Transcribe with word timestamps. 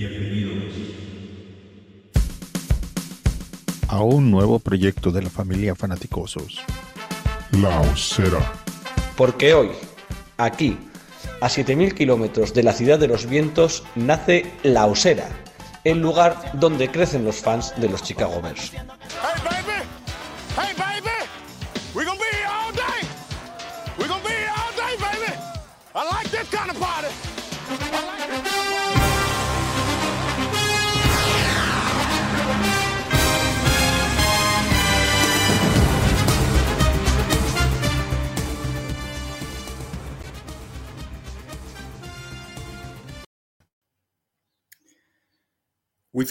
Bienvenidos 0.00 0.72
a 3.88 4.02
un 4.02 4.30
nuevo 4.30 4.58
proyecto 4.58 5.10
de 5.10 5.20
la 5.20 5.28
familia 5.28 5.74
Fanaticosos. 5.74 6.64
La 7.52 7.82
Osera. 7.82 8.50
Porque 9.14 9.52
hoy, 9.52 9.68
aquí, 10.38 10.78
a 11.42 11.48
7.000 11.48 11.92
kilómetros 11.92 12.54
de 12.54 12.62
la 12.62 12.72
ciudad 12.72 12.98
de 12.98 13.08
los 13.08 13.26
vientos, 13.26 13.84
nace 13.94 14.50
La 14.62 14.86
Osera, 14.86 15.28
el 15.84 16.00
lugar 16.00 16.50
donde 16.54 16.90
crecen 16.90 17.26
los 17.26 17.36
fans 17.36 17.74
de 17.76 17.90
los 17.90 18.02
Chicago 18.02 18.40
Bears. 18.40 18.72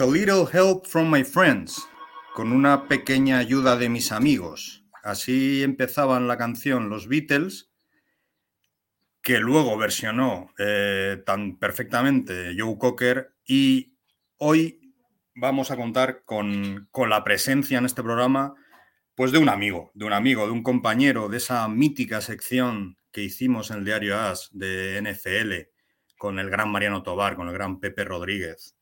A 0.01 0.05
little 0.05 0.45
help 0.45 0.85
from 0.87 1.11
my 1.11 1.25
friends, 1.25 1.85
con 2.33 2.53
una 2.53 2.87
pequeña 2.87 3.37
ayuda 3.37 3.75
de 3.75 3.89
mis 3.89 4.13
amigos. 4.13 4.85
Así 5.03 5.61
empezaban 5.61 6.25
la 6.29 6.37
canción 6.37 6.87
los 6.87 7.09
Beatles, 7.09 7.69
que 9.21 9.39
luego 9.39 9.77
versionó 9.77 10.53
eh, 10.57 11.21
tan 11.25 11.57
perfectamente 11.57 12.55
Joe 12.57 12.77
Cocker 12.77 13.35
y 13.45 13.97
hoy 14.37 14.93
vamos 15.35 15.69
a 15.69 15.75
contar 15.75 16.23
con, 16.23 16.87
con 16.91 17.09
la 17.09 17.25
presencia 17.25 17.77
en 17.77 17.85
este 17.85 18.01
programa 18.01 18.55
pues 19.15 19.33
de 19.33 19.39
un 19.39 19.49
amigo, 19.49 19.91
de 19.95 20.05
un 20.05 20.13
amigo, 20.13 20.45
de 20.45 20.53
un 20.53 20.63
compañero 20.63 21.27
de 21.27 21.37
esa 21.37 21.67
mítica 21.67 22.21
sección 22.21 22.97
que 23.11 23.23
hicimos 23.23 23.69
en 23.69 23.79
el 23.79 23.85
diario 23.85 24.17
AS 24.17 24.49
de 24.53 25.01
NFL 25.01 25.75
con 26.17 26.39
el 26.39 26.49
gran 26.49 26.69
Mariano 26.71 27.03
Tobar, 27.03 27.35
con 27.35 27.49
el 27.49 27.53
gran 27.53 27.81
Pepe 27.81 28.05
Rodríguez. 28.05 28.78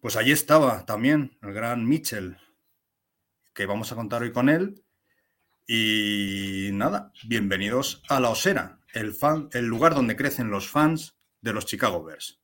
Pues 0.00 0.14
allí 0.14 0.30
estaba 0.30 0.86
también 0.86 1.36
el 1.42 1.52
gran 1.52 1.84
Mitchell, 1.84 2.36
que 3.52 3.66
vamos 3.66 3.90
a 3.90 3.96
contar 3.96 4.22
hoy 4.22 4.32
con 4.32 4.48
él. 4.48 4.84
Y 5.66 6.70
nada, 6.72 7.12
bienvenidos 7.24 8.02
a 8.08 8.20
La 8.20 8.30
Osera, 8.30 8.78
el, 8.94 9.12
fan, 9.12 9.48
el 9.52 9.66
lugar 9.66 9.96
donde 9.96 10.14
crecen 10.14 10.50
los 10.50 10.68
fans 10.68 11.16
de 11.40 11.52
los 11.52 11.66
Chicago 11.66 12.04
Bears. 12.04 12.40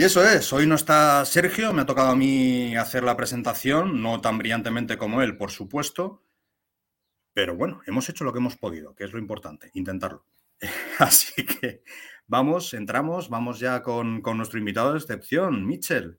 Y 0.00 0.04
eso 0.04 0.24
es, 0.24 0.50
hoy 0.54 0.66
no 0.66 0.76
está 0.76 1.22
Sergio, 1.26 1.74
me 1.74 1.82
ha 1.82 1.84
tocado 1.84 2.08
a 2.08 2.16
mí 2.16 2.74
hacer 2.74 3.04
la 3.04 3.18
presentación, 3.18 4.00
no 4.00 4.22
tan 4.22 4.38
brillantemente 4.38 4.96
como 4.96 5.20
él, 5.20 5.36
por 5.36 5.50
supuesto, 5.50 6.22
pero 7.34 7.54
bueno, 7.54 7.82
hemos 7.86 8.08
hecho 8.08 8.24
lo 8.24 8.32
que 8.32 8.38
hemos 8.38 8.56
podido, 8.56 8.94
que 8.94 9.04
es 9.04 9.12
lo 9.12 9.18
importante, 9.18 9.70
intentarlo. 9.74 10.24
Así 10.98 11.44
que 11.44 11.82
vamos, 12.26 12.72
entramos, 12.72 13.28
vamos 13.28 13.60
ya 13.60 13.82
con, 13.82 14.22
con 14.22 14.38
nuestro 14.38 14.58
invitado 14.58 14.92
de 14.92 15.00
excepción, 15.00 15.66
Mitchell. 15.66 16.18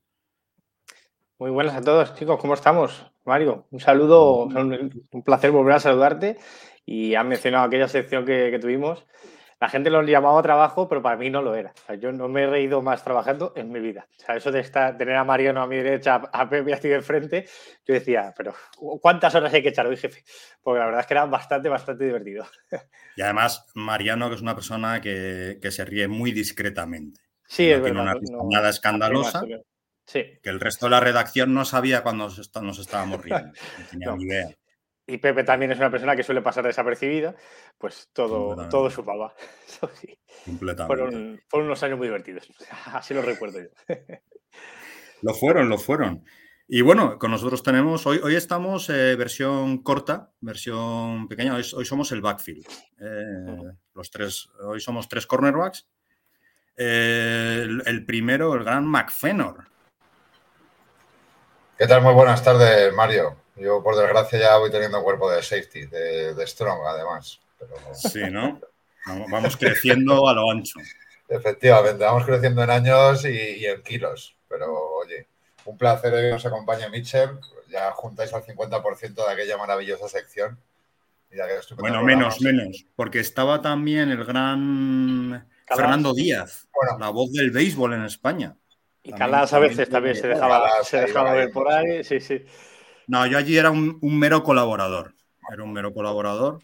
Muy 1.40 1.50
buenas 1.50 1.74
a 1.74 1.82
todos, 1.82 2.14
chicos, 2.14 2.38
¿cómo 2.40 2.54
estamos? 2.54 3.10
Mario, 3.24 3.66
un 3.72 3.80
saludo, 3.80 4.44
un 4.44 5.24
placer 5.24 5.50
volver 5.50 5.74
a 5.74 5.80
saludarte 5.80 6.38
y 6.86 7.16
has 7.16 7.26
mencionado 7.26 7.64
aquella 7.64 7.88
sección 7.88 8.24
que, 8.24 8.48
que 8.52 8.60
tuvimos. 8.60 9.04
La 9.62 9.68
gente 9.68 9.90
lo 9.90 10.02
llamaba 10.02 10.42
trabajo, 10.42 10.88
pero 10.88 11.00
para 11.02 11.16
mí 11.16 11.30
no 11.30 11.40
lo 11.40 11.54
era. 11.54 11.70
O 11.70 11.86
sea, 11.86 11.94
yo 11.94 12.10
no 12.10 12.26
me 12.26 12.42
he 12.42 12.46
reído 12.48 12.82
más 12.82 13.04
trabajando 13.04 13.52
en 13.54 13.70
mi 13.70 13.78
vida. 13.78 14.08
O 14.18 14.20
sea, 14.20 14.34
eso 14.34 14.50
de 14.50 14.58
estar, 14.58 14.96
tener 14.98 15.14
a 15.14 15.22
Mariano 15.22 15.62
a 15.62 15.68
mi 15.68 15.76
derecha, 15.76 16.16
a 16.32 16.48
Pepe 16.50 16.74
a 16.74 16.80
ti 16.80 16.88
de 16.88 17.00
frente, 17.00 17.46
yo 17.86 17.94
decía, 17.94 18.34
pero 18.36 18.54
¿cuántas 19.00 19.32
horas 19.36 19.54
hay 19.54 19.62
que 19.62 19.68
echar 19.68 19.86
hoy, 19.86 19.96
jefe? 19.96 20.24
Porque 20.60 20.80
la 20.80 20.86
verdad 20.86 21.02
es 21.02 21.06
que 21.06 21.14
era 21.14 21.26
bastante, 21.26 21.68
bastante 21.68 22.04
divertido. 22.04 22.44
Y 23.14 23.22
además, 23.22 23.64
Mariano, 23.76 24.28
que 24.30 24.34
es 24.34 24.42
una 24.42 24.56
persona 24.56 25.00
que, 25.00 25.60
que 25.62 25.70
se 25.70 25.84
ríe 25.84 26.08
muy 26.08 26.32
discretamente. 26.32 27.20
Sí, 27.46 27.68
no 27.68 27.76
es 27.76 27.82
tiene 27.84 27.98
verdad. 28.00 28.16
una 28.20 28.36
no- 28.38 28.48
nada 28.50 28.68
escandalosa, 28.68 29.42
Sí. 30.06 30.24
que 30.42 30.50
el 30.50 30.58
resto 30.58 30.86
de 30.86 30.90
la 30.90 30.98
redacción 30.98 31.54
no 31.54 31.64
sabía 31.64 32.02
cuando 32.02 32.24
nos, 32.24 32.38
está- 32.40 32.62
nos 32.62 32.80
estábamos 32.80 33.22
riendo. 33.22 33.46
No 33.78 33.86
tenía 33.88 34.06
No. 34.08 34.16
ni 34.16 34.24
idea. 34.24 34.48
Y 35.12 35.18
Pepe 35.18 35.44
también 35.44 35.70
es 35.70 35.78
una 35.78 35.90
persona 35.90 36.16
que 36.16 36.22
suele 36.22 36.40
pasar 36.40 36.64
desapercibida, 36.64 37.34
pues 37.76 38.08
todo, 38.14 38.66
todo 38.70 38.88
su 38.88 39.04
papá. 39.04 39.34
Eso 39.68 39.90
sí. 40.00 40.18
Completamente. 40.46 40.86
Fueron, 40.86 41.40
fueron 41.48 41.66
unos 41.66 41.82
años 41.82 41.98
muy 41.98 42.06
divertidos. 42.06 42.50
Así 42.86 43.12
lo 43.12 43.20
recuerdo 43.20 43.60
yo. 43.60 43.68
Lo 45.20 45.34
fueron, 45.34 45.68
lo 45.68 45.78
fueron. 45.78 46.24
Y 46.66 46.80
bueno, 46.80 47.16
con 47.16 47.30
nosotros 47.30 47.62
tenemos, 47.62 48.08
hoy, 48.08 48.18
hoy 48.24 48.34
estamos 48.34 48.90
eh, 48.90 49.14
versión 49.14 49.84
corta, 49.84 50.32
versión 50.40 51.28
pequeña, 51.28 51.54
hoy, 51.54 51.62
hoy 51.76 51.84
somos 51.84 52.10
el 52.10 52.20
backfield. 52.20 52.66
Eh, 52.98 53.72
los 53.94 54.10
tres, 54.10 54.48
hoy 54.64 54.80
somos 54.80 55.08
tres 55.08 55.28
cornerbacks. 55.28 55.86
Eh, 56.76 57.60
el, 57.62 57.84
el 57.86 58.04
primero, 58.04 58.52
el 58.54 58.64
gran 58.64 58.84
McFenor. 58.84 59.68
¿Qué 61.78 61.86
tal? 61.86 62.02
Muy 62.02 62.14
buenas 62.14 62.42
tardes, 62.42 62.92
Mario. 62.92 63.41
Yo, 63.56 63.82
por 63.82 63.96
desgracia, 63.96 64.38
ya 64.38 64.56
voy 64.56 64.70
teniendo 64.70 65.02
cuerpo 65.02 65.30
de 65.30 65.42
safety, 65.42 65.86
de, 65.86 66.34
de 66.34 66.46
strong, 66.46 66.78
además. 66.86 67.38
Pero, 67.58 67.74
Sí, 67.94 68.20
¿no? 68.30 68.60
Vamos, 69.30 69.56
creciendo 69.56 70.28
a 70.28 70.32
lo 70.34 70.50
ancho. 70.50 70.78
efectivamente, 71.28 72.04
vamos 72.04 72.24
creciendo 72.24 72.62
en 72.62 72.70
años 72.70 73.24
y, 73.24 73.28
y 73.30 73.66
en 73.66 73.82
kilos. 73.82 74.36
Pero, 74.48 74.72
oye, 74.96 75.26
un 75.64 75.76
placer 75.76 76.12
que 76.12 76.30
nos 76.30 76.44
acompañe 76.46 76.88
Mitchell. 76.88 77.30
Ya 77.68 77.90
juntáis 77.92 78.32
al 78.34 78.42
50% 78.44 79.14
de 79.26 79.32
aquella 79.32 79.56
maravillosa 79.56 80.08
sección. 80.08 80.58
Y 81.30 81.36
ya 81.36 81.46
que 81.46 81.56
estupendo 81.56 81.82
Bueno, 81.82 81.98
programa. 82.04 82.20
menos, 82.20 82.40
menos, 82.42 82.84
porque 82.94 83.20
estaba 83.20 83.62
también 83.62 84.10
el 84.10 84.24
gran 84.24 85.48
Calas. 85.64 85.80
Fernando 85.80 86.12
Díaz, 86.12 86.68
Bueno. 86.74 86.98
la 86.98 87.08
voz 87.10 87.32
del 87.32 87.50
béisbol 87.50 87.94
en 87.94 88.04
España. 88.04 88.54
Y 89.02 89.10
También- 89.10 89.30
Calas 89.30 89.52
a 89.54 89.58
veces 89.58 89.88
también 89.88 90.14
se 90.14 90.28
dejaba, 90.28 90.68
Calas 90.68 90.86
se 90.88 91.00
dejaba 91.00 91.32
ver 91.32 91.46
ahí, 91.48 91.52
por 91.52 91.68
sí. 91.68 91.74
ahí. 91.74 92.04
Sí, 92.04 92.20
sí. 92.20 92.44
No, 93.06 93.26
yo 93.26 93.38
allí 93.38 93.56
era 93.56 93.70
un, 93.70 93.98
un 94.00 94.18
mero 94.18 94.42
colaborador. 94.42 95.14
Era 95.52 95.62
un 95.62 95.72
mero 95.72 95.92
colaborador. 95.92 96.60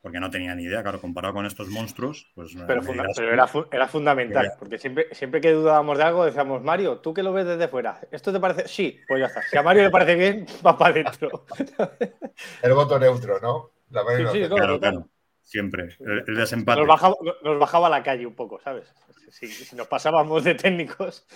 Porque 0.00 0.20
no 0.20 0.30
tenía 0.30 0.54
ni 0.54 0.62
idea, 0.62 0.82
claro, 0.82 1.00
comparado 1.00 1.34
con 1.34 1.44
estos 1.44 1.68
monstruos, 1.68 2.30
pues 2.34 2.54
Pero, 2.66 2.80
me 2.80 2.86
funda- 2.86 3.02
dirás 3.02 3.16
pero 3.16 3.32
era, 3.32 3.46
fu- 3.48 3.66
era 3.70 3.88
fundamental, 3.88 4.52
porque 4.58 4.78
siempre, 4.78 5.12
siempre 5.12 5.40
que 5.40 5.52
dudábamos 5.52 5.98
de 5.98 6.04
algo 6.04 6.24
decíamos, 6.24 6.62
Mario, 6.62 6.98
¿tú 6.98 7.12
que 7.12 7.22
lo 7.24 7.32
ves 7.32 7.46
desde 7.46 7.66
fuera? 7.68 8.00
¿Esto 8.12 8.32
te 8.32 8.38
parece? 8.38 8.68
Sí, 8.68 9.00
pues 9.08 9.20
ya 9.20 9.26
está. 9.26 9.42
Si 9.42 9.56
a 9.58 9.62
Mario 9.62 9.82
le 9.82 9.90
parece 9.90 10.14
bien, 10.14 10.46
va 10.66 10.78
para 10.78 10.92
adentro. 10.92 11.44
El 12.62 12.72
voto 12.74 12.98
neutro, 12.98 13.40
¿no? 13.40 13.70
La 13.90 14.02
Sí, 14.16 14.42
sí, 14.44 14.48
Claro, 14.48 14.78
claro. 14.78 15.08
Siempre. 15.42 15.96
El, 16.00 16.24
el 16.26 16.34
desempate. 16.36 16.78
Nos 16.80 16.88
bajaba, 16.88 17.14
nos 17.42 17.58
bajaba 17.58 17.86
a 17.88 17.90
la 17.90 18.02
calle 18.02 18.26
un 18.26 18.34
poco, 18.34 18.60
¿sabes? 18.60 18.92
Si, 19.30 19.46
si 19.48 19.74
nos 19.76 19.88
pasábamos 19.88 20.44
de 20.44 20.54
técnicos. 20.54 21.26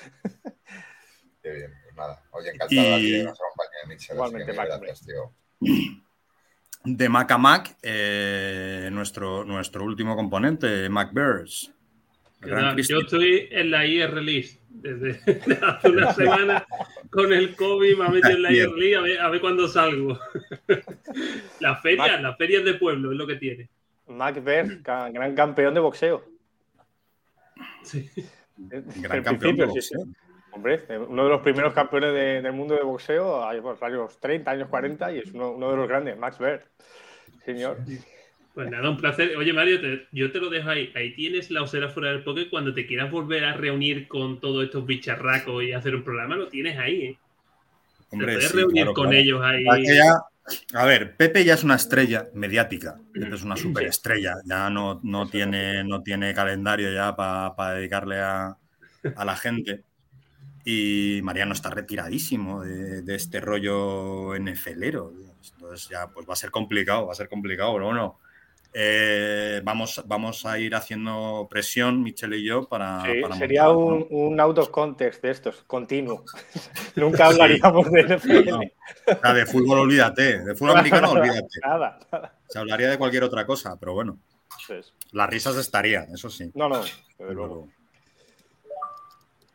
Qué 1.43 1.51
bien, 1.51 1.73
nada. 1.97 2.23
Oye, 2.33 2.51
encantado 2.51 2.81
Y- 2.83 2.93
aquí 2.95 3.11
de 3.13 3.19
que 3.19 3.25
nos 3.25 3.39
acompañe 3.41 3.79
Mitchell. 3.89 3.97
así 4.11 4.13
Igualmente, 4.15 4.53
Mac, 4.53 4.69
gracias, 4.69 5.07
tío. 5.07 5.33
De 6.85 7.09
Mac 7.09 7.31
a 7.31 7.39
Mac, 7.39 7.77
eh, 7.83 8.89
nuestro, 8.93 9.45
nuestro 9.45 9.85
último 9.85 10.17
componente, 10.17 10.89
Mac 10.89 11.13
Bears. 11.13 11.73
El 12.41 12.47
¿Qué 12.47 12.51
gran 12.51 12.63
tal? 12.65 12.75
Cristi. 12.75 12.93
Yo 12.93 12.99
estoy 13.01 13.49
en 13.53 13.71
la 13.71 13.87
IR 13.87 14.11
Release 14.15 14.59
desde 14.69 15.21
hace 15.65 15.89
una 15.91 16.13
semana 16.15 16.67
con 17.11 17.33
el 17.33 17.55
COVID, 17.55 17.97
me 17.99 18.05
ha 18.05 18.09
metido 18.09 18.31
en 18.35 18.43
la 18.43 18.53
IR 18.53 18.71
Release 18.71 18.97
a 18.97 19.01
ver, 19.01 19.21
a 19.21 19.29
ver 19.29 19.41
cuándo 19.41 19.69
salgo. 19.69 20.19
las 21.61 21.81
ferias, 21.83 22.09
Mac- 22.09 22.21
las 22.21 22.37
ferias 22.37 22.65
de 22.65 22.75
pueblo 22.75 23.13
es 23.13 23.17
lo 23.19 23.27
que 23.29 23.37
tiene. 23.37 23.69
Mac 24.09 24.43
Bear, 24.43 24.83
ca- 24.83 25.09
gran 25.11 25.35
campeón 25.37 25.75
de 25.75 25.81
boxeo. 25.81 26.25
Sí. 27.85 28.11
Gran 28.57 29.23
campeón 29.23 29.57
de 29.57 29.67
principio, 29.67 29.83
sí, 29.83 29.83
sí. 29.83 29.95
Hombre, 30.53 30.85
eh, 30.89 30.99
uno 30.99 31.25
de 31.25 31.31
los 31.31 31.41
primeros 31.41 31.73
campeones 31.73 32.13
de- 32.13 32.43
del 32.43 32.53
mundo 32.53 32.75
de 32.75 32.83
boxeo, 32.83 33.47
hay 33.47 33.61
pues, 33.61 33.81
varios 33.81 34.19
30, 34.21 34.51
años 34.51 34.69
40, 34.69 35.13
y 35.13 35.19
es 35.19 35.33
uno, 35.33 35.53
uno 35.53 35.71
de 35.71 35.77
los 35.77 35.89
grandes, 35.89 36.17
Max 36.19 36.39
Baer. 36.39 36.67
Señor. 37.45 37.79
Pues 38.55 38.69
nada, 38.71 38.91
un 38.91 38.99
placer. 38.99 39.35
Oye, 39.39 39.53
Mario, 39.55 39.81
te- 39.81 40.07
yo 40.13 40.31
te 40.31 40.39
lo 40.39 40.51
dejo 40.51 40.69
ahí. 40.69 40.93
Ahí 40.95 41.15
tienes 41.15 41.51
la 41.51 41.63
osera 41.63 41.89
fuera 41.89 42.11
del 42.11 42.23
poke. 42.23 42.51
Cuando 42.51 42.75
te 42.75 42.87
quieras 42.87 43.11
volver 43.11 43.45
a 43.47 43.55
reunir 43.55 44.07
con 44.09 44.41
todos 44.41 44.65
estos 44.65 44.85
bicharracos 44.85 45.65
y 45.65 45.73
hacer 45.73 45.95
un 45.97 46.05
programa, 46.05 46.37
lo 46.37 46.49
tienes 46.49 46.79
ahí. 46.79 47.03
¿eh? 47.03 47.19
Te 48.11 48.17
Hombre, 48.17 48.35
puedes 48.35 48.51
sí, 48.51 48.57
reunir 48.59 48.83
claro, 48.83 48.95
con 48.95 49.05
claro. 49.09 49.19
ellos 49.19 49.41
ahí. 49.43 49.65
Ya- 49.87 50.79
a 50.79 50.85
ver, 50.85 51.17
Pepe 51.17 51.45
ya 51.45 51.55
es 51.55 51.65
una 51.65 51.77
estrella 51.77 52.29
mediática. 52.35 52.99
Pepe 53.15 53.35
es 53.35 53.43
una 53.43 53.57
superestrella. 53.57 54.35
Ya 54.45 54.69
no, 54.69 55.01
no, 55.03 55.27
tiene, 55.31 55.83
no 55.85 56.03
tiene 56.03 56.35
calendario 56.35 56.93
ya 56.93 57.17
para 57.17 57.75
dedicarle 57.75 58.19
a, 58.21 58.55
a 59.17 59.25
la 59.25 59.37
gente. 59.37 59.83
Y 60.65 61.21
Mariano 61.23 61.53
está 61.55 61.71
retiradísimo 61.71 62.63
de, 62.63 63.03
de 63.03 63.15
este 63.17 63.41
rollo 63.41 64.35
NFLero. 64.39 65.13
Entonces 65.55 65.89
ya 65.89 66.07
pues 66.09 66.29
va 66.29 66.35
a 66.35 66.37
ser 66.37 66.51
complicado, 66.51 67.07
va 67.07 67.13
a 67.13 67.17
ser 67.17 67.29
complicado, 67.29 67.73
pero 67.75 67.87
bueno. 67.87 68.19
eh, 68.73 69.61
vamos, 69.65 70.03
vamos 70.07 70.47
a 70.47 70.59
ir 70.59 70.75
haciendo 70.75 71.47
presión, 71.51 72.03
Michelle 72.03 72.37
y 72.39 72.45
yo, 72.47 72.69
para. 72.69 73.03
Sí, 73.03 73.21
para 73.21 73.37
sería 73.37 73.65
montar, 73.65 73.77
un, 73.77 73.99
¿no? 74.01 74.07
un 74.29 74.41
out 74.41 74.59
of 74.59 74.71
context 74.71 75.23
de 75.23 75.31
estos, 75.33 75.63
continuo. 75.65 76.25
Nunca 76.97 77.27
hablaríamos 77.27 77.91
de 77.91 78.03
NFL. 78.17 78.51
No, 79.23 79.35
de 79.35 79.47
fútbol 79.47 79.81
olvídate, 79.81 80.45
de 80.45 80.55
fútbol 80.55 80.77
americano 80.79 81.11
olvídate. 81.13 81.59
Nada, 81.63 81.99
nada. 82.13 82.39
Se 82.49 82.59
hablaría 82.59 82.89
de 82.89 82.99
cualquier 82.99 83.25
otra 83.25 83.45
cosa, 83.45 83.77
pero 83.81 83.95
bueno, 83.95 84.19
las 85.11 85.29
risas 85.29 85.57
estarían, 85.57 86.15
eso 86.15 86.31
sí. 86.31 86.51
no, 86.55 86.69
no, 86.69 86.81
Pero- 87.19 87.33
luego. 87.33 87.69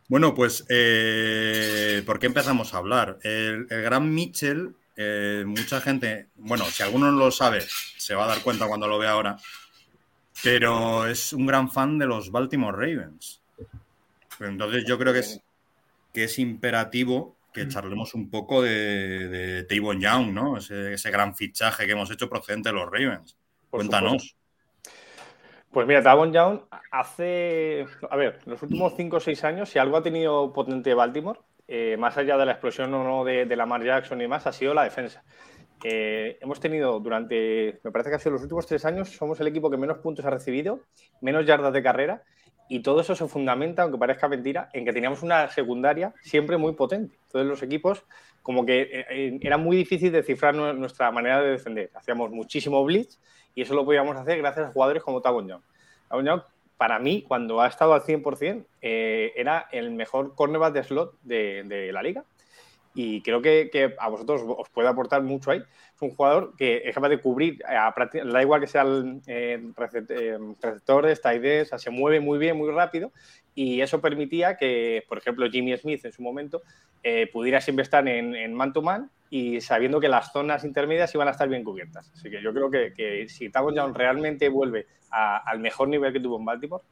Bueno, 0.07 0.33
pues, 0.33 0.65
eh, 0.69 2.01
¿por 2.05 2.17
qué 2.19 2.27
empezamos 2.27 2.73
a 2.73 2.77
hablar? 2.77 3.19
El, 3.23 3.67
el 3.69 3.81
gran 3.81 4.13
Mitchell, 4.13 4.73
eh, 4.95 5.43
mucha 5.45 5.81
gente, 5.81 6.29
bueno, 6.35 6.63
si 6.65 6.81
alguno 6.81 7.11
no 7.11 7.17
lo 7.17 7.31
sabe, 7.31 7.61
se 7.97 8.15
va 8.15 8.23
a 8.23 8.27
dar 8.27 8.41
cuenta 8.41 8.67
cuando 8.67 8.87
lo 8.87 8.99
vea 8.99 9.11
ahora, 9.11 9.37
pero 10.41 11.05
es 11.07 11.33
un 11.33 11.45
gran 11.45 11.69
fan 11.69 11.97
de 11.97 12.05
los 12.05 12.31
Baltimore 12.31 12.77
Ravens. 12.77 13.41
Entonces 14.39 14.85
yo 14.87 14.97
creo 14.97 15.11
que 15.11 15.19
es, 15.19 15.41
que 16.13 16.23
es 16.23 16.39
imperativo 16.39 17.35
que 17.53 17.67
charlemos 17.67 18.13
un 18.13 18.29
poco 18.29 18.61
de, 18.61 19.27
de 19.27 19.63
Tavon 19.63 19.99
Young, 19.99 20.31
¿no? 20.31 20.57
Ese, 20.57 20.93
ese 20.93 21.09
gran 21.09 21.35
fichaje 21.35 21.85
que 21.85 21.91
hemos 21.91 22.11
hecho 22.11 22.29
procedente 22.29 22.69
de 22.69 22.75
los 22.75 22.85
Ravens. 22.85 23.35
Por 23.69 23.79
Cuéntanos. 23.79 24.35
Pues 25.77 25.85
mira, 25.85 26.01
Tavon 26.01 26.33
Young 26.33 26.61
hace, 26.89 27.85
a 28.09 28.15
ver, 28.15 28.39
los 28.47 28.59
últimos 28.63 28.95
5 28.97 29.17
o 29.17 29.19
6 29.19 29.43
años, 29.43 29.69
si 29.69 29.77
algo 29.77 29.97
ha 29.97 30.01
tenido 30.01 30.51
potente 30.51 30.95
Baltimore, 30.95 31.39
eh, 31.67 31.95
más 31.99 32.17
allá 32.17 32.35
de 32.35 32.47
la 32.47 32.53
explosión 32.53 32.91
o 32.95 33.03
no 33.03 33.23
de, 33.23 33.45
de 33.45 33.55
Lamar 33.55 33.83
Jackson 33.83 34.19
y 34.19 34.27
más, 34.27 34.47
ha 34.47 34.51
sido 34.51 34.73
la 34.73 34.85
defensa. 34.85 35.23
Eh, 35.83 36.39
hemos 36.41 36.59
tenido 36.59 36.99
durante, 36.99 37.79
me 37.83 37.91
parece 37.91 38.09
que 38.09 38.15
ha 38.15 38.19
sido 38.19 38.31
los 38.31 38.41
últimos 38.41 38.65
3 38.65 38.85
años, 38.85 39.09
somos 39.09 39.39
el 39.39 39.45
equipo 39.49 39.69
que 39.69 39.77
menos 39.77 39.99
puntos 39.99 40.25
ha 40.25 40.31
recibido, 40.31 40.79
menos 41.21 41.45
yardas 41.45 41.73
de 41.73 41.83
carrera, 41.83 42.23
y 42.69 42.81
todo 42.81 43.01
eso 43.01 43.13
se 43.15 43.27
fundamenta, 43.27 43.83
aunque 43.83 43.99
parezca 43.99 44.27
mentira, 44.27 44.69
en 44.73 44.83
que 44.83 44.93
teníamos 44.93 45.21
una 45.21 45.47
secundaria 45.49 46.11
siempre 46.23 46.57
muy 46.57 46.73
potente. 46.73 47.19
Entonces 47.27 47.47
los 47.47 47.61
equipos, 47.61 48.03
como 48.41 48.65
que 48.65 48.81
eh, 48.81 49.05
eh, 49.11 49.39
era 49.41 49.59
muy 49.59 49.77
difícil 49.77 50.11
descifrar 50.11 50.55
nu- 50.55 50.73
nuestra 50.73 51.11
manera 51.11 51.39
de 51.39 51.51
defender. 51.51 51.91
Hacíamos 51.93 52.31
muchísimo 52.31 52.83
blitz 52.83 53.19
y 53.57 53.63
eso 53.63 53.73
lo 53.73 53.85
podíamos 53.85 54.15
hacer 54.15 54.37
gracias 54.37 54.67
a 54.67 54.71
jugadores 54.71 55.01
como 55.01 55.19
Tavon 55.19 55.47
Young. 55.47 55.61
Young, 56.23 56.41
para 56.77 56.99
mí, 56.99 57.25
cuando 57.27 57.59
ha 57.59 57.67
estado 57.67 57.95
al 57.95 58.03
100%, 58.03 58.63
eh, 58.83 59.33
era 59.35 59.67
el 59.71 59.89
mejor 59.89 60.35
cornerback 60.35 60.73
de 60.75 60.83
slot 60.83 61.15
de, 61.23 61.63
de 61.63 61.91
la 61.91 62.03
liga. 62.03 62.23
Y 62.99 63.21
creo 63.21 63.43
que, 63.43 63.69
que 63.71 63.93
a 63.99 64.09
vosotros 64.09 64.41
os 64.43 64.69
puede 64.69 64.87
aportar 64.87 65.21
mucho 65.21 65.51
ahí. 65.51 65.59
Es 65.59 66.01
un 66.01 66.09
jugador 66.15 66.55
que 66.57 66.81
es 66.83 66.95
capaz 66.95 67.09
de 67.09 67.21
cubrir, 67.21 67.59
da 67.59 68.41
igual 68.41 68.59
que 68.59 68.65
sea 68.65 68.81
el 68.81 69.21
eh, 69.27 69.59
recep- 69.75 70.09
eh, 70.09 70.39
receptores, 70.59 71.21
ends, 71.23 71.67
o 71.67 71.69
sea, 71.69 71.77
se 71.77 71.91
mueve 71.91 72.19
muy 72.19 72.39
bien, 72.39 72.57
muy 72.57 72.71
rápido. 72.71 73.11
Y 73.53 73.81
eso 73.81 74.01
permitía 74.01 74.57
que, 74.57 75.03
por 75.07 75.19
ejemplo, 75.19 75.47
Jimmy 75.47 75.77
Smith 75.77 76.05
en 76.05 76.11
su 76.11 76.23
momento 76.23 76.63
eh, 77.03 77.29
pudiera 77.31 77.61
siempre 77.61 77.83
estar 77.83 78.07
en, 78.07 78.33
en 78.33 78.55
man-to-man 78.55 79.11
y 79.29 79.61
sabiendo 79.61 79.99
que 79.99 80.09
las 80.09 80.31
zonas 80.31 80.63
intermedias 80.63 81.13
iban 81.13 81.27
a 81.27 81.31
estar 81.31 81.47
bien 81.47 81.63
cubiertas. 81.63 82.09
Así 82.15 82.31
que 82.31 82.41
yo 82.41 82.51
creo 82.51 82.71
que, 82.71 83.27
si 83.29 83.51
Tavon 83.51 83.93
realmente 83.93 84.49
vuelve 84.49 84.87
a- 85.11 85.37
al 85.37 85.59
mejor 85.59 85.87
nivel 85.87 86.13
que 86.13 86.19
tuvo 86.19 86.39
en 86.39 86.45
Baltimore, 86.45 86.83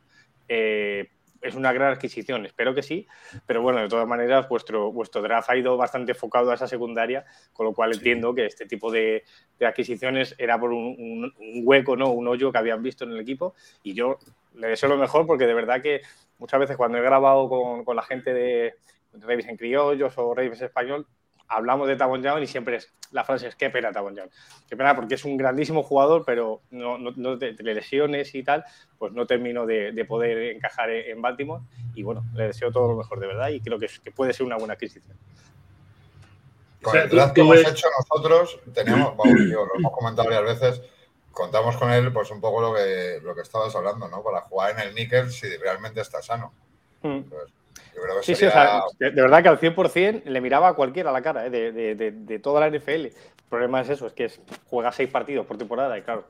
eh, 0.47 1.09
es 1.41 1.55
una 1.55 1.71
gran 1.73 1.93
adquisición, 1.93 2.45
espero 2.45 2.73
que 2.73 2.81
sí, 2.81 3.07
pero 3.45 3.61
bueno, 3.61 3.79
de 3.79 3.87
todas 3.87 4.07
maneras, 4.07 4.47
vuestro, 4.49 4.91
vuestro 4.91 5.21
draft 5.21 5.49
ha 5.49 5.57
ido 5.57 5.77
bastante 5.77 6.13
enfocado 6.13 6.49
a 6.51 6.55
esa 6.55 6.67
secundaria, 6.67 7.25
con 7.53 7.65
lo 7.65 7.73
cual 7.73 7.93
entiendo 7.93 8.33
que 8.33 8.45
este 8.45 8.65
tipo 8.65 8.91
de, 8.91 9.23
de 9.59 9.65
adquisiciones 9.65 10.33
era 10.37 10.59
por 10.59 10.71
un, 10.71 10.95
un- 10.97 11.33
un 11.37 11.61
hueco, 11.63 11.95
¿no? 11.95 12.09
un 12.11 12.27
hoyo 12.27 12.51
que 12.51 12.57
habían 12.57 12.81
visto 12.81 13.03
en 13.03 13.11
el 13.11 13.19
equipo, 13.19 13.53
y 13.83 13.93
yo 13.93 14.17
le 14.55 14.67
deseo 14.69 14.89
lo 14.89 14.97
mejor 14.97 15.27
porque 15.27 15.45
de 15.45 15.53
verdad 15.53 15.81
que 15.81 16.01
muchas 16.39 16.59
veces 16.59 16.77
cuando 16.77 16.97
he 16.97 17.01
grabado 17.01 17.47
con, 17.49 17.83
con 17.83 17.95
la 17.95 18.01
gente 18.03 18.33
de 18.33 18.75
Ravens 19.13 19.47
en 19.47 19.57
criollos 19.57 20.17
o 20.17 20.33
Ravens 20.33 20.61
español, 20.61 21.05
hablamos 21.47 21.87
de 21.87 21.95
Tavon 21.95 22.21
Young 22.23 22.43
y 22.43 22.47
siempre 22.47 22.77
es, 22.77 22.91
la 23.11 23.23
frase 23.23 23.47
es 23.47 23.55
qué 23.55 23.69
pena 23.69 23.91
Tavon 23.91 24.15
Young. 24.15 24.29
Qué 24.67 24.75
pena 24.75 24.95
porque 24.95 25.15
es 25.15 25.25
un 25.25 25.37
grandísimo 25.37 25.83
jugador, 25.83 26.23
pero 26.25 26.61
no, 26.71 26.97
no, 26.97 27.11
no 27.15 27.37
te, 27.37 27.53
te 27.53 27.63
lesiones 27.63 28.33
y 28.35 28.43
tal, 28.43 28.65
pues 28.97 29.13
no 29.13 29.25
termino 29.25 29.65
de, 29.65 29.91
de 29.91 30.05
poder 30.05 30.55
encajar 30.55 30.89
en 30.89 31.15
en 31.15 31.21
Baltimore. 31.21 31.63
Y 31.93 32.03
bueno, 32.03 32.25
le 32.33 32.47
deseo 32.47 32.71
todo 32.71 32.89
lo 32.89 32.95
mejor 32.97 33.19
de 33.19 33.27
verdad 33.27 33.49
y 33.49 33.59
creo 33.61 33.79
que, 33.79 33.87
puede 34.11 34.33
ser 34.33 34.45
una 34.45 34.57
buena 34.57 34.73
adquisición. 34.73 35.17
Con 36.81 36.89
O 36.89 36.91
sea, 36.91 37.03
el 37.03 37.09
draft 37.09 37.33
que 37.33 37.41
hemos 37.41 37.55
ves- 37.55 37.67
hecho 37.67 37.87
nosotros, 37.97 38.59
tenemos, 38.73 39.15
vamos, 39.17 39.39
yo, 39.49 39.65
lo 39.65 39.75
hemos 39.75 39.91
comentado 39.91 40.29
varias 40.29 40.59
veces, 40.59 40.81
contamos 41.31 41.77
con 41.77 41.91
él, 41.91 42.11
pues 42.13 42.31
un 42.31 42.41
poco 42.41 42.61
lo 42.61 42.73
que, 42.75 43.19
lo 43.23 43.33
que 43.35 43.41
estabas 43.41 43.75
hablando, 43.75 44.07
¿no? 44.07 44.23
Para 44.23 44.41
jugar 44.41 44.71
en 44.71 44.87
el 44.87 44.95
níquel 44.95 45.31
si 45.31 45.55
realmente 45.57 46.01
está 46.01 46.21
sano. 46.21 46.53
Mm. 47.01 47.07
Entonces, 47.07 47.53
yo 47.95 48.01
creo 48.01 48.17
que 48.19 48.23
Sí, 48.25 48.35
sí, 48.35 48.41
sería... 48.49 48.83
o 48.85 48.89
sea, 48.89 49.09
de, 49.09 49.21
verdad 49.21 49.41
que 49.41 49.49
al 49.49 49.59
100% 49.59 50.23
le 50.25 50.41
miraba 50.41 50.67
a 50.69 50.73
cualquiera 50.73 51.09
a 51.09 51.13
la 51.13 51.21
cara, 51.21 51.45
¿eh? 51.45 51.49
de, 51.49 51.71
de- 51.71 51.95
de- 51.95 52.11
de 52.11 52.39
toda 52.39 52.59
la 52.59 52.67
NFL. 52.69 52.89
El 53.05 53.13
problema 53.49 53.81
es 53.81 53.89
eso, 53.89 54.07
es 54.07 54.13
que 54.13 54.25
es- 54.25 54.41
juega 54.67 54.91
seis 54.91 55.09
partidos 55.09 55.45
por 55.45 55.57
temporada 55.57 55.97
y 55.97 56.01
claro, 56.01 56.25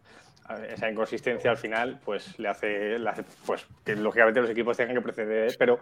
esa 0.69 0.91
inconsistencia 0.91 1.49
al 1.49 1.57
final 1.57 1.99
pues 2.05 2.37
le 2.37 2.47
hace, 2.49 2.99
le 2.99 3.09
hace, 3.09 3.23
pues 3.47 3.65
que 3.83 3.95
lógicamente 3.95 4.41
los 4.41 4.49
equipos 4.51 4.77
tengan 4.77 4.95
que 4.95 5.01
preceder, 5.01 5.55
pero 5.57 5.79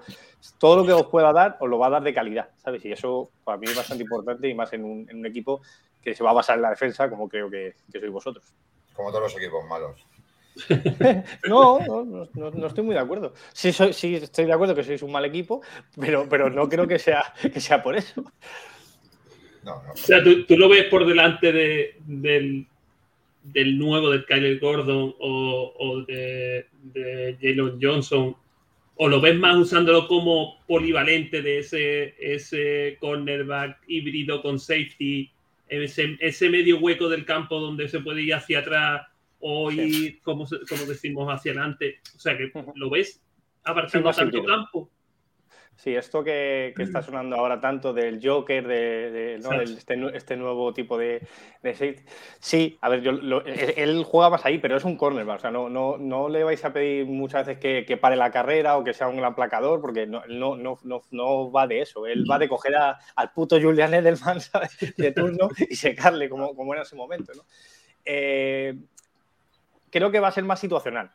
todo 0.57 0.77
lo 0.77 0.85
que 0.85 0.93
os 0.93 1.07
pueda 1.07 1.33
dar 1.33 1.57
os 1.59 1.69
lo 1.69 1.77
va 1.77 1.87
a 1.87 1.89
dar 1.89 2.03
de 2.03 2.13
calidad, 2.13 2.47
¿sabes? 2.63 2.85
Y 2.85 2.93
eso 2.93 3.29
para 3.43 3.57
mí 3.57 3.65
es 3.67 3.75
bastante 3.75 4.03
importante 4.03 4.47
y 4.47 4.53
más 4.53 4.71
en 4.71 4.85
un, 4.85 5.05
en 5.09 5.17
un 5.17 5.25
equipo 5.25 5.61
que 6.01 6.15
se 6.15 6.23
va 6.23 6.29
a 6.29 6.33
basar 6.33 6.55
en 6.55 6.61
la 6.61 6.69
defensa 6.69 7.09
como 7.09 7.27
creo 7.27 7.49
que, 7.49 7.75
que 7.91 7.99
sois 7.99 8.11
vosotros. 8.11 8.45
Como 8.93 9.09
todos 9.09 9.23
los 9.23 9.35
equipos 9.35 9.65
malos. 9.65 10.05
No, 11.47 11.79
no, 11.79 12.51
no, 12.51 12.67
estoy 12.67 12.83
muy 12.83 12.93
de 12.93 13.01
acuerdo. 13.01 13.33
Sí, 13.53 13.71
soy- 13.71 13.93
sí, 13.93 14.15
estoy 14.15 14.45
de 14.45 14.53
acuerdo 14.53 14.75
que 14.75 14.83
sois 14.83 15.01
un 15.01 15.11
mal 15.11 15.25
equipo, 15.25 15.61
pero, 15.99 16.27
pero 16.29 16.49
no 16.49 16.69
creo 16.69 16.87
que 16.87 16.99
sea, 16.99 17.33
que 17.41 17.59
sea 17.59 17.81
por 17.81 17.95
eso. 17.95 18.23
No, 19.63 19.81
no. 19.83 19.93
O 19.93 19.97
sea, 19.97 20.23
¿tú, 20.23 20.45
tú 20.45 20.57
lo 20.57 20.69
ves 20.69 20.85
por 20.85 21.05
delante 21.07 21.51
de, 21.51 21.95
del, 22.05 22.67
del 23.43 23.77
nuevo 23.77 24.09
de 24.11 24.25
Kyler 24.25 24.59
Gordon 24.59 25.15
o, 25.19 25.73
o 25.77 26.01
de, 26.03 26.67
de 26.81 27.37
Jalen 27.41 27.79
Johnson, 27.81 28.35
o 28.95 29.07
lo 29.07 29.21
ves 29.21 29.35
más 29.35 29.55
usándolo 29.55 30.07
como 30.07 30.61
polivalente 30.67 31.41
de 31.41 31.59
ese, 31.59 32.15
ese 32.19 32.97
cornerback 32.99 33.79
híbrido 33.87 34.41
con 34.41 34.59
safety, 34.59 35.31
ese, 35.67 36.17
ese 36.19 36.49
medio 36.49 36.77
hueco 36.79 37.09
del 37.09 37.25
campo 37.25 37.59
donde 37.59 37.87
se 37.87 38.01
puede 38.01 38.21
ir 38.21 38.35
hacia 38.35 38.59
atrás 38.59 39.07
o 39.45 39.69
ir, 39.71 40.21
como, 40.21 40.45
como 40.69 40.83
decimos, 40.85 41.27
hacia 41.29 41.51
adelante. 41.51 41.99
O 42.15 42.19
sea, 42.19 42.37
que 42.37 42.49
lo 42.75 42.89
ves 42.89 43.15
Sí, 43.15 43.21
abarcando 43.65 44.07
más 44.07 44.15
tanto 44.15 44.43
campo. 44.43 44.89
Sí, 45.75 45.95
esto 45.95 46.23
que, 46.23 46.71
que 46.77 46.83
Mm. 46.83 46.85
está 46.85 47.01
sonando 47.01 47.35
ahora 47.35 47.59
tanto 47.59 47.93
del 47.93 48.19
Joker, 48.23 48.67
de, 48.67 49.09
de- 49.11 49.39
¿no? 49.39 49.49
Sí. 49.49 49.57
del- 49.57 49.77
este, 49.77 50.17
este 50.17 50.37
nuevo 50.37 50.71
tipo 50.71 50.97
de, 50.99 51.27
de. 51.63 52.03
Sí, 52.39 52.77
a 52.79 52.89
ver, 52.89 53.01
yo, 53.01 53.11
lo- 53.11 53.43
él, 53.43 53.73
él 53.75 54.03
juega 54.03 54.29
más 54.29 54.45
ahí, 54.45 54.59
pero 54.59 54.77
es 54.77 54.83
un 54.85 54.95
cornerback. 54.97 55.37
O 55.37 55.41
sea, 55.41 55.51
no, 55.51 55.69
no, 55.69 55.97
no 55.97 56.29
le 56.29 56.43
vais 56.43 56.63
a 56.63 56.71
pedir 56.71 57.07
muchas 57.07 57.47
veces 57.47 57.59
que, 57.59 57.85
que 57.87 57.97
pare 57.97 58.15
la 58.15 58.29
carrera 58.31 58.77
o 58.77 58.83
que 58.83 58.93
sea 58.93 59.07
un 59.07 59.17
gran 59.17 59.33
placador, 59.33 59.81
porque 59.81 60.05
no, 60.05 60.23
no, 60.27 60.55
no, 60.55 60.77
no, 60.83 61.01
no 61.09 61.51
va 61.51 61.65
de 61.65 61.81
eso. 61.81 62.05
Él 62.05 62.23
va 62.29 62.37
de 62.37 62.47
coger 62.47 62.75
a- 62.75 62.99
al 63.15 63.31
puto 63.31 63.59
Julian 63.59 63.93
Edelman 63.95 64.39
¿sabes? 64.41 64.77
de 64.95 65.11
turno 65.11 65.49
y 65.69 65.75
secarle 65.75 66.29
como, 66.29 66.55
como 66.55 66.73
era 66.73 66.81
en 66.83 66.85
ese 66.85 66.95
momento. 66.95 67.33
¿no? 67.35 67.43
Eh, 68.05 68.75
creo 69.93 70.09
que 70.09 70.19
va 70.19 70.29
a 70.29 70.31
ser 70.31 70.43
más 70.43 70.59
situacional. 70.59 71.11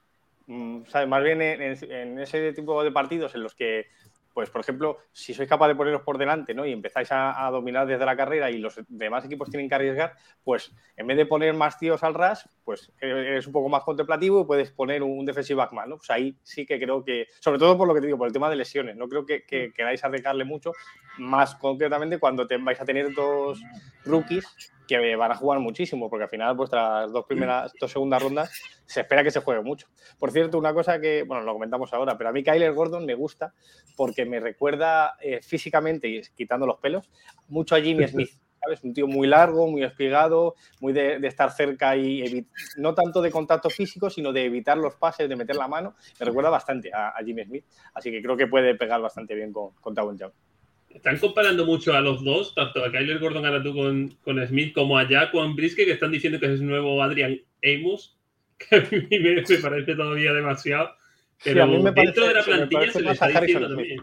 Mm, 0.47 0.85
¿sabes? 0.87 1.09
Más 1.09 1.23
bien 1.23 1.43
en, 1.43 1.61
en- 1.61 2.19
ese 2.21 2.53
tipo 2.53 2.83
de 2.83 2.93
partidos 2.93 3.35
en 3.35 3.43
los 3.43 3.55
que 3.55 3.87
pues 4.33 4.51
por 4.51 4.61
ejemplo, 4.61 4.99
si 5.11 5.35
sois 5.35 5.49
capaz 5.49 5.67
de 5.67 5.75
poneros 5.75 6.03
por 6.03 6.17
delante 6.17 6.55
¿no? 6.55 6.65
y 6.65 6.71
empezáis 6.71 7.11
a, 7.11 7.45
a 7.45 7.51
dominar 7.51 7.89
desde 7.89 8.07
la 8.07 8.17
carrera 8.17 8.49
y 8.49 8.59
los 8.59 8.81
demás 8.87 9.25
equipos 9.25 9.51
tienen 9.51 9.69
que 9.69 9.75
arriesgar, 9.75 10.15
pues 10.45 10.73
en 10.97 11.09
vez 11.09 11.17
de 11.17 11.27
poner 11.27 11.55
más 11.55 11.77
tíos 11.77 12.05
al 12.05 12.15
ras, 12.15 12.49
pues 12.65 12.93
eres 13.01 13.49
un 13.49 13.53
poco 13.53 13.69
más 13.69 13.83
contemplativo 13.83 14.43
y 14.43 14.45
puedes 14.45 14.71
poner 14.71 15.03
un, 15.03 15.25
defensive 15.27 15.57
back 15.57 15.73
más, 15.73 15.89
¿no? 15.89 15.97
Pues 15.97 16.09
ahí 16.11 16.39
sí 16.45 16.65
que 16.65 16.79
creo 16.79 17.03
que, 17.03 17.27
sobre 17.41 17.59
todo 17.59 17.77
por 17.77 17.89
lo 17.89 17.95
que 17.95 18.01
te 18.01 18.07
digo, 18.07 18.17
por 18.17 18.29
el 18.29 18.33
tema 18.33 18.49
de 18.49 18.55
lesiones, 18.55 18.95
no 18.95 19.09
creo 19.09 19.27
que, 19.27 19.43
que 19.43 19.73
queráis 19.73 20.05
arriesgarle 20.05 20.45
mucho, 20.45 20.71
más 21.19 21.57
concretamente 21.57 22.21
cuando 22.21 22.47
te, 22.47 22.59
vais 22.59 22.81
a 22.81 22.85
tener 22.85 23.13
dos 23.13 23.61
rookies 24.05 24.47
que 24.88 25.14
van 25.14 25.30
a 25.30 25.37
jugar 25.37 25.61
muchísimo, 25.61 26.11
porque 26.11 26.25
al 26.25 26.30
final 26.30 26.57
vuestras 26.57 27.12
dos 27.12 27.26
primeras, 27.26 27.73
dos 27.78 27.92
segundas 27.92 28.21
rondas 28.21 28.50
se 28.87 29.02
espera 29.02 29.23
que 29.23 29.30
se 29.30 29.40
juegue 29.40 29.62
mucho. 29.62 29.87
Por 30.18 30.33
cierto, 30.33 30.59
una 30.59 30.75
cosa 30.75 30.99
que, 30.99 31.23
bueno, 31.23 31.45
lo 31.45 31.52
comentamos 31.52 31.92
ahora, 31.92 32.18
pero 32.18 32.30
a 32.30 32.33
mí 32.33 32.42
Kyler 32.42 32.73
Gordon 32.73 33.04
me 33.04 33.14
gusta 33.14 33.54
porque 33.97 34.25
me 34.25 34.40
recuerda 34.40 35.16
eh, 35.21 35.40
físicamente, 35.42 36.09
y 36.09 36.23
quitando 36.35 36.66
los 36.66 36.78
pelos, 36.78 37.09
mucho 37.47 37.76
a 37.76 37.80
Jimmy 37.80 38.09
Smith. 38.09 38.30
¿Sabes? 38.61 38.83
Un 38.83 38.92
tío 38.92 39.07
muy 39.07 39.28
largo, 39.28 39.68
muy 39.68 39.85
espigado, 39.85 40.57
muy 40.80 40.92
de, 40.92 41.21
de 41.21 41.28
estar 41.28 41.52
cerca 41.52 41.95
y 41.95 42.45
no 42.76 42.92
tanto 42.92 43.23
de 43.23 43.30
contacto 43.30 43.71
físico, 43.71 44.11
sino 44.11 44.33
de 44.33 44.47
evitar 44.47 44.76
los 44.76 44.97
pases, 44.97 45.28
de 45.28 45.37
meter 45.37 45.54
la 45.54 45.68
mano. 45.68 45.95
Me 46.18 46.26
recuerda 46.26 46.50
bastante 46.50 46.90
a, 46.92 47.11
a 47.11 47.25
Jimmy 47.25 47.45
Smith. 47.45 47.64
Así 47.95 48.11
que 48.11 48.21
creo 48.21 48.37
que 48.37 48.49
puede 48.49 48.75
pegar 48.75 49.00
bastante 49.00 49.37
bien 49.37 49.52
con, 49.52 49.75
con 49.75 49.95
Tavon 49.95 50.18
Young. 50.18 50.33
Están 50.99 51.19
comparando 51.19 51.64
mucho 51.64 51.93
a 51.95 52.00
los 52.00 52.23
dos, 52.23 52.55
tanto 52.55 52.85
a 52.85 52.90
Kyler 52.93 53.19
Gordon 53.19 53.47
ahora 53.47 53.62
tú 53.62 53.75
con, 53.75 54.09
con 54.23 54.47
Smith 54.47 54.75
como 54.75 54.99
a 54.99 55.07
Jaquan 55.07 55.57
Briske, 55.57 55.85
que 55.87 55.93
están 55.93 56.11
diciendo 56.12 56.38
que 56.38 56.47
es 56.47 56.61
el 56.61 56.67
nuevo 56.67 57.02
Adrian 57.02 57.40
Amos, 57.64 58.17
que 58.59 58.76
a 58.76 58.81
mí 58.81 59.07
me, 59.11 59.43
me 59.49 59.59
parece 59.59 59.95
todavía 59.95 60.33
demasiado. 60.33 60.90
Sí, 61.38 61.50
Pero 61.50 61.62
a 61.62 61.67
mí 61.67 61.78
me 61.78 61.93
dentro 61.93 62.25
parece- 62.25 62.28
de 62.28 62.35
la 62.35 62.43
plantilla 62.45 62.93
se 62.93 63.00
le 63.00 63.11
está 63.12 63.40
diciendo 63.40 63.69
también. 63.69 64.02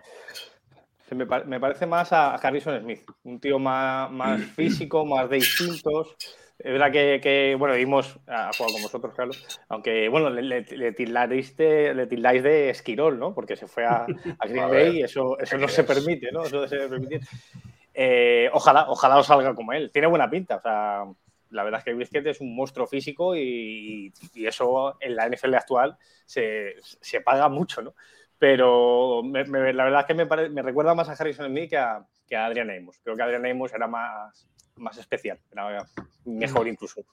Se 1.07 1.13
me, 1.13 1.25
me 1.45 1.59
parece 1.59 1.85
más 1.85 2.11
a 2.13 2.33
Harrison 2.35 2.81
Smith, 2.81 3.01
un 3.23 3.39
tío 3.39 3.59
más, 3.59 4.09
más 4.11 4.41
físico, 4.55 5.05
más 5.05 5.29
de 5.29 5.37
instintos. 5.37 6.15
Es 6.57 6.71
verdad 6.71 6.91
que, 6.91 7.19
que, 7.21 7.55
bueno, 7.59 7.75
vimos 7.75 8.17
a 8.27 8.51
jugar 8.53 8.71
con 8.71 8.81
vosotros, 8.81 9.13
Carlos, 9.15 9.59
aunque, 9.67 10.07
bueno, 10.09 10.29
le, 10.29 10.41
le, 10.41 10.61
le 10.61 10.91
tildáis 10.93 11.55
de, 11.57 11.93
le 11.93 12.07
tildáis 12.07 12.41
de 12.43 12.69
esquirol, 12.69 13.19
¿no? 13.19 13.33
Porque 13.35 13.55
se 13.57 13.67
fue 13.67 13.85
a, 13.85 14.05
a 14.39 14.47
Green 14.47 14.63
A 14.63 14.67
ver, 14.69 14.83
Bay 14.85 14.97
y 14.99 15.03
eso, 15.03 15.37
eso 15.37 15.55
¿qué 15.57 15.61
no 15.61 15.67
se 15.67 15.83
quieres? 15.83 16.03
permite, 16.03 16.31
¿no? 16.31 16.43
Eso 16.45 16.61
no 16.61 16.67
se 16.67 16.77
permite. 16.77 17.19
Eh, 17.93 18.49
ojalá, 18.53 18.85
ojalá 18.89 19.17
os 19.17 19.27
salga 19.27 19.53
como 19.53 19.73
él. 19.73 19.91
Tiene 19.91 20.07
buena 20.07 20.29
pinta, 20.29 20.57
o 20.57 20.61
sea, 20.61 21.03
la 21.51 21.63
verdad 21.63 21.79
es 21.79 21.85
que 21.85 21.93
Brisket 21.93 22.25
es 22.27 22.41
un 22.41 22.55
monstruo 22.55 22.87
físico 22.87 23.35
y, 23.35 24.11
y 24.33 24.45
eso 24.45 24.97
en 24.99 25.15
la 25.15 25.27
NFL 25.27 25.55
actual 25.55 25.97
se, 26.25 26.75
se 26.81 27.21
paga 27.21 27.47
mucho, 27.49 27.81
¿no? 27.81 27.93
Pero 28.37 29.23
me- 29.23 29.45
me- 29.45 29.73
la 29.73 29.85
verdad 29.85 30.01
es 30.01 30.07
que 30.07 30.13
me, 30.13 30.25
pare- 30.25 30.49
me 30.49 30.61
recuerda 30.61 30.93
más 30.95 31.07
a 31.09 31.13
Harrison 31.13 31.47
Smith 31.47 31.69
que 31.69 31.77
a, 31.77 32.05
que 32.27 32.35
a 32.35 32.45
Adrian 32.45 32.69
Amos. 32.69 32.99
Creo 33.03 33.15
que 33.15 33.23
Adrian 33.23 33.45
Amos 33.45 33.73
era 33.73 33.87
más, 33.87 34.45
más 34.77 34.97
especial, 34.97 35.39
era 35.51 35.85
mejor 36.25 36.67
incluso. 36.67 37.05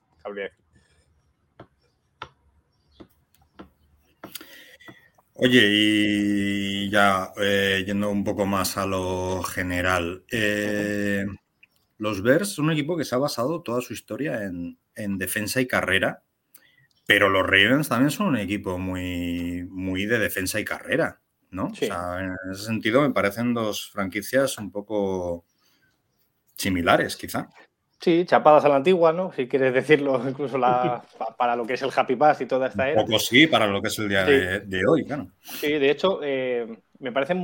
Oye, 5.35 5.69
y 5.71 6.91
ya 6.91 7.33
eh, 7.41 7.83
yendo 7.87 8.11
un 8.11 8.23
poco 8.23 8.47
más 8.47 8.77
a 8.77 8.87
lo 8.87 9.43
general, 9.43 10.25
eh, 10.31 11.25
los 11.99 12.23
Bears 12.23 12.51
son 12.51 12.67
un 12.67 12.73
equipo 12.73 12.97
que 12.97 13.05
se 13.05 13.15
ha 13.15 13.19
basado 13.19 13.63
toda 13.63 13.81
su 13.81 13.93
historia 13.93 14.45
en, 14.45 14.79
en 14.95 15.19
defensa 15.19 15.61
y 15.61 15.67
carrera, 15.67 16.23
pero 17.07 17.29
los 17.29 17.45
Ravens 17.45 17.89
también 17.89 18.11
son 18.11 18.29
un 18.29 18.37
equipo 18.37 18.79
muy, 18.79 19.67
muy 19.71 20.07
de 20.07 20.19
defensa 20.19 20.61
y 20.61 20.65
carrera, 20.65 21.21
¿no? 21.51 21.75
Sí. 21.75 21.87
O 21.87 21.89
sea, 21.89 22.21
en 22.21 22.37
ese 22.53 22.65
sentido 22.65 23.03
me 23.03 23.11
parecen 23.15 23.55
dos 23.55 23.91
franquicias 23.91 24.59
un 24.59 24.71
poco 24.71 25.47
similares, 26.63 27.17
quizá. 27.17 27.49
Sí, 28.01 28.25
chapadas 28.27 28.65
a 28.65 28.69
la 28.69 28.77
antigua, 28.77 29.13
¿no? 29.13 29.33
Si 29.33 29.47
quieres 29.47 29.73
decirlo, 29.73 30.21
incluso 30.29 30.59
la, 30.59 31.05
pa- 31.19 31.37
para 31.37 31.55
lo 31.55 31.65
que 31.65 31.75
es 31.75 31.83
el 31.83 31.91
Happy 31.95 32.17
Pass 32.17 32.41
y 32.41 32.47
toda 32.47 32.67
esta 32.69 32.83
Un 32.85 32.89
era. 32.89 33.03
poco 33.05 33.19
sí, 33.19 33.47
para 33.47 33.67
lo 33.67 33.81
que 33.81 33.89
es 33.89 33.99
el 33.99 34.09
día 34.09 34.25
Sí. 34.27 34.33
de, 34.33 34.61
de 34.61 34.83
hoy, 34.89 35.05
claro. 35.05 35.29
Sí, 35.41 35.73
de 35.73 35.91
hecho, 35.91 36.19
eh, 36.23 36.79
me 36.99 37.13
parecen 37.13 37.43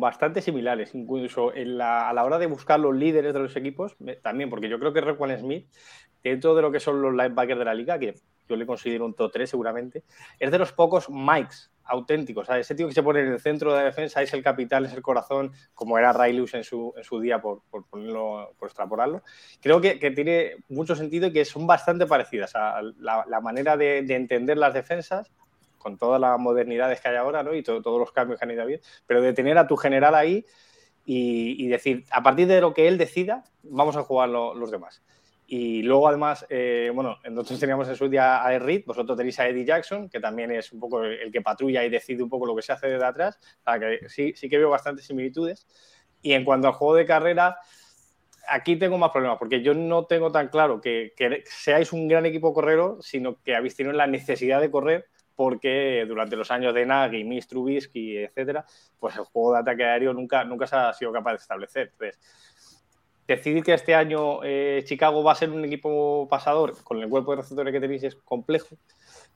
bastante 0.00 0.42
similares, 0.42 0.94
incluso 0.94 1.54
en 1.54 1.78
la- 1.78 2.08
a 2.08 2.12
la 2.12 2.24
hora 2.24 2.38
de 2.38 2.46
buscar 2.46 2.78
los 2.80 2.94
líderes 2.94 3.32
de 3.32 3.40
los 3.40 3.56
equipos, 3.56 3.96
también, 4.22 4.50
porque 4.50 4.68
yo 4.68 4.78
creo 4.78 4.92
que 4.92 5.00
Requan 5.00 5.38
Smith, 5.38 5.68
dentro 6.22 6.54
de 6.54 6.62
lo 6.62 6.70
que 6.70 6.80
son 6.80 7.00
los 7.00 7.12
linebackers 7.12 7.58
de 7.58 7.64
la 7.64 7.74
liga, 7.74 7.98
que 7.98 8.14
yo 8.48 8.56
le 8.56 8.66
considero 8.66 9.06
un 9.06 9.14
top 9.14 9.30
3 9.32 9.48
seguramente, 9.48 10.02
es 10.38 10.50
de 10.50 10.58
los 10.58 10.72
pocos 10.72 11.08
Mikes 11.08 11.70
auténticos. 11.88 12.46
¿sabes? 12.46 12.66
Ese 12.66 12.74
tío 12.74 12.86
que 12.86 12.94
se 12.94 13.02
pone 13.02 13.20
en 13.20 13.32
el 13.32 13.40
centro 13.40 13.72
de 13.72 13.78
la 13.78 13.84
defensa 13.84 14.22
es 14.22 14.32
el 14.32 14.42
capital, 14.42 14.84
es 14.86 14.92
el 14.92 15.02
corazón, 15.02 15.52
como 15.74 15.98
era 15.98 16.12
Ray 16.12 16.32
Lewis 16.32 16.54
en 16.54 16.64
su, 16.64 16.94
en 16.96 17.02
su 17.04 17.18
día, 17.20 17.40
por, 17.40 17.62
por 17.70 17.86
ponerlo, 17.86 18.54
por 18.58 18.68
extrapolarlo. 18.68 19.22
Creo 19.60 19.80
que, 19.80 19.98
que 19.98 20.10
tiene 20.10 20.56
mucho 20.68 20.94
sentido 20.94 21.26
y 21.26 21.32
que 21.32 21.44
son 21.44 21.66
bastante 21.66 22.06
parecidas 22.06 22.54
a 22.54 22.80
la, 22.98 23.40
manera 23.40 23.76
de, 23.76 24.02
de 24.02 24.14
entender 24.14 24.58
las 24.58 24.74
defensas 24.74 25.30
con 25.78 25.96
todas 25.96 26.20
las 26.20 26.38
modernidades 26.38 27.00
que 27.00 27.08
hay 27.08 27.16
ahora 27.16 27.42
¿no? 27.42 27.54
y 27.54 27.62
to- 27.62 27.80
todos 27.82 27.98
los 28.00 28.12
cambios 28.12 28.38
que 28.38 28.44
han 28.44 28.50
ido 28.50 28.66
bien, 28.66 28.80
pero 29.06 29.22
de 29.22 29.32
tener 29.32 29.56
a 29.58 29.66
tu 29.66 29.76
general 29.76 30.14
ahí 30.14 30.44
y, 31.10 31.66
decir, 31.68 32.04
a 32.10 32.22
partir 32.22 32.46
de 32.48 32.60
lo 32.60 32.74
que 32.74 32.86
él 32.86 32.98
decida, 32.98 33.42
vamos 33.62 33.96
a 33.96 34.02
jugar 34.02 34.28
lo- 34.28 34.54
los 34.54 34.70
demás. 34.70 35.02
Y 35.50 35.82
luego, 35.82 36.08
además, 36.08 36.44
eh, 36.50 36.92
bueno, 36.94 37.16
nosotros 37.30 37.58
teníamos 37.58 37.88
en 37.88 37.96
su 37.96 38.06
día 38.06 38.44
a 38.44 38.54
Ed 38.54 38.60
Reed, 38.60 38.82
vosotros 38.84 39.16
tenéis 39.16 39.40
a 39.40 39.48
Eddie 39.48 39.64
Jackson, 39.64 40.10
que 40.10 40.20
también 40.20 40.50
es 40.50 40.70
un 40.72 40.78
poco 40.78 41.02
el 41.02 41.32
que 41.32 41.40
patrulla 41.40 41.82
y 41.82 41.88
decide 41.88 42.22
un 42.22 42.28
poco 42.28 42.44
lo 42.44 42.54
que 42.54 42.60
se 42.60 42.72
hace 42.72 42.88
desde 42.88 43.06
atrás. 43.06 43.40
O 43.60 43.62
sea, 43.64 43.80
que 43.80 44.10
sí, 44.10 44.34
sí 44.36 44.50
que 44.50 44.58
veo 44.58 44.68
bastantes 44.68 45.06
similitudes. 45.06 45.66
Y 46.20 46.34
en 46.34 46.44
cuanto 46.44 46.68
al 46.68 46.74
juego 46.74 46.96
de 46.96 47.06
carrera, 47.06 47.56
aquí 48.46 48.76
tengo 48.76 48.98
más 48.98 49.10
problemas, 49.10 49.38
porque 49.38 49.62
yo 49.62 49.72
no 49.72 50.04
tengo 50.04 50.30
tan 50.30 50.48
claro 50.48 50.82
que, 50.82 51.14
que 51.16 51.42
seáis 51.46 51.94
un 51.94 52.08
gran 52.08 52.26
equipo 52.26 52.52
correro, 52.52 52.98
sino 53.00 53.40
que 53.42 53.56
habéis 53.56 53.74
tenido 53.74 53.94
la 53.94 54.06
necesidad 54.06 54.60
de 54.60 54.70
correr 54.70 55.06
porque 55.38 56.04
durante 56.08 56.34
los 56.34 56.50
años 56.50 56.74
de 56.74 56.84
Nagy, 56.84 57.22
Mitch 57.22 57.46
Trubisky, 57.46 58.18
etcétera, 58.18 58.66
pues 58.98 59.14
el 59.14 59.22
juego 59.22 59.52
de 59.52 59.60
ataque 59.60 59.84
aéreo 59.84 60.12
nunca, 60.12 60.42
nunca 60.42 60.66
se 60.66 60.74
ha 60.74 60.92
sido 60.92 61.12
capaz 61.12 61.30
de 61.30 61.36
establecer. 61.36 61.92
Entonces, 61.92 62.18
decidir 63.28 63.62
que 63.62 63.74
este 63.74 63.94
año 63.94 64.40
eh, 64.42 64.82
Chicago 64.84 65.22
va 65.22 65.32
a 65.32 65.36
ser 65.36 65.50
un 65.50 65.64
equipo 65.64 66.26
pasador 66.28 66.74
con 66.82 67.00
el 67.00 67.08
cuerpo 67.08 67.32
de 67.32 67.42
receptores 67.42 67.72
que 67.72 67.80
tenéis 67.80 68.02
es 68.02 68.16
complejo, 68.16 68.76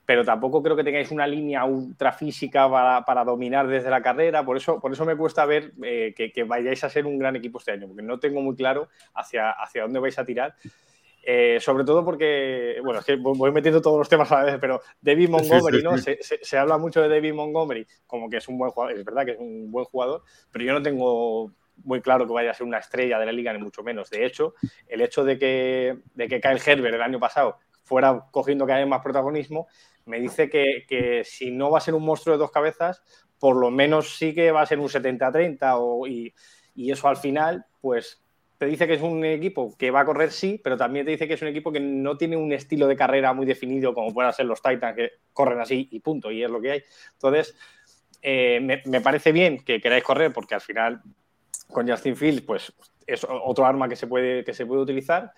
pero 0.05 0.25
tampoco 0.25 0.63
creo 0.63 0.75
que 0.75 0.83
tengáis 0.83 1.13
una 1.13 1.27
línea 1.29 1.65
ultra 1.65 2.11
física 2.13 2.69
para, 2.69 3.05
para 3.05 3.25
dominar 3.25 3.69
desde 3.69 3.91
la 3.91 4.03
carrera. 4.03 4.45
Por 4.45 4.57
eso, 4.57 4.81
por 4.81 4.93
eso 4.93 5.05
me 5.05 5.15
cuesta 5.17 5.45
ver 5.47 5.73
eh, 5.85 6.13
que, 6.17 6.33
que 6.33 6.43
vayáis 6.43 6.83
a 6.83 6.89
ser 6.91 7.07
un 7.07 7.19
gran 7.19 7.37
equipo 7.37 7.59
este 7.59 7.73
año, 7.73 7.87
porque 7.87 8.03
no 8.03 8.19
tengo 8.19 8.41
muy 8.41 8.57
claro 8.57 8.89
hacia, 9.15 9.51
hacia 9.53 9.83
dónde 9.83 10.01
vais 10.01 10.19
a 10.19 10.25
tirar. 10.25 10.57
Eh, 11.25 11.59
sobre 11.61 11.85
todo 11.85 12.05
porque, 12.05 12.79
bueno, 12.83 12.99
es 12.99 13.07
que 13.07 13.15
voy 13.15 13.53
metiendo 13.53 13.81
todos 13.81 13.97
los 13.97 14.09
temas 14.09 14.33
a 14.33 14.39
la 14.39 14.45
vez, 14.45 14.59
pero 14.61 14.81
David 15.01 15.29
Montgomery, 15.29 15.79
sí, 15.79 15.85
¿no? 15.85 15.97
sí. 15.97 16.03
Se, 16.03 16.23
se- 16.23 16.45
se 16.45 16.59
habla 16.59 16.79
mucho 16.79 17.01
de 17.01 17.09
David 17.09 17.33
Montgomery 17.35 17.87
como 18.09 18.29
que 18.29 18.39
es 18.39 18.49
un 18.49 18.59
buen 18.59 18.73
jugador, 18.73 18.99
es 18.99 19.05
verdad 19.05 19.25
que 19.25 19.31
es 19.33 19.39
un 19.39 19.71
buen 19.71 19.85
jugador, 19.85 20.25
pero 20.51 20.65
yo 20.65 20.73
no 20.73 20.83
tengo 20.83 21.53
muy 21.85 22.01
claro 22.01 22.27
que 22.27 22.33
vaya 22.33 22.51
a 22.51 22.55
ser 22.55 22.67
una 22.67 22.79
estrella 22.79 23.19
de 23.19 23.27
la 23.27 23.33
liga, 23.33 23.53
ni 23.53 23.59
mucho 23.59 23.83
menos. 23.83 24.11
De 24.11 24.25
hecho, 24.27 24.55
el 24.87 25.01
hecho 25.01 25.25
de 25.25 25.39
que, 25.39 25.99
de 26.15 26.29
que 26.29 26.41
Kyle 26.41 26.61
Herbert 26.65 26.95
el 26.95 27.03
año 27.03 27.21
pasado 27.21 27.59
fuera 27.85 28.27
cogiendo 28.31 28.67
cada 28.67 28.79
vez 28.81 28.89
más 28.89 29.03
protagonismo, 29.03 29.67
me 30.07 30.21
dice 30.21 30.49
que, 30.51 30.85
que 30.89 31.23
si 31.25 31.51
no 31.51 31.71
va 31.71 31.79
a 31.79 31.81
ser 31.81 31.95
un 31.95 32.05
monstruo 32.05 32.35
de 32.35 32.39
dos 32.41 32.51
cabezas, 32.51 33.03
por 33.39 33.57
lo 33.57 33.71
menos 33.71 34.17
sí 34.17 34.35
que 34.35 34.51
va 34.53 34.63
a 34.63 34.67
ser 34.67 34.79
un 34.79 34.89
70-30 34.89 35.77
o- 35.79 36.07
y, 36.07 36.33
y 36.75 36.91
eso 36.91 37.09
al 37.09 37.17
final, 37.17 37.67
pues 37.81 38.23
te 38.59 38.67
dice 38.67 38.87
que 38.87 38.95
es 38.95 39.03
un 39.03 39.25
equipo 39.25 39.77
que 39.77 39.91
va 39.91 40.01
a 40.01 40.05
correr 40.05 40.31
sí, 40.31 40.61
pero 40.63 40.77
también 40.77 41.05
te 41.05 41.11
dice 41.13 41.27
que 41.27 41.35
es 41.35 41.43
un 41.43 41.49
equipo 41.49 41.73
que 41.73 41.81
no 41.81 42.17
tiene 42.17 42.37
un 42.37 42.53
estilo 42.53 42.87
de 42.87 42.95
carrera 42.97 43.33
muy 43.33 43.45
definido 43.45 43.93
como 43.93 44.15
puedan 44.15 44.33
ser 44.33 44.47
los 44.47 44.63
Titans, 44.63 44.95
que 44.97 45.11
corren 45.33 45.59
así 45.61 45.89
y 45.91 45.99
punto, 46.01 46.31
y 46.31 46.45
es 46.45 46.51
lo 46.51 46.61
que 46.61 46.71
hay. 46.73 46.83
Entonces, 47.15 47.57
eh, 48.23 48.61
me, 48.63 48.83
me 48.87 49.01
parece 49.01 49.33
bien 49.33 49.65
que 49.65 49.81
queráis 49.81 50.05
correr 50.05 50.33
porque 50.33 50.55
al 50.55 50.61
final 50.61 51.03
con 51.73 51.89
Justin 51.89 52.17
Fields, 52.17 52.43
pues 52.43 52.73
es 53.07 53.27
otro 53.29 53.67
arma 53.67 53.89
que 53.89 53.97
se 53.97 54.07
puede, 54.07 54.45
que 54.45 54.55
se 54.55 54.67
puede 54.67 54.83
utilizar, 54.83 55.33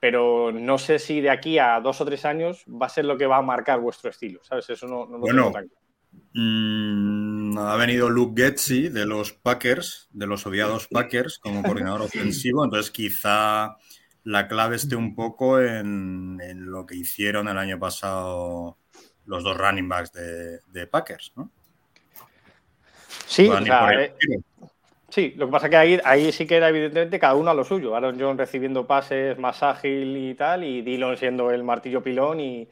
pero 0.00 0.52
no 0.52 0.78
sé 0.78 0.98
si 0.98 1.20
de 1.20 1.30
aquí 1.30 1.58
a 1.58 1.80
dos 1.80 2.00
o 2.00 2.04
tres 2.04 2.24
años 2.24 2.64
va 2.68 2.86
a 2.86 2.90
ser 2.90 3.04
lo 3.04 3.16
que 3.16 3.26
va 3.26 3.38
a 3.38 3.42
marcar 3.42 3.80
vuestro 3.80 4.10
estilo, 4.10 4.40
¿sabes? 4.44 4.68
Eso 4.68 4.86
no, 4.86 5.06
no 5.06 5.12
lo 5.12 5.18
Bueno, 5.20 5.42
tengo 5.42 5.52
tan 5.52 5.68
claro. 5.68 5.86
Mm, 6.34 7.58
ha 7.58 7.76
venido 7.76 8.10
Luke 8.10 8.40
Getzi 8.40 8.88
de 8.88 9.06
los 9.06 9.32
Packers, 9.32 10.08
de 10.12 10.26
los 10.26 10.46
odiados 10.46 10.88
Packers, 10.88 11.38
como 11.38 11.62
coordinador 11.62 12.02
ofensivo. 12.02 12.64
Entonces, 12.64 12.90
quizá 12.90 13.76
la 14.24 14.48
clave 14.48 14.76
esté 14.76 14.96
un 14.96 15.14
poco 15.14 15.60
en, 15.60 16.38
en 16.42 16.70
lo 16.70 16.84
que 16.84 16.96
hicieron 16.96 17.48
el 17.48 17.58
año 17.58 17.78
pasado 17.78 18.78
los 19.26 19.42
dos 19.42 19.56
running 19.56 19.88
backs 19.88 20.12
de, 20.12 20.60
de 20.68 20.86
Packers, 20.86 21.32
¿no? 21.36 21.50
Sí, 23.26 23.48
o 23.48 23.60
sea, 23.62 23.92
eh. 23.92 24.14
Sí, 25.08 25.32
lo 25.36 25.46
que 25.46 25.52
pasa 25.52 25.66
es 25.66 25.70
que 25.70 25.76
ahí, 25.76 26.00
ahí 26.04 26.32
sí 26.32 26.46
que 26.46 26.56
era 26.56 26.68
evidentemente 26.68 27.18
cada 27.20 27.34
uno 27.36 27.50
a 27.50 27.54
lo 27.54 27.64
suyo. 27.64 27.94
Aaron 27.94 28.18
John 28.18 28.36
recibiendo 28.38 28.86
pases 28.86 29.38
más 29.38 29.62
ágil 29.62 30.16
y 30.16 30.34
tal, 30.34 30.64
y 30.64 30.82
Dillon 30.82 31.16
siendo 31.16 31.50
el 31.50 31.62
martillo 31.62 32.02
pilón. 32.02 32.40
Y 32.40 32.68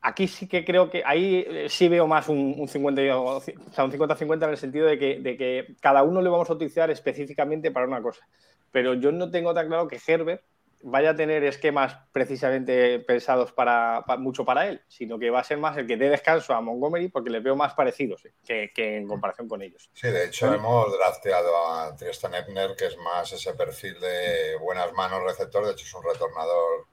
aquí 0.00 0.28
sí 0.28 0.46
que 0.48 0.64
creo 0.64 0.90
que 0.90 1.02
ahí 1.04 1.44
eh, 1.46 1.66
sí 1.68 1.88
veo 1.88 2.06
más 2.06 2.28
un, 2.28 2.54
un 2.58 2.68
50 2.68 3.02
y- 3.02 3.08
o 3.10 3.40
sea, 3.72 3.84
un 3.84 3.90
50-50 3.90 4.46
en 4.46 4.52
el 4.52 4.58
sentido 4.58 4.86
de 4.86 4.98
que, 4.98 5.20
de 5.20 5.36
que 5.36 5.76
cada 5.80 6.02
uno 6.02 6.20
le 6.22 6.28
vamos 6.30 6.48
a 6.50 6.52
utilizar 6.54 6.90
específicamente 6.90 7.70
para 7.70 7.86
una 7.86 8.02
cosa. 8.02 8.26
Pero 8.70 8.94
yo 8.94 9.12
no 9.12 9.30
tengo 9.30 9.54
tan 9.54 9.68
claro 9.68 9.88
que 9.88 9.98
Herbert 10.06 10.42
vaya 10.82 11.10
a 11.10 11.16
tener 11.16 11.44
esquemas 11.44 11.96
precisamente 12.12 13.00
pensados 13.00 13.52
para, 13.52 14.04
pa- 14.06 14.16
mucho 14.16 14.44
para 14.44 14.68
él, 14.68 14.82
sino 14.88 15.18
que 15.18 15.30
va 15.30 15.40
a 15.40 15.44
ser 15.44 15.58
más 15.58 15.76
el 15.76 15.86
que 15.86 15.96
dé 15.96 16.08
descanso 16.08 16.54
a 16.54 16.60
Montgomery 16.60 17.08
porque 17.08 17.30
les 17.30 17.42
veo 17.42 17.56
más 17.56 17.74
parecidos 17.74 18.24
eh, 18.24 18.34
que, 18.44 18.70
que 18.74 18.96
en 18.96 19.08
comparación 19.08 19.48
con 19.48 19.62
ellos. 19.62 19.90
Sí, 19.92 20.08
de 20.08 20.26
hecho 20.26 20.52
hemos 20.54 20.92
drafteado 20.96 21.56
a 21.72 21.96
Tristan 21.96 22.34
Ebner, 22.34 22.76
que 22.76 22.86
es 22.86 22.96
más 22.98 23.32
ese 23.32 23.52
perfil 23.54 23.98
de 24.00 24.56
buenas 24.60 24.92
manos 24.92 25.22
receptor, 25.24 25.64
de 25.66 25.72
hecho 25.72 25.84
es 25.84 25.94
un 25.94 26.04
retornador, 26.04 26.86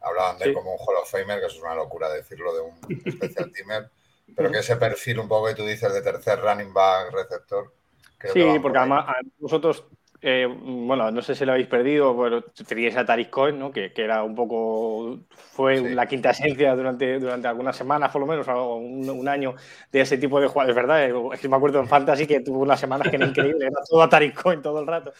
hablaban 0.00 0.38
de 0.38 0.46
Sí. 0.46 0.54
como 0.54 0.72
un 0.72 0.78
Hall 0.80 0.96
of 0.96 1.10
Famer, 1.10 1.40
que 1.40 1.46
eso 1.46 1.56
es 1.58 1.62
una 1.62 1.74
locura 1.76 2.08
decirlo 2.10 2.54
de 2.54 2.60
un 2.62 2.74
especial 3.06 3.50
teamer, 3.52 3.90
pero 4.34 4.50
que 4.50 4.58
ese 4.60 4.76
perfil 4.76 5.20
un 5.20 5.28
poco 5.28 5.48
que 5.48 5.54
tú 5.56 5.66
dices 5.66 5.92
de 5.92 6.02
tercer 6.02 6.40
running 6.40 6.72
back 6.74 7.12
receptor. 7.12 7.72
creo 8.18 8.34
Sí, 8.34 8.58
porque 8.60 8.78
además 8.78 9.06
vosotros 9.38 9.84
eh, 10.22 10.46
bueno, 10.46 11.10
no 11.10 11.20
sé 11.20 11.34
si 11.34 11.44
lo 11.44 11.52
habéis 11.52 11.66
perdido, 11.66 12.16
pero 12.16 12.42
teníais 12.66 12.96
a 12.96 13.04
Taris 13.04 13.28
Cohen, 13.28 13.58
¿no? 13.58 13.72
Que, 13.72 13.92
que, 13.92 14.02
era 14.04 14.22
un 14.22 14.34
poco, 14.36 15.18
fue 15.30 15.78
Sí. 15.78 15.88
la 15.94 16.06
quinta 16.06 16.30
esencia 16.30 16.74
durante, 16.76 17.18
durante 17.18 17.48
algunas 17.48 17.76
semanas, 17.76 18.10
por 18.12 18.20
lo 18.20 18.26
menos, 18.28 18.46
o 18.48 18.76
un, 18.76 19.08
un 19.10 19.28
año 19.28 19.54
de 19.90 20.00
ese 20.00 20.18
tipo 20.18 20.40
de 20.40 20.46
jugadores, 20.46 20.76
¿verdad? 20.76 21.04
Eh, 21.10 21.14
Es 21.34 21.40
que 21.40 21.48
me 21.48 21.56
acuerdo 21.56 21.80
en 21.80 21.88
Fantasy 21.88 22.26
que 22.26 22.40
tuvo 22.40 22.60
unas 22.60 22.78
semanas 22.78 23.08
que 23.10 23.16
era 23.16 23.26
increíble, 23.26 23.66
era 23.66 23.80
todo 23.88 24.02
a 24.02 24.08
Taris 24.08 24.32
Cohen 24.32 24.62
todo 24.62 24.78
el 24.80 24.86
rato. 24.86 25.12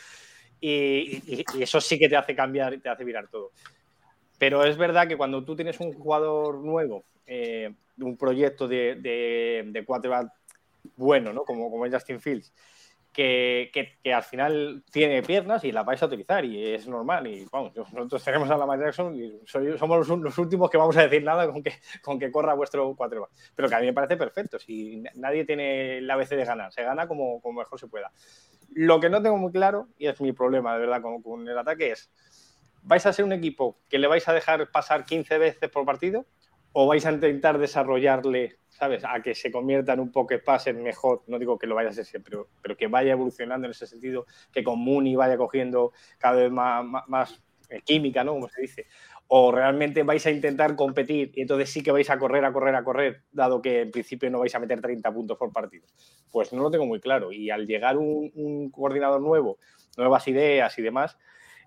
Y, 0.61 1.21
y- 1.27 1.45
y 1.59 1.63
eso 1.65 1.81
sí 1.81 1.99
que 1.99 2.09
te 2.09 2.17
hace 2.17 2.37
cambiar 2.37 2.73
y 2.75 2.79
te 2.79 2.89
hace 2.89 3.03
virar 3.05 3.27
todo. 3.29 3.51
Pero 4.39 4.65
es 4.65 4.77
verdad 4.77 5.09
que 5.09 5.17
cuando 5.17 5.45
tú 5.45 5.57
tienes 5.57 5.79
un 5.81 5.93
jugador 5.93 6.59
nuevo, 6.59 7.05
eh, 7.27 7.73
un 7.99 8.17
proyecto 8.17 8.69
de, 8.69 8.97
de, 8.97 9.65
de 9.67 9.85
quarterback 9.85 10.29
bueno, 10.97 11.33
¿no? 11.33 11.43
Como, 11.45 11.71
como 11.71 11.87
es 11.87 11.93
Justin 11.93 12.21
Fields, 12.21 12.53
que, 13.13 13.99
al 14.13 14.23
final 14.23 14.83
tiene 14.91 15.23
piernas 15.23 15.65
y 15.65 15.73
las 15.73 15.85
vais 15.85 16.03
a 16.03 16.07
utilizar 16.07 16.45
y 16.45 16.75
es 16.75 16.89
normal. 16.89 17.27
Y 17.27 17.47
vamos, 17.51 17.73
nosotros 17.77 18.25
tenemos 18.25 18.51
a 18.51 18.57
Lamar 18.57 18.81
Jackson 18.81 19.15
y 19.15 19.41
somos 19.47 20.09
los, 20.09 20.39
últimos 20.39 20.71
que 20.71 20.79
vamos 20.79 20.97
a 20.97 21.03
decir 21.03 21.23
nada 21.23 21.51
con 21.51 21.63
que, 21.63 21.73
con 22.03 22.19
que 22.19 22.33
corra 22.33 22.55
vuestro 22.55 22.95
quarterback. 22.97 23.31
Pero 23.55 23.69
que 23.69 23.75
a 23.75 23.81
mí 23.81 23.87
me 23.87 23.93
parece 23.93 24.17
perfecto. 24.17 24.59
Si 24.59 25.03
nadie 25.15 25.45
tiene 25.45 26.01
la 26.01 26.15
ABC 26.15 26.31
de 26.31 26.45
ganar, 26.45 26.73
se 26.73 26.83
gana 26.83 27.07
como, 27.07 27.41
como 27.41 27.61
mejor 27.61 27.79
se 27.79 27.87
pueda. 27.87 28.11
Lo 28.75 29.01
que 29.01 29.11
no 29.11 29.23
tengo 29.23 29.37
muy 29.37 29.53
claro, 29.53 29.89
y 29.99 30.07
es 30.07 30.21
mi 30.21 30.33
problema 30.33 30.75
de 30.75 30.81
verdad 30.81 31.03
con, 31.03 31.23
con 31.23 31.47
el 31.47 31.59
ataque, 31.59 31.93
es: 31.93 32.11
¿vais 32.83 33.05
a 33.05 33.13
ser 33.13 33.25
un 33.25 33.33
equipo 33.33 33.79
que 33.91 33.99
le 33.99 34.07
vais 34.07 34.27
a 34.29 34.33
dejar 34.33 34.71
pasar 34.71 35.05
15 35.05 35.39
veces 35.39 35.71
por 35.71 35.85
partido? 35.85 36.27
¿O 36.73 36.87
vais 36.87 37.05
a 37.05 37.13
intentar 37.13 37.59
desarrollarle 37.59 38.59
¿sabes? 38.83 39.05
A 39.05 39.23
que 39.23 39.33
se 39.33 39.53
convierta 39.53 39.93
en 39.93 40.01
un 40.01 40.11
pocket 40.11 40.41
passer 40.41 40.75
mejor. 40.75 41.23
No 41.29 41.39
digo 41.39 41.57
que 41.57 41.69
lo 41.69 41.77
vaya 41.77 41.91
a 41.91 41.93
ser 41.93 42.05
siempre, 42.05 42.33
pero, 42.33 42.49
pero, 42.61 42.77
que 42.77 42.89
vaya 42.89 43.13
evolucionando 43.13 43.67
en 43.69 43.71
ese 43.71 43.87
sentido, 43.87 44.27
que 44.53 44.65
con 44.65 44.81
Mooney 44.81 45.15
vaya 45.15 45.37
cogiendo 45.37 45.93
cada 46.19 46.41
vez 46.41 46.51
más, 46.51 46.85
más, 47.07 47.41
eh, 47.69 47.81
química, 47.85 48.25
¿no? 48.25 48.33
Como 48.33 48.49
se 48.49 48.61
dice. 48.61 48.87
O 49.29 49.53
realmente 49.53 50.03
vais 50.03 50.27
a 50.27 50.33
intentar 50.33 50.75
competir 50.75 51.31
y 51.37 51.43
entonces 51.43 51.71
sí 51.71 51.81
que 51.81 51.93
vais 51.93 52.11
a 52.11 52.19
correr, 52.19 52.45
a 52.45 52.53
correr, 52.53 52.75
a 52.75 52.83
correr, 52.83 53.23
dado 53.31 53.63
que 53.63 53.83
en 53.83 53.93
principio 53.93 54.29
no 54.33 54.41
vais 54.41 54.55
a 54.57 54.59
meter 54.59 54.81
30 54.81 55.15
puntos 55.15 55.39
por 55.39 55.53
partido. 55.53 55.87
Pues 56.33 56.53
no 56.53 56.61
lo 56.65 56.71
tengo 56.73 56.85
muy 56.85 56.99
claro. 56.99 57.31
Y 57.31 57.51
al 57.51 57.69
llegar 57.69 57.97
un, 57.99 58.33
un 58.35 58.69
coordinador 58.73 59.21
nuevo, 59.21 59.59
nuevas 59.97 60.27
ideas 60.27 60.77
y 60.77 60.83
demás, 60.83 61.17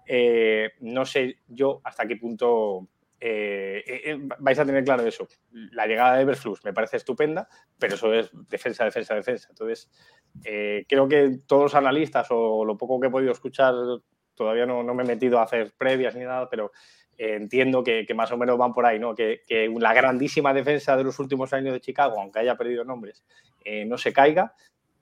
eh, 0.05 0.71
no 0.81 1.05
sé 1.05 1.37
yo 1.47 1.79
hasta 1.85 2.05
qué 2.05 2.17
punto 2.17 2.89
eh, 3.19 3.83
eh, 3.85 4.19
vais 4.39 4.59
a 4.59 4.65
tener 4.65 4.83
claro 4.83 5.05
eso. 5.05 5.27
La 5.71 5.87
llegada 5.87 6.15
de 6.15 6.23
Everflux 6.23 6.63
me 6.63 6.73
parece 6.73 6.97
estupenda, 6.97 7.47
pero 7.79 7.95
eso 7.95 8.13
es 8.13 8.29
defensa, 8.49 8.83
defensa, 8.85 9.15
defensa. 9.15 9.47
Entonces, 9.49 9.89
eh, 10.43 10.85
creo 10.87 11.07
que 11.07 11.39
todos 11.47 11.63
los 11.63 11.75
analistas 11.75 12.27
o 12.29 12.65
lo 12.65 12.77
poco 12.77 12.99
que 12.99 13.07
he 13.07 13.11
podido 13.11 13.31
escuchar, 13.31 13.73
todavía 14.33 14.65
no, 14.65 14.83
no 14.83 14.93
me 14.93 15.03
he 15.03 15.07
metido 15.07 15.39
a 15.39 15.43
hacer 15.43 15.73
previas 15.77 16.15
ni 16.15 16.23
nada, 16.23 16.49
pero 16.49 16.71
eh, 17.17 17.35
entiendo 17.35 17.83
que, 17.83 18.05
que, 18.05 18.13
más 18.13 18.31
o 18.31 18.37
menos 18.37 18.57
van 18.57 18.73
por 18.73 18.85
ahí, 18.85 18.99
¿no? 18.99 19.15
Que, 19.15 19.41
que, 19.47 19.73
la 19.79 19.93
grandísima 19.93 20.53
defensa 20.53 20.97
de 20.97 21.05
los 21.05 21.17
últimos 21.19 21.53
años 21.53 21.73
de 21.73 21.81
Chicago, 21.81 22.19
aunque 22.19 22.39
haya 22.39 22.55
perdido 22.55 22.83
nombres, 22.83 23.23
eh, 23.63 23.85
no 23.85 23.97
se 23.97 24.11
caiga 24.11 24.53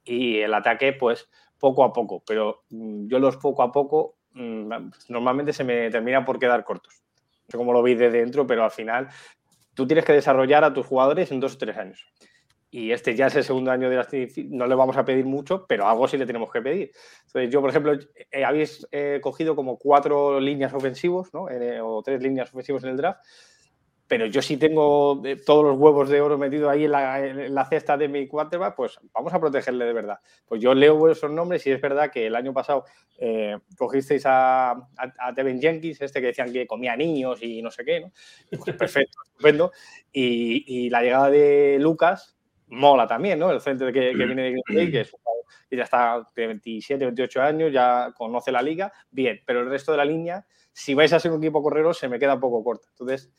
y 0.04 0.40
el 0.40 0.54
ataque, 0.54 0.94
pues, 0.94 1.30
poco 1.58 1.84
a 1.84 1.92
poco. 1.92 2.24
Pero 2.26 2.64
mmm, 2.70 3.08
yo 3.08 3.20
los 3.20 3.38
poco 3.38 3.64
a 3.64 3.72
poco 3.72 4.18
mmm, 4.34 4.72
normalmente 5.10 5.54
se 5.54 5.64
me 5.64 5.90
terminan 5.90 6.26
por 6.26 6.40
quedar 6.40 6.64
cortos 6.64 7.03
sé 7.48 7.58
cómo 7.58 7.74
lo 7.74 7.82
veis 7.82 8.00
de 8.00 8.10
dentro, 8.10 8.46
pero 8.48 8.64
al 8.64 8.72
final 8.72 9.10
tú 9.74 9.88
tienes 9.88 10.06
que 10.06 10.14
desarrollar 10.14 10.64
a 10.64 10.74
tus 10.74 10.86
jugadores 10.86 11.32
en 11.32 11.40
dos 11.40 11.56
o 11.56 11.58
tres 11.58 11.78
años. 11.78 12.06
Y 12.74 12.92
este 12.92 13.16
ya 13.16 13.28
es 13.28 13.36
el 13.36 13.44
segundo 13.44 13.70
año 13.70 13.88
de 13.88 13.98
la 13.98 14.08
no 14.50 14.66
le 14.66 14.74
vamos 14.74 14.98
a 14.98 15.06
pedir 15.06 15.26
mucho, 15.26 15.68
pero 15.68 15.88
algo 15.88 16.08
sí 16.08 16.18
le 16.18 16.26
tenemos 16.26 16.52
que 16.52 16.60
pedir. 16.60 16.92
Entonces, 17.28 17.52
yo, 17.52 17.62
por 17.62 17.70
ejemplo, 17.70 17.94
eh, 18.32 18.44
habéis 18.44 18.88
eh, 18.92 19.20
cogido 19.22 19.56
como 19.56 19.78
cuatro 19.78 20.40
líneas 20.40 20.74
ofensivos, 20.74 21.32
¿no? 21.36 21.48
Eh, 21.52 21.80
o 21.80 22.02
tres 22.02 22.24
líneas 22.24 22.50
ofensivos 22.50 22.84
en 22.84 22.90
el 22.90 22.98
draft, 22.98 23.20
pero 24.14 24.28
yo 24.28 24.44
sí 24.44 24.58
tengo 24.58 25.24
eh, 25.26 25.38
todos 25.38 25.66
los 25.66 25.76
huevos 25.76 26.08
de 26.08 26.22
oro 26.22 26.38
metidos 26.38 26.70
ahí 26.70 26.86
en 26.86 26.92
la, 26.92 27.26
en 27.26 27.56
la, 27.56 27.66
cesta 27.66 27.98
de 27.98 28.08
mi 28.08 28.28
quarterback, 28.28 28.76
pues 28.76 29.00
vamos 29.12 29.34
a 29.34 29.40
protegerle 29.40 29.86
de 29.86 29.94
verdad. 29.94 30.20
Pues 30.46 30.62
yo 30.62 30.76
leo 30.76 30.96
vuestros 30.98 31.32
nombres 31.32 31.66
y 31.66 31.72
es 31.72 31.82
verdad 31.82 32.12
que 32.12 32.28
el 32.28 32.36
año 32.36 32.54
pasado 32.54 32.86
eh, 33.18 33.58
cogisteis 33.76 34.24
a, 34.28 34.70
a, 34.70 34.78
a, 35.18 35.34
Tevin 35.34 35.60
Jenkins, 35.60 36.00
este 36.00 36.22
que 36.22 36.28
decían 36.28 36.54
que 36.54 36.68
comía 36.68 36.96
niños 36.96 37.42
y 37.42 37.60
no 37.64 37.72
sé 37.72 37.84
qué, 37.84 38.02
¿no? 38.02 38.12
Pues 38.64 38.78
perfecto, 38.78 39.18
estupendo. 39.26 39.72
Y, 40.12 40.64
y, 40.68 40.90
la 40.92 41.02
llegada 41.02 41.32
de 41.32 41.78
Lucas 41.80 42.38
mola 42.68 43.08
también, 43.08 43.40
¿no? 43.40 43.50
El 43.50 43.62
centro 43.62 43.88
que, 43.88 44.12
que 44.12 44.26
viene 44.26 44.44
de 44.44 44.50
Green 44.52 44.64
Bay, 44.76 44.92
que, 44.92 45.02
es, 45.02 45.16
que 45.68 45.76
ya 45.76 45.86
está 45.86 46.24
de 46.36 46.46
27, 46.46 47.04
28 47.04 47.42
años, 47.42 47.74
ya 47.74 48.14
conoce 48.16 48.52
la 48.52 48.62
liga, 48.62 48.94
bien, 49.10 49.42
pero 49.44 49.62
el 49.62 49.70
resto 49.72 49.92
de 49.92 49.98
la 49.98 50.06
línea, 50.06 50.46
si 50.72 50.94
vais 50.94 51.12
a 51.14 51.20
ser 51.20 51.32
un 51.32 51.40
equipo 51.40 51.64
correro, 51.64 51.96
se 51.96 52.08
me 52.08 52.20
queda 52.20 52.36
un 52.36 52.40
poco 52.40 52.64
corta. 52.64 52.88
Entonces, 52.92 53.32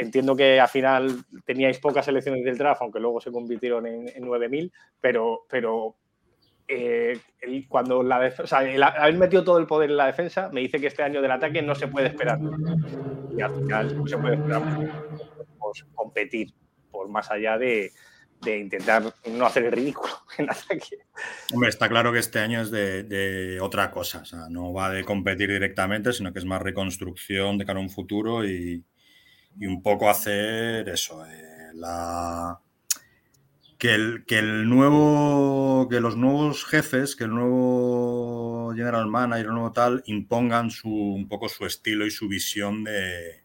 Entiendo 0.00 0.34
que 0.34 0.58
al 0.58 0.68
final 0.68 1.24
teníais 1.44 1.78
pocas 1.78 2.06
selecciones 2.06 2.42
del 2.42 2.56
draft, 2.56 2.80
aunque 2.80 3.00
luego 3.00 3.20
se 3.20 3.30
convirtieron 3.30 3.86
en, 3.86 4.08
en 4.08 4.24
9.000, 4.24 4.72
pero, 4.98 5.42
pero 5.46 5.96
eh, 6.66 7.20
el, 7.42 7.68
cuando 7.68 8.02
la 8.02 8.32
o 8.42 8.46
sea, 8.46 8.62
el 8.62 8.82
haber 8.82 9.14
metido 9.18 9.44
todo 9.44 9.58
el 9.58 9.66
poder 9.66 9.90
en 9.90 9.98
la 9.98 10.06
defensa 10.06 10.48
me 10.50 10.60
dice 10.60 10.80
que 10.80 10.86
este 10.86 11.02
año 11.02 11.20
del 11.20 11.32
ataque 11.32 11.60
no 11.60 11.74
se 11.74 11.88
puede 11.88 12.06
esperar. 12.06 12.38
Y 13.36 13.42
al 13.42 13.54
final 13.54 13.98
no 13.98 14.06
se 14.06 14.16
puede 14.16 14.36
esperar 14.36 14.62
pues, 15.58 15.84
competir 15.94 16.54
por 16.90 17.10
más 17.10 17.30
allá 17.30 17.58
de, 17.58 17.92
de, 18.40 18.58
intentar 18.58 19.02
no 19.32 19.44
hacer 19.44 19.64
el 19.66 19.72
ridículo 19.72 20.14
en 20.38 20.48
ataque. 20.48 20.96
Hombre, 21.52 21.68
está 21.68 21.90
claro 21.90 22.10
que 22.10 22.20
este 22.20 22.38
año 22.38 22.62
es 22.62 22.70
de, 22.70 23.02
de 23.02 23.60
otra 23.60 23.90
cosa, 23.90 24.20
o 24.20 24.24
sea, 24.24 24.48
no 24.48 24.72
va 24.72 24.90
de 24.90 25.04
competir 25.04 25.50
directamente, 25.50 26.14
sino 26.14 26.32
que 26.32 26.38
es 26.38 26.46
más 26.46 26.62
reconstrucción 26.62 27.58
de 27.58 27.66
cara 27.66 27.80
a 27.80 27.82
un 27.82 27.90
futuro 27.90 28.46
y, 28.46 28.82
y 29.58 29.66
un 29.66 29.82
poco 29.82 30.08
hacer 30.08 30.88
eso, 30.88 31.24
eh, 31.26 31.70
la, 31.74 32.60
que, 33.78 33.94
el, 33.94 34.24
que 34.26 34.38
el 34.38 34.68
nuevo, 34.68 35.88
que 35.88 36.00
los 36.00 36.16
nuevos 36.16 36.64
jefes, 36.64 37.16
que 37.16 37.24
el 37.24 37.34
nuevo 37.34 38.72
general 38.74 39.06
manager, 39.06 39.46
el 39.46 39.52
nuevo 39.52 39.72
tal, 39.72 40.02
impongan 40.06 40.70
su, 40.70 40.88
un 40.88 41.28
poco 41.28 41.48
su 41.48 41.66
estilo 41.66 42.06
y 42.06 42.10
su 42.10 42.28
visión 42.28 42.84
de, 42.84 43.42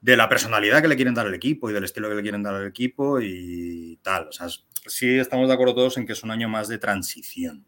de 0.00 0.16
la 0.16 0.28
personalidad 0.28 0.80
que 0.82 0.88
le 0.88 0.96
quieren 0.96 1.14
dar 1.14 1.26
al 1.26 1.34
equipo 1.34 1.68
y 1.68 1.72
del 1.72 1.84
estilo 1.84 2.08
que 2.08 2.14
le 2.14 2.22
quieren 2.22 2.42
dar 2.42 2.54
al 2.54 2.66
equipo 2.66 3.20
y 3.20 3.98
tal. 4.02 4.28
O 4.28 4.32
sea, 4.32 4.48
sí 4.86 5.18
estamos 5.18 5.48
de 5.48 5.54
acuerdo 5.54 5.74
todos 5.74 5.96
en 5.98 6.06
que 6.06 6.12
es 6.12 6.22
un 6.22 6.30
año 6.30 6.48
más 6.48 6.68
de 6.68 6.78
transición. 6.78 7.66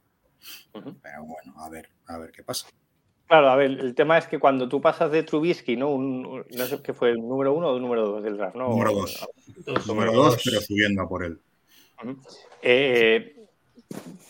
Uh 0.73 0.79
-huh. 0.81 0.99
Pero 1.03 1.25
bueno, 1.25 1.55
a 1.59 1.69
ver, 1.69 1.91
a 2.07 2.19
ver 2.19 2.33
qué 2.33 2.43
pasa. 2.43 2.67
Claro, 3.31 3.49
a 3.49 3.55
ver, 3.55 3.71
el 3.71 3.95
tema 3.95 4.19
es 4.19 4.27
que 4.27 4.41
cuando 4.41 4.69
tú 4.69 4.81
pasas 4.81 5.13
de 5.13 5.23
Trubisky, 5.23 5.77
¿no? 5.77 5.91
Un, 5.91 6.45
no 6.51 6.67
sé 6.67 6.83
qué 6.83 6.93
fue 6.93 7.11
el 7.11 7.19
número 7.19 7.53
uno 7.55 7.69
o 7.69 7.77
el 7.77 7.81
número 7.81 8.05
dos 8.05 8.25
del 8.25 8.37
draft, 8.37 8.57
¿no? 8.57 8.71
Número 8.71 8.93
dos. 8.93 9.25
dos. 9.65 9.87
Número 9.87 10.13
dos, 10.13 10.43
pero 10.45 10.61
subiendo 10.61 11.03
a 11.03 11.09
por 11.09 11.23
él. 11.23 11.39
Uh 12.03 12.09
-huh. 12.09 12.17
eh, 12.61 13.37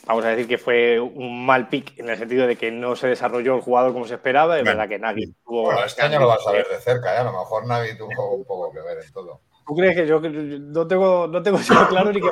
vamos 0.06 0.22
a 0.26 0.28
decir 0.28 0.46
que 0.46 0.58
fue 0.58 1.00
un 1.00 1.46
mal 1.46 1.70
pick 1.70 1.98
en 1.98 2.10
el 2.10 2.18
sentido 2.18 2.46
de 2.46 2.56
que 2.56 2.70
no 2.70 2.94
se 2.94 3.08
desarrolló 3.08 3.54
el 3.54 3.62
jugador 3.62 3.94
como 3.94 4.06
se 4.06 4.16
esperaba. 4.16 4.58
Es 4.58 4.64
verdad 4.64 4.86
que 4.86 4.98
nadie 4.98 5.32
tuvo. 5.46 5.62
Bueno, 5.62 5.82
este 5.82 6.02
año 6.02 6.20
lo 6.20 6.26
vas 6.26 6.46
a 6.46 6.52
ver 6.52 6.68
de 6.68 6.76
cerca, 6.76 7.14
¿eh? 7.14 7.18
a 7.20 7.24
lo 7.24 7.32
mejor 7.32 7.66
nadie 7.66 7.94
tuvo 7.94 8.34
un 8.34 8.44
poco 8.44 8.70
que 8.70 8.82
ver 8.82 8.98
en 9.02 9.10
todo. 9.14 9.40
¿Tú 9.66 9.76
crees 9.76 9.96
que 9.96 10.06
yo, 10.06 10.20
yo 10.20 10.30
no 10.30 10.86
tengo, 10.86 11.26
no 11.26 11.42
tengo 11.42 11.56
eso 11.58 11.74
claro 11.88 12.12
ni 12.12 12.20
que. 12.20 12.28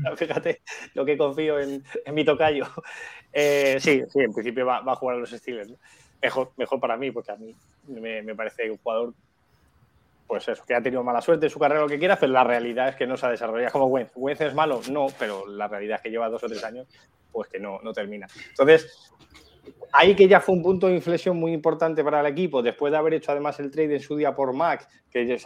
Fíjate 0.16 0.62
lo 0.94 1.04
que 1.04 1.16
confío 1.16 1.58
en, 1.58 1.82
mi 2.12 2.24
tocayo. 2.24 2.66
Eh, 3.32 3.76
sí, 3.80 4.02
sí, 4.08 4.20
en 4.20 4.32
principio 4.32 4.66
va, 4.66 4.78
a 4.78 4.96
jugar 4.96 5.16
a 5.16 5.20
los 5.20 5.30
Steelers. 5.30 5.72
Mejor, 6.22 6.52
mejor 6.56 6.80
para 6.80 6.96
mí, 6.96 7.10
porque 7.10 7.32
a 7.32 7.36
mí 7.36 7.54
me, 7.88 8.34
parece 8.34 8.70
un 8.70 8.76
jugador, 8.78 9.14
pues 10.26 10.46
eso, 10.48 10.64
que 10.66 10.74
ha 10.74 10.82
tenido 10.82 11.02
mala 11.02 11.22
suerte 11.22 11.46
en 11.46 11.50
su 11.50 11.58
carrera, 11.58 11.80
lo 11.80 11.88
que 11.88 11.98
quieras, 11.98 12.18
pero 12.18 12.32
la 12.32 12.44
realidad 12.44 12.88
es 12.88 12.96
que 12.96 13.06
no 13.06 13.16
se 13.16 13.26
ha 13.26 13.30
desarrollado 13.30 13.72
como 13.72 13.86
Wentz. 13.86 14.12
Wentz 14.14 14.40
es 14.42 14.54
malo, 14.54 14.80
no, 14.90 15.06
pero 15.18 15.46
la 15.46 15.68
realidad 15.68 15.96
es 15.96 16.02
que 16.02 16.10
lleva 16.10 16.28
dos 16.28 16.42
o 16.44 16.48
tres 16.48 16.62
años, 16.64 16.86
pues 17.32 17.48
que 17.48 17.58
no, 17.58 17.80
no 17.82 17.92
termina. 17.92 18.26
Entonces, 18.50 19.12
ahí 19.92 20.14
que 20.14 20.28
ya 20.28 20.40
fue 20.40 20.54
un 20.54 20.62
punto 20.62 20.88
de 20.88 20.94
inflexión 20.94 21.36
muy 21.36 21.52
importante 21.52 22.04
para 22.04 22.20
el 22.20 22.26
equipo, 22.26 22.62
después 22.62 22.90
de 22.92 22.98
haber 22.98 23.14
hecho 23.14 23.32
además 23.32 23.58
el 23.60 23.70
trade 23.70 23.94
en 23.94 24.00
su 24.00 24.16
día 24.16 24.34
por 24.34 24.52
Mac, 24.52 24.88
que 25.10 25.38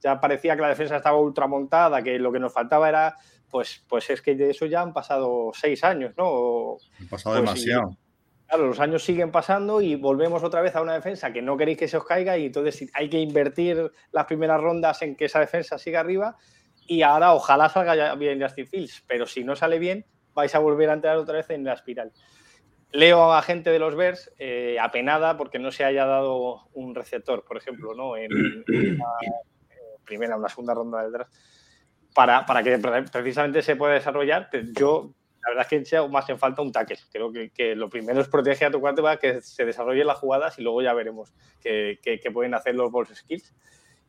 ya 0.00 0.20
parecía 0.20 0.56
que 0.56 0.62
la 0.62 0.68
defensa 0.68 0.96
estaba 0.96 1.18
ultramontada, 1.18 2.02
que 2.02 2.18
lo 2.18 2.32
que 2.32 2.40
nos 2.40 2.52
faltaba 2.52 2.88
era 2.88 3.16
pues, 3.56 3.82
pues 3.88 4.10
es 4.10 4.20
que 4.20 4.34
de 4.34 4.50
eso 4.50 4.66
ya 4.66 4.82
han 4.82 4.92
pasado 4.92 5.50
seis 5.54 5.82
años, 5.82 6.12
¿no? 6.18 6.76
Han 7.00 7.08
pasado 7.08 7.36
pues, 7.36 7.42
demasiado. 7.46 7.90
Y, 7.90 8.46
claro, 8.48 8.66
los 8.66 8.80
años 8.80 9.02
siguen 9.02 9.32
pasando 9.32 9.80
y 9.80 9.94
volvemos 9.94 10.44
otra 10.44 10.60
vez 10.60 10.76
a 10.76 10.82
una 10.82 10.92
defensa 10.92 11.32
que 11.32 11.40
no 11.40 11.56
queréis 11.56 11.78
que 11.78 11.88
se 11.88 11.96
os 11.96 12.04
caiga 12.04 12.36
y 12.36 12.44
entonces 12.44 12.90
hay 12.92 13.08
que 13.08 13.18
invertir 13.18 13.90
las 14.12 14.26
primeras 14.26 14.60
rondas 14.60 15.00
en 15.00 15.16
que 15.16 15.24
esa 15.24 15.40
defensa 15.40 15.78
siga 15.78 16.00
arriba 16.00 16.36
y 16.86 17.00
ahora 17.00 17.32
ojalá 17.32 17.70
salga 17.70 18.14
bien 18.16 18.42
Justin 18.42 18.66
Fields, 18.66 19.04
pero 19.06 19.24
si 19.26 19.42
no 19.42 19.56
sale 19.56 19.78
bien 19.78 20.04
vais 20.34 20.54
a 20.54 20.58
volver 20.58 20.90
a 20.90 20.92
entrar 20.92 21.16
otra 21.16 21.36
vez 21.36 21.48
en 21.48 21.64
la 21.64 21.72
espiral. 21.72 22.12
Leo 22.92 23.32
a 23.32 23.40
gente 23.40 23.70
de 23.70 23.78
los 23.78 23.96
Bears 23.96 24.30
eh, 24.36 24.76
apenada 24.78 25.38
porque 25.38 25.58
no 25.58 25.72
se 25.72 25.82
haya 25.82 26.04
dado 26.04 26.68
un 26.74 26.94
receptor, 26.94 27.42
por 27.42 27.56
ejemplo, 27.56 27.94
¿no? 27.94 28.18
En, 28.18 28.30
en 28.68 28.96
una 28.96 29.06
primera, 30.04 30.36
una 30.36 30.50
segunda 30.50 30.74
ronda 30.74 31.02
del 31.02 31.12
draft 31.12 31.32
para, 32.16 32.44
para, 32.46 32.62
que 32.64 32.78
precisamente 33.12 33.62
se 33.62 33.76
pueda 33.76 33.94
desarrollar. 33.94 34.48
Yo 34.72 35.12
la 35.44 35.50
verdad 35.50 35.62
es 35.62 35.68
que 35.68 35.76
echa 35.76 36.04
más 36.08 36.28
en 36.30 36.38
falta 36.38 36.62
un 36.62 36.72
tackle. 36.72 36.98
Creo 37.12 37.30
que, 37.30 37.50
que 37.50 37.76
lo 37.76 37.88
primero 37.88 38.20
es 38.20 38.26
proteger 38.28 38.68
a 38.68 38.70
tu 38.72 38.80
quarterback, 38.80 39.20
que 39.20 39.40
se 39.42 39.64
desarrollen 39.64 40.06
las 40.06 40.18
jugadas 40.18 40.58
y 40.58 40.62
luego 40.62 40.82
ya 40.82 40.92
veremos 40.94 41.32
qué, 41.60 42.00
qué- 42.02 42.18
qué 42.18 42.30
pueden 42.32 42.54
hacer 42.54 42.74
los 42.74 42.90
ball 42.90 43.06
skills. 43.06 43.54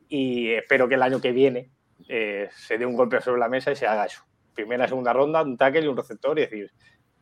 Y 0.08 0.50
espero 0.52 0.88
que 0.88 0.94
el 0.96 1.02
año 1.02 1.20
que 1.20 1.30
viene 1.32 1.70
eh, 2.08 2.48
se 2.56 2.78
dé 2.78 2.86
un 2.86 2.96
golpe 2.96 3.20
sobre 3.20 3.38
la 3.38 3.48
mesa 3.48 3.70
y 3.70 3.76
se 3.76 3.86
haga 3.86 4.06
eso. 4.06 4.24
Primera, 4.54 4.88
segunda 4.88 5.12
ronda, 5.12 5.42
un 5.42 5.56
tackle 5.56 5.82
y 5.82 5.86
un 5.86 5.96
receptor 5.96 6.36
y 6.38 6.42
decir, 6.42 6.72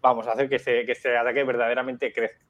vamos 0.00 0.26
a 0.28 0.32
hacer 0.32 0.48
que 0.48 0.56
este, 0.56 0.86
que 0.86 0.92
este 0.92 1.16
ataque 1.18 1.44
verdaderamente 1.44 2.12
crezca. 2.12 2.46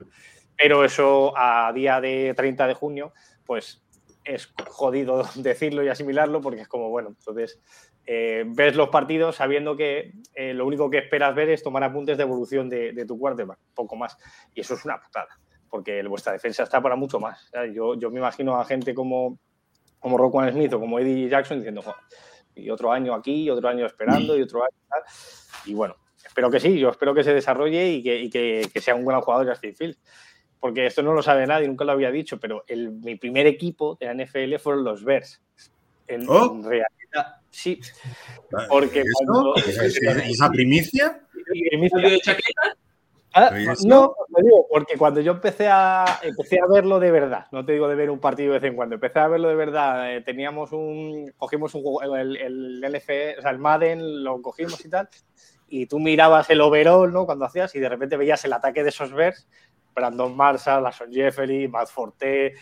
Pero 0.56 0.84
eso 0.84 1.32
a 1.36 1.72
día 1.74 2.00
de 2.00 2.32
30 2.36 2.66
de 2.66 2.74
junio, 2.74 3.12
pues 3.44 3.82
es 4.24 4.52
jodido 4.68 5.24
decirlo 5.36 5.82
y 5.82 5.88
asimilarlo 5.88 6.40
porque 6.40 6.60
es 6.60 6.68
como, 6.68 6.90
bueno, 6.90 7.08
entonces 7.08 7.58
eh, 8.06 8.44
ves 8.46 8.76
los 8.76 8.88
partidos 8.88 9.36
sabiendo 9.36 9.76
que 9.76 10.12
eh, 10.34 10.54
lo 10.54 10.66
único 10.66 10.88
que 10.90 10.98
esperas 10.98 11.34
ver 11.34 11.50
es 11.50 11.62
tomar 11.62 11.82
apuntes 11.84 12.16
de 12.16 12.22
evolución 12.22 12.68
de, 12.68 12.92
de 12.92 13.04
tu 13.04 13.18
quarterback, 13.18 13.58
poco 13.74 13.96
más. 13.96 14.16
Y 14.54 14.60
eso 14.60 14.74
es 14.74 14.84
una 14.84 15.00
putada, 15.00 15.28
porque 15.68 16.02
vuestra 16.04 16.32
defensa 16.32 16.62
está 16.62 16.80
para 16.80 16.94
mucho 16.96 17.18
más. 17.18 17.50
Yo, 17.74 17.94
yo 17.96 18.10
me 18.10 18.18
imagino 18.20 18.58
a 18.60 18.64
gente 18.64 18.94
como, 18.94 19.38
como 19.98 20.16
Roquan 20.18 20.52
Smith 20.52 20.72
o 20.74 20.80
como 20.80 20.98
Eddie 21.00 21.28
Jackson 21.28 21.58
diciendo, 21.58 21.82
"Jo, 21.82 21.94
y 22.54 22.70
otro 22.70 22.92
año 22.92 23.12
aquí, 23.14 23.42
y 23.42 23.50
otro 23.50 23.68
año 23.68 23.84
esperando, 23.86 24.36
y 24.36 24.42
otro 24.42 24.62
año 24.62 24.76
tal. 24.88 25.02
Y 25.66 25.74
bueno, 25.74 25.96
espero 26.24 26.50
que 26.50 26.60
sí, 26.60 26.78
yo 26.78 26.90
espero 26.90 27.12
que 27.14 27.24
se 27.24 27.34
desarrolle 27.34 27.88
y 27.90 28.02
que, 28.02 28.16
y 28.20 28.30
que- 28.30 28.70
que 28.72 28.80
sea 28.80 28.94
un 28.94 29.04
gran 29.04 29.20
jugador 29.20 29.48
Justin 29.48 29.74
Fields. 29.74 29.98
Porque 30.58 30.86
esto 30.86 31.02
no 31.02 31.12
lo 31.12 31.22
sabe 31.22 31.46
nadie, 31.46 31.68
nunca 31.68 31.84
lo 31.84 31.92
había 31.92 32.10
dicho, 32.10 32.40
pero 32.40 32.64
el, 32.66 32.90
mi 32.92 33.16
primer 33.16 33.46
equipo 33.46 33.96
de 34.00 34.06
la 34.06 34.12
NFL 34.14 34.58
fueron 34.58 34.84
los 34.84 35.04
Bears. 35.04 35.42
En, 36.08 36.24
Oh. 36.28 36.52
en 36.54 36.62
realidad, 36.64 37.40
sí. 37.56 37.80
Porque 38.68 39.00
¿Eso? 39.00 39.08
cuando- 39.26 39.54
¿Esa, 39.56 40.50
primicia? 40.50 41.20
¿Cambio 41.70 42.10
de 42.10 42.20
chaqueta? 42.20 42.76
Ah, 43.38 43.50
no, 43.84 44.14
te 44.34 44.42
digo, 44.42 44.66
porque 44.70 44.96
cuando 44.96 45.20
yo 45.20 45.32
empecé 45.32 45.68
a, 45.68 46.06
empecé 46.22 46.58
a 46.58 46.66
verlo 46.72 46.98
de 46.98 47.10
verdad, 47.10 47.46
no 47.52 47.66
te 47.66 47.72
digo 47.72 47.86
de 47.86 47.94
ver 47.94 48.08
un 48.08 48.18
partido 48.18 48.54
de 48.54 48.60
vez 48.60 48.70
en 48.70 48.76
cuando, 48.76 48.94
empecé 48.94 49.18
a 49.18 49.28
verlo 49.28 49.48
de 49.48 49.54
verdad, 49.54 50.14
eh, 50.14 50.22
teníamos 50.22 50.72
un, 50.72 51.30
cogimos 51.36 51.74
un 51.74 51.82
juego, 51.82 52.16
el, 52.16 52.34
el 52.38 52.80
LFE, 52.82 53.36
o 53.38 53.42
sea, 53.42 53.50
el 53.50 53.58
Madden, 53.58 54.24
lo 54.24 54.40
cogimos 54.40 54.82
y 54.82 54.88
tal, 54.88 55.10
y 55.68 55.84
tú 55.84 55.98
mirabas 55.98 56.48
el 56.48 56.62
overall, 56.62 57.12
¿no? 57.12 57.26
Cuando 57.26 57.44
hacías, 57.44 57.74
y 57.74 57.78
de 57.78 57.90
repente 57.90 58.16
veías 58.16 58.42
el 58.46 58.54
ataque 58.54 58.82
de 58.82 58.88
esos 58.88 59.12
Bears, 59.12 59.46
Brandon 59.94 60.34
Marshall, 60.34 60.82
Lason 60.82 61.12
Jeffrey, 61.12 61.68
Matt 61.68 61.88
Forte, 61.88 62.54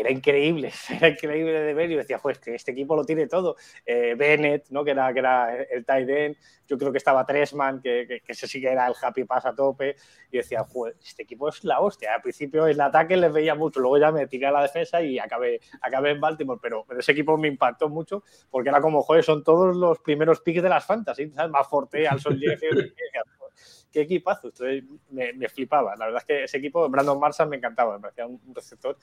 era 0.00 0.10
increíble, 0.10 0.72
era 0.90 1.08
increíble 1.08 1.52
de 1.52 1.74
ver 1.74 1.90
y 1.90 1.96
decía, 1.96 2.18
pues 2.18 2.38
que 2.38 2.54
este 2.54 2.72
equipo 2.72 2.96
lo 2.96 3.04
tiene 3.04 3.26
todo. 3.26 3.56
Eh, 3.84 4.14
Bennett, 4.16 4.66
¿no? 4.70 4.84
que, 4.84 4.90
era, 4.90 5.12
que 5.12 5.18
era 5.18 5.62
el 5.62 5.84
tight 5.84 6.08
end, 6.08 6.36
yo 6.66 6.78
creo 6.78 6.92
que 6.92 6.98
estaba 6.98 7.24
Tresman, 7.26 7.80
que, 7.80 8.06
que, 8.08 8.20
que 8.20 8.32
ese 8.32 8.46
sí 8.46 8.60
que 8.60 8.68
era 8.68 8.86
el 8.86 8.94
happy 9.00 9.24
pass 9.24 9.46
a 9.46 9.54
tope, 9.54 9.96
y 10.30 10.38
decía, 10.38 10.64
joder, 10.64 10.96
este 11.04 11.22
equipo 11.22 11.48
es 11.48 11.62
la 11.64 11.80
hostia. 11.80 12.14
Al 12.14 12.22
principio 12.22 12.66
el 12.66 12.80
ataque 12.80 13.16
les 13.16 13.32
veía 13.32 13.54
mucho, 13.54 13.80
luego 13.80 13.98
ya 13.98 14.10
me 14.10 14.26
tiré 14.26 14.46
a 14.46 14.52
la 14.52 14.62
defensa 14.62 15.02
y 15.02 15.18
acabé, 15.18 15.60
acabé 15.80 16.10
en 16.10 16.20
Baltimore, 16.20 16.58
pero, 16.62 16.84
pero 16.86 17.00
ese 17.00 17.12
equipo 17.12 17.36
me 17.36 17.48
impactó 17.48 17.88
mucho 17.88 18.24
porque 18.50 18.70
era 18.70 18.80
como, 18.80 19.02
joder, 19.02 19.24
son 19.24 19.44
todos 19.44 19.76
los 19.76 19.98
primeros 20.00 20.40
picks 20.40 20.62
de 20.62 20.68
las 20.68 20.84
fantasy, 20.84 21.30
¿sabes? 21.30 21.50
Más 21.50 21.68
Forte, 21.68 22.08
Alson 22.08 22.38
joder, 22.38 22.58
qué 23.92 24.02
equipazo. 24.02 24.48
Entonces 24.48 24.84
me, 25.10 25.32
me 25.32 25.48
flipaba. 25.48 25.94
La 25.96 26.06
verdad 26.06 26.22
es 26.22 26.26
que 26.26 26.44
ese 26.44 26.58
equipo, 26.58 26.88
Brandon 26.88 27.18
Marshall, 27.18 27.48
me 27.48 27.56
encantaba, 27.56 27.96
me 27.96 28.00
parecía 28.02 28.26
un, 28.26 28.40
un 28.46 28.54
receptor 28.54 28.96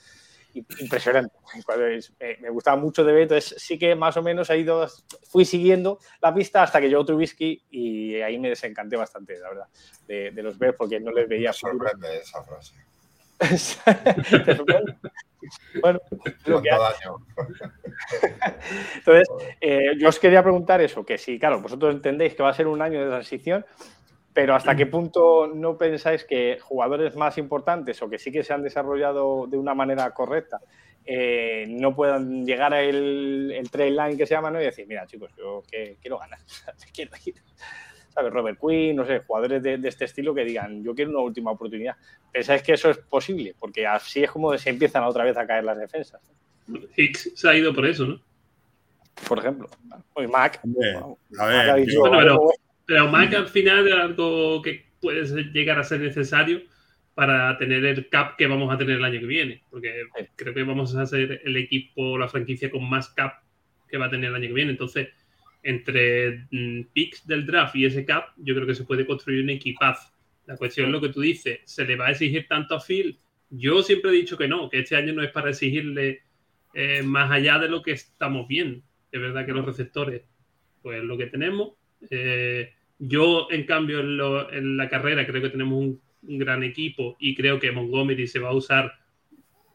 impresionante. 0.54 1.34
Me 2.40 2.50
gustaba 2.50 2.76
mucho 2.76 3.04
de 3.04 3.12
ver, 3.12 3.22
entonces 3.22 3.54
sí 3.58 3.78
que 3.78 3.94
más 3.94 4.16
o 4.16 4.22
menos 4.22 4.50
he 4.50 4.58
ido, 4.58 4.86
fui 5.28 5.44
siguiendo 5.44 5.98
la 6.20 6.34
pista 6.34 6.62
hasta 6.62 6.80
que 6.80 6.88
llegó 6.88 7.04
Trubisky 7.04 7.64
y 7.70 8.16
ahí 8.20 8.38
me 8.38 8.50
desencanté 8.50 8.96
bastante, 8.96 9.38
la 9.38 9.48
verdad, 9.48 9.66
de, 10.06 10.30
de 10.30 10.42
los 10.42 10.58
Bears 10.58 10.76
porque 10.76 11.00
no 11.00 11.10
les 11.10 11.26
veía 11.28 11.50
Me 11.50 11.54
futuro. 11.54 11.88
sorprende 11.88 12.18
esa 12.18 12.42
frase. 12.44 12.74
Entonces, 18.96 19.28
eh, 19.60 19.92
yo 19.98 20.08
os 20.08 20.18
quería 20.18 20.42
preguntar 20.42 20.80
eso, 20.80 21.04
que 21.04 21.18
si, 21.18 21.38
claro, 21.38 21.60
vosotros 21.60 21.94
entendéis 21.94 22.34
que 22.34 22.42
va 22.42 22.50
a 22.50 22.54
ser 22.54 22.66
un 22.66 22.80
año 22.80 23.00
de 23.00 23.06
transición, 23.06 23.64
pero 24.32 24.54
¿hasta 24.54 24.74
qué 24.76 24.86
punto 24.86 25.46
no 25.46 25.76
pensáis 25.76 26.24
que 26.24 26.58
jugadores 26.60 27.16
más 27.16 27.38
importantes 27.38 28.00
o 28.02 28.08
que 28.08 28.18
sí 28.18 28.30
que 28.32 28.42
se 28.42 28.52
han 28.52 28.62
desarrollado 28.62 29.46
de 29.46 29.58
una 29.58 29.74
manera 29.74 30.10
correcta 30.12 30.60
eh, 31.04 31.66
no 31.68 31.94
puedan 31.94 32.46
llegar 32.46 32.72
al 32.72 33.50
el 33.50 33.70
trail 33.70 33.96
line 33.96 34.16
que 34.16 34.26
se 34.26 34.34
llama 34.34 34.50
¿no? 34.50 34.60
y 34.60 34.64
decir, 34.64 34.86
mira 34.86 35.06
chicos, 35.06 35.32
yo 35.36 35.62
que, 35.68 35.96
quiero 36.00 36.18
ganar, 36.18 36.38
quiero 36.94 37.10
ir. 37.24 37.34
¿Sabes? 38.10 38.30
Robert 38.30 38.58
Quinn, 38.60 38.94
no 38.94 39.06
sé, 39.06 39.20
jugadores 39.20 39.62
de, 39.62 39.78
de, 39.78 39.88
este 39.88 40.04
estilo 40.04 40.34
que 40.34 40.44
digan, 40.44 40.84
yo 40.84 40.94
quiero 40.94 41.10
una 41.12 41.20
última 41.20 41.50
oportunidad. 41.50 41.96
¿Pensáis 42.30 42.62
que 42.62 42.74
eso 42.74 42.90
es 42.90 42.98
posible? 42.98 43.54
Porque 43.58 43.86
así 43.86 44.22
es 44.22 44.30
como 44.30 44.56
se 44.58 44.68
empiezan 44.68 45.04
otra 45.04 45.24
vez 45.24 45.36
a 45.38 45.46
caer 45.46 45.64
las 45.64 45.78
defensas. 45.78 46.20
Hicks 46.94 47.32
se 47.34 47.48
ha 47.48 47.54
ido 47.54 47.74
por 47.74 47.86
eso, 47.86 48.04
¿no? 48.04 48.20
Por 49.26 49.38
ejemplo. 49.38 49.66
Hoy 50.12 50.28
Mac. 50.28 50.60
Hombre, 50.62 50.92
bueno, 50.92 51.18
a 51.38 51.46
Mac 51.46 51.68
ha 51.70 51.74
dicho, 51.76 51.92
yo- 51.94 52.00
Bueno, 52.00 52.18
pero- 52.18 52.50
"Bueno, 52.88 53.04
Pero 53.04 53.08
Mac 53.08 53.34
al 53.34 53.48
final 53.48 53.86
es 53.88 53.94
algo 53.94 54.62
que 54.62 54.84
puede 55.00 55.24
llegar 55.52 55.78
a 55.78 55.84
ser 55.84 56.00
necesario 56.00 56.62
para 57.14 57.56
tener 57.58 57.84
el 57.84 58.08
cap 58.08 58.36
que 58.36 58.46
vamos 58.46 58.72
a 58.72 58.78
tener 58.78 58.96
el 58.96 59.04
año 59.04 59.20
que 59.20 59.26
viene. 59.26 59.62
Porque 59.70 60.04
Sí. 60.18 60.24
creo 60.36 60.54
que 60.54 60.62
vamos 60.62 60.94
a 60.94 61.04
ser 61.06 61.42
el 61.44 61.56
equipo, 61.56 62.16
la 62.18 62.28
franquicia 62.28 62.70
con 62.70 62.88
más 62.88 63.08
cap 63.10 63.42
que 63.88 63.98
va 63.98 64.06
a 64.06 64.10
tener 64.10 64.30
el 64.30 64.36
año 64.36 64.48
que 64.48 64.54
viene. 64.54 64.70
Entonces, 64.72 65.08
entre 65.62 66.46
mm, 66.50 66.84
picks 66.92 67.26
del 67.26 67.46
draft 67.46 67.76
y 67.76 67.84
ese 67.86 68.04
cap, 68.04 68.30
yo 68.36 68.54
creo 68.54 68.66
que 68.66 68.74
se 68.74 68.84
puede 68.84 69.06
construir 69.06 69.42
un 69.42 69.50
equipazo. 69.50 70.10
La 70.46 70.56
cuestión 70.56 70.86
es 70.86 70.92
lo 70.92 71.00
que 71.00 71.10
tú 71.10 71.20
dices, 71.20 71.60
¿se 71.64 71.84
le 71.84 71.96
va 71.96 72.06
a 72.08 72.10
exigir 72.10 72.48
tanto 72.48 72.74
a 72.74 72.80
Phil? 72.80 73.18
Yo 73.50 73.82
siempre 73.82 74.10
he 74.10 74.14
dicho 74.14 74.36
que 74.36 74.48
no, 74.48 74.68
que 74.70 74.80
este 74.80 74.96
año 74.96 75.12
no 75.12 75.22
es 75.22 75.30
para 75.30 75.50
exigirle 75.50 76.22
eh, 76.74 77.02
más 77.02 77.30
allá 77.30 77.58
de 77.58 77.68
lo 77.68 77.82
que 77.82 77.92
estamos 77.92 78.48
viendo. 78.48 78.82
Es 79.12 79.20
verdad 79.20 79.44
que 79.44 79.52
los 79.52 79.64
receptores, 79.66 80.22
pues 80.80 81.04
lo 81.04 81.16
que 81.18 81.26
tenemos. 81.26 81.74
Eh, 82.10 82.72
yo, 82.98 83.48
en 83.50 83.64
cambio, 83.64 84.00
en, 84.50 84.76
la 84.76 84.88
carrera 84.88 85.26
creo 85.26 85.42
que 85.42 85.50
tenemos 85.50 85.78
un, 85.78 86.00
gran 86.24 86.62
equipo 86.62 87.16
y 87.18 87.34
creo 87.34 87.58
que 87.58 87.72
Montgomery 87.72 88.28
se 88.28 88.38
va 88.38 88.50
a 88.50 88.54
usar 88.54 88.92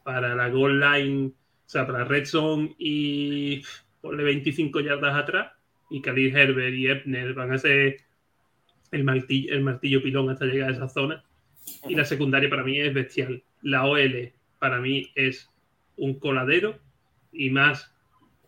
para 0.02 0.34
la 0.34 0.48
goal 0.48 0.80
line, 0.80 1.26
o 1.26 1.68
sea, 1.68 1.86
para 1.86 2.04
red 2.04 2.24
zone 2.24 2.74
y 2.78 3.60
ponle 4.00 4.24
25 4.24 4.80
yardas 4.80 5.14
atrás. 5.14 5.52
Y 5.90 6.00
Khalil 6.00 6.34
Herbert 6.34 6.74
y 6.74 6.86
Ebner 6.86 7.34
van 7.34 7.52
a 7.52 7.58
ser 7.58 7.98
el 8.92 9.04
martillo, 9.04 9.52
el 9.52 9.60
martillo 9.60 10.02
pilón 10.02 10.30
hasta 10.30 10.46
llegar 10.46 10.70
a 10.70 10.72
esa 10.72 10.88
zona. 10.88 11.22
Y 11.86 11.94
la 11.94 12.06
secundaria 12.06 12.48
para 12.48 12.64
mí 12.64 12.80
es 12.80 12.94
bestial. 12.94 13.42
La 13.60 13.84
OL 13.84 14.32
para 14.58 14.80
mí 14.80 15.10
es 15.14 15.50
un 15.96 16.18
coladero 16.18 16.78
y 17.32 17.50
más, 17.50 17.94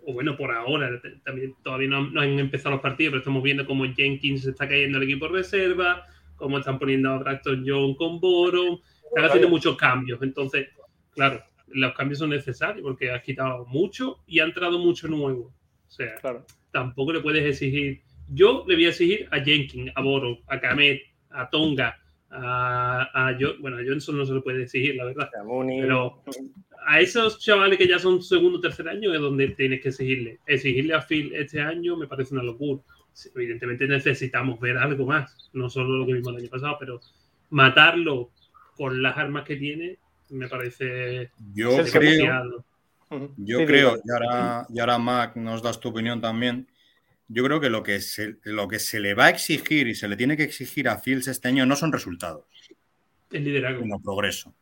o 0.07 0.13
bueno, 0.13 0.37
por 0.37 0.51
ahora, 0.51 0.91
también 1.25 1.55
todavía 1.63 1.89
no, 1.89 2.11
no 2.11 2.21
han 2.21 2.39
empezado 2.39 2.71
los 2.73 2.81
partidos, 2.83 3.13
pero 3.13 3.19
estamos 3.21 3.43
viendo 3.43 3.67
cómo 3.67 3.85
Jenkins 3.85 4.43
se 4.43 4.51
está 4.51 4.69
cayendo 4.69 4.99
el 4.99 5.05
equipo 5.05 5.29
reserva, 5.29 6.07
cómo 6.37 6.59
están 6.59 6.79
poniendo 6.79 7.11
a 7.11 7.19
Braxton 7.19 7.65
John 7.67 7.95
con 7.95 8.19
Boron, 8.21 8.81
están 9.09 9.25
haciendo 9.27 9.49
muchos 9.49 9.77
cambios. 9.77 10.23
Entonces, 10.23 10.69
claro, 11.15 11.43
los 11.69 11.93
cambios 11.95 12.19
son 12.19 12.31
necesarios 12.31 12.83
porque 12.83 13.11
has 13.11 13.23
quitado 13.23 13.67
mucho 13.67 14.23
y 14.27 14.39
ha 14.41 14.45
entrado 14.45 14.79
mucho 14.79 15.07
nuevo. 15.09 15.53
O 15.87 15.91
sea, 15.91 16.15
Claro. 16.17 16.47
tampoco 16.71 17.13
le 17.13 17.21
puedes 17.21 17.45
exigir. 17.45 18.01
Yo 18.29 18.65
le 18.69 18.75
voy 18.77 18.87
a 18.87 18.89
exigir 18.91 19.29
a 19.31 19.41
Jenkins, 19.41 19.93
a 19.95 20.01
Boron, 20.03 20.39
a 20.47 20.61
Kamet, 20.61 21.03
a 21.31 21.51
Tonga, 21.51 21.99
a, 22.31 23.29
a 23.29 23.37
bueno, 23.59 23.77
a 23.77 23.81
Johnson 23.87 24.17
no 24.17 24.25
se 24.25 24.33
le 24.35 24.41
puede 24.41 24.63
exigir, 24.63 24.95
la 24.97 25.05
verdad. 25.05 25.29
Pero 25.83 26.23
a 26.87 27.01
esos 27.01 27.39
chavales 27.39 27.79
que 27.79 27.89
ya 27.89 27.99
son 27.99 28.23
segundo 28.23 28.59
o 28.59 28.61
tercer 28.61 28.89
año 28.89 29.13
es 29.15 29.21
donde 29.21 29.49
tienes 29.49 29.81
que 29.81 29.89
exigirle. 29.89 30.39
Exigirle 30.47 30.95
a 30.95 31.03
Phil 31.03 31.35
este 31.35 31.61
año 31.61 31.97
me 31.97 32.07
parece 32.07 32.35
una 32.35 32.43
locura. 32.43 32.83
Evidentemente 33.35 33.87
necesitamos 33.87 34.61
ver 34.61 34.77
algo 34.79 35.07
más, 35.07 35.51
no 35.53 35.69
solo 35.69 35.99
lo 35.99 36.07
que 36.07 36.15
vimos 36.15 36.33
el 36.33 36.41
año 36.43 36.49
pasado, 36.51 36.77
pero 36.79 37.01
matarlo 37.51 38.31
con 38.77 39.03
las 39.03 39.17
armas 39.19 39.45
que 39.45 39.57
tiene 39.57 39.99
me 40.31 40.49
parece 40.49 41.31
yo 41.53 41.77
creo, 41.93 42.65
yo 43.37 43.59
Sí, 43.59 43.67
creo, 43.67 43.97
y 44.05 44.11
ahora, 44.13 44.67
y 44.73 44.79
ahora 44.79 44.99
Mac 44.99 45.37
nos 45.37 45.61
das 45.63 45.81
tu 45.81 45.89
opinión 45.89 46.21
también. 46.21 46.69
Yo 47.27 47.45
creo 47.45 47.61
que 47.61 47.71
lo 47.71 47.83
que, 47.83 48.01
se, 48.01 48.37
lo 48.45 48.69
que 48.69 48.79
se 48.79 49.01
le 49.01 49.15
va 49.15 49.27
a 49.27 49.31
exigir 49.31 49.89
y 49.89 49.95
se 49.95 50.09
le 50.09 50.17
tiene 50.17 50.37
que 50.37 50.45
exigir 50.45 50.89
a 50.89 50.99
Fields 50.99 51.29
este 51.29 51.49
año 51.49 51.67
no 51.67 51.77
son 51.77 51.93
resultados, 51.93 52.45
El 53.31 53.45
liderazgo. 53.45 53.83
sino 53.83 54.01
progreso. 54.01 54.55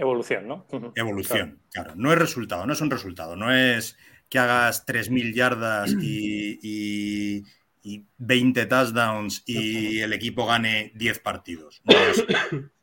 Evolución, 0.00 0.48
¿no? 0.48 0.66
Evolución, 0.96 1.60
claro. 1.72 1.92
No 1.96 2.12
es 2.12 2.18
resultado, 2.18 2.66
no 2.66 2.72
es 2.72 2.80
un 2.80 2.90
resultado. 2.90 3.36
No 3.36 3.52
es 3.54 3.96
que 4.28 4.38
hagas 4.38 4.86
3.000 4.86 5.34
yardas 5.34 5.92
y, 6.00 6.58
y- 6.62 7.44
y 7.82 8.04
20 8.18 8.66
touchdowns 8.66 9.42
y 9.46 10.00
el 10.00 10.12
equipo 10.12 10.46
gane 10.46 10.92
10 10.96 11.18
partidos. 11.20 11.80
No 11.84 11.94
es, 11.96 12.24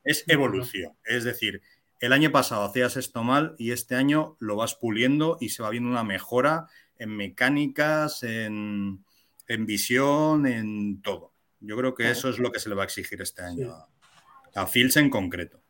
es 0.03 0.23
evolución. 0.27 0.93
Es 1.06 1.23
decir, 1.23 1.62
el 1.99 2.13
año 2.13 2.32
pasado 2.32 2.63
hacías 2.65 2.97
esto 2.97 3.23
mal 3.23 3.56
y 3.60 3.71
este 3.71 3.93
año 3.95 4.38
lo 4.39 4.56
vas 4.56 4.73
puliendo 4.75 5.38
y 5.39 5.49
se 5.49 5.62
va 5.63 5.69
viendo 5.69 5.89
una 5.89 6.03
mejora 6.03 6.65
en 6.97 7.15
mecánicas, 7.15 8.23
en, 8.23 9.03
en 9.47 9.65
visión, 9.67 10.47
en 10.47 11.01
todo. 11.03 11.32
Yo 11.60 11.77
creo 11.77 11.93
que 11.93 12.10
eso 12.10 12.30
es 12.30 12.39
lo 12.39 12.51
que 12.51 12.60
se 12.60 12.69
le 12.69 12.75
va 12.75 12.82
a 12.84 12.86
exigir 12.86 13.21
este 13.21 13.43
año 13.43 13.71
a, 13.71 13.88
a 14.56 14.65
Fields 14.67 14.97
en 14.97 15.10
concreto. 15.12 15.62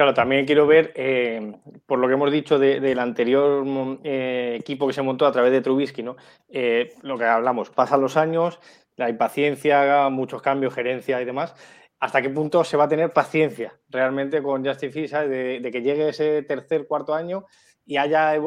Claro, 0.00 0.14
también 0.14 0.46
quiero 0.46 0.66
ver, 0.66 0.94
eh, 0.96 1.52
por 1.84 1.98
lo 1.98 2.08
que 2.08 2.14
hemos 2.14 2.32
dicho 2.32 2.58
de- 2.58 2.80
del 2.80 2.98
anterior 3.00 3.62
mm, 3.66 3.98
eh, 4.02 4.56
equipo 4.58 4.86
que 4.86 4.94
se 4.94 5.02
montó 5.02 5.26
a 5.26 5.30
través 5.32 5.52
de 5.52 5.60
Trubisky, 5.60 6.02
¿no? 6.02 6.16
Eh, 6.48 6.94
lo 7.02 7.18
que 7.18 7.26
hablamos, 7.26 7.68
pasan 7.68 8.00
los 8.00 8.16
años, 8.16 8.60
la 8.96 9.10
impaciencia, 9.10 10.08
muchos 10.08 10.40
cambios, 10.40 10.72
gerencia 10.72 11.20
y 11.20 11.26
demás. 11.26 11.54
¿Hasta 11.98 12.22
qué 12.22 12.30
punto 12.30 12.64
se 12.64 12.78
va 12.78 12.84
a 12.84 12.88
tener 12.88 13.12
paciencia 13.12 13.78
realmente 13.90 14.42
con 14.42 14.64
Justin 14.64 14.90
Fields. 14.90 15.12
De, 15.12 15.60
de 15.60 15.70
que 15.70 15.82
llegue 15.82 16.08
ese 16.08 16.44
tercer, 16.44 16.86
cuarto 16.86 17.12
año 17.12 17.44
y 17.84 17.98
haya, 17.98 18.40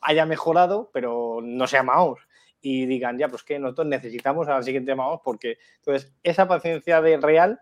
haya 0.00 0.24
mejorado, 0.24 0.88
pero 0.94 1.40
no 1.42 1.66
sea 1.66 1.82
Mahomes? 1.82 2.22
Y 2.62 2.86
digan, 2.86 3.18
ya, 3.18 3.28
pues 3.28 3.42
que 3.42 3.58
nosotros 3.58 3.86
necesitamos 3.86 4.48
al 4.48 4.64
siguiente 4.64 4.94
Mahomes 4.94 5.20
porque, 5.22 5.58
entonces, 5.76 6.14
esa 6.22 6.48
paciencia 6.48 7.02
de 7.02 7.18
real 7.18 7.60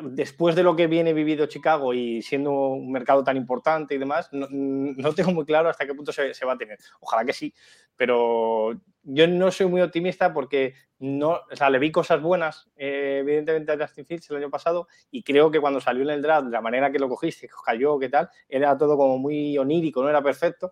después 0.00 0.54
de 0.54 0.62
lo 0.62 0.74
que 0.74 0.86
viene 0.86 1.12
vivido 1.12 1.46
Chicago 1.46 1.92
y 1.92 2.22
siendo 2.22 2.50
un 2.52 2.90
mercado 2.90 3.22
tan 3.22 3.36
importante 3.36 3.94
y 3.94 3.98
demás, 3.98 4.28
no, 4.32 4.46
no 4.50 5.12
tengo 5.14 5.32
muy 5.32 5.44
claro 5.44 5.68
hasta 5.68 5.86
qué 5.86 5.94
punto 5.94 6.12
se, 6.12 6.44
va 6.44 6.52
a 6.52 6.58
tener. 6.58 6.78
Ojalá 7.00 7.24
que 7.24 7.32
sí, 7.32 7.52
pero 7.96 8.72
yo 9.02 9.28
no 9.28 9.50
soy 9.50 9.66
muy 9.66 9.82
optimista 9.82 10.32
porque 10.32 10.74
no, 10.98 11.40
o 11.50 11.56
sea, 11.56 11.68
le 11.68 11.78
vi 11.78 11.92
cosas 11.92 12.22
buenas, 12.22 12.70
eh, 12.76 13.18
evidentemente, 13.20 13.72
a 13.72 13.78
Justin 13.78 14.06
Fields 14.06 14.30
el 14.30 14.36
año 14.36 14.50
pasado 14.50 14.88
y 15.10 15.22
creo 15.22 15.50
que 15.50 15.60
cuando 15.60 15.80
salió 15.80 16.02
en 16.04 16.10
el 16.10 16.22
draft, 16.22 16.48
la 16.48 16.60
manera 16.60 16.90
que 16.90 16.98
lo 16.98 17.08
cogiste, 17.08 17.48
que 17.48 17.54
cayó, 17.64 17.98
que 17.98 18.08
tal, 18.08 18.30
era 18.48 18.76
todo 18.78 18.96
como 18.96 19.18
muy 19.18 19.58
onírico, 19.58 20.02
no 20.02 20.08
era 20.08 20.22
perfecto, 20.22 20.70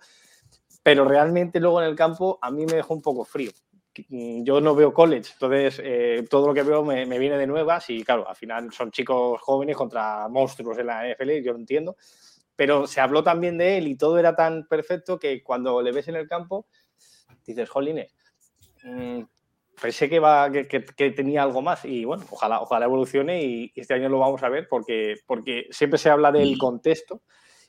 pero 0.82 1.04
realmente 1.04 1.60
luego 1.60 1.82
en 1.82 1.88
el 1.88 1.96
campo 1.96 2.38
a 2.40 2.50
mí 2.50 2.64
me 2.64 2.74
dejó 2.74 2.94
un 2.94 3.02
poco 3.02 3.24
frío 3.24 3.50
yo 3.94 4.60
no 4.60 4.74
veo 4.74 4.92
college, 4.94 5.30
entonces 5.32 5.80
eh, 5.82 6.24
todo 6.30 6.46
lo 6.48 6.54
que 6.54 6.62
veo 6.62 6.84
me, 6.84 7.06
me 7.06 7.18
viene 7.18 7.36
de 7.36 7.46
nuevas 7.46 7.90
y 7.90 8.02
claro, 8.04 8.28
al 8.28 8.36
final 8.36 8.72
son 8.72 8.90
chicos 8.90 9.40
jóvenes 9.40 9.76
contra 9.76 10.28
monstruos 10.28 10.78
en 10.78 10.86
la 10.86 11.08
NFL, 11.08 11.42
yo 11.42 11.52
lo 11.52 11.58
entiendo, 11.58 11.96
pero 12.54 12.86
se 12.86 13.00
habló 13.00 13.22
también 13.22 13.58
de 13.58 13.78
él 13.78 13.88
y 13.88 13.96
todo 13.96 14.18
era 14.18 14.34
tan 14.36 14.66
perfecto 14.68 15.18
que 15.18 15.42
cuando 15.42 15.82
le 15.82 15.92
ves 15.92 16.08
en 16.08 16.16
el 16.16 16.28
campo 16.28 16.66
dices, 17.44 17.68
jolines, 17.68 18.14
mm, 18.84 19.22
pensé 19.80 20.08
que, 20.08 20.20
va, 20.20 20.50
que, 20.52 20.68
que- 20.68 20.84
que 20.84 21.10
tenía 21.10 21.42
algo 21.42 21.62
más 21.62 21.84
y 21.84 22.04
bueno, 22.04 22.24
ojalá, 22.30 22.60
ojalá 22.60 22.84
evolucione 22.86 23.42
y, 23.42 23.72
y 23.74 23.80
este 23.80 23.94
año 23.94 24.08
lo 24.08 24.18
vamos 24.20 24.42
a 24.42 24.48
ver 24.48 24.68
porque, 24.68 25.16
porque 25.26 25.66
siempre 25.70 25.98
se 25.98 26.10
habla 26.10 26.30
del 26.30 26.58
contexto 26.58 27.22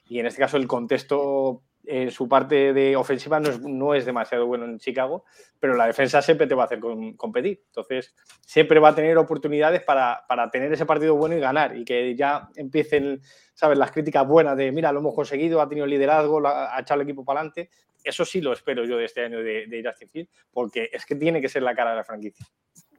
y 0.06 0.20
en 0.20 0.26
este 0.28 0.40
caso 0.42 0.58
el 0.58 0.68
contexto 0.68 1.64
en 1.86 2.12
su 2.12 2.28
parte 2.28 2.74
de 2.74 2.96
ofensiva 2.96 3.40
no 3.40 3.96
es, 3.96 4.06
demasiado 4.06 4.46
bueno 4.46 4.66
en 4.66 4.80
Chicago, 4.80 5.26
pero 5.60 5.76
la 5.76 5.88
defensa 5.88 6.22
siempre 6.22 6.48
te 6.48 6.56
va 6.56 6.64
a 6.64 6.66
hacer 6.66 6.80
com- 6.80 7.16
competir. 7.16 7.64
Entonces, 7.68 8.16
siempre 8.46 8.80
va 8.80 8.90
a 8.90 8.96
tener 8.96 9.18
oportunidades 9.18 9.84
para, 9.84 10.24
para 10.28 10.50
tener 10.52 10.72
ese 10.72 10.86
partido 10.86 11.16
bueno 11.16 11.36
y 11.36 11.40
ganar 11.40 11.76
y 11.76 11.84
que 11.84 12.16
ya 12.16 12.50
empiecen, 12.56 13.22
¿sabes? 13.54 13.78
Las 13.78 13.92
críticas 13.92 14.28
buenas 14.28 14.56
de, 14.58 14.72
mira, 14.72 14.92
lo 14.92 15.00
hemos 15.00 15.16
conseguido, 15.16 15.62
ha 15.62 15.68
tenido 15.70 15.88
liderazgo, 15.88 16.46
ha 16.48 16.80
echado 16.80 17.02
el 17.02 17.08
equipo 17.08 17.26
para 17.26 17.40
adelante. 17.40 17.70
Eso 18.04 18.26
sí 18.26 18.42
lo 18.42 18.54
espero 18.54 18.84
yo 18.86 18.98
de 18.98 19.06
este 19.06 19.24
año 19.24 19.40
de, 19.40 19.68
de 19.68 19.84
Justin 19.86 20.10
Fields, 20.10 20.32
porque 20.52 20.90
es 20.92 21.06
que 21.06 21.16
tiene 21.16 21.42
que 21.42 21.50
ser 21.50 21.62
la 21.64 21.76
cara 21.76 21.92
de 21.92 21.98
la 21.98 22.04
franquicia. 22.04 22.46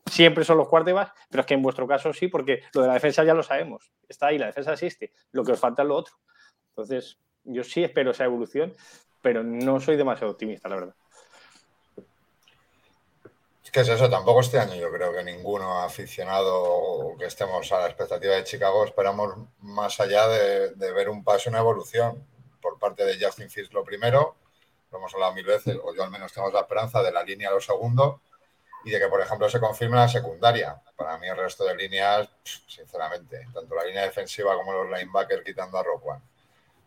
Siempre 0.07 0.45
son 0.45 0.59
los 0.59 0.69
quarterbacks, 0.69 1.13
pero 1.31 1.41
es 1.41 1.47
que 1.47 1.55
en 1.55 1.63
vuestro 1.63 1.87
caso 1.87 2.13
sí, 2.13 2.29
porque 2.29 2.63
lo 2.75 2.83
de 2.83 2.89
la 2.89 2.95
defensa 2.95 3.25
ya 3.25 3.35
lo 3.35 3.43
sabemos. 3.43 3.93
Está 4.09 4.27
ahí, 4.27 4.39
la 4.39 4.47
defensa 4.47 4.73
existe. 4.73 5.13
Lo 5.33 5.45
que 5.45 5.53
os 5.53 5.61
falta 5.61 5.83
es 5.83 5.89
lo 5.89 5.97
otro. 5.97 6.15
Entonces, 6.69 7.19
yo 7.45 7.65
sí 7.65 7.83
espero 7.83 8.11
esa 8.11 8.25
evolución, 8.25 8.75
pero 9.21 9.43
no 9.43 9.81
soy 9.81 9.97
demasiado 9.97 10.33
optimista, 10.33 10.69
la 10.69 10.75
verdad. 10.77 10.95
Es 13.65 13.71
que 13.71 13.81
es 13.81 13.89
eso, 13.89 14.11
tampoco 14.11 14.41
este 14.41 14.59
año 14.59 14.75
yo 14.75 14.91
creo 14.91 15.13
que 15.13 15.23
ninguno 15.23 15.83
aficionado 15.83 17.17
que 17.19 17.27
estemos 17.27 17.71
a 17.73 17.81
la 17.81 17.87
expectativa 17.87 18.35
de 18.35 18.45
Chicago 18.45 18.85
esperamos 18.85 19.35
más 19.61 19.99
allá 20.01 20.29
de, 20.29 20.93
ver 20.93 21.09
un 21.09 21.25
paso, 21.25 21.49
una 21.49 21.61
evolución 21.61 22.27
por 22.61 22.79
parte 22.79 23.05
de 23.05 23.25
Justin 23.25 23.49
Fields 23.49 23.73
lo 23.73 23.85
primero, 23.85 24.37
lo 24.91 24.99
hemos 24.99 25.15
hablado 25.15 25.35
mil 25.35 25.47
veces, 25.47 25.79
o 25.83 25.95
yo 25.95 26.03
al 26.03 26.11
menos 26.11 26.33
tengo 26.33 26.51
la 26.51 26.61
esperanza 26.61 27.03
de 27.03 27.13
la 27.13 27.23
línea 27.23 27.51
lo 27.51 27.61
segundo, 27.61 28.21
y 28.85 28.91
de 28.91 28.99
que, 28.99 29.09
por 29.09 29.21
ejemplo, 29.21 29.49
se 29.49 29.61
confirme 29.61 29.97
la 29.97 30.09
secundaria. 30.09 30.81
Para 30.97 31.17
mí 31.19 31.29
el 31.29 31.37
resto 31.37 31.65
de 31.65 31.77
líneas, 31.77 32.29
sinceramente, 32.67 33.47
tanto 33.53 33.75
la 33.75 33.85
línea 33.85 34.03
defensiva 34.03 34.57
como 34.57 34.73
los 34.73 34.87
linebackers 34.87 35.45
quitando 35.45 35.79
a 35.79 35.83
Roquan, 35.83 36.23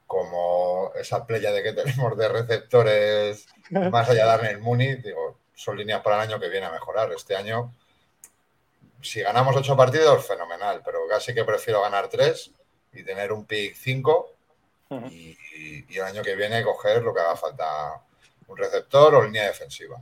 como 0.07 0.91
esa 0.95 1.25
playa 1.25 1.51
de 1.51 1.63
que 1.63 1.73
tenemos 1.73 2.17
de 2.17 2.27
receptores 2.29 3.47
más 3.69 4.07
allá 4.09 4.23
de 4.23 4.27
Darnell 4.29 4.59
Mooney, 4.59 4.95
digo, 4.97 5.39
son 5.53 5.77
líneas 5.77 6.01
para 6.01 6.17
el 6.17 6.29
año 6.29 6.39
que 6.39 6.49
viene 6.49 6.65
a 6.67 6.71
mejorar. 6.71 7.11
Este 7.11 7.35
año, 7.35 7.73
si 9.01 9.21
ganamos 9.21 9.55
ocho 9.55 9.75
partidos, 9.75 10.25
fenomenal, 10.27 10.81
pero 10.83 10.99
casi 11.09 11.33
que 11.33 11.43
prefiero 11.43 11.81
ganar 11.81 12.07
tres 12.09 12.51
y 12.93 13.03
tener 13.03 13.31
un 13.31 13.45
pick 13.45 13.75
5 13.75 14.31
Ujú. 14.89 15.07
y, 15.07 15.37
y- 15.55 15.85
y 15.89 15.97
el 15.97 16.03
año 16.03 16.21
que 16.23 16.35
viene 16.35 16.63
coger 16.63 17.01
lo 17.03 17.13
que 17.13 17.21
haga 17.21 17.35
falta, 17.35 18.01
un 18.47 18.57
receptor 18.57 19.15
o 19.15 19.23
línea 19.23 19.43
defensiva. 19.47 19.99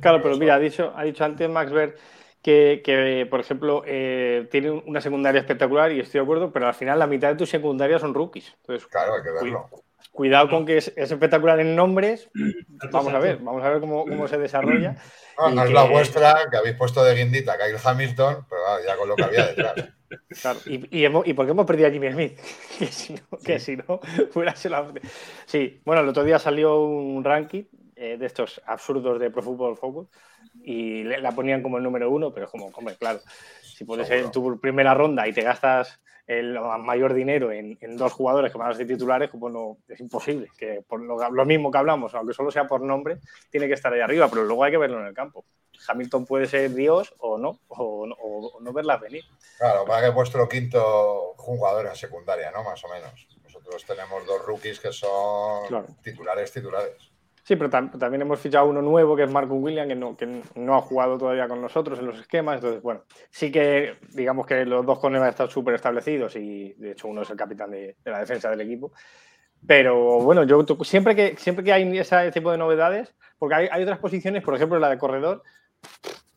Claro, 0.00 0.20
pero 0.20 0.36
mira, 0.36 0.56
ha 0.56 0.58
dicho, 0.58 0.92
ha 0.96 1.04
dicho 1.04 1.24
antes 1.24 1.48
Max 1.48 1.70
Ver 1.70 1.96
que, 2.44 2.82
que, 2.84 3.26
por 3.30 3.40
ejemplo, 3.40 3.82
eh, 3.86 4.46
tiene 4.50 4.70
una 4.70 5.00
secundaria 5.00 5.40
espectacular 5.40 5.90
y 5.92 6.00
estoy 6.00 6.18
de 6.20 6.24
acuerdo, 6.24 6.52
pero 6.52 6.66
al 6.68 6.74
final 6.74 6.98
la 6.98 7.06
mitad 7.06 7.28
de 7.30 7.36
tus 7.36 7.48
secundarias 7.48 8.02
son 8.02 8.12
rookies. 8.12 8.54
Entonces, 8.60 8.86
Claro, 8.86 9.14
hay 9.14 9.22
que 9.22 9.30
verlo. 9.30 9.70
cuidado 10.12 10.50
con 10.50 10.66
que 10.66 10.76
es, 10.76 10.92
es 10.94 11.10
espectacular 11.10 11.58
en 11.60 11.74
nombres. 11.74 12.28
Vamos 12.92 13.14
a 13.14 13.18
ver, 13.18 13.38
vamos 13.38 13.64
a 13.64 13.70
ver 13.70 13.80
cómo, 13.80 14.04
cómo 14.04 14.28
se 14.28 14.36
desarrolla. 14.38 14.94
No, 15.36 15.50
no 15.50 15.62
es 15.62 15.68
que- 15.68 15.74
la 15.74 15.82
vuestra 15.82 16.36
que 16.48 16.56
habéis 16.58 16.76
puesto 16.76 17.02
de 17.02 17.16
guindita 17.16 17.56
Kyle 17.58 17.76
Hamilton, 17.82 18.46
pero 18.48 18.60
claro, 18.62 18.84
ya 18.86 18.96
con 18.96 19.08
lo 19.08 19.16
que 19.16 19.24
había 19.24 19.46
detrás. 19.48 19.74
Claro, 20.42 20.60
y, 20.66 20.96
y, 20.96 21.04
hemos- 21.04 21.26
¿y 21.26 21.34
por 21.34 21.44
qué 21.44 21.50
hemos 21.50 21.66
perdido 21.66 21.88
a 21.88 21.90
Jimmy 21.90 22.12
Smith? 22.12 22.38
que 22.78 22.86
si 22.86 23.14
no, 23.14 23.38
que 23.44 23.58
si 23.58 23.76
no 23.76 23.98
fuera 24.30 24.54
sido 24.54 24.70
la- 24.76 24.92
Sí, 25.46 25.80
bueno, 25.84 26.02
el 26.02 26.08
otro 26.08 26.22
día 26.22 26.38
salió 26.38 26.78
un 26.84 27.24
ranking 27.24 27.64
eh, 27.96 28.16
de 28.18 28.26
estos 28.26 28.60
absurdos 28.66 29.18
de 29.20 29.30
Pro 29.30 29.42
Football 29.42 29.76
Focus 29.76 30.08
y 30.62 31.04
le- 31.04 31.20
la 31.20 31.32
ponían 31.32 31.62
como 31.62 31.76
el 31.78 31.82
número 31.84 32.10
uno, 32.10 32.32
pero 32.32 32.48
como, 32.50 32.66
hombre, 32.68 32.96
claro, 32.96 33.20
si 33.62 33.84
pones 33.84 34.10
en 34.10 34.30
tu 34.30 34.58
primera 34.60 34.94
ronda 34.94 35.26
y 35.28 35.32
te 35.32 35.42
gastas 35.42 36.00
el 36.26 36.58
mayor 36.80 37.12
dinero 37.12 37.52
en, 37.52 37.76
en 37.82 37.96
dos 37.98 38.12
jugadores 38.14 38.50
que 38.50 38.56
van 38.58 38.70
a 38.70 38.74
ser 38.74 38.86
titulares, 38.86 39.30
como 39.30 39.50
no, 39.50 39.76
es 39.88 40.00
imposible. 40.00 40.48
Que 40.56 40.80
por 40.86 41.00
lo, 41.00 41.30
lo 41.30 41.44
mismo 41.44 41.70
que 41.70 41.76
hablamos, 41.78 42.14
aunque 42.14 42.32
solo 42.32 42.50
sea 42.50 42.66
por 42.66 42.80
nombre, 42.80 43.18
tiene 43.50 43.66
que 43.68 43.74
estar 43.74 43.92
ahí 43.92 44.00
arriba, 44.00 44.28
pero 44.28 44.44
luego 44.44 44.64
hay 44.64 44.70
que 44.72 44.78
verlo 44.78 45.00
en 45.00 45.06
el 45.08 45.14
campo. 45.14 45.44
Hamilton 45.86 46.24
puede 46.24 46.46
ser 46.46 46.72
Dios 46.72 47.14
o 47.18 47.36
no, 47.36 47.60
o, 47.68 48.06
no- 48.06 48.16
o 48.18 48.58
no 48.60 48.72
verlas 48.72 49.00
venir. 49.02 49.22
Claro, 49.58 49.84
para 49.84 50.06
que 50.06 50.14
vuestro 50.14 50.48
quinto 50.48 51.34
jugador 51.36 51.86
en 51.86 51.94
secundaria, 51.96 52.50
¿no? 52.50 52.62
Más 52.64 52.82
o 52.84 52.88
menos. 52.88 53.28
Nosotros 53.42 53.84
tenemos 53.84 54.24
dos 54.26 54.42
rookies 54.46 54.80
que 54.80 54.92
son 54.92 55.66
Claro. 55.68 55.86
titulares, 56.02 56.50
titulares. 56.52 57.12
Sí, 57.44 57.56
pero 57.56 57.68
tam- 57.68 57.90
también 57.98 58.22
hemos 58.22 58.40
fichado 58.40 58.66
uno 58.66 58.80
nuevo 58.80 59.14
que 59.14 59.24
es 59.24 59.30
Marco 59.30 59.54
William, 59.54 59.86
que 59.86 59.94
no, 59.94 60.16
que 60.16 60.42
no 60.54 60.74
ha 60.76 60.80
jugado 60.80 61.18
todavía 61.18 61.46
con 61.46 61.60
nosotros 61.60 61.98
en 61.98 62.06
los 62.06 62.18
esquemas. 62.18 62.56
Entonces, 62.56 62.82
bueno, 62.82 63.02
sí 63.30 63.52
que 63.52 63.98
digamos 64.14 64.46
que 64.46 64.64
los 64.64 64.84
dos 64.86 64.98
cornerbacks 64.98 65.34
están 65.34 65.50
súper 65.50 65.74
establecidos 65.74 66.36
y 66.36 66.72
de 66.78 66.92
hecho 66.92 67.06
uno 67.06 67.20
es 67.20 67.30
el 67.30 67.36
capitán 67.36 67.70
de, 67.70 67.96
la 68.04 68.20
defensa 68.20 68.48
del 68.48 68.62
equipo. 68.62 68.92
Pero 69.66 70.20
bueno, 70.20 70.44
yo 70.44 70.64
siempre 70.84 71.14
que, 71.16 71.36
siempre 71.36 71.64
que 71.64 71.72
hay 71.72 71.98
ese 71.98 72.32
tipo 72.32 72.50
de 72.50 72.58
novedades, 72.58 73.14
porque 73.38 73.56
hay, 73.56 73.68
hay 73.70 73.82
otras 73.82 73.98
posiciones, 73.98 74.42
por 74.42 74.54
ejemplo, 74.54 74.78
la 74.78 74.90
de 74.90 74.98
corredor, 74.98 75.42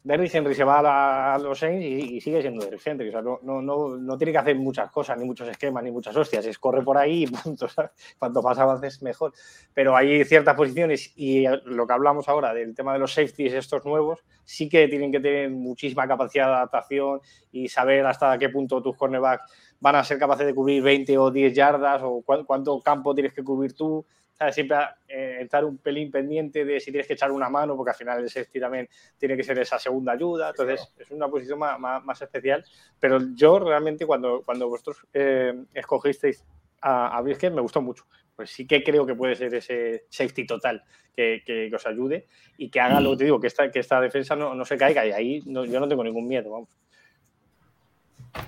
Derrick 0.07 0.33
Henry 0.33 0.55
se 0.55 0.63
va 0.63 0.79
a, 0.79 0.81
la- 0.81 1.33
a 1.35 1.37
los 1.39 1.59
Saints 1.59 1.83
y, 1.83 2.15
y 2.15 2.21
sigue 2.21 2.41
siendo 2.41 2.63
Derrick 2.63 2.81
Henry. 2.85 3.09
O 3.09 3.11
sea, 3.11 3.21
no, 3.21 3.39
no, 3.43 3.61
no, 3.61 3.97
no 3.97 4.17
tiene 4.17 4.31
que 4.31 4.37
hacer 4.37 4.55
muchas 4.55 4.89
cosas, 4.89 5.17
ni 5.17 5.25
muchos 5.25 5.47
esquemas, 5.49 5.83
ni 5.83 5.91
muchas 5.91 6.15
hostias. 6.15 6.45
Es 6.45 6.57
corre 6.57 6.81
por 6.81 6.97
ahí 6.97 7.23
y 7.23 7.27
punto. 7.27 7.67
Cuanto 8.19 8.41
más 8.41 8.57
avances, 8.57 9.01
mejor. 9.01 9.33
Pero 9.73 9.95
hay 9.97 10.23
ciertas 10.23 10.55
posiciones 10.55 11.11
y 11.17 11.45
lo 11.65 11.85
que 11.85 11.93
hablamos 11.93 12.29
ahora 12.29 12.53
del 12.53 12.73
tema 12.73 12.93
de 12.93 12.99
los 12.99 13.13
safeties, 13.13 13.53
estos 13.53 13.83
nuevos, 13.85 14.23
sí 14.45 14.69
que 14.69 14.87
tienen 14.87 15.11
que 15.11 15.19
tener 15.19 15.49
muchísima 15.49 16.07
capacidad 16.07 16.47
de 16.47 16.53
adaptación 16.53 17.19
y 17.51 17.67
saber 17.67 18.05
hasta 18.05 18.37
qué 18.37 18.47
punto 18.49 18.81
tus 18.81 18.95
cornerbacks 18.95 19.51
van 19.81 19.95
a 19.97 20.03
ser 20.03 20.17
capaces 20.17 20.45
de 20.47 20.55
cubrir 20.55 20.81
20 20.83 21.17
o 21.17 21.31
10 21.31 21.53
yardas 21.53 22.01
o 22.03 22.21
cuán- 22.25 22.45
cuánto 22.45 22.79
campo 22.81 23.13
tienes 23.13 23.33
que 23.33 23.43
cubrir 23.43 23.73
tú. 23.73 24.05
¿Sabes? 24.37 24.53
Siempre 24.55 24.77
eh, 25.07 25.39
estar 25.41 25.65
un 25.65 25.77
pelín 25.79 26.11
pendiente 26.11 26.63
de 26.63 26.79
si 26.79 26.91
tienes 26.91 27.07
que 27.07 27.13
echar 27.13 27.31
una 27.31 27.49
mano, 27.49 27.75
porque 27.75 27.89
al 27.91 27.95
final 27.95 28.19
el 28.21 28.29
safety 28.29 28.59
también 28.59 28.87
tiene 29.17 29.35
que 29.35 29.43
ser 29.43 29.57
esa 29.59 29.79
segunda 29.79 30.11
ayuda. 30.13 30.49
Entonces, 30.49 30.87
es 30.99 31.09
una 31.11 31.27
posición 31.27 31.57
más, 31.57 31.79
más- 31.79 32.03
más 32.03 32.21
especial. 32.21 32.63
Pero 32.99 33.17
yo 33.33 33.57
realmente, 33.57 34.05
cuando, 34.05 34.43
cuando 34.43 34.67
vosotros 34.69 34.97
eh, 35.13 35.53
escogisteis 35.73 36.43
a, 36.81 37.17
a 37.17 37.21
Brisket, 37.21 37.51
me 37.51 37.61
gustó 37.61 37.81
mucho. 37.81 38.05
Pues 38.35 38.51
sí 38.51 38.67
que 38.67 38.83
creo 38.83 39.07
que 39.07 39.15
puede 39.15 39.35
ser 39.35 39.51
ese 39.55 40.05
safety 40.09 40.45
total 40.45 40.83
que, 41.15 41.41
que- 41.43 41.67
que 41.71 41.75
os 41.75 41.87
ayude 41.87 42.27
y 42.57 42.69
que 42.69 42.79
haga 42.79 43.01
lo 43.01 43.11
que 43.11 43.17
te 43.17 43.23
digo, 43.23 43.39
que 43.39 43.47
esta, 43.47 43.71
que 43.71 43.79
esta 43.79 43.99
defensa 43.99 44.35
no, 44.35 44.53
no 44.53 44.63
se 44.65 44.77
caiga. 44.77 45.03
Y 45.03 45.11
ahí 45.13 45.41
no- 45.47 45.65
yo 45.65 45.79
no 45.79 45.87
tengo 45.87 46.03
ningún 46.03 46.27
miedo, 46.27 46.51
vamos. 46.51 46.69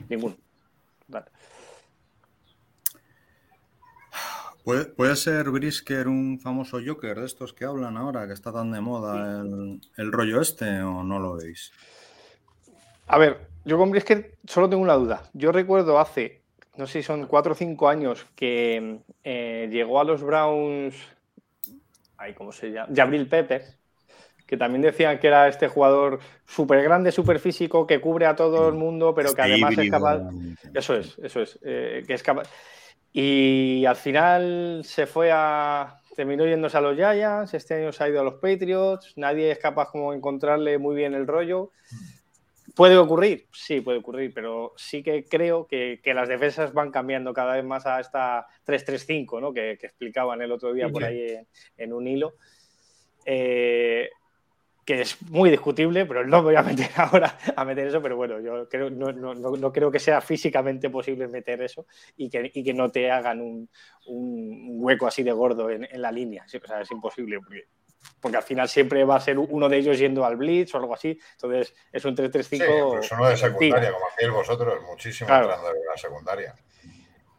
Ninguno. 0.07 0.35
Vale. 1.07 1.25
¿Puede, 4.63 4.85
puede 4.85 5.15
ser 5.15 5.49
Brisker 5.49 6.07
un 6.07 6.39
famoso 6.39 6.79
Joker 6.85 7.19
de 7.19 7.25
estos 7.25 7.53
que 7.53 7.65
hablan 7.65 7.97
ahora, 7.97 8.27
que 8.27 8.33
está 8.33 8.51
tan 8.51 8.71
de 8.71 8.81
moda 8.81 9.41
el, 9.41 9.79
el 9.97 10.11
rollo 10.11 10.41
este, 10.41 10.81
o 10.81 11.03
no 11.03 11.19
lo 11.19 11.37
veis? 11.37 11.71
A 13.07 13.17
ver, 13.17 13.47
yo 13.65 13.77
con 13.77 13.89
Brisket 13.89 14.37
solo 14.45 14.69
tengo 14.69 14.83
una 14.83 14.93
duda. 14.93 15.23
Yo 15.33 15.51
recuerdo 15.51 15.99
hace, 15.99 16.41
no 16.77 16.85
sé 16.85 17.01
si 17.01 17.03
son 17.03 17.25
cuatro 17.25 17.53
o 17.53 17.55
cinco 17.55 17.89
años, 17.89 18.25
que 18.35 18.99
eh, 19.23 19.67
llegó 19.71 19.99
a 19.99 20.03
los 20.03 20.21
Browns, 20.21 20.95
ay, 22.17 22.33
¿cómo 22.33 22.51
se 22.51 22.71
llama? 22.71 22.93
Jabril 22.95 23.27
Peppers, 23.27 23.77
que 24.45 24.57
también 24.57 24.81
decían 24.81 25.19
que 25.19 25.27
era 25.27 25.47
este 25.47 25.67
jugador 25.67 26.19
súper 26.45 26.83
grande, 26.83 27.11
súper 27.11 27.39
físico, 27.39 27.87
que 27.87 27.99
cubre 28.01 28.25
a 28.25 28.35
todo 28.35 28.69
el 28.69 28.75
mundo, 28.75 29.15
pero 29.15 29.33
que 29.33 29.41
además 29.41 29.77
es 29.77 29.89
capaz. 29.89 30.21
Eso 30.73 30.95
es, 30.95 31.17
eso 31.19 31.41
es. 31.41 31.59
eh, 31.63 32.03
que 32.05 32.13
es 32.13 32.23
capaz. 32.23 32.47
Y 33.13 33.85
al 33.85 33.95
final 33.95 34.81
se 34.83 35.05
fue 35.05 35.31
a. 35.31 35.95
Terminó 36.15 36.45
yéndose 36.45 36.77
a 36.77 36.81
los 36.81 36.95
Giants, 36.95 37.53
este 37.53 37.75
año 37.75 37.93
se 37.93 38.03
ha 38.03 38.09
ido 38.09 38.19
a 38.19 38.25
los 38.25 38.35
Patriots, 38.35 39.13
nadie 39.15 39.51
es 39.51 39.57
capaz 39.57 39.89
como 39.89 40.11
de 40.11 40.17
encontrarle 40.17 40.77
muy 40.77 40.95
bien 40.95 41.13
el 41.13 41.25
rollo. 41.25 41.71
¿Puede 42.75 42.97
ocurrir? 42.97 43.47
Sí, 43.53 43.79
puede 43.79 43.99
ocurrir, 43.99 44.33
pero 44.33 44.73
sí 44.75 45.01
que 45.01 45.23
creo 45.23 45.65
que, 45.65 46.01
que 46.03 46.13
las 46.13 46.27
defensas 46.27 46.73
van 46.73 46.91
cambiando 46.91 47.33
cada 47.33 47.55
vez 47.55 47.63
más 47.63 47.85
a 47.85 48.01
esta 48.01 48.47
3-3-5, 48.65 49.39
¿no? 49.39 49.53
que, 49.53 49.77
que 49.79 49.87
explicaban 49.87 50.41
el 50.41 50.51
otro 50.51 50.73
día 50.73 50.89
por 50.89 51.03
ahí 51.03 51.21
en, 51.21 51.47
en 51.77 51.93
un 51.93 52.07
hilo. 52.07 52.33
Eh, 53.25 54.09
que 54.89 55.01
es 55.01 55.21
muy 55.29 55.51
discutible, 55.51 56.07
pero 56.07 56.25
no 56.25 56.37
me 56.37 56.43
voy 56.45 56.55
a 56.55 56.63
meter 56.63 56.89
ahora 56.95 57.37
a 57.55 57.63
meter 57.63 57.85
eso, 57.85 58.01
pero 58.01 58.15
bueno, 58.15 58.39
yo 58.39 58.67
creo, 58.67 58.89
no, 58.89 59.11
no- 59.11 59.35
no- 59.35 59.51
no 59.55 59.71
creo 59.71 59.91
que 59.91 59.99
sea 59.99 60.19
físicamente 60.19 60.89
posible 60.89 61.27
meter 61.27 61.61
eso 61.61 61.85
y 62.17 62.27
que, 62.27 62.49
y 62.51 62.63
que 62.63 62.73
no 62.73 62.89
te 62.89 63.11
hagan 63.11 63.39
un, 63.39 63.69
un 64.07 64.77
hueco 64.81 65.05
así 65.05 65.21
de 65.21 65.31
gordo 65.31 65.69
en, 65.69 65.83
en 65.91 66.01
la 66.01 66.11
línea. 66.11 66.43
O 66.43 66.49
sea, 66.49 66.81
es 66.81 66.89
imposible, 66.89 67.37
porque, 67.39 67.65
porque 68.19 68.37
al 68.37 68.41
final 68.43 68.67
siempre 68.67 69.03
va 69.03 69.17
a 69.17 69.19
ser 69.19 69.37
uno 69.37 69.69
de 69.69 69.77
ellos 69.77 69.99
yendo 69.99 70.25
al 70.25 70.37
blitz 70.37 70.73
o 70.73 70.79
algo 70.79 70.95
así. 70.95 71.19
Entonces 71.33 71.75
es 71.91 72.03
un 72.05 72.15
3-3-5. 72.15 72.47
Sí, 72.47 72.55
incluso 72.55 73.13
uno 73.15 73.29
de 73.29 73.37
secundaria, 73.37 73.91
como 73.93 74.07
hacéis 74.07 74.31
vosotros, 74.31 74.73
muchísimo 74.87 75.27
Claro. 75.27 75.43
entrando 75.53 75.69
en 75.69 75.85
la 75.85 75.97
secundaria. 75.97 76.55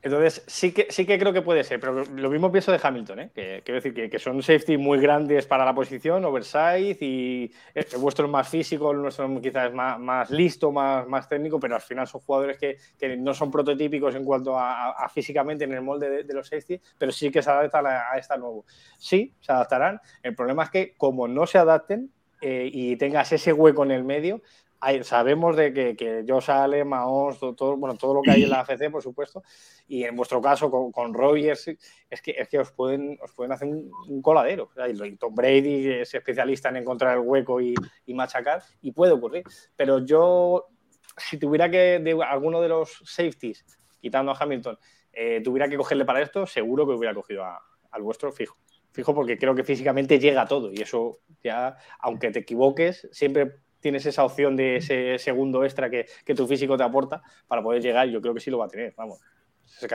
Entonces, 0.02 0.42
sí 0.46 0.72
que, 0.72 0.86
sí 0.88 1.04
que 1.04 1.18
creo 1.18 1.30
que 1.34 1.42
puede 1.42 1.62
ser, 1.62 1.78
pero 1.78 2.04
lo 2.06 2.30
mismo 2.30 2.50
pienso 2.50 2.72
de 2.72 2.80
Hamilton, 2.82 3.18
¿eh? 3.20 3.30
que 3.34 3.60
quiero 3.62 3.82
decir 3.82 4.10
que, 4.10 4.18
son 4.18 4.42
safety 4.42 4.78
muy 4.78 4.98
grandes 4.98 5.44
para 5.46 5.62
la 5.62 5.74
posición, 5.74 6.24
oversize, 6.24 6.96
y 7.04 7.52
el 7.74 7.84
vuestro 7.98 8.24
es 8.24 8.32
más 8.32 8.48
físico, 8.48 8.92
el 8.92 9.02
nuestro 9.02 9.28
quizás 9.42 9.68
es 9.68 9.74
más, 9.74 9.98
más 10.00 10.30
listo, 10.30 10.72
más, 10.72 11.06
más 11.06 11.28
técnico, 11.28 11.60
pero 11.60 11.74
al 11.74 11.82
final 11.82 12.06
son 12.06 12.22
jugadores 12.22 12.56
que, 12.56 12.78
que 12.98 13.14
no 13.18 13.34
son 13.34 13.50
prototípicos 13.50 14.14
en 14.14 14.24
cuanto 14.24 14.58
a, 14.58 14.86
a- 14.86 15.04
a 15.04 15.08
físicamente 15.10 15.64
en 15.64 15.74
el 15.74 15.82
molde 15.82 16.24
de, 16.24 16.32
los 16.34 16.48
safety, 16.48 16.80
pero 16.96 17.12
sí 17.12 17.30
que 17.30 17.42
se 17.42 17.50
adaptan 17.50 17.86
a, 17.86 18.10
a 18.12 18.16
esta 18.16 18.38
nuevo. 18.38 18.64
Sí, 18.96 19.34
se 19.40 19.52
adaptarán. 19.52 20.00
El 20.22 20.34
problema 20.34 20.64
es 20.64 20.70
que 20.70 20.94
como 20.96 21.28
no 21.28 21.46
se 21.46 21.58
adapten 21.58 22.10
eh, 22.40 22.70
y 22.72 22.96
tengas 22.96 23.32
ese 23.32 23.52
hueco 23.52 23.84
en 23.84 23.90
el 23.90 24.04
medio, 24.04 24.40
hay- 24.80 25.04
sabemos 25.04 25.56
de 25.56 25.72
que, 25.72 25.94
que 25.94 26.24
Josh 26.26 26.50
Allen, 26.50 26.88
Mahomes, 26.88 27.38
todo, 27.38 27.76
bueno, 27.76 27.96
todo 27.96 28.14
lo 28.14 28.22
que 28.22 28.30
hay 28.30 28.42
en 28.44 28.50
la 28.50 28.60
AFC, 28.68 28.90
por 28.90 29.02
supuesto, 29.02 29.42
y 29.86 30.04
en 30.04 30.16
vuestro 30.16 30.40
caso 30.40 30.70
con, 30.70 30.90
con 30.90 31.12
Rogers, 31.14 31.68
es 32.08 32.22
que, 32.22 32.30
es 32.32 32.48
que 32.48 32.58
os, 32.58 32.72
pueden, 32.72 33.18
os 33.22 33.32
pueden 33.32 33.52
hacer 33.52 33.68
un, 33.68 33.90
un 34.08 34.22
coladero. 34.22 34.70
Y 34.88 35.16
Tom 35.16 35.34
Brady 35.34 35.88
es 36.00 36.14
especialista 36.14 36.68
en 36.70 36.76
encontrar 36.78 37.16
el 37.16 37.22
hueco 37.24 37.60
y, 37.60 37.74
y 38.06 38.14
machacar, 38.14 38.62
y 38.82 38.92
puede 38.92 39.12
ocurrir. 39.12 39.44
Pero 39.76 39.98
yo, 40.04 40.68
si 41.16 41.36
tuviera 41.38 41.70
que, 41.70 41.98
de 41.98 42.18
alguno 42.22 42.60
de 42.60 42.68
los 42.68 43.02
safeties, 43.04 43.64
quitando 44.00 44.32
a 44.32 44.36
Hamilton, 44.38 44.78
eh, 45.12 45.40
tuviera 45.44 45.68
que 45.68 45.76
cogerle 45.76 46.04
para 46.04 46.22
esto, 46.22 46.46
seguro 46.46 46.86
que 46.86 46.92
hubiera 46.94 47.14
cogido 47.14 47.44
a- 47.44 47.60
al 47.90 48.02
vuestro 48.02 48.32
fijo. 48.32 48.56
Fijo 48.92 49.14
porque 49.14 49.36
creo 49.36 49.54
que 49.54 49.62
físicamente 49.64 50.18
llega 50.18 50.42
a 50.42 50.46
todo 50.46 50.72
y 50.72 50.80
eso 50.80 51.18
ya, 51.42 51.76
aunque 51.98 52.30
te 52.30 52.40
equivoques, 52.40 53.08
siempre 53.12 53.56
tienes 53.80 54.06
esa 54.06 54.24
opción 54.24 54.56
de 54.56 54.76
ese 54.76 55.18
segundo 55.18 55.64
extra 55.64 55.90
que, 55.90 56.06
que 56.24 56.34
tu 56.34 56.46
físico 56.46 56.76
te 56.76 56.84
aporta 56.84 57.22
para 57.48 57.62
poder 57.62 57.82
llegar. 57.82 58.08
Yo 58.08 58.20
creo 58.20 58.34
que 58.34 58.40
sí 58.40 58.50
lo 58.50 58.58
va 58.58 58.66
a 58.66 58.68
tener, 58.68 58.94
vamos. 58.96 59.20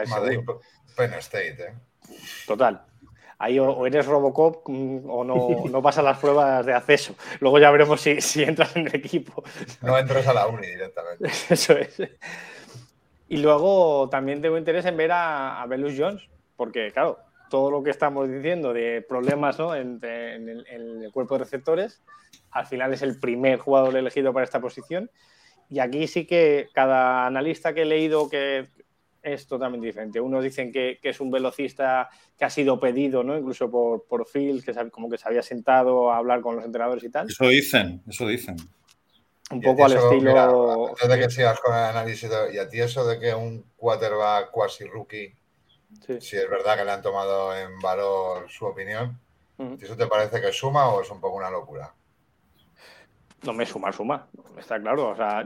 Madrid, 0.10 0.36
seguro. 0.36 0.62
Penn 0.95 1.13
State, 1.15 1.58
¿eh? 1.60 1.74
Total. 2.48 2.82
Ahí 3.38 3.60
o, 3.60 3.69
o 3.69 3.86
eres 3.86 4.06
Robocop 4.06 4.67
mm, 4.67 5.10
o 5.10 5.24
no, 5.24 5.65
no 5.69 5.82
pasas 5.82 6.04
las 6.04 6.17
pruebas 6.19 6.65
de 6.65 6.74
acceso. 6.74 7.15
Luego 7.39 7.60
ya 7.60 7.69
veremos 7.71 8.00
si, 8.00 8.21
si 8.21 8.43
entras 8.43 8.76
en 8.76 8.88
el 8.88 8.95
equipo. 8.95 9.43
No 9.82 9.98
entras 9.98 10.28
a 10.28 10.34
la 10.34 10.48
uni 10.48 10.67
directamente. 10.67 11.30
Eso 11.50 11.74
es. 11.74 12.02
Y 13.28 13.38
luego 13.38 14.08
también 14.10 14.41
tengo 14.41 14.58
interés 14.58 14.86
en 14.86 14.95
ver 14.98 15.12
a, 15.12 15.62
a 15.62 15.65
Belus 15.65 15.95
Jones, 15.98 16.24
porque 16.56 16.91
claro, 16.91 17.19
todo 17.56 17.72
lo 17.72 17.82
que 17.84 17.89
estamos 17.89 18.30
diciendo 18.30 18.74
de 18.74 19.02
problemas 19.02 19.58
¿no? 19.58 19.74
en, 19.74 19.98
en 20.04 20.50
el, 20.50 20.68
en 20.68 21.04
el 21.04 21.12
cuerpo 21.13 21.36
de 21.36 21.46
receptores, 21.46 22.02
al 22.52 22.65
final 22.68 22.94
es 22.94 23.02
el 23.02 23.18
primer 23.18 23.60
jugador 23.60 23.96
elegido 23.96 24.34
para 24.34 24.44
esta 24.44 24.60
posición. 24.60 25.10
Y 25.70 25.80
aquí 25.80 26.06
sí 26.08 26.26
que 26.28 26.68
cada 26.74 27.26
analista 27.26 27.74
que 27.74 27.84
he 27.84 27.86
leído 27.86 28.28
que 28.30 28.68
es 29.24 29.48
totalmente 29.48 29.88
diferente. 29.88 30.20
Unos 30.20 30.44
dicen 30.44 30.70
que, 30.74 31.00
que 31.02 31.10
es 31.12 31.22
un 31.22 31.32
velocista 31.32 32.10
que 32.38 32.44
ha 32.44 32.50
sido 32.50 32.78
pedido, 32.78 33.24
¿no? 33.24 33.38
incluso 33.38 33.72
por, 33.72 34.04
por 34.06 34.28
Phil, 34.28 34.62
que 34.62 34.74
se- 34.74 34.89
como 34.91 35.10
que 35.10 35.18
se 35.18 35.26
había 35.30 35.41
sentado 35.41 36.12
a 36.12 36.18
hablar 36.18 36.41
con 36.41 36.58
los 36.58 36.65
entrenadores 36.65 37.06
y 37.06 37.10
tal. 37.10 37.28
Eso 37.30 37.48
dicen, 37.48 38.04
eso 38.06 38.28
dicen. 38.28 38.58
Un 39.50 39.62
poco 39.62 39.86
al 39.86 39.94
estilo. 39.94 40.20
mira, 40.20 40.89
antes 40.89 41.08
de 41.08 41.20
que 41.20 41.30
sigas 41.30 41.58
con 41.62 41.74
el 41.74 41.84
análisis, 41.86 42.30
de- 42.30 42.54
y 42.54 42.58
a 42.58 42.68
ti 42.68 42.82
eso 42.82 43.08
de 43.08 43.18
que 43.18 43.34
un 43.34 43.63
quarterback 43.78 44.52
quasi 44.52 44.84
rookie, 44.84 45.34
Sí. 46.06 46.22
si 46.22 46.38
es 46.38 46.50
verdad 46.50 46.78
que 46.78 46.86
le 46.86 46.92
han 46.92 47.02
tomado 47.02 47.56
en 47.58 47.80
valor 47.80 48.50
su 48.50 48.66
opinión, 48.66 49.20
Ujú. 49.58 49.78
¿eso 49.82 49.96
te 49.96 50.08
parece 50.08 50.42
que 50.42 50.52
suma 50.52 50.90
o 50.90 51.02
es 51.02 51.10
un 51.10 51.20
poco 51.22 51.38
una 51.38 51.50
locura? 51.50 51.94
No 53.44 53.54
me 53.54 53.66
suma, 53.66 53.92
suma, 53.92 54.28
está 54.58 54.80
claro. 54.80 55.10
O 55.10 55.16
sea, 55.16 55.44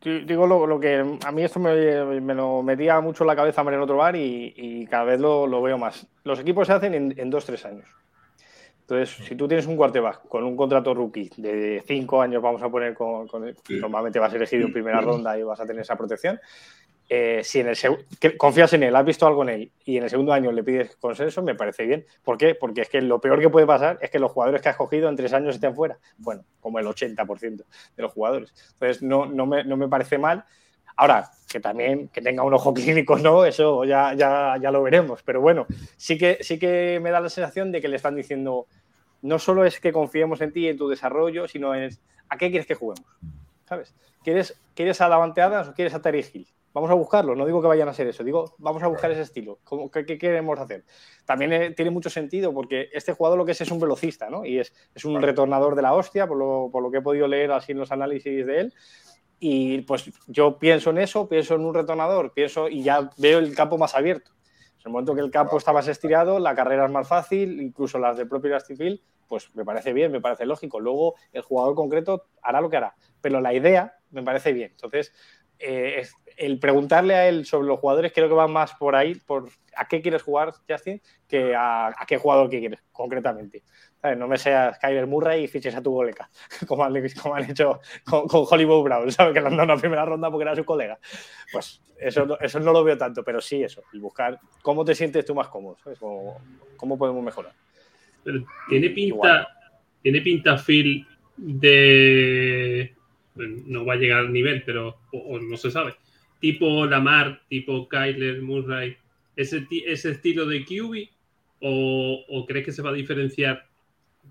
di- 0.00 0.24
digo 0.24 0.46
lo, 0.46 0.66
lo 0.66 0.80
que 0.80 1.18
a 1.24 1.32
mí 1.32 1.42
esto 1.42 1.60
me, 1.60 2.20
me 2.20 2.34
lo 2.34 2.62
metía 2.62 3.00
mucho 3.00 3.24
en 3.24 3.28
la 3.28 3.36
cabeza 3.36 3.62
Mariano 3.62 3.86
Tobar 3.86 4.16
y, 4.16 4.54
y 4.56 4.86
cada 4.86 5.04
vez 5.04 5.20
lo, 5.20 5.46
lo 5.46 5.60
veo 5.60 5.76
más. 5.78 6.06
Los 6.24 6.38
equipos 6.40 6.66
se 6.66 6.72
hacen 6.72 6.94
en, 6.94 7.14
en 7.18 7.30
dos, 7.30 7.44
tres 7.44 7.64
años. 7.66 7.88
Entonces, 8.80 9.16
si 9.26 9.34
tú 9.34 9.48
tienes 9.48 9.66
un 9.66 9.76
quarterback 9.76 10.28
con 10.28 10.44
un 10.44 10.56
contrato 10.56 10.92
rookie 10.92 11.30
de 11.38 11.82
cinco 11.86 12.20
años, 12.20 12.42
vamos 12.42 12.62
a 12.62 12.68
poner 12.68 12.92
con, 12.92 13.26
con 13.28 13.54
normalmente 13.80 14.18
vas 14.18 14.34
elegido 14.34 14.66
en 14.66 14.72
primera 14.74 15.00
ronda 15.00 15.38
y 15.38 15.42
vas 15.42 15.58
a 15.60 15.64
tener 15.66 15.80
esa 15.82 15.96
protección. 15.96 16.38
Eh, 17.08 17.42
si 17.44 17.60
en 17.60 17.68
el 17.68 18.36
confías 18.38 18.72
en 18.72 18.82
él, 18.82 18.96
has 18.96 19.04
visto 19.04 19.26
algo 19.26 19.42
en 19.42 19.48
él 19.50 19.72
y 19.84 19.98
en 19.98 20.04
el 20.04 20.10
segundo 20.10 20.32
año 20.32 20.50
le 20.50 20.64
pides 20.64 20.96
consenso, 20.96 21.42
me 21.42 21.54
parece 21.54 21.84
bien. 21.84 22.06
¿Por 22.22 22.38
qué? 22.38 22.54
Porque 22.54 22.80
es 22.80 22.88
que 22.88 23.02
lo 23.02 23.20
peor 23.20 23.40
que 23.40 23.50
puede 23.50 23.66
pasar 23.66 23.98
es 24.00 24.10
que 24.10 24.18
los 24.18 24.32
jugadores 24.32 24.62
que 24.62 24.70
has 24.70 24.76
cogido 24.76 25.08
en 25.08 25.16
tres 25.16 25.32
años 25.34 25.54
estén 25.54 25.74
fuera. 25.74 25.98
Bueno, 26.16 26.44
como 26.60 26.78
el 26.78 26.86
80% 26.86 27.56
de 27.96 28.02
los 28.02 28.12
jugadores. 28.12 28.54
Entonces, 28.72 29.02
no, 29.02 29.26
no, 29.26 29.46
me, 29.46 29.64
no 29.64 29.76
me 29.76 29.88
parece 29.88 30.16
mal. 30.16 30.44
Ahora, 30.96 31.30
que 31.50 31.60
también 31.60 32.08
que 32.08 32.22
tenga 32.22 32.42
un 32.42 32.54
ojo 32.54 32.72
clínico, 32.74 33.18
no, 33.18 33.44
eso 33.44 33.84
ya, 33.84 34.14
ya, 34.14 34.56
ya 34.60 34.70
lo 34.70 34.82
veremos. 34.82 35.22
Pero 35.22 35.40
bueno, 35.40 35.66
sí 35.96 36.16
que, 36.16 36.38
sí 36.40 36.58
que 36.58 37.00
me 37.02 37.10
da 37.10 37.20
la 37.20 37.28
sensación 37.28 37.70
de 37.70 37.82
que 37.82 37.88
le 37.88 37.96
están 37.96 38.16
diciendo, 38.16 38.66
no 39.20 39.38
solo 39.38 39.64
es 39.66 39.78
que 39.78 39.92
confiemos 39.92 40.40
en 40.40 40.52
ti 40.52 40.60
y 40.60 40.68
en 40.68 40.78
tu 40.78 40.88
desarrollo, 40.88 41.48
sino 41.48 41.74
es 41.74 42.00
a 42.30 42.38
qué 42.38 42.48
quieres 42.48 42.66
que 42.66 42.74
juguemos. 42.74 43.06
¿Sabes? 43.68 43.94
¿Quieres, 44.22 44.58
¿Quieres 44.74 45.00
a 45.00 45.08
Davante 45.08 45.42
Adams 45.42 45.68
o 45.68 45.74
quieres 45.74 45.94
a 45.94 46.00
Terry 46.00 46.24
Hill? 46.32 46.46
Vamos 46.74 46.90
a 46.90 46.94
buscarlo, 46.94 47.36
no 47.36 47.46
digo 47.46 47.62
que 47.62 47.68
vayan 47.68 47.88
a 47.88 47.94
ser 47.94 48.08
eso, 48.08 48.24
digo, 48.24 48.56
vamos 48.58 48.82
a 48.82 48.88
buscar 48.88 49.08
ese 49.12 49.22
estilo. 49.22 49.60
¿Cómo- 49.62 49.90
qué, 49.92 50.04
qué 50.04 50.18
queremos 50.18 50.58
hacer? 50.58 50.84
También 51.24 51.52
eh, 51.52 51.70
tiene 51.70 51.92
mucho 51.92 52.10
sentido 52.10 52.52
porque 52.52 52.88
este 52.92 53.12
jugador 53.12 53.38
lo 53.38 53.44
que 53.44 53.52
es 53.52 53.60
es 53.60 53.70
un 53.70 53.78
velocista, 53.78 54.28
¿no? 54.28 54.44
Y 54.44 54.58
es, 54.58 54.74
es 54.92 55.04
un 55.04 55.22
retornador 55.22 55.76
de 55.76 55.82
la 55.82 55.94
hostia, 55.94 56.26
por 56.26 56.36
lo, 56.36 56.70
por 56.72 56.82
lo 56.82 56.90
que 56.90 56.98
he 56.98 57.02
podido 57.02 57.28
leer 57.28 57.52
así 57.52 57.70
en 57.72 57.78
los 57.78 57.92
análisis 57.92 58.44
de 58.44 58.60
él. 58.60 58.74
Y 59.38 59.82
pues 59.82 60.10
yo 60.26 60.58
pienso 60.58 60.90
en 60.90 60.98
eso, 60.98 61.28
pienso 61.28 61.54
en 61.54 61.64
un 61.64 61.74
retornador, 61.74 62.32
pienso 62.32 62.68
y 62.68 62.82
ya 62.82 63.08
veo 63.18 63.38
el 63.38 63.54
campo 63.54 63.78
más 63.78 63.94
abierto. 63.94 64.32
En 64.78 64.86
el 64.86 64.92
momento 64.92 65.14
que 65.14 65.20
el 65.20 65.30
campo 65.30 65.56
está 65.58 65.72
más 65.72 65.86
estirado, 65.88 66.38
la 66.38 66.54
carrera 66.54 66.86
es 66.86 66.90
más 66.90 67.06
fácil, 67.08 67.60
incluso 67.60 67.98
las 67.98 68.16
del 68.16 68.28
propio 68.28 68.58
Field, 68.60 69.00
pues 69.28 69.54
me 69.54 69.64
parece 69.64 69.92
bien, 69.92 70.12
me 70.12 70.20
parece 70.20 70.44
lógico. 70.44 70.80
Luego 70.80 71.14
el 71.32 71.42
jugador 71.42 71.74
concreto 71.74 72.26
hará 72.42 72.60
lo 72.60 72.68
que 72.68 72.78
hará, 72.78 72.94
pero 73.20 73.40
la 73.40 73.54
idea 73.54 73.94
me 74.10 74.22
parece 74.22 74.52
bien. 74.52 74.70
Entonces, 74.72 75.12
eh, 75.58 76.00
es- 76.00 76.14
el 76.36 76.58
preguntarle 76.58 77.14
a 77.14 77.28
él 77.28 77.44
sobre 77.46 77.68
los 77.68 77.78
jugadores 77.80 78.12
creo 78.12 78.28
que 78.28 78.34
va 78.34 78.46
más 78.48 78.74
por 78.74 78.94
ahí, 78.96 79.14
por 79.14 79.48
a 79.76 79.86
qué 79.88 80.00
quieres 80.02 80.22
jugar, 80.22 80.52
Justin, 80.68 81.00
que 81.28 81.54
a, 81.54 81.88
a 81.88 82.06
qué 82.06 82.16
jugador 82.18 82.48
que 82.50 82.60
quieres, 82.60 82.80
concretamente. 82.92 83.62
¿Sabes? 84.00 84.18
No 84.18 84.28
me 84.28 84.36
seas 84.36 84.78
Kyler 84.78 85.06
Murray 85.06 85.44
y 85.44 85.48
fiches 85.48 85.74
a 85.74 85.82
tu 85.82 85.90
goleca, 85.92 86.28
como 86.68 86.84
han, 86.84 86.94
como 87.22 87.34
han 87.34 87.50
hecho 87.50 87.80
con, 88.04 88.26
con 88.28 88.44
Hollywood 88.48 88.82
Brown, 88.84 89.10
¿sabes? 89.10 89.32
Que 89.34 89.40
le 89.40 89.46
han 89.46 89.56
dado 89.56 89.72
una 89.72 89.76
primera 89.80 90.04
ronda 90.04 90.30
porque 90.30 90.42
era 90.42 90.54
su 90.56 90.64
colega. 90.64 90.98
Pues 91.52 91.82
eso, 91.98 92.26
no- 92.26 92.38
eso 92.40 92.60
no 92.60 92.72
lo 92.72 92.84
veo 92.84 92.98
tanto, 92.98 93.22
pero 93.24 93.40
sí 93.40 93.62
eso, 93.62 93.82
el 93.92 94.00
buscar 94.00 94.38
cómo 94.62 94.84
te 94.84 94.94
sientes 94.94 95.24
tú 95.24 95.34
más 95.34 95.48
cómodo, 95.48 95.76
¿sabes? 95.82 95.98
Cómo, 95.98 96.40
cómo 96.76 96.98
podemos 96.98 97.22
mejorar. 97.24 97.52
Pero 98.22 98.44
tiene 98.68 98.90
pinta, 98.90 99.14
Igual. 99.14 99.46
tiene 100.02 100.20
pinta 100.20 100.56
Phil 100.58 101.06
de 101.36 102.94
no 103.36 103.84
va 103.84 103.94
a 103.94 103.96
llegar 103.96 104.20
al 104.20 104.32
nivel, 104.32 104.62
pero 104.64 104.98
o, 105.12 105.18
o 105.18 105.38
no 105.40 105.56
se 105.56 105.70
sabe. 105.70 105.94
Tipo 106.40 106.86
Lamar, 106.86 107.40
tipo 107.48 107.88
Kyler 107.88 108.42
Murray, 108.42 108.96
ese, 109.36 109.66
ese 109.86 110.10
estilo 110.10 110.46
de 110.46 110.64
QB 110.64 111.08
o, 111.60 112.24
o 112.28 112.46
crees 112.46 112.66
que 112.66 112.72
se 112.72 112.82
va 112.82 112.90
a 112.90 112.94
diferenciar, 112.94 113.66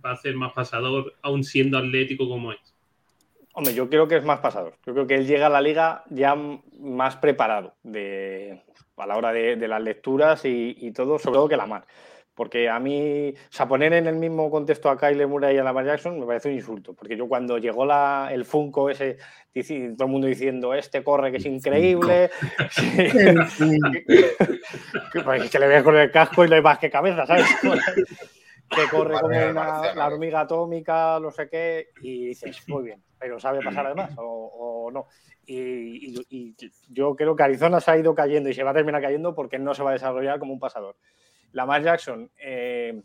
va 0.04 0.12
a 0.12 0.18
ser 0.18 0.36
más 0.36 0.54
pasador, 0.54 1.16
aún 1.22 1.43
siendo 1.43 1.78
atlético 1.78 2.28
como 2.28 2.51
es. 2.51 2.74
Hombre, 3.54 3.74
yo 3.74 3.88
creo 3.89 4.08
que 4.08 4.18
es 4.18 4.26
más 4.26 4.39
pasador. 4.39 4.76
Yo 4.86 4.93
creo 4.93 5.08
que 5.08 5.16
él 5.16 5.28
llega 5.28 5.45
a 5.45 5.49
la 5.49 5.62
liga 5.62 6.04
ya 6.10 6.36
más 6.36 7.16
preparado 7.18 7.76
de, 7.84 8.64
a 8.97 9.06
la 9.06 9.16
hora 9.16 9.32
de, 9.32 9.68
las 9.68 9.82
lecturas 9.82 10.43
y, 10.45 10.76
y, 10.80 10.91
todo, 10.91 11.20
sobre 11.20 11.36
todo 11.36 11.47
que 11.47 11.58
la 11.58 11.68
mar. 11.68 11.86
Porque 12.36 12.67
a 12.67 12.79
mí, 12.79 13.29
o 13.29 13.51
sea, 13.51 13.67
poner 13.67 13.93
en 13.93 14.07
el 14.07 14.15
mismo 14.15 14.49
contexto 14.49 14.89
a 14.89 14.97
Kyle 14.97 15.27
Murray 15.27 15.55
y 15.55 15.59
a 15.59 15.63
Lamar 15.63 15.86
Jackson 15.86 16.19
me 16.19 16.25
parece 16.25 16.49
un 16.49 16.55
insulto. 16.55 16.93
Porque 16.93 17.15
yo 17.15 17.27
cuando 17.27 17.59
llegó 17.59 17.86
la, 17.86 18.29
el 18.31 18.45
Funko 18.45 18.89
ese, 18.89 19.17
todo 19.53 20.05
el 20.05 20.11
mundo 20.11 20.27
diciendo, 20.27 20.73
este 20.73 21.03
corre 21.03 21.31
que 21.31 21.38
es 21.38 21.45
increíble, 21.45 22.31
que, 25.51 25.59
le 25.59 25.67
veas 25.67 25.84
con 25.84 25.95
el 25.95 26.11
casco 26.11 26.45
y 26.45 26.53
hay 26.53 26.61
más 26.61 26.79
que 26.79 26.89
cabeza, 26.89 27.25
¿sabes? 27.25 27.45
que 28.69 28.88
corre 28.89 29.19
como 29.19 29.27
una, 29.27 29.93
la 29.93 30.07
hormiga 30.07 30.41
atómica, 30.41 31.19
no 31.19 31.31
sé 31.31 31.49
qué, 31.49 31.89
y 32.01 32.27
dices, 32.27 32.63
muy 32.67 32.84
bien, 32.84 33.03
pero 33.19 33.39
sabe 33.39 33.61
pasar 33.61 33.86
además 33.86 34.11
o, 34.17 34.88
o 34.88 34.91
no. 34.91 35.07
Y, 35.45 36.23
y, 36.29 36.55
yo 36.89 37.15
creo 37.15 37.36
que 37.36 37.43
Arizona 37.43 37.81
se 37.81 37.91
ha 37.91 37.97
ido 37.97 38.15
cayendo 38.15 38.49
y 38.49 38.53
se 38.53 38.63
va 38.63 38.71
a 38.71 38.73
terminar 38.73 39.01
cayendo 39.01 39.36
porque 39.36 39.59
no 39.59 39.73
se 39.73 39.84
va 39.84 39.91
a 39.91 39.93
desarrollar 39.93 40.39
como 40.39 40.53
un 40.53 40.59
pasador. 40.59 40.95
Lamar 41.54 41.84
Jackson 41.84 42.30
eh, 42.38 43.01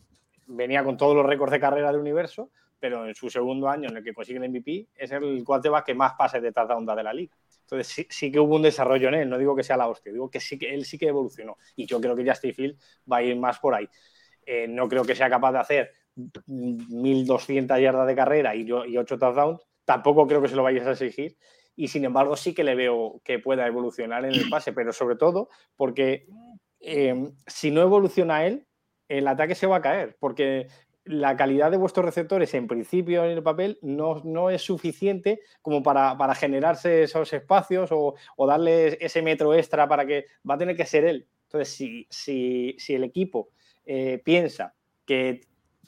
venía 0.46 0.82
con 0.82 0.96
todos 0.96 1.14
los 1.14 1.24
récords 1.24 1.52
de 1.52 1.60
carrera 1.60 1.92
del 1.92 2.00
universo, 2.00 2.50
pero 2.78 3.06
en 3.06 3.14
su 3.14 3.30
segundo 3.30 3.68
año 3.68 3.88
en 3.88 3.96
el 3.96 4.04
que 4.04 4.14
consigue 4.14 4.38
el 4.38 4.50
MVP 4.50 4.88
es 4.94 5.10
el 5.12 5.44
quarterback 5.44 5.86
que 5.86 5.94
más 5.94 6.14
pases 6.14 6.42
de 6.42 6.52
touchdown 6.52 6.78
onda 6.78 6.94
de 6.94 7.02
la 7.02 7.12
liga. 7.12 7.36
Entonces 7.60 8.06
sí, 8.08 8.32
que 8.32 8.40
hubo 8.40 8.56
un 8.56 8.62
desarrollo 8.62 9.08
en 9.08 9.14
él, 9.14 9.28
no 9.28 9.36
digo 9.36 9.54
que 9.54 9.62
sea 9.62 9.76
la 9.76 9.88
hostia, 9.88 10.10
digo 10.10 10.30
que 10.30 10.40
sí 10.40 10.58
que 10.58 10.72
él 10.72 10.86
sí 10.86 10.98
que 10.98 11.08
evolucionó 11.08 11.58
y 11.76 11.84
yo 11.84 12.00
creo 12.00 12.16
que 12.16 12.26
Justin 12.26 12.54
Field 12.54 12.78
va 13.10 13.18
a 13.18 13.22
ir 13.22 13.36
más 13.36 13.58
por 13.58 13.74
ahí. 13.74 13.88
Eh, 14.46 14.66
no 14.66 14.88
creo 14.88 15.04
que 15.04 15.14
sea 15.14 15.28
capaz 15.28 15.52
de 15.52 15.58
hacer 15.58 15.92
1.200 16.16 17.80
yardas 17.80 18.06
de 18.06 18.14
carrera 18.16 18.54
y, 18.54 18.62
y 18.62 18.96
8 18.96 19.18
touchdowns, 19.18 19.60
tampoco 19.84 20.26
creo 20.26 20.40
que 20.40 20.48
se 20.48 20.56
lo 20.56 20.62
vayas 20.62 20.86
a 20.86 20.92
exigir 20.92 21.36
y 21.76 21.88
sin 21.88 22.04
embargo 22.04 22.36
sí 22.36 22.54
que 22.54 22.64
le 22.64 22.74
veo 22.74 23.20
que 23.22 23.38
pueda 23.38 23.66
evolucionar 23.66 24.24
en 24.24 24.32
el 24.32 24.48
pase, 24.48 24.72
pero 24.72 24.92
sobre 24.92 25.16
todo 25.16 25.48
porque 25.76 26.26
Em, 26.80 27.32
si 27.46 27.70
no 27.70 27.82
evoluciona 27.82 28.46
él, 28.46 28.66
el 29.08 29.26
ataque 29.26 29.54
se 29.54 29.66
va 29.66 29.76
a 29.76 29.82
caer, 29.82 30.16
porque 30.20 30.68
la 31.04 31.36
calidad 31.36 31.70
de 31.70 31.78
vuestros 31.78 32.04
receptores 32.04 32.52
en 32.54 32.66
principio 32.66 33.24
en 33.24 33.30
el 33.30 33.42
papel 33.42 33.78
no, 33.80 34.50
es 34.50 34.62
suficiente 34.62 35.40
como 35.62 35.82
para, 35.82 36.18
para, 36.18 36.34
generarse 36.34 37.04
esos 37.04 37.32
espacios 37.32 37.90
o, 37.92 38.14
o 38.36 38.46
darle 38.46 38.98
ese 39.00 39.22
metro 39.22 39.54
extra 39.54 39.88
para 39.88 40.04
que 40.04 40.26
va 40.48 40.54
a 40.54 40.58
tener 40.58 40.76
que 40.76 40.84
ser 40.84 41.04
él. 41.04 41.26
Entonces, 41.50 42.06
si, 42.10 42.76
el 42.88 43.04
equipo 43.04 43.50
eh, 43.86 44.20
piensa 44.22 44.74
que 45.06 45.40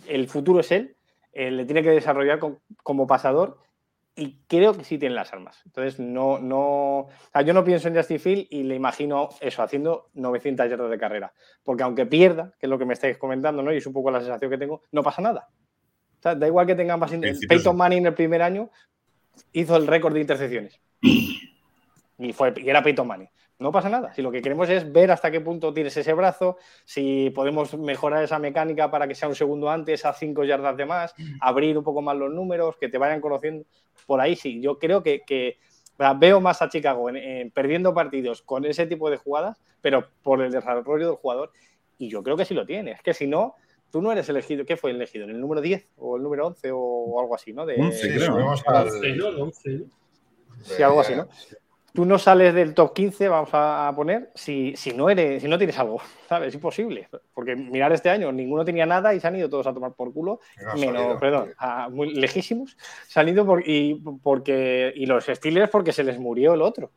el 0.07 0.27
futuro 0.27 0.61
es 0.61 0.73
él, 0.73 0.97
eh, 1.33 1.51
le 1.51 1.67
tiene 1.67 1.83
que 1.83 1.91
desarrollar 1.91 2.41
como 2.83 3.07
pasador 3.07 3.59
y 4.17 4.39
creo 4.47 4.75
que 4.75 4.85
sí 4.85 4.99
tiene 4.99 5.15
las 5.15 5.33
armas. 5.33 5.61
Entonces, 5.65 5.99
no, 5.99 6.39
no, 6.39 7.09
yo 7.45 7.55
no 7.55 7.65
pienso 7.65 7.89
en 7.89 7.97
Justin 7.97 8.21
Field 8.21 8.47
y 8.51 8.65
le 8.65 8.75
imagino 8.75 9.31
eso, 9.41 9.63
haciendo 9.63 10.11
900 10.15 10.69
yardas 10.69 10.91
de 10.91 10.99
carrera. 10.99 11.33
Porque 11.63 11.83
aunque 11.83 12.07
pierda, 12.07 12.53
que 12.59 12.67
es 12.67 12.71
lo 12.71 12.79
que 12.79 12.85
me 12.85 12.95
estáis 12.95 13.17
comentando, 13.19 13.63
¿no? 13.63 13.73
Y 13.73 13.79
es 13.79 13.87
un 13.87 13.93
poco 13.93 14.11
la 14.11 14.21
sensación 14.21 14.51
que 14.51 14.59
tengo, 14.59 14.83
no 14.93 15.03
pasa 15.03 15.23
nada. 15.23 15.49
O 16.19 16.23
sea, 16.23 16.35
da 16.35 16.47
igual 16.47 16.67
que 16.67 16.75
tengan 16.75 17.01
más. 17.01 17.13
Peyton 17.49 17.77
Manning 17.77 18.07
el 18.07 18.15
primer 18.15 18.43
año 18.43 18.71
hizo 19.53 19.77
el 19.77 19.87
récord 19.87 20.15
de 20.15 20.21
intercepciones. 20.21 20.81
Y, 22.23 22.35
fue, 22.35 22.53
y 22.55 22.69
era 22.69 22.83
Peyton 22.83 23.07
Manning 23.07 23.31
no 23.61 23.71
pasa 23.71 23.91
nada. 23.91 24.13
Si 24.15 24.23
lo 24.23 24.33
que 24.33 24.41
queremos 24.41 24.69
es 24.71 24.91
ver 24.91 25.11
hasta 25.11 25.31
qué 25.31 25.41
punto 25.41 25.73
tienes 25.73 25.95
ese 25.97 26.15
brazo, 26.15 26.57
si 26.85 27.31
podemos 27.31 27.77
mejorar 27.77 28.25
esa 28.25 28.39
mecánica 28.39 28.91
para 28.91 29.07
que 29.07 29.15
sea 29.15 29.29
un 29.29 29.35
segundo 29.35 29.71
antes, 29.71 30.05
a 30.07 30.15
cinco 30.15 30.45
yardas 30.45 30.77
de 30.79 30.87
más, 30.87 31.15
abrir 31.41 31.77
un 31.77 31.85
poco 31.85 32.01
más 32.01 32.17
los 32.17 32.33
números, 32.33 32.77
que 32.79 32.89
te 32.89 32.97
vayan 32.97 33.21
conociendo. 33.21 33.67
Por 34.07 34.21
ahí 34.21 34.35
sí, 34.35 34.61
yo 34.63 34.79
creo 34.79 35.03
que, 35.03 35.59
veo 36.19 36.41
más 36.41 36.63
a 36.63 36.71
Chicago 36.71 37.09
perdiendo 37.53 37.93
partidos 37.93 38.41
con 38.41 38.65
ese 38.65 38.87
tipo 38.87 39.11
de 39.11 39.19
jugadas, 39.19 39.61
pero 39.83 40.09
por 40.23 40.41
el 40.43 40.51
desarrollo 40.51 41.09
del 41.09 41.17
jugador. 41.17 41.53
Y 41.99 42.09
yo 42.09 42.23
creo 42.23 42.39
que 42.39 42.47
sí 42.47 42.55
lo 42.55 42.65
tiene. 42.65 42.93
Es 42.93 43.03
que 43.03 43.13
si 43.13 43.27
no, 43.27 43.57
tú 43.91 44.01
no 44.01 44.11
eres 44.11 44.27
elegido. 44.31 44.65
¿Qué 44.65 44.79
fue 44.79 44.93
elegido? 44.93 45.25
¿En 45.25 45.33
el 45.33 45.41
número 45.41 45.61
10 45.61 45.91
o 45.99 46.17
el 46.17 46.23
número 46.23 46.47
11 46.47 46.71
o, 46.73 47.21
algo 47.21 47.35
así, 47.35 47.53
no? 47.53 47.67
De, 47.67 47.75
11, 47.79 48.15
creo. 48.15 49.53
Sí, 50.63 50.83
algo 50.83 51.01
así, 51.01 51.15
¿no? 51.15 51.29
Tú 51.93 52.05
no 52.05 52.19
sales 52.19 52.55
del 52.55 52.75
top 52.75 52.95
15, 52.95 53.29
vamos 53.29 53.51
a 53.53 53.93
poner, 53.95 54.31
si, 54.35 54.75
si, 54.77 54.93
no 54.93 55.11
eres, 55.11 55.43
si 55.43 55.49
no 55.49 55.59
tienes 55.59 55.79
algo, 55.79 56.01
¿sabes? 56.29 56.49
Es 56.49 56.55
imposible. 56.55 57.09
Porque 57.35 57.57
mirar 57.57 57.93
este 57.93 58.11
año, 58.11 58.33
ninguno 58.33 58.65
tenía 58.65 58.87
nada 58.87 59.15
y 59.15 59.21
se 59.21 59.27
han 59.27 59.37
ido 59.37 59.49
todos 59.49 59.67
a 59.67 59.75
tomar 59.75 59.93
por 59.93 60.13
culo, 60.13 60.41
menos, 60.79 61.21
perdón, 61.21 61.53
muy 61.91 62.15
lejísimos. 62.15 62.77
Se 63.09 63.21
han 63.21 63.29
ido 63.29 63.45
por, 63.45 63.67
y, 63.67 64.03
porque, 64.23 64.93
y 64.95 65.07
los 65.07 65.25
Steelers 65.27 65.71
porque 65.71 65.93
se 65.93 66.05
les 66.05 66.19
murió 66.19 66.55
el 66.55 66.63
otro. 66.63 66.91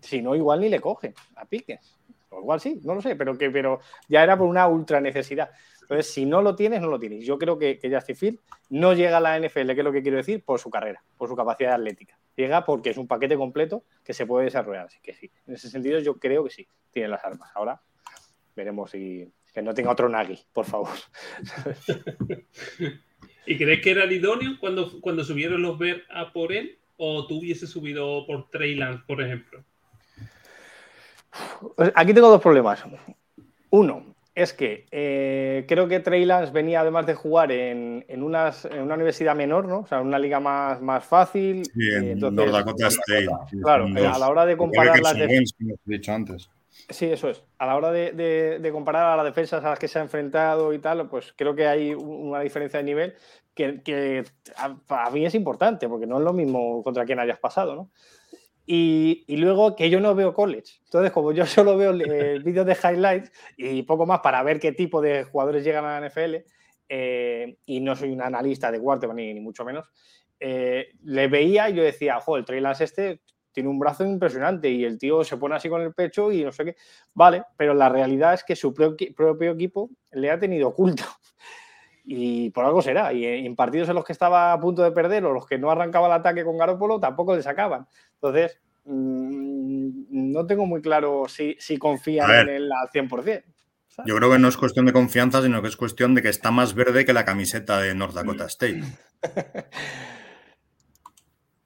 Si 0.00 0.22
no, 0.22 0.34
igual 0.34 0.60
ni 0.60 0.68
le 0.68 0.80
cogen 0.80 1.14
a 1.36 1.44
piques. 1.44 1.96
O 2.30 2.40
igual 2.40 2.60
sí, 2.60 2.80
no 2.84 2.94
lo 2.94 3.00
sé, 3.00 3.16
pero, 3.16 3.36
que, 3.38 3.50
pero 3.50 3.80
ya 4.08 4.22
era 4.22 4.36
por 4.36 4.46
una 4.46 4.68
ultra 4.68 5.00
necesidad. 5.00 5.50
Entonces, 5.82 6.12
si 6.12 6.26
no 6.26 6.42
lo 6.42 6.56
tienes, 6.56 6.80
no 6.80 6.88
lo 6.88 6.98
tienes. 6.98 7.24
Yo 7.24 7.38
creo 7.38 7.58
que, 7.58 7.78
que 7.78 7.94
Justin 7.94 8.16
Field 8.16 8.38
no 8.70 8.92
llega 8.92 9.18
a 9.18 9.20
la 9.20 9.38
NFL, 9.38 9.66
que 9.66 9.80
es 9.80 9.84
lo 9.84 9.92
que 9.92 10.02
quiero 10.02 10.16
decir, 10.16 10.42
por 10.44 10.58
su 10.58 10.68
carrera, 10.68 11.02
por 11.16 11.28
su 11.28 11.36
capacidad 11.36 11.74
atlética. 11.74 12.18
Llega 12.36 12.64
porque 12.64 12.90
es 12.90 12.98
un 12.98 13.08
paquete 13.08 13.36
completo 13.36 13.84
que 14.04 14.12
se 14.12 14.26
puede 14.26 14.44
desarrollar. 14.44 14.86
Así 14.86 14.98
que 15.02 15.14
sí, 15.14 15.30
en 15.46 15.54
ese 15.54 15.70
sentido 15.70 15.98
yo 16.00 16.18
creo 16.18 16.44
que 16.44 16.50
sí, 16.50 16.68
tiene 16.90 17.08
las 17.08 17.24
armas. 17.24 17.50
Ahora 17.54 17.80
veremos 18.54 18.90
si 18.90 19.32
que 19.56 19.62
no 19.62 19.72
tenga 19.72 19.90
otro 19.90 20.08
Nagui, 20.08 20.38
por 20.52 20.66
favor. 20.66 20.90
¿Y 23.46 23.56
crees 23.56 23.80
que 23.80 23.90
era 23.90 24.04
el 24.04 24.12
idóneo 24.12 24.58
cuando, 24.60 25.00
cuando 25.00 25.24
subieron 25.24 25.62
los 25.62 25.78
ver 25.78 26.04
a 26.10 26.32
por 26.32 26.52
él? 26.52 26.78
¿O 26.98 27.26
tú 27.26 27.38
hubiese 27.38 27.66
subido 27.66 28.26
por 28.26 28.50
Trey 28.50 28.78
por 29.06 29.22
ejemplo? 29.22 29.64
Aquí 31.94 32.12
tengo 32.12 32.28
dos 32.28 32.42
problemas. 32.42 32.84
Uno, 33.70 34.14
es 34.36 34.52
que 34.52 34.86
eh, 34.90 35.64
creo 35.66 35.88
que 35.88 35.98
Lance 36.26 36.52
venía 36.52 36.82
además 36.82 37.06
de 37.06 37.14
jugar 37.14 37.50
en, 37.50 38.04
una 38.22 38.52
universidad 38.94 39.34
menor, 39.34 39.66
¿no? 39.66 39.80
O 39.80 39.86
sea, 39.86 40.02
una 40.02 40.18
liga 40.18 40.40
más, 40.40 40.80
más 40.82 41.04
fácil. 41.06 41.64
Sí, 41.64 41.88
en 41.90 42.04
eh, 42.04 42.14
North 42.16 42.52
Dakota 42.52 42.88
State. 42.88 43.28
Claro, 43.62 43.86
a 43.86 44.18
la 44.18 44.28
hora 44.28 44.44
de 44.44 44.58
comparar 44.58 45.00
las 45.00 45.16
dicho 45.86 46.12
antes. 46.12 46.50
Sí, 46.90 47.06
eso 47.06 47.30
es. 47.30 47.42
A 47.56 47.64
la 47.64 47.76
hora 47.76 47.90
de, 47.90 48.68
comparar 48.72 49.14
a 49.14 49.16
las 49.16 49.24
defensas 49.24 49.64
a 49.64 49.70
las 49.70 49.78
que 49.78 49.88
se 49.88 49.98
ha 49.98 50.02
enfrentado 50.02 50.74
y 50.74 50.80
tal, 50.80 51.08
pues 51.08 51.32
creo 51.34 51.56
que 51.56 51.66
hay 51.66 51.94
una 51.94 52.40
diferencia 52.40 52.78
de 52.78 52.84
nivel 52.84 53.14
que, 53.54 53.80
que 53.82 54.22
a, 54.58 55.10
mí 55.10 55.24
es 55.24 55.34
importante, 55.34 55.88
porque 55.88 56.06
no 56.06 56.18
es 56.18 56.24
lo 56.24 56.34
mismo 56.34 56.82
contra 56.84 57.06
quien 57.06 57.20
hayas 57.20 57.38
pasado, 57.38 57.74
¿no? 57.74 57.90
Y, 58.68 59.24
luego 59.28 59.76
que 59.76 59.88
yo 59.88 60.00
no 60.00 60.14
veo 60.14 60.34
college. 60.34 60.80
Entonces, 60.84 61.12
como 61.12 61.32
yo 61.32 61.46
solo 61.46 61.76
veo 61.76 61.90
el 61.92 62.42
vídeo 62.42 62.64
de 62.64 62.74
highlights 62.76 63.30
y 63.56 63.82
poco 63.82 64.06
más 64.06 64.20
para 64.20 64.42
ver 64.42 64.58
qué 64.58 64.72
tipo 64.72 65.00
de 65.00 65.24
jugadores 65.24 65.64
llegan 65.64 65.84
a 65.84 66.00
la 66.00 66.08
NFL, 66.08 66.44
eh, 66.88 67.58
y 67.66 67.80
no 67.80 67.96
soy 67.96 68.10
un 68.12 68.22
analista 68.22 68.70
de 68.70 68.80
cuarto 68.80 69.12
ni, 69.12 69.34
mucho 69.40 69.64
menos, 69.64 69.88
eh, 70.38 70.88
le 71.02 71.28
veía 71.28 71.68
y 71.68 71.74
yo 71.74 71.82
decía, 71.82 72.20
joder, 72.20 72.40
el 72.40 72.46
Trey 72.46 72.60
Lance 72.60 72.84
este 72.84 73.20
tiene 73.50 73.70
un 73.70 73.78
brazo 73.78 74.04
impresionante 74.04 74.68
y 74.68 74.84
el 74.84 74.98
tío 74.98 75.24
se 75.24 75.38
pone 75.38 75.56
así 75.56 75.68
con 75.68 75.80
el 75.80 75.94
pecho 75.94 76.30
y 76.30 76.44
no 76.44 76.52
sé 76.52 76.64
qué. 76.64 76.76
Vale, 77.14 77.44
pero 77.56 77.72
la 77.72 77.88
realidad 77.88 78.34
es 78.34 78.44
que 78.44 78.54
su 78.54 78.74
propio 78.74 79.50
equipo 79.50 79.90
le 80.12 80.30
ha 80.30 80.38
tenido 80.38 80.68
oculto. 80.68 81.04
Y 82.06 82.50
por 82.50 82.64
algo 82.64 82.80
será. 82.80 83.12
Y 83.12 83.26
en 83.26 83.56
partidos 83.56 83.88
en 83.88 83.96
los 83.96 84.04
que 84.04 84.12
estaba 84.12 84.52
a 84.52 84.60
punto 84.60 84.82
de 84.82 84.92
perder 84.92 85.24
o 85.24 85.32
los 85.32 85.46
que 85.46 85.58
no 85.58 85.70
arrancaba 85.70 86.06
el 86.06 86.12
ataque 86.12 86.44
con 86.44 86.56
Garópolo, 86.56 87.00
tampoco 87.00 87.34
le 87.34 87.42
sacaban. 87.42 87.86
Entonces, 88.14 88.60
mm, 88.84 90.32
no 90.32 90.46
tengo 90.46 90.66
muy 90.66 90.80
claro 90.80 91.24
si, 91.28 91.56
si 91.58 91.76
confían 91.76 92.30
en 92.30 92.48
él 92.48 92.70
al 92.72 92.88
100%. 92.88 93.42
Yo 94.04 94.16
creo 94.16 94.30
que 94.30 94.38
no 94.38 94.48
es 94.48 94.56
cuestión 94.56 94.86
de 94.86 94.92
confianza, 94.92 95.42
sino 95.42 95.62
que 95.62 95.68
es 95.68 95.76
cuestión 95.76 96.14
de 96.14 96.22
que 96.22 96.28
está 96.28 96.50
más 96.50 96.74
verde 96.74 97.04
que 97.04 97.12
la 97.12 97.24
camiseta 97.24 97.80
de 97.80 97.94
North 97.94 98.14
Dakota. 98.14 98.44
State. 98.46 98.82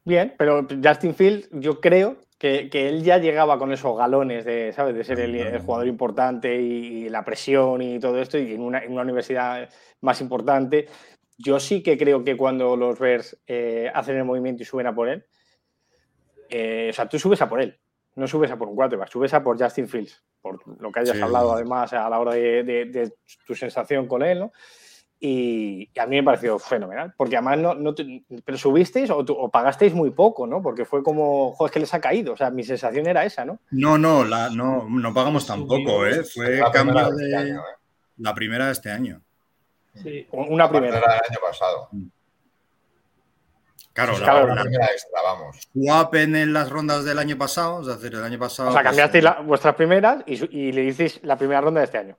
Bien, 0.04 0.34
pero 0.38 0.66
Justin 0.82 1.14
Field, 1.14 1.48
yo 1.52 1.80
creo 1.80 2.16
que, 2.40 2.88
él 2.88 3.02
ya 3.04 3.18
llegaba 3.18 3.58
con 3.58 3.70
esos 3.70 3.96
galones 3.98 4.46
de, 4.46 4.72
¿sabes? 4.72 4.94
de 4.94 5.04
ser 5.04 5.20
el, 5.20 5.60
jugador 5.60 5.86
importante 5.86 6.54
y, 6.54 7.06
la 7.10 7.22
presión 7.22 7.82
y 7.82 8.00
todo 8.00 8.18
esto, 8.18 8.38
y 8.38 8.54
en 8.54 8.62
una, 8.62 8.82
universidad 8.86 9.68
más 10.00 10.22
importante. 10.22 10.88
Yo 11.36 11.60
sí 11.60 11.82
que 11.82 11.98
creo 11.98 12.24
que 12.24 12.38
cuando 12.38 12.76
los 12.76 12.98
Bears 12.98 13.38
eh, 13.46 13.90
hacen 13.94 14.16
el 14.16 14.24
movimiento 14.24 14.62
y 14.62 14.66
suben 14.66 14.86
a 14.86 14.94
por 14.94 15.10
él, 15.10 15.26
eh, 16.48 16.88
o 16.90 16.92
sea, 16.94 17.06
tú 17.06 17.18
subes 17.18 17.42
a 17.42 17.48
por 17.48 17.60
él, 17.60 17.78
no 18.16 18.26
subes 18.26 18.50
a 18.50 18.56
por 18.56 18.68
un 18.68 18.74
quarterback, 18.74 19.10
subes 19.10 19.34
a 19.34 19.42
por 19.42 19.62
Justin 19.62 19.86
Fields, 19.86 20.24
por 20.40 20.66
lo 20.80 20.90
que 20.90 21.00
hayas 21.00 21.20
hablado 21.20 21.52
además 21.52 21.92
a 21.92 22.08
la 22.08 22.18
hora 22.18 22.32
de, 22.32 23.12
tu 23.46 23.54
sensación 23.54 24.06
con 24.06 24.22
él, 24.22 24.40
¿no? 24.40 24.52
Y, 25.22 25.90
a 25.98 26.06
mí 26.06 26.16
me 26.16 26.22
pareció 26.22 26.58
fenomenal, 26.58 27.12
porque 27.14 27.36
además 27.36 27.58
no, 27.78 27.94
pero 28.42 28.56
subisteis 28.56 29.10
o, 29.10 29.50
pagasteis 29.50 29.92
muy 29.92 30.10
poco, 30.12 30.46
¿no? 30.46 30.62
Porque 30.62 30.86
fue 30.86 31.02
como, 31.02 31.52
joder, 31.52 31.68
es 31.68 31.72
que 31.74 31.80
les 31.80 31.92
ha 31.92 32.00
caído, 32.00 32.32
o 32.32 32.36
sea, 32.38 32.48
mi 32.50 32.64
sensación 32.64 33.06
era 33.06 33.22
esa, 33.26 33.44
¿no? 33.44 33.58
No, 33.70 33.98
no, 33.98 34.24
la, 34.24 34.48
no, 34.48 34.86
no 34.88 35.12
pagamos 35.12 35.46
tampoco, 35.46 36.06
¿eh? 36.06 36.24
Fue 36.24 36.62
cambio 36.72 37.10
de, 37.10 37.26
este 37.36 37.50
¿eh? 37.50 37.56
la 38.16 38.34
primera 38.34 38.64
de 38.66 38.72
este 38.72 38.90
año. 38.90 39.20
Sí. 39.94 40.26
Una 40.30 40.70
primera. 40.70 40.94
del 40.94 41.04
año 41.04 41.38
pasado. 41.46 41.88
Mm. 41.92 42.06
Claro, 43.92 44.12
Eso 44.12 44.20
la, 44.20 44.26
es 44.26 44.32
claro, 44.32 44.54
la 44.54 44.62
primera 44.62 44.86
extra, 44.86 45.20
vamos. 45.22 45.68
swap 45.72 46.14
en 46.14 46.52
las 46.52 46.70
rondas 46.70 47.04
del 47.04 47.18
año 47.18 47.36
pasado, 47.36 47.80
es 47.82 47.88
decir, 47.88 48.14
el 48.16 48.24
año 48.24 48.38
pasado. 48.38 48.70
O 48.70 48.72
sea, 48.72 48.80
pues, 48.80 48.88
cambiasteis 48.90 49.24
la- 49.24 49.40
vuestras 49.40 49.74
primeras 49.74 50.22
y, 50.26 50.34
y 50.56 50.72
le 50.72 50.84
hicisteis 50.84 51.20
la 51.24 51.36
primera 51.36 51.60
ronda 51.60 51.80
de 51.80 51.84
este 51.86 51.98
año. 51.98 52.16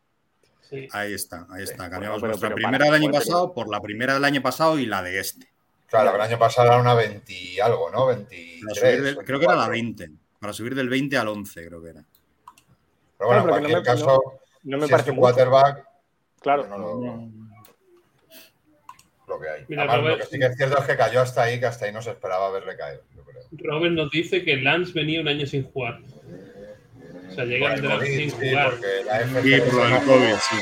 Sí. 0.71 0.87
Ahí 0.93 1.13
está, 1.13 1.45
ahí 1.51 1.63
está. 1.63 1.83
Sí, 1.85 1.89
Cambiamos 1.91 2.21
bueno, 2.21 2.31
nuestra 2.31 2.49
pero- 2.49 2.55
pero 2.55 2.67
primera 2.69 2.85
del 2.85 2.93
año 3.03 3.11
pasado 3.11 3.53
por 3.53 3.69
la 3.69 3.79
primera 3.81 4.13
del 4.15 4.23
año 4.25 4.41
pasado 4.41 4.79
y 4.79 4.85
la 4.87 5.03
de 5.03 5.19
este. 5.19 5.47
Claro, 5.87 6.15
el 6.15 6.21
año 6.21 6.39
pasado 6.39 6.67
era 6.69 6.77
una 6.79 6.93
20 6.93 7.33
y 7.33 7.59
algo, 7.59 7.91
¿no? 7.91 8.05
Para 8.05 8.15
23. 8.19 8.77
subir 8.79 9.01
del- 9.03 9.17
creo 9.17 9.39
que 9.39 9.45
era 9.45 9.55
la 9.55 9.67
24. 9.67 10.07
20. 10.07 10.21
Para 10.39 10.53
subir 10.53 10.73
del 10.75 10.89
20 10.89 11.17
al 11.17 11.27
11, 11.27 11.67
creo 11.67 11.83
que 11.83 11.89
era. 11.89 12.03
Pero 13.17 13.27
bueno, 13.27 13.43
Claro, 13.43 13.43
en 13.43 13.45
porque 13.45 13.61
no 13.67 13.69
cualquier 13.73 13.77
me- 13.79 13.83
caso, 13.83 14.39
No 14.63 14.77
me 14.77 14.81
si 14.81 14.85
es 14.85 14.91
parece 14.91 15.09
tu 15.09 15.15
mucho. 15.15 15.21
quarterback, 15.21 15.85
Claro. 16.41 16.67
no 16.67 16.77
lo, 16.77 17.29
lo 19.27 19.39
que 19.39 19.49
hay. 19.49 19.65
Mira, 19.67 19.83
Además, 19.83 20.09
lo 20.11 20.17
que 20.19 20.25
sí 20.25 20.39
que 20.39 20.45
es 20.45 20.55
cierto 20.57 20.77
es 20.79 20.85
que 20.85 20.95
cayó 20.97 21.21
hasta 21.21 21.43
ahí, 21.43 21.59
que 21.59 21.65
hasta 21.65 21.85
ahí 21.85 21.91
no 21.91 22.01
se 22.01 22.11
esperaba 22.11 22.49
verle 22.51 22.75
caer, 22.77 23.01
yo 23.15 23.23
creo. 23.23 23.41
Robert 23.51 23.93
nos 23.93 24.09
dice 24.11 24.43
que 24.43 24.57
Lance 24.57 24.93
venía 24.93 25.21
un 25.21 25.27
año 25.27 25.45
sin 25.45 25.63
jugar. 25.71 25.99
O 27.31 27.33
sea, 27.33 27.45
llega 27.45 27.73
el 27.73 27.81
draft 27.81 27.99
COVID, 28.03 28.17
sin 28.17 28.29
sí, 28.31 28.49
jugar. 28.49 28.73
Sí, 28.73 29.59
por 29.61 29.73
lo 29.73 29.83
del 29.83 29.91
no- 29.93 30.05
COVID, 30.05 30.35
sí. 30.35 30.55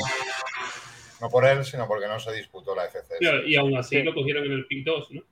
No 1.20 1.28
por 1.28 1.44
él, 1.46 1.64
sino 1.64 1.86
porque 1.86 2.06
no 2.08 2.18
se 2.18 2.32
disputó 2.32 2.74
la 2.74 2.84
FCS. 2.86 3.18
Claro, 3.18 3.46
y 3.46 3.56
aún 3.56 3.76
así 3.76 3.96
Sí. 3.96 4.02
lo 4.02 4.14
cogieron 4.14 4.44
en 4.46 4.52
el 4.52 4.66
pick 4.66 4.86
2, 4.86 5.10
¿no? 5.12 5.22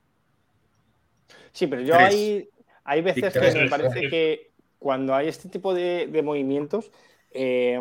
Sí, 1.51 1.65
pero 1.67 1.81
yo 1.81 1.95
hay, 1.95 2.47
hay 2.83 3.01
veces 3.01 3.33
que 3.33 3.51
me 3.63 3.69
parece 3.69 4.07
que 4.07 4.51
cuando 4.77 5.15
hay 5.15 5.27
este 5.27 5.49
tipo 5.49 5.73
de, 5.73 6.07
de 6.07 6.21
movimientos, 6.21 6.91
eh, 7.31 7.79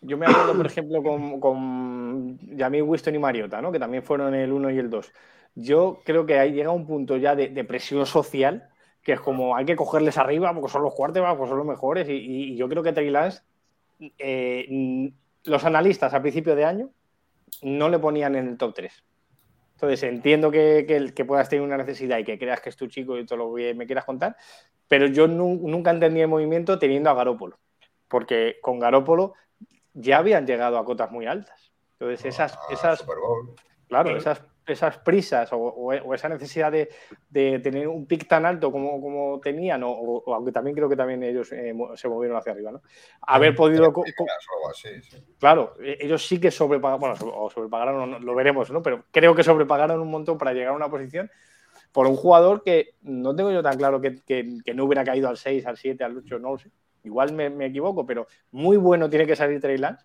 yo 0.00 0.16
me 0.16 0.26
acuerdo, 0.26 0.56
por 0.56 0.66
ejemplo, 0.66 1.02
con, 1.02 1.40
con 1.40 2.38
Jamie 2.56 2.82
Winston 2.82 3.14
y 3.14 3.18
Mariota, 3.18 3.60
¿no? 3.60 3.70
que 3.72 3.78
también 3.78 4.02
fueron 4.02 4.34
el 4.34 4.52
1 4.52 4.70
y 4.70 4.78
el 4.78 4.88
2. 4.88 5.12
Yo 5.56 6.00
creo 6.04 6.24
que 6.24 6.38
ahí 6.38 6.52
llega 6.52 6.70
un 6.70 6.86
punto 6.86 7.16
ya 7.16 7.34
de, 7.34 7.48
de 7.48 7.64
presión 7.64 8.06
social 8.06 8.69
que 9.02 9.12
es 9.12 9.20
como 9.20 9.56
hay 9.56 9.64
que 9.64 9.76
cogerles 9.76 10.18
arriba 10.18 10.52
porque 10.54 10.70
son 10.70 10.82
los 10.82 10.94
quarterbacks, 10.94 11.36
porque 11.36 11.48
son 11.50 11.58
los 11.58 11.66
mejores. 11.66 12.08
Y, 12.08 12.12
y 12.12 12.56
yo 12.56 12.68
creo 12.68 12.82
que 12.82 12.92
Trey 12.92 13.10
Lance, 13.10 13.42
eh, 14.18 15.12
los 15.44 15.64
analistas 15.64 16.12
a 16.14 16.20
principio 16.20 16.54
de 16.54 16.64
año 16.64 16.90
no 17.62 17.88
le 17.88 17.98
ponían 17.98 18.34
en 18.36 18.48
el 18.48 18.58
top 18.58 18.74
3. 18.74 19.04
Entonces 19.74 20.02
entiendo 20.02 20.50
que, 20.50 20.84
que, 20.86 21.14
que, 21.14 21.24
puedas 21.24 21.48
tener 21.48 21.64
una 21.64 21.78
necesidad 21.78 22.18
y 22.18 22.24
que 22.24 22.38
creas 22.38 22.60
que 22.60 22.68
es 22.68 22.76
tu 22.76 22.86
chico 22.86 23.18
y 23.18 23.24
todo 23.24 23.38
lo 23.38 23.54
que 23.54 23.72
me 23.74 23.86
quieras 23.86 24.04
contar, 24.04 24.36
pero 24.88 25.06
yo 25.06 25.26
nu 25.26 25.56
nunca 25.66 25.90
entendí 25.90 26.20
el 26.20 26.28
movimiento 26.28 26.78
teniendo 26.78 27.08
a 27.08 27.14
Garópolo, 27.14 27.58
porque 28.06 28.58
con 28.60 28.78
Garópolo 28.78 29.32
ya 29.94 30.18
habían 30.18 30.46
llegado 30.46 30.76
a 30.76 30.84
cotas 30.84 31.10
muy 31.10 31.26
altas. 31.26 31.72
Entonces 31.92 32.26
esas, 32.26 32.56
Ah, 32.56 32.66
esas 32.70 32.98
Super 32.98 33.16
Bowl. 33.18 33.54
claro, 33.88 34.14
esas, 34.16 34.42
esas 34.70 34.98
prisas 34.98 35.52
o, 35.52 35.56
o, 35.56 35.94
o, 35.94 36.14
esa 36.14 36.28
necesidad 36.28 36.72
de, 36.72 36.88
de, 37.28 37.58
tener 37.58 37.88
un 37.88 38.06
pick 38.06 38.26
tan 38.26 38.46
alto 38.46 38.70
como, 38.70 39.00
como 39.00 39.40
tenían, 39.40 39.82
o, 39.82 39.90
o, 39.90 40.34
aunque 40.34 40.52
también 40.52 40.74
creo 40.76 40.88
que 40.88 40.96
también 40.96 41.22
ellos 41.22 41.50
eh, 41.52 41.74
se 41.94 42.08
movieron 42.08 42.36
hacia 42.36 42.52
arriba, 42.52 42.72
¿no? 42.72 42.82
Haber 43.22 43.54
podido... 43.54 43.92
Así, 44.70 45.02
sí. 45.02 45.16
Claro, 45.38 45.74
ellos 45.80 46.26
sí 46.26 46.40
que 46.40 46.50
sobrepagaron, 46.50 47.00
bueno, 47.00 47.16
o 47.34 47.50
sobrepagaron, 47.50 48.24
lo 48.24 48.34
veremos, 48.34 48.70
¿no? 48.70 48.82
Pero 48.82 49.04
creo 49.10 49.34
que 49.34 49.42
sobrepagaron 49.42 50.00
un 50.00 50.10
montón 50.10 50.38
para 50.38 50.52
llegar 50.52 50.72
a 50.72 50.76
una 50.76 50.88
posición 50.88 51.30
por 51.92 52.06
un 52.06 52.16
jugador 52.16 52.62
que 52.62 52.94
no 53.02 53.34
tengo 53.34 53.50
yo 53.50 53.62
tan 53.62 53.76
claro 53.76 54.00
que, 54.00 54.20
que, 54.22 54.58
que 54.64 54.74
no 54.74 54.84
hubiera 54.84 55.04
caído 55.04 55.28
al 55.28 55.36
6, 55.36 55.66
al 55.66 55.76
7, 55.76 56.04
al 56.04 56.16
8, 56.18 56.38
no 56.38 56.52
lo 56.52 56.58
sé. 56.58 56.70
Igual 57.02 57.32
me, 57.32 57.50
me 57.50 57.66
equivoco, 57.66 58.06
pero 58.06 58.26
muy 58.52 58.76
bueno 58.76 59.08
tiene 59.08 59.26
que 59.26 59.36
salir 59.36 59.60
Trey 59.60 59.78
Lance 59.78 60.04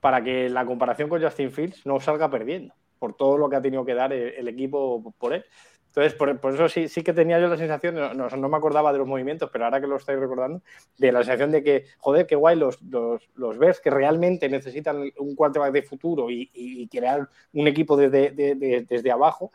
para 0.00 0.22
que 0.22 0.48
la 0.48 0.64
comparación 0.64 1.08
con 1.08 1.22
Justin 1.22 1.52
Fields 1.52 1.86
no 1.86 2.00
salga 2.00 2.30
perdiendo 2.30 2.74
por 3.02 3.16
todo 3.16 3.36
lo 3.36 3.50
que 3.50 3.56
ha 3.56 3.60
tenido 3.60 3.84
que 3.84 3.94
dar 3.94 4.12
el, 4.12 4.28
el 4.34 4.46
equipo 4.46 5.12
por 5.18 5.32
él. 5.32 5.44
Entonces, 5.88 6.14
por, 6.14 6.38
por, 6.38 6.54
eso 6.54 6.68
sí, 6.68 6.86
sí 6.86 7.02
que 7.02 7.12
tenía 7.12 7.40
yo 7.40 7.48
la 7.48 7.56
sensación, 7.56 7.96
no, 7.96 8.14
no, 8.14 8.48
me 8.48 8.56
acordaba 8.56 8.92
de 8.92 8.98
los 8.98 9.08
movimientos, 9.08 9.50
pero 9.52 9.64
ahora 9.64 9.80
que 9.80 9.88
lo 9.88 9.96
estoy 9.96 10.14
recordando, 10.14 10.62
de 10.98 11.10
la 11.10 11.18
sensación 11.18 11.50
de 11.50 11.64
que, 11.64 11.86
joder, 11.98 12.28
qué 12.28 12.36
guay 12.36 12.56
los, 12.56 12.80
los, 12.82 13.28
los 13.34 13.58
Bears 13.58 13.80
que 13.80 13.90
realmente 13.90 14.48
necesitan 14.48 15.02
un 15.18 15.34
quarterback 15.34 15.72
de 15.72 15.82
futuro 15.82 16.30
y, 16.30 16.48
y 16.54 16.86
crear 16.86 17.28
un 17.54 17.66
equipo 17.66 17.96
desde, 17.96 18.30
de, 18.30 18.54
de, 18.54 18.86
desde 18.88 19.10
abajo, 19.10 19.50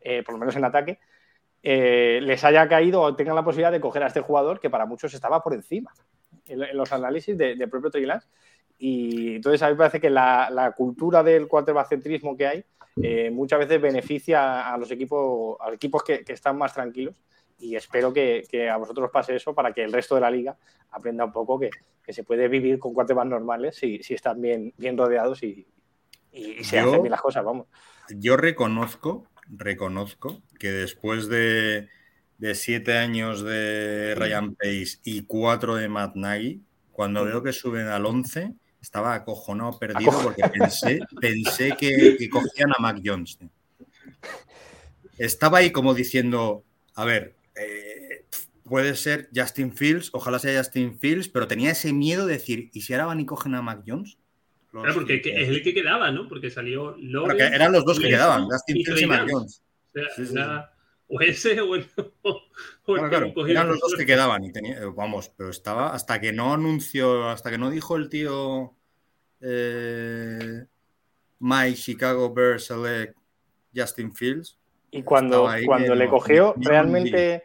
eh, 0.00 0.22
por 0.22 0.34
lo 0.34 0.38
menos 0.38 0.54
en 0.54 0.64
ataque, 0.64 1.00
eh, 1.60 2.20
les 2.22 2.44
haya 2.44 2.68
caído 2.68 3.02
o 3.02 3.16
tengan 3.16 3.34
la 3.34 3.42
posibilidad 3.42 3.72
de 3.72 3.80
coger 3.80 4.04
a 4.04 4.06
este 4.06 4.20
jugador 4.20 4.60
que 4.60 4.70
para 4.70 4.86
muchos 4.86 5.12
estaba 5.12 5.42
por 5.42 5.54
encima 5.54 5.92
en, 6.46 6.62
en 6.62 6.76
los 6.76 6.92
análisis 6.92 7.36
del 7.36 7.58
de 7.58 7.66
propio 7.66 7.90
Trey. 7.90 8.06
Y 8.78 9.36
entonces 9.36 9.62
a 9.62 9.66
mí 9.66 9.72
me 9.72 9.78
parece 9.78 10.00
que 10.00 10.10
la, 10.10 10.48
la 10.50 10.72
cultura 10.72 11.22
del 11.22 11.48
quarterback 11.48 11.88
centrismo 11.88 12.36
que 12.36 12.46
hay 12.46 12.64
eh, 13.02 13.30
muchas 13.30 13.58
veces 13.58 13.80
beneficia 13.80 14.72
a 14.72 14.78
los 14.78 14.90
equipos, 14.90 15.56
a 15.60 15.66
los 15.66 15.76
equipos 15.76 16.02
que, 16.02 16.24
que 16.24 16.32
están 16.32 16.56
más 16.56 16.72
tranquilos 16.72 17.14
y 17.58 17.76
espero 17.76 18.12
que, 18.12 18.46
que, 18.50 18.68
a 18.68 18.76
vosotros 18.76 19.10
pase 19.10 19.36
eso 19.36 19.54
para 19.54 19.72
que 19.72 19.82
el 19.82 19.92
resto 19.92 20.14
de 20.14 20.20
la 20.20 20.30
liga 20.30 20.56
aprenda 20.90 21.24
un 21.24 21.32
poco 21.32 21.58
que, 21.58 21.70
que 22.02 22.12
se 22.12 22.24
puede 22.24 22.48
vivir 22.48 22.78
con 22.78 22.94
quarterbacks 22.94 23.28
normales 23.28 23.76
si, 23.76 24.02
si 24.02 24.14
están 24.14 24.40
bien, 24.40 24.72
bien 24.76 24.96
rodeados 24.96 25.42
y, 25.42 25.66
y, 26.32 26.60
y 26.60 26.64
se 26.64 26.76
yo, 26.76 26.88
hacen 26.88 27.02
bien 27.02 27.10
las 27.10 27.20
cosas, 27.20 27.44
vamos. 27.44 27.66
Yo 28.10 28.36
reconozco, 28.36 29.26
reconozco 29.48 30.42
que 30.58 30.70
después 30.70 31.28
de, 31.28 31.88
de 32.38 32.54
siete 32.54 32.96
años 32.96 33.42
de 33.42 34.14
Ryan 34.16 34.54
Pace 34.54 34.98
y 35.04 35.22
cuatro 35.22 35.76
de 35.76 35.88
Matt 35.88 36.16
Nagy, 36.16 36.62
cuando 36.92 37.24
veo 37.24 37.42
que 37.42 37.52
suben 37.52 37.88
al 37.88 38.06
11, 38.06 38.54
estaba 38.86 39.14
acojonado, 39.14 39.76
perdido, 39.80 40.12
porque 40.22 40.44
pensé, 40.48 41.00
pensé 41.20 41.74
que, 41.76 42.16
que, 42.16 42.28
cogían 42.30 42.70
a 42.70 42.80
Mac 42.80 43.00
Jones. 43.04 43.36
Estaba 45.18 45.58
ahí 45.58 45.72
como 45.72 45.92
diciendo, 45.92 46.62
a 46.94 47.04
ver, 47.04 47.34
eh, 47.56 48.26
puede 48.62 48.94
ser 48.94 49.28
Justin 49.34 49.72
Fields, 49.72 50.10
ojalá 50.12 50.38
sea 50.38 50.56
Justin 50.56 51.00
Fields, 51.00 51.28
pero 51.28 51.48
tenía 51.48 51.72
ese 51.72 51.92
miedo 51.92 52.26
de 52.26 52.34
decir, 52.34 52.70
¿y 52.72 52.82
si 52.82 52.92
ahora 52.92 53.06
van 53.06 53.18
y 53.18 53.26
cogen 53.26 53.56
a 53.56 53.62
Mac 53.62 53.82
Jones? 53.84 54.18
Los 54.72 54.84
claro, 54.84 55.00
porque 55.00 55.20
que 55.20 55.42
es 55.42 55.48
el 55.48 55.64
que 55.64 55.74
quedaba, 55.74 56.12
¿no? 56.12 56.28
Porque 56.28 56.48
salió 56.50 56.96
Logan, 56.96 57.40
eran 57.40 57.72
los 57.72 57.84
dos 57.84 57.98
que 57.98 58.08
quedaban, 58.08 58.44
Justin 58.44 58.84
Fields 58.84 59.02
y 59.02 59.06
Mac 59.06 59.26
Jones. 59.28 59.62
O, 59.88 59.98
sea, 59.98 60.04
sí, 60.14 60.26
sí. 60.26 60.34
o 61.08 61.20
ese 61.20 61.60
o 61.60 61.74
el, 61.74 61.86
o 62.22 62.96
el 62.96 63.08
claro, 63.08 63.32
claro. 63.32 63.46
Eran 63.46 63.68
los 63.68 63.80
dos 63.80 63.94
que 63.96 64.06
quedaban 64.06 64.44
y 64.44 64.52
tenía, 64.52 64.80
vamos, 64.94 65.30
pero 65.36 65.50
estaba 65.50 65.94
hasta 65.94 66.20
que 66.20 66.32
no 66.32 66.52
anunció, 66.52 67.28
hasta 67.28 67.50
que 67.50 67.58
no 67.58 67.70
dijo 67.70 67.96
el 67.96 68.08
tío 68.08 68.74
eh, 69.40 70.64
My 71.38 71.74
Chicago 71.74 72.32
Bears 72.32 72.66
select 72.66 73.16
Justin 73.74 74.12
Fields. 74.12 74.58
Y 74.90 75.02
cuando, 75.02 75.48
cuando 75.66 75.94
le 75.94 76.08
cogió, 76.08 76.54
realmente 76.56 77.44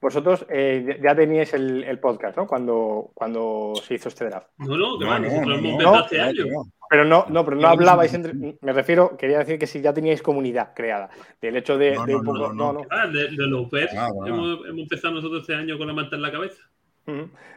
vosotros 0.00 0.46
eh, 0.48 0.98
ya 1.02 1.14
teníais 1.14 1.52
el, 1.54 1.84
el, 1.84 1.98
podcast, 1.98 2.36
¿no? 2.36 2.46
Cuando, 2.46 3.10
cuando 3.14 3.72
se 3.82 3.94
hizo 3.94 4.08
este 4.08 4.26
draft. 4.26 4.48
No, 4.58 4.76
no, 4.76 4.98
que 4.98 5.04
no, 5.04 5.18
no, 5.18 5.18
nosotros 5.20 5.62
no, 5.62 5.68
hemos 5.68 5.82
no, 5.82 5.94
hace 5.94 6.18
no, 6.18 6.24
años. 6.24 6.46
no. 6.48 6.72
Pero 6.92 7.06
no, 7.06 7.24
no, 7.30 7.42
pero 7.42 7.56
no 7.56 7.68
hablabais 7.68 8.12
entre. 8.12 8.34
Me 8.34 8.72
refiero, 8.74 9.16
quería 9.16 9.38
decir 9.38 9.58
que 9.58 9.66
si 9.66 9.80
ya 9.80 9.94
teníais 9.94 10.20
comunidad 10.20 10.74
creada. 10.74 11.08
Del 11.40 11.56
hecho 11.56 11.78
de, 11.78 11.94
No, 11.94 12.04
de 12.04 12.12
no, 12.12 12.18
un 12.18 12.24
poco. 12.26 12.38
no, 12.38 12.48
no. 12.52 12.54
no, 12.54 12.72
no. 12.80 12.86
Ah, 12.90 13.06
de, 13.06 13.28
de 13.30 13.46
los 13.46 13.66
Ah, 13.96 14.08
bueno. 14.14 14.34
hemos, 14.34 14.66
hemos 14.68 14.80
empezado 14.82 15.14
nosotros 15.14 15.40
este 15.40 15.54
año 15.54 15.78
con 15.78 15.86
la 15.86 15.94
manta 15.94 16.16
en 16.16 16.22
la 16.22 16.30
cabeza. 16.30 16.62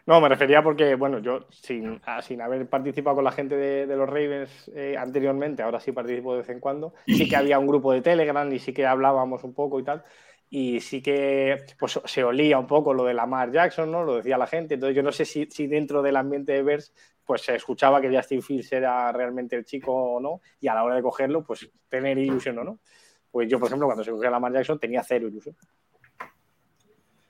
No, 0.07 0.21
me 0.21 0.29
refería 0.29 0.63
porque, 0.63 0.95
bueno, 0.95 1.19
yo 1.19 1.47
sin, 1.49 1.99
ah, 2.05 2.21
sin 2.21 2.41
haber 2.41 2.69
participado 2.69 3.17
con 3.17 3.25
la 3.25 3.31
gente 3.33 3.57
de, 3.57 3.85
de 3.87 3.95
los 3.97 4.07
Ravens 4.07 4.71
eh, 4.73 4.95
anteriormente, 4.97 5.63
ahora 5.63 5.81
sí 5.81 5.91
participo 5.91 6.31
de 6.31 6.39
vez 6.39 6.49
en 6.49 6.61
cuando, 6.61 6.93
sí 7.05 7.27
que 7.27 7.35
había 7.35 7.59
un 7.59 7.67
grupo 7.67 7.91
de 7.91 8.01
Telegram 8.01 8.49
y 8.53 8.59
sí 8.59 8.73
que 8.73 8.85
hablábamos 8.85 9.43
un 9.43 9.53
poco 9.53 9.81
y 9.81 9.83
tal. 9.83 10.01
Y 10.49 10.79
sí 10.79 11.01
que 11.01 11.65
pues, 11.77 11.99
se 12.05 12.23
olía 12.23 12.59
un 12.59 12.67
poco 12.67 12.93
lo 12.93 13.03
de 13.03 13.13
Lamar 13.13 13.51
Jackson, 13.51 13.91
¿no? 13.91 14.03
Lo 14.03 14.17
decía 14.17 14.37
la 14.37 14.47
gente. 14.47 14.75
Entonces 14.75 14.95
yo 14.95 15.03
no 15.03 15.11
sé 15.11 15.25
si, 15.25 15.47
si 15.47 15.67
dentro 15.67 16.01
del 16.01 16.15
ambiente 16.15 16.53
de 16.53 16.63
Bears 16.63 16.93
pues 17.25 17.41
se 17.41 17.55
escuchaba 17.55 17.99
que 17.99 18.15
Justin 18.15 18.41
Fields 18.41 18.71
era 18.71 19.11
realmente 19.11 19.55
el 19.55 19.65
chico 19.65 19.91
o 19.91 20.19
no, 20.19 20.41
y 20.61 20.67
a 20.67 20.75
la 20.75 20.83
hora 20.83 20.95
de 20.95 21.01
cogerlo, 21.01 21.43
pues 21.43 21.67
tener 21.89 22.17
ilusión 22.17 22.59
o 22.59 22.63
no. 22.63 22.79
Pues 23.31 23.49
yo, 23.49 23.59
por 23.59 23.67
ejemplo, 23.67 23.87
cuando 23.87 24.03
se 24.03 24.11
cogió 24.11 24.27
a 24.27 24.31
Lamar 24.31 24.53
Jackson 24.53 24.79
tenía 24.79 25.03
cero 25.03 25.27
ilusión. 25.27 25.57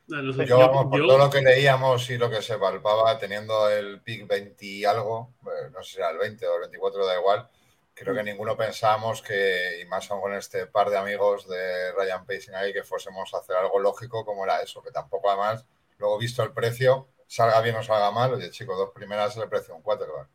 Yo, 0.07 0.59
vamos, 0.59 0.86
por 0.86 0.99
todo 0.99 1.18
lo 1.18 1.30
que 1.32 1.41
leíamos 1.41 2.07
y 2.11 2.18
lo 2.18 2.30
que 2.30 2.41
se 2.41 2.59
palpaba, 2.59 3.18
teniendo 3.18 3.70
el 3.72 4.01
pick 4.01 4.28
20 4.28 4.63
y 4.63 4.86
algo, 4.86 5.34
eh, 5.45 5.72
no 5.74 5.82
sé 5.82 5.93
si 5.93 5.97
era 5.97 6.11
el 6.11 6.20
20 6.20 6.45
o 6.45 6.55
el 6.55 6.61
24, 6.61 7.05
da 7.07 7.18
igual, 7.18 7.49
creo 7.96 8.14
que 8.14 8.24
ninguno 8.24 8.56
pensábamos 8.58 9.22
que, 9.22 9.80
y 9.82 9.86
más 9.86 10.12
aún 10.12 10.22
con 10.22 10.34
este 10.36 10.68
par 10.68 10.89
de 10.89 10.98
amigos 10.98 11.48
de 11.48 11.91
Ryan 11.93 12.26
Pacing 12.26 12.54
ahí, 12.54 12.74
que 12.74 12.84
fuésemos 12.84 13.34
a 13.34 13.38
hacer 13.39 13.56
algo 13.56 13.80
lógico 13.80 14.24
como 14.26 14.43
era 14.43 14.62
eso, 14.62 14.82
que 14.84 14.91
tampoco 14.91 15.30
además, 15.30 15.66
luego 15.98 16.18
visto 16.18 16.43
el 16.43 16.52
precio, 16.54 17.08
salga 17.28 17.60
bien 17.62 17.76
o 17.78 17.84
salga 17.84 18.12
mal, 18.12 18.34
oye 18.34 18.52
chicos, 18.52 18.78
dos 18.78 18.91
primeras 18.91 19.32
es 19.36 19.41
el 19.41 19.50
precio 19.50 19.74
un 19.76 19.82
quarterback. 19.82 20.28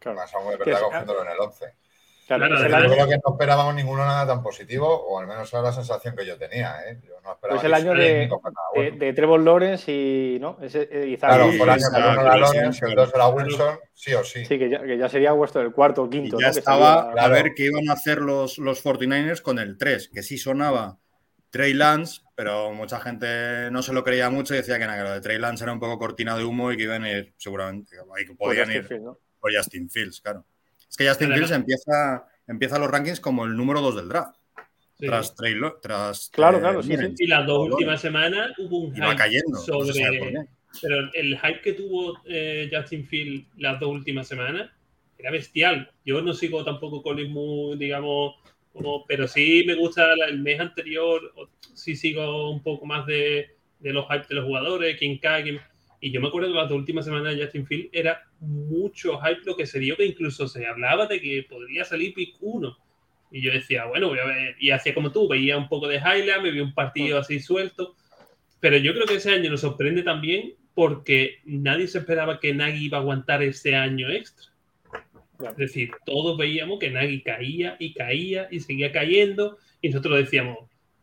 Claro. 0.00 0.16
Más 0.18 0.34
aún 0.34 0.50
de 0.50 0.58
Que 0.58 0.64
verdad 0.64 0.80
es- 0.80 0.84
cogiéndolo 0.84 1.22
en 1.22 1.28
el 1.28 1.40
11. 1.40 1.74
Claro, 2.26 2.46
Claro, 2.48 2.82
el 2.82 2.88
Yo 2.88 2.94
creo 2.94 3.06
que 3.08 3.16
no 3.24 3.32
esperábamos 3.34 3.74
ninguno 3.74 4.04
nada 4.04 4.26
tan 4.26 4.42
positivo, 4.42 4.88
o 4.88 5.18
al 5.20 5.26
menos 5.28 5.52
era 5.52 5.62
la 5.62 5.72
sensación 5.72 6.16
que 6.16 6.26
yo 6.26 6.36
tenía. 6.36 6.74
¿eh? 6.88 6.98
Yo 7.02 7.14
no 7.22 7.32
esperaba 7.32 7.60
pues 7.60 7.64
el 7.64 7.72
año 7.74 7.92
de, 7.94 8.26
nada 8.26 8.40
de, 8.74 8.80
bueno. 8.80 8.96
de 8.98 9.12
Trevor 9.12 9.40
Lawrence 9.40 9.92
y, 9.92 10.38
¿no? 10.40 10.58
Ese, 10.60 10.88
eh, 10.90 11.06
y 11.08 11.16
Claro, 11.16 11.44
el 11.50 11.60
año 11.70 11.78
que 11.78 11.98
uno 11.98 12.12
era 12.12 12.22
Exacto, 12.36 12.38
Lawrence, 12.40 12.78
sí, 12.80 12.84
el 12.90 12.94
dos 12.96 13.12
era 13.14 13.28
Wilson, 13.28 13.78
sí 13.94 14.14
o 14.14 14.24
sí. 14.24 14.44
Sí, 14.44 14.58
que 14.58 14.68
ya, 14.68 14.82
que 14.82 14.98
ya 14.98 15.08
sería 15.08 15.32
vuestro 15.32 15.62
el 15.62 15.72
cuarto 15.72 16.02
o 16.02 16.06
Y 16.06 16.10
quinto. 16.10 16.38
ya 16.40 16.48
¿no? 16.48 16.52
Que 16.52 16.58
estaba 16.58 17.10
a 17.10 17.12
Claro. 17.12 17.34
ver 17.34 17.54
qué 17.54 17.64
iban 17.66 17.88
a 17.88 17.92
hacer 17.92 18.18
los, 18.20 18.58
los 18.58 18.84
49ers 18.84 19.40
con 19.40 19.58
el 19.60 19.78
3, 19.78 20.10
que 20.12 20.22
sí 20.24 20.36
sonaba 20.36 20.98
Trey 21.50 21.74
Lance, 21.74 22.22
pero 22.34 22.72
mucha 22.72 22.98
gente 22.98 23.70
no 23.70 23.82
se 23.82 23.92
lo 23.92 24.02
creía 24.02 24.30
mucho 24.30 24.52
y 24.52 24.56
decía 24.58 24.78
que, 24.80 24.86
nada, 24.86 24.98
que 24.98 25.04
lo 25.04 25.14
de 25.14 25.20
Trey 25.20 25.38
Lance 25.38 25.62
era 25.62 25.72
un 25.72 25.78
poco 25.80 25.96
cortina 25.98 26.36
de 26.36 26.44
humo 26.44 26.72
y 26.72 26.76
que 26.76 26.82
iban 26.82 27.04
a 27.04 27.10
ir 27.12 27.34
seguramente, 27.38 27.96
que 28.26 28.34
podían 28.34 28.70
ir 28.72 28.84
Fields, 28.84 29.04
¿no? 29.04 29.18
por 29.38 29.56
Justin 29.56 29.88
Fields, 29.88 30.20
claro. 30.20 30.44
Es 30.88 30.96
que 30.96 31.08
Justin 31.08 31.32
Fields 31.32 31.50
empieza, 31.50 32.26
empieza 32.46 32.78
los 32.78 32.90
rankings 32.90 33.20
como 33.20 33.44
el 33.44 33.56
número 33.56 33.80
2 33.80 33.96
del 33.96 34.08
draft, 34.08 34.36
Sí. 34.98 35.06
tras 35.06 35.34
Trey 35.34 35.54
Lo- 35.54 35.76
tras 35.80 36.30
Claro, 36.32 36.56
eh, 36.56 36.60
claro, 36.60 36.82
sí. 36.82 36.94
Y 37.18 37.26
las 37.26 37.46
dos 37.46 37.68
últimas 37.70 38.00
semanas 38.00 38.52
hubo 38.58 38.78
un 38.80 38.94
hype 38.94 39.16
cayendo, 39.16 39.50
no 39.50 39.56
se 39.58 39.66
sobre. 39.92 40.48
pero 40.80 41.10
el 41.14 41.38
hype 41.38 41.60
que 41.62 41.72
tuvo 41.74 42.18
eh, 42.26 42.70
Justin 42.72 43.06
Field 43.06 43.46
las 43.58 43.78
dos 43.80 43.90
últimas 43.90 44.26
semanas 44.28 44.70
era 45.18 45.30
bestial. 45.30 45.90
Yo 46.04 46.20
no 46.22 46.32
sigo 46.32 46.64
tampoco 46.64 47.02
Colin 47.02 47.30
Moore, 47.32 47.78
digamos, 47.78 48.36
como, 48.72 49.04
pero 49.06 49.26
sí 49.28 49.64
me 49.66 49.74
gusta 49.74 50.14
la- 50.16 50.26
el 50.26 50.38
mes 50.40 50.60
anterior, 50.60 51.20
sí 51.74 51.94
sigo 51.96 52.50
un 52.50 52.62
poco 52.62 52.84
más 52.86 53.06
de, 53.06 53.50
de 53.80 53.92
los 53.92 54.06
hype 54.06 54.26
de 54.28 54.34
los 54.34 54.44
jugadores, 54.44 54.96
quién 54.98 55.18
cae, 55.18 55.42
quién- 55.42 55.60
Y 56.06 56.12
yo 56.12 56.20
me 56.20 56.28
acuerdo 56.28 56.50
que 56.50 56.54
las 56.54 56.68
dos 56.68 56.78
últimas 56.78 57.04
semanas 57.04 57.34
de 57.34 57.42
Justin 57.42 57.66
Field 57.66 57.88
era 57.90 58.22
mucho 58.38 59.18
hype 59.22 59.40
lo 59.44 59.56
que 59.56 59.66
se 59.66 59.80
dio, 59.80 59.96
que 59.96 60.06
incluso 60.06 60.46
se 60.46 60.64
hablaba 60.64 61.08
de 61.08 61.20
que 61.20 61.44
podría 61.50 61.84
salir 61.84 62.14
pick 62.14 62.36
1. 62.38 62.78
Y 63.32 63.42
yo 63.42 63.50
decía, 63.50 63.86
bueno, 63.86 64.10
voy 64.10 64.20
a 64.20 64.24
ver, 64.24 64.54
y 64.60 64.70
hacía 64.70 64.94
como 64.94 65.10
tú, 65.10 65.26
veía 65.26 65.58
un 65.58 65.68
poco 65.68 65.88
de 65.88 65.96
highlight, 65.96 66.42
me 66.44 66.52
vi 66.52 66.60
un 66.60 66.74
partido 66.74 67.18
así 67.18 67.40
suelto. 67.40 67.96
Pero 68.60 68.76
yo 68.76 68.94
creo 68.94 69.04
que 69.04 69.16
ese 69.16 69.32
año 69.32 69.50
nos 69.50 69.62
sorprende 69.62 70.04
también 70.04 70.54
porque 70.74 71.40
nadie 71.44 71.88
se 71.88 71.98
esperaba 71.98 72.38
que 72.38 72.54
Nagy 72.54 72.84
iba 72.84 72.98
a 72.98 73.00
aguantar 73.00 73.42
ese 73.42 73.74
año 73.74 74.08
extra. 74.08 74.52
Es 75.40 75.56
decir, 75.56 75.90
todos 76.04 76.38
veíamos 76.38 76.78
que 76.78 76.92
Nagy 76.92 77.22
caía 77.22 77.74
y 77.80 77.94
caía 77.94 78.46
y 78.52 78.60
seguía 78.60 78.92
cayendo 78.92 79.58
y 79.82 79.88
nosotros 79.88 80.18
decíamos, 80.18 80.58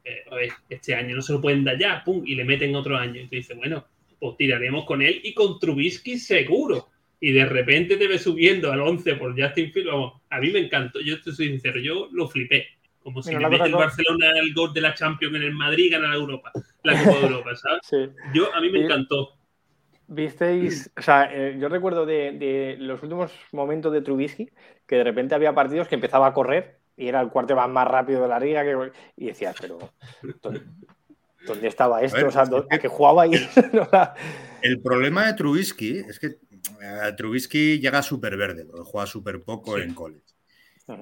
eh, 0.06 0.24
a 0.32 0.36
ver, 0.36 0.51
este 0.70 0.95
año 0.95 1.14
no 1.14 1.22
se 1.22 1.34
lo 1.34 1.41
pueden 1.41 1.66
dar 1.66 1.78
ya, 1.78 2.01
pum, 2.06 2.24
y 2.26 2.36
le 2.36 2.45
meten 2.45 2.74
otro 2.74 2.95
año. 2.95 3.20
Y 3.20 3.28
tú 3.28 3.36
dices, 3.36 3.58
bueno, 3.58 3.86
pues 4.24 4.38
tiraremos 4.38 4.86
con 4.86 5.01
él 5.01 5.19
y 5.21 5.34
con 5.34 5.59
Trubisky 5.59 6.17
seguro. 6.17 6.88
Y 7.19 7.34
de 7.34 7.45
repente 7.45 7.97
te 7.97 8.07
ves 8.07 8.21
subiendo 8.21 8.71
al 8.71 8.80
11 8.80 9.15
por 9.15 9.38
Justin 9.38 9.74
Fields. 9.74 9.91
Vamos, 9.91 10.13
a 10.30 10.39
mí 10.39 10.49
me 10.49 10.59
encantó, 10.59 11.01
yo 11.01 11.21
te 11.21 11.34
soy 11.34 11.49
sincero, 11.49 11.78
yo 11.82 12.07
lo 12.13 12.30
flipé. 12.30 12.67
Como 13.01 13.21
si 13.21 13.32
Mira, 13.32 13.41
la 13.41 13.49
mete 13.49 13.65
el 13.65 13.74
Barcelona 13.74 14.32
el 14.39 14.53
gol 14.53 14.74
de 14.74 14.80
la 14.80 14.93
Champions 14.93 15.36
en 15.36 15.43
el 15.43 15.51
Madrid 15.51 15.91
gana 15.91 16.07
la 16.07 16.15
Europa, 16.15 16.53
la 16.84 17.03
Copa 17.03 17.17
de 17.17 17.26
Europa, 17.26 17.55
¿sabes? 17.57 17.80
Sí. 17.84 17.97
Yo, 18.34 18.55
a 18.55 18.61
mí 18.61 18.69
me 18.69 18.86
encantó. 18.86 19.34
¿Visteis? 20.07 20.89
O 20.97 21.01
sea, 21.01 21.30
eh, 21.34 21.57
yo 21.59 21.67
recuerdo 21.67 22.05
de, 22.05 22.32
de 22.32 22.78
los 22.80 23.03
últimos 23.03 23.30
momentos 23.51 23.91
de 23.91 24.01
Trubisky 24.01 24.49
que 24.88 24.95
de 24.95 25.03
repente 25.03 25.36
había 25.36 25.53
partidos 25.53 25.89
que 25.89 25.95
empezaba 25.95 26.28
a 26.28 26.34
correr 26.34 26.78
y 26.95 27.09
era 27.09 27.19
el 27.19 27.30
quarterback 27.30 27.69
más 27.69 27.88
rápido 27.89 28.21
de 28.21 28.28
la 28.30 28.39
liga 28.39 28.63
que, 28.63 28.91
y 29.17 29.26
decías, 29.26 29.55
pero 29.59 29.80
¿dónde, 31.46 31.68
estaba 31.68 32.02
esto? 32.02 32.18
ver, 32.18 32.28
o 32.28 32.32
sea, 32.32 32.44
es 32.44 32.50
¿dó- 32.50 32.68
que- 32.68 32.76
¿a 32.76 32.80
qué 32.80 32.88
jugaba 32.88 33.24
ahí? 33.24 33.32
El 34.62 34.82
problema 34.82 35.26
de 35.28 35.34
Trubisky 35.34 35.98
es 36.08 36.20
que 36.20 36.28
eh, 36.28 37.14
Trubisky 37.18 37.80
llega 37.80 38.02
súper 38.02 38.38
verde, 38.38 38.66
porque 38.66 38.82
juega 38.86 39.08
súper 39.08 39.41
poco 39.41 39.76
Sí. 39.78 39.84
en 39.84 39.94
college. 39.94 40.24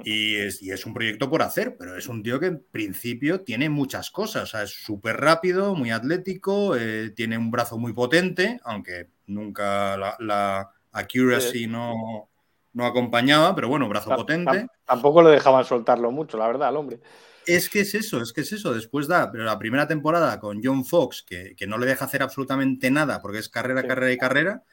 Y 0.04 0.36
es, 0.36 0.62
y 0.62 0.72
es 0.72 0.86
un 0.86 0.94
proyecto 0.94 1.28
por 1.30 1.42
hacer, 1.42 1.76
pero 1.76 1.98
es 1.98 2.08
un 2.08 2.22
tío 2.22 2.40
que 2.40 2.46
en 2.48 2.64
principio 2.72 3.42
tiene 3.42 3.68
muchas 3.68 4.12
cosas. 4.12 4.44
O 4.44 4.46
sea, 4.46 4.64
es 4.64 4.70
súper 4.72 5.18
rápido, 5.18 5.74
muy 5.76 5.90
atlético, 5.90 6.76
eh, 6.76 7.12
tiene 7.16 7.36
un 7.38 7.50
brazo 7.50 7.80
muy 7.80 7.92
potente, 7.92 8.60
aunque 8.64 9.08
nunca 9.26 9.98
la, 9.98 10.16
la 10.20 10.70
accuracy 10.92 11.66
no, 11.66 12.30
no 12.74 12.86
acompañaba, 12.86 13.56
pero 13.56 13.70
bueno, 13.70 13.90
brazo 13.90 14.16
potente. 14.16 14.52
tam- 14.52 14.68
tampoco 14.86 15.24
lo 15.24 15.30
dejaban 15.30 15.66
soltarlo 15.66 16.12
mucho, 16.12 16.38
la 16.38 16.46
verdad, 16.48 16.68
al 16.70 16.78
hombre. 16.78 17.00
Es 17.48 17.70
que 17.70 17.82
es 17.82 17.96
eso, 17.96 18.22
es 18.22 18.34
que 18.34 18.42
es 18.42 18.52
eso. 18.52 18.74
Después 18.74 19.08
da 19.08 19.32
pero 19.32 19.44
la 19.44 19.58
primera 19.58 19.88
temporada 19.88 20.40
con 20.40 20.62
John 20.64 20.86
Fox, 20.86 21.24
que, 21.24 21.56
que 21.56 21.68
no 21.68 21.78
le 21.78 21.86
deja 21.88 22.06
hacer 22.06 22.22
absolutamente 22.24 22.92
nada 22.92 23.22
porque 23.22 23.40
es 23.40 23.50
carrera, 23.50 23.82
Sí. 23.82 23.88
carrera 23.88 24.12
y 24.12 24.18
carrera. 24.18 24.64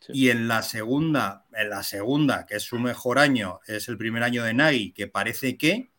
Sí. 0.00 0.12
Y 0.14 0.30
en 0.30 0.46
la 0.48 0.62
segunda, 0.62 1.46
en 1.54 1.70
la 1.70 1.82
segunda, 1.82 2.44
que 2.46 2.56
es 2.56 2.62
su 2.64 2.78
mejor 2.78 3.18
año, 3.18 3.60
es 3.66 3.88
el 3.88 3.96
primer 3.96 4.22
año 4.22 4.44
de 4.44 4.52
Nagy, 4.54 4.92
que 4.92 5.06
parece 5.08 5.56
que, 5.56 5.90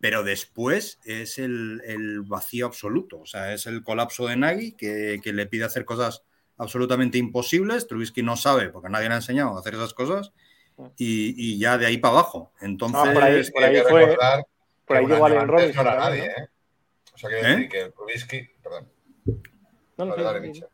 pero 0.00 0.24
después 0.24 0.98
es 1.04 1.38
el, 1.38 1.80
el 1.84 2.22
vacío 2.22 2.66
absoluto. 2.66 3.20
O 3.20 3.26
sea, 3.26 3.52
es 3.54 3.66
el 3.66 3.82
colapso 3.82 4.26
de 4.26 4.36
Nagy 4.36 4.72
que, 4.72 5.20
que 5.22 5.32
le 5.32 5.46
pide 5.46 5.64
hacer 5.64 5.84
cosas 5.84 6.22
absolutamente 6.56 7.18
imposibles. 7.18 7.86
Trubisky 7.86 8.22
no 8.22 8.36
sabe, 8.36 8.70
porque 8.70 8.88
nadie 8.88 9.08
le 9.08 9.14
ha 9.14 9.18
enseñado 9.18 9.56
a 9.56 9.60
hacer 9.60 9.74
esas 9.74 9.94
cosas. 9.94 10.32
Y, 10.96 11.34
y 11.36 11.58
ya 11.58 11.76
de 11.78 11.86
ahí 11.86 11.98
para 11.98 12.14
abajo. 12.14 12.52
Entonces, 12.60 13.00
Ah, 13.04 13.12
por 13.12 13.22
ahí, 13.22 13.42
por 13.52 13.64
Hay 13.64 13.76
ahí 13.76 13.82
que 13.82 13.88
fue. 13.88 14.06
recordar 14.06 14.44
Por 14.88 14.96
ahí 14.96 15.06
llegó 15.06 15.26
Allen 15.26 15.46
Robinson. 15.48 15.84
No. 15.84 16.14
¿eh? 16.14 16.48
O 17.14 17.18
sea, 17.18 17.30
quiero 17.30 17.46
¿Eh? 17.46 17.50
decir 17.50 17.68
que 17.68 17.90
Trubisky, 17.90 18.48
perdón, 18.62 18.88
No, 19.98 20.04
no, 20.06 20.14
sí, 20.14 20.52
sí. 20.54 20.64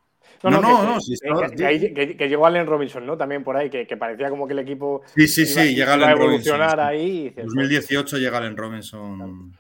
No, 0.43 0.51
No, 0.51 0.61
no, 0.61 0.61
no, 0.61 0.79
que- 0.79 0.87
no, 0.87 0.95
que- 0.95 1.01
sí, 1.01 1.07
que- 1.09 1.15
estaba- 1.29 1.49
que 1.51 1.67
ahí- 1.67 1.95
que- 1.95 2.17
que 2.19 2.29
llegó 2.29 2.45
Allen 2.47 2.67
Robinson, 2.67 3.07
¿no? 3.07 3.17
También 3.17 3.43
por 3.43 3.57
ahí, 3.57 3.71
que, 3.71 3.87
que 3.87 3.97
parecía 3.97 4.29
como 4.29 4.47
que 4.47 4.53
el 4.53 4.59
equipo 4.59 5.03
sí, 5.15 5.27
sí, 5.27 5.43
iba, 5.43 5.63
sí, 5.63 5.75
llega 5.75 5.97
iba 5.97 6.07
a 6.07 6.11
Allen 6.11 6.23
evolucionar 6.23 6.71
Robinson. 6.77 6.87
ahí. 6.87 7.07
y 7.07 7.23
dices, 7.31 7.45
2018 7.47 8.19
llega 8.19 8.39
Allen 8.39 8.57
Robinson. 8.57 9.59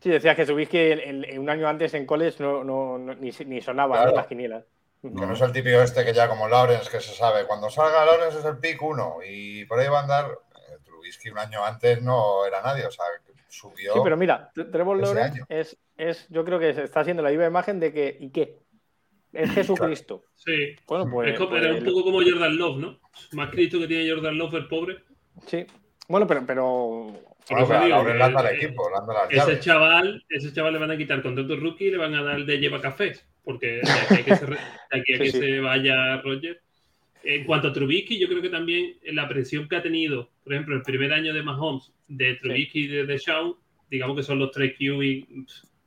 Sí, 0.00 0.10
decías 0.10 0.36
que 0.36 0.44
Trubisky 0.46 0.78
en, 0.78 1.00
en- 1.00 1.24
en 1.24 1.38
un 1.40 1.50
año 1.50 1.66
antes 1.66 1.94
en 1.94 2.06
college 2.06 2.36
no, 2.42 2.62
no, 2.62 2.98
no- 2.98 3.14
ni, 3.14 3.30
ni 3.46 3.60
sonaba 3.60 3.96
Claro. 3.96 4.10
¿no? 4.12 4.16
las 4.18 4.26
quinielas. 4.26 4.64
Que 5.02 5.08
no 5.10 5.32
es 5.34 5.40
el 5.40 5.52
típico 5.52 5.80
este 5.82 6.04
que 6.04 6.14
ya 6.14 6.28
como 6.28 6.48
Lawrence, 6.48 6.90
que 6.90 7.00
se 7.00 7.12
sabe, 7.14 7.44
cuando 7.46 7.68
salga 7.68 8.04
Lawrence 8.06 8.38
es 8.38 8.44
el 8.44 8.56
pick 8.58 8.80
1 8.82 9.16
y 9.26 9.64
por 9.66 9.78
ahí 9.80 9.88
va 9.88 9.98
a 10.00 10.02
andar. 10.02 10.38
Eh, 11.14 11.18
Trubisky 11.20 11.30
un 11.30 11.38
año 11.38 11.64
antes 11.64 12.02
no 12.02 12.44
era 12.46 12.60
nadie, 12.62 12.84
o 12.86 12.90
sea, 12.90 13.04
que 13.26 13.32
subió. 13.48 13.94
Sí, 13.94 14.00
pero 14.02 14.16
mira, 14.16 14.50
Tre- 14.54 14.70
Trevor 14.70 14.98
Lawrence 15.00 15.42
es, 15.48 15.76
es, 15.96 16.26
yo 16.28 16.44
creo 16.44 16.58
que 16.58 16.70
está 16.70 17.04
siendo 17.04 17.22
la 17.22 17.30
viva 17.30 17.46
imagen 17.46 17.78
de 17.80 17.92
que, 17.92 18.16
¿y 18.20 18.30
qué? 18.30 18.58
Es 19.32 19.50
Jesucristo. 19.54 20.24
Sí. 20.34 20.76
Bueno, 20.86 21.06
pues, 21.10 21.32
es 21.32 21.38
como- 21.38 21.50
pues, 21.50 21.62
era 21.64 21.74
un 21.74 21.84
poco 21.84 22.04
como 22.04 22.20
Jordan 22.22 22.56
Love, 22.56 22.76
¿no? 22.78 23.00
Más 23.32 23.50
Cristo 23.50 23.78
que 23.78 23.86
tiene 23.88 24.10
Jordan 24.10 24.36
Love, 24.38 24.54
el 24.54 24.68
pobre. 24.68 24.98
sí. 25.46 25.66
Bueno, 26.06 26.26
pero, 26.26 26.44
pero 26.46 26.64
Bueno, 26.66 27.26
pero 27.48 27.84
digo 27.84 28.04
que- 28.04 28.48
que- 28.58 28.66
equipo, 28.66 28.90
le 28.90 28.96
anda 28.98 29.14
las 29.14 29.30
Ese 29.30 29.36
llaves. 29.38 29.60
chaval, 29.64 30.24
ese 30.28 30.52
chaval 30.52 30.72
le 30.74 30.78
van 30.78 30.90
a 30.90 30.96
quitar 30.98 31.22
contrato 31.22 31.56
rookie 31.56 31.86
y 31.86 31.90
le 31.92 31.96
van 31.96 32.14
a 32.14 32.22
dar 32.22 32.36
el 32.36 32.44
de 32.46 32.58
lleva 32.58 32.78
cafés. 32.80 33.26
Porque 33.42 33.80
de 33.82 33.90
aquí 33.90 34.20
a 34.20 34.24
que 34.24 34.36
se, 34.36 34.46
re- 34.46 34.56
de 34.90 35.00
aquí 35.00 35.14
a 35.14 35.16
Sí, 35.16 35.22
que 35.24 35.30
sí. 35.30 35.38
se 35.40 35.60
vaya 35.60 36.16
Roger. 36.22 36.60
En 37.24 37.44
cuanto 37.44 37.68
a 37.68 37.72
Trubisky, 37.72 38.18
yo 38.18 38.28
creo 38.28 38.42
que 38.42 38.50
también 38.50 38.94
la 39.12 39.26
presión 39.28 39.68
que 39.68 39.76
ha 39.76 39.82
tenido, 39.82 40.30
por 40.42 40.52
ejemplo, 40.52 40.76
el 40.76 40.82
primer 40.82 41.12
año 41.12 41.32
de 41.32 41.42
Mahomes, 41.42 41.90
de 42.08 42.34
Trubisky 42.34 42.80
y 42.80 42.86
de 42.88 43.06
Deshaun, 43.06 43.54
digamos 43.90 44.16
que 44.16 44.22
son 44.22 44.38
los 44.38 44.50
tres 44.50 44.74
QB 44.78 45.24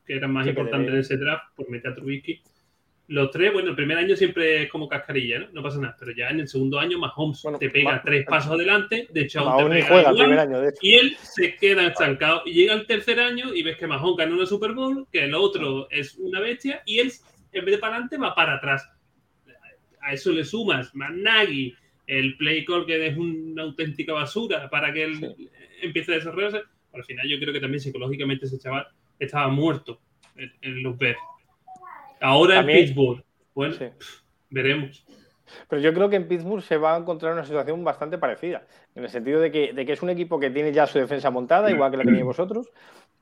que 0.06 0.14
eran 0.16 0.32
más 0.32 0.46
Sí, 0.46 0.50
importantes 0.50 0.88
en 0.88 0.94
debe- 0.96 1.02
ese 1.02 1.18
draft, 1.18 1.44
por 1.56 1.70
meter 1.70 1.92
a 1.92 1.96
Trubisky. 1.96 2.42
Los 3.10 3.32
tres, 3.32 3.54
bueno, 3.54 3.70
el 3.70 3.76
primer 3.76 3.98
año 3.98 4.16
siempre 4.18 4.64
es 4.64 4.70
como 4.70 4.90
cascarilla, 4.90 5.40
¿no? 5.40 5.48
No 5.54 5.64
pasa 5.64 5.80
nada. 5.80 5.96
Pero 5.98 6.12
ya 6.12 6.30
en 6.30 6.42
el 6.42 6.48
segundo 6.48 6.78
año, 6.80 7.00
Mahomes 7.00 7.42
Bueno, 7.44 7.58
te 7.58 7.70
pega 7.70 7.92
Ma- 7.94 8.02
tres 8.04 8.26
pasos 8.26 8.52
adelante, 8.52 9.08
Deshaun 9.12 9.46
te 9.58 9.64
pega 9.76 9.88
juega 9.88 10.10
el 10.10 10.16
igual, 10.16 10.28
primer 10.30 10.40
año, 10.40 10.60
de 10.62 10.70
hecho. 10.70 10.80
y 10.82 10.94
él 10.96 11.16
se 11.22 11.56
queda 11.56 11.88
estancado. 11.88 12.42
Y 12.46 12.54
llega 12.54 12.74
el 12.74 12.86
tercer 12.86 13.20
año 13.22 13.54
y 13.54 13.64
ves 13.64 13.78
que 13.78 13.88
Mahomes 13.88 14.18
gana 14.18 14.36
una 14.36 14.46
Super 14.46 14.74
Bowl, 14.74 15.08
que 15.12 15.24
el 15.24 15.36
otro 15.36 15.88
es 15.90 16.16
una 16.18 16.40
bestia, 16.42 16.82
y 16.86 17.00
él, 17.00 17.12
en 17.54 17.64
vez 17.66 17.76
de 17.76 17.78
para 17.80 17.94
adelante, 17.94 18.18
va 18.18 18.36
para 18.36 18.56
atrás. 18.56 18.90
A 20.02 20.14
eso 20.14 20.32
le 20.32 20.44
sumas 20.44 20.94
más 20.96 21.12
Nagy, 21.14 21.76
el 22.08 22.38
play 22.38 22.64
call 22.66 22.86
que 22.86 23.06
es 23.08 23.18
una 23.18 23.64
auténtica 23.64 24.14
basura 24.14 24.70
para 24.70 24.94
que 24.94 25.04
él 25.04 25.36
empiece 25.82 26.14
a 26.14 26.16
desarrollarse. 26.16 26.62
Al 26.94 27.04
final, 27.04 27.28
yo 27.28 27.38
creo 27.40 27.54
que 27.54 27.60
también 27.60 27.82
psicológicamente 27.82 28.46
ese 28.46 28.60
chaval 28.60 28.88
estaba 29.20 29.48
muerto 29.50 30.00
en, 30.36 30.52
en 30.62 30.84
los 30.84 30.98
Bears. 30.98 31.20
Ahora 32.22 32.60
en 32.60 32.66
Pittsburgh. 32.68 33.24
Bueno, 33.54 33.74
Sí. 33.74 33.86
veremos. 34.50 35.06
Pero 35.70 35.82
yo 35.82 35.94
creo 35.94 36.10
que 36.10 36.18
en 36.18 36.28
Pittsburgh 36.28 36.62
se 36.62 36.78
va 36.78 36.96
a 36.96 37.00
encontrar 37.00 37.34
una 37.34 37.46
situación 37.46 37.84
bastante 37.84 38.18
parecida, 38.18 38.68
en 38.96 39.04
el 39.04 39.10
sentido 39.10 39.40
de 39.40 39.50
que, 39.52 39.72
de 39.74 39.86
que 39.86 39.94
es 39.94 40.02
un 40.02 40.10
equipo 40.10 40.40
que 40.40 40.50
tiene 40.50 40.74
ya 40.74 40.88
su 40.88 41.00
defensa 41.00 41.30
montada, 41.32 41.72
igual 41.72 41.90
que 41.92 41.98
la 41.98 42.04
tenéis 42.04 42.26
vosotros. 42.26 42.70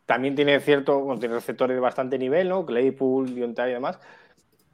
También 0.06 0.36
tiene 0.36 0.60
cierto, 0.60 1.00
bueno, 1.00 1.20
tiene 1.20 1.36
receptores 1.36 1.76
de 1.76 1.82
bastante 1.82 2.18
nivel, 2.18 2.50
¿no? 2.50 2.66
Claypool, 2.66 3.34
Diontai 3.34 3.72
y 3.72 3.74
demás. 3.74 4.00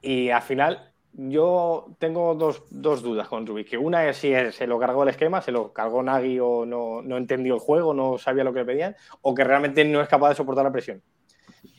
Y 0.01 0.29
al 0.29 0.41
final, 0.41 0.90
yo 1.13 1.87
tengo 1.99 2.35
dos, 2.35 2.63
dos 2.69 3.01
dudas 3.01 3.27
con 3.27 3.45
Trubisky. 3.45 3.75
Una 3.75 4.07
es 4.07 4.17
si 4.17 4.33
se 4.51 4.67
lo 4.67 4.79
cargó 4.79 5.03
el 5.03 5.09
esquema, 5.09 5.41
se 5.41 5.51
lo 5.51 5.71
cargó 5.73 6.01
Nagy 6.03 6.39
o 6.39 6.65
no, 6.65 7.01
no 7.01 7.17
entendió 7.17 7.53
el 7.55 7.59
juego, 7.59 7.93
no 7.93 8.17
sabía 8.17 8.43
lo 8.43 8.53
que 8.53 8.59
le 8.59 8.65
pedían, 8.65 8.95
o 9.21 9.35
que 9.35 9.43
realmente 9.43 9.83
no 9.85 10.01
es 10.01 10.07
capaz 10.07 10.29
de 10.29 10.35
soportar 10.35 10.63
la 10.65 10.71
presión. 10.71 11.01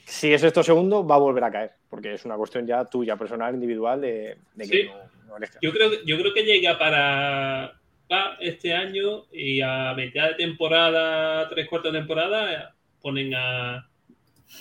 Si 0.04 0.32
es 0.32 0.42
esto 0.42 0.62
segundo, 0.62 1.06
va 1.06 1.14
a 1.14 1.18
volver 1.18 1.44
a 1.44 1.50
caer, 1.50 1.72
porque 1.88 2.14
es 2.14 2.24
una 2.24 2.36
cuestión 2.36 2.66
ya 2.66 2.84
tuya, 2.84 3.16
personal, 3.16 3.54
individual, 3.54 4.00
de, 4.00 4.36
de 4.54 4.68
que 4.68 4.82
Sí. 4.82 4.88
no, 5.26 5.38
no. 5.38 5.46
Yo 5.62 5.72
creo, 5.72 5.90
que- 5.90 6.00
yo 6.04 6.18
creo 6.18 6.34
que 6.34 6.42
llega 6.44 6.78
para, 6.78 7.72
para 8.08 8.34
este 8.40 8.74
año 8.74 9.24
y 9.32 9.62
a 9.62 9.94
mitad 9.96 10.28
de 10.28 10.34
temporada, 10.34 11.48
tres 11.48 11.66
cuartos 11.68 11.92
de 11.92 11.98
temporada, 12.00 12.74
ponen 13.00 13.32
a. 13.34 13.88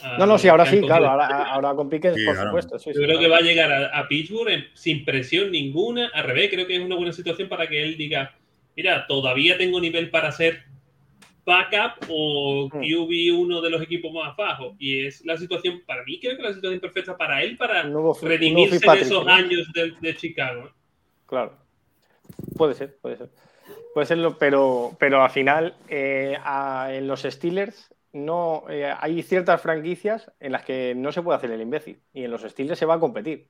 a- 0.04 0.18
No, 0.18 0.26
no, 0.26 0.38
sí, 0.38 0.48
ahora 0.48 0.66
sí, 0.66 0.82
claro, 0.82 1.08
ahora, 1.10 1.28
ahora 1.52 1.74
con 1.76 1.90
Pickens, 1.90 2.16
Sí, 2.18 2.26
por 2.26 2.36
supuesto. 2.38 2.80
sí, 2.80 2.92
Yo 2.94 3.00
sí, 3.00 3.06
creo 3.06 3.20
que 3.20 3.28
va 3.28 3.38
a 3.38 3.42
llegar 3.42 3.72
a, 3.72 4.00
a 4.00 4.08
Pittsburgh 4.08 4.50
en- 4.50 4.66
sin 4.74 5.04
presión 5.06 5.52
ninguna. 5.52 6.10
Al 6.14 6.24
revés, 6.26 6.50
creo 6.52 6.66
que 6.68 6.76
es 6.76 6.82
una 6.82 6.96
buena 6.96 7.12
situación 7.14 7.50
para 7.50 7.68
que 7.68 7.84
él 7.84 7.98
diga: 7.98 8.36
Mira, 8.76 9.06
todavía 9.08 9.58
tengo 9.58 9.80
nivel 9.82 10.10
para 10.10 10.32
ser 10.32 10.64
backup 11.46 12.06
o 12.10 12.70
Hmm. 12.72 12.80
QB 12.82 13.34
uno 13.40 13.62
de 13.62 13.70
los 13.70 13.82
equipos 13.82 14.14
más 14.14 14.36
bajos. 14.38 14.76
Y 14.80 15.06
es 15.06 15.26
la 15.26 15.36
situación, 15.38 15.82
para 15.86 16.04
mí, 16.04 16.20
creo 16.20 16.38
que 16.38 16.44
la 16.44 16.54
situación 16.54 16.80
perfecta 16.80 17.18
para 17.18 17.42
él 17.44 17.58
para 17.58 17.84
nuevo, 17.84 18.14
nuevo 18.14 18.20
redimirse 18.22 18.80
de 18.90 19.00
esos 19.02 19.26
¿no? 19.26 19.32
años 19.32 19.68
de, 19.74 19.94
de 20.00 20.16
Chicago. 20.16 20.68
¿eh? 20.68 20.72
Claro. 21.26 21.54
Puede 22.58 22.76
ser, 22.76 22.96
puede 23.02 23.18
ser. 23.18 23.30
Puede 23.94 24.06
serlo, 24.06 24.38
pero, 24.38 24.96
pero 25.00 25.22
al 25.24 25.32
final 25.32 25.74
eh, 25.90 26.38
a- 26.44 26.90
en 26.94 27.08
los 27.08 27.24
Steelers 27.24 27.94
no 28.14 28.64
eh, 28.70 28.94
hay 29.00 29.22
ciertas 29.24 29.62
franquicias 29.62 30.32
en 30.40 30.52
las 30.52 30.66
que 30.66 30.94
no 30.96 31.12
se 31.12 31.22
puede 31.22 31.38
hacer 31.38 31.52
el 31.52 31.62
imbécil. 31.62 32.02
Y 32.14 32.24
en 32.24 32.32
los 32.32 32.42
Steelers 32.42 32.80
se 32.80 32.86
va 32.86 32.96
a 32.96 33.00
competir. 33.00 33.50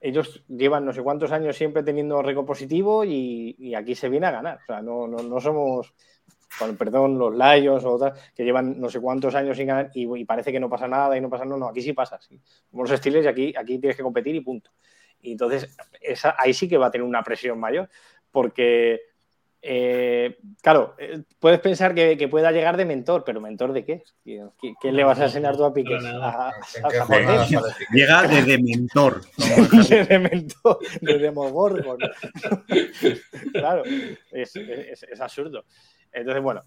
Ellos 0.00 0.44
llevan 0.48 0.84
no 0.84 0.92
sé 0.92 1.02
cuántos 1.02 1.32
años 1.32 1.56
siempre 1.56 1.82
teniendo 1.82 2.22
récord 2.22 2.46
positivo 2.46 3.04
y, 3.04 3.74
aquí 3.74 3.94
se 3.94 4.08
viene 4.08 4.26
a 4.26 4.30
ganar. 4.30 4.60
No, 4.82 5.06
no, 5.06 5.22
no 5.22 5.40
somos, 5.40 5.94
con 6.58 6.76
perdón, 6.76 7.18
los 7.18 7.34
Lions 7.34 7.84
o 7.84 7.92
otras 7.92 8.32
que 8.34 8.44
llevan 8.44 8.80
no 8.80 8.88
sé 8.88 9.00
cuántos 9.00 9.34
años 9.34 9.56
sin 9.56 9.66
ganar 9.66 9.90
y, 9.94 10.24
parece 10.24 10.52
que 10.52 10.60
no 10.60 10.68
pasa 10.68 10.88
nada 10.88 11.16
y 11.16 11.20
no 11.20 11.30
pasa 11.30 11.44
nada. 11.44 11.58
No, 11.58 11.68
aquí 11.68 11.82
sí 11.82 11.92
pasa. 11.92 12.20
Sí. 12.20 12.40
Somos 12.70 12.90
los 12.90 12.98
Steelers 12.98 13.24
y 13.26 13.28
aquí, 13.28 13.54
aquí 13.56 13.78
tienes 13.78 13.96
que 13.96 14.02
competir 14.02 14.34
y 14.34 14.40
punto. 14.40 14.70
Entonces 15.22 15.76
esa, 16.00 16.34
ahí 16.38 16.54
sí 16.54 16.68
que 16.68 16.78
va 16.78 16.86
a 16.86 16.90
tener 16.90 17.06
una 17.06 17.22
presión 17.22 17.58
mayor, 17.58 17.88
porque, 18.30 19.00
eh, 19.62 20.38
claro, 20.62 20.94
eh, 20.98 21.22
puedes 21.38 21.60
pensar 21.60 21.94
que, 21.94 22.16
que 22.16 22.28
pueda 22.28 22.50
llegar 22.52 22.76
de 22.76 22.84
mentor, 22.84 23.24
pero 23.24 23.40
¿mentor 23.40 23.72
de 23.72 23.84
qué? 23.84 24.02
¿Qué, 24.24 24.74
qué 24.80 24.92
le 24.92 25.04
vas 25.04 25.20
a 25.20 25.24
enseñar 25.24 25.56
tú 25.56 25.64
a 25.64 25.72
Piqué? 25.74 25.98
Llega 27.92 28.22
de 28.26 28.42
dementor. 28.42 29.22
de 30.08 30.18
mentor, 30.18 30.78
de 31.00 31.18
Demogorgon. 31.18 31.98
claro, 33.52 33.82
es, 34.32 34.56
es- 34.56 35.02
es 35.04 35.20
absurdo. 35.20 35.64
Entonces, 36.12 36.42
bueno, 36.42 36.62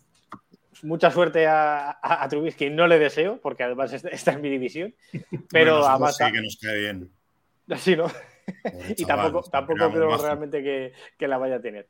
mucha 0.83 1.11
suerte 1.11 1.47
a, 1.47 1.91
a, 1.91 2.23
a 2.23 2.29
Trubisky, 2.29 2.69
no 2.69 2.87
le 2.87 2.99
deseo, 2.99 3.39
porque 3.41 3.63
además 3.63 3.93
está 3.93 4.33
en 4.33 4.41
mi 4.41 4.49
división, 4.49 4.93
pero 5.49 5.79
Bueno, 5.79 5.87
además... 5.87 6.17
sí 6.17 6.23
que 6.31 6.41
nos 6.41 6.57
cae 6.61 6.79
bien. 6.79 7.09
Sí, 7.77 7.95
¿no? 7.95 8.07
Y 8.97 9.05
chaval, 9.05 9.25
tampoco, 9.31 9.49
tampoco 9.49 9.89
creo 9.91 10.17
realmente 10.17 10.61
que, 10.61 10.91
que 11.17 11.27
la 11.27 11.37
vaya 11.37 11.55
a 11.55 11.61
tener. 11.61 11.87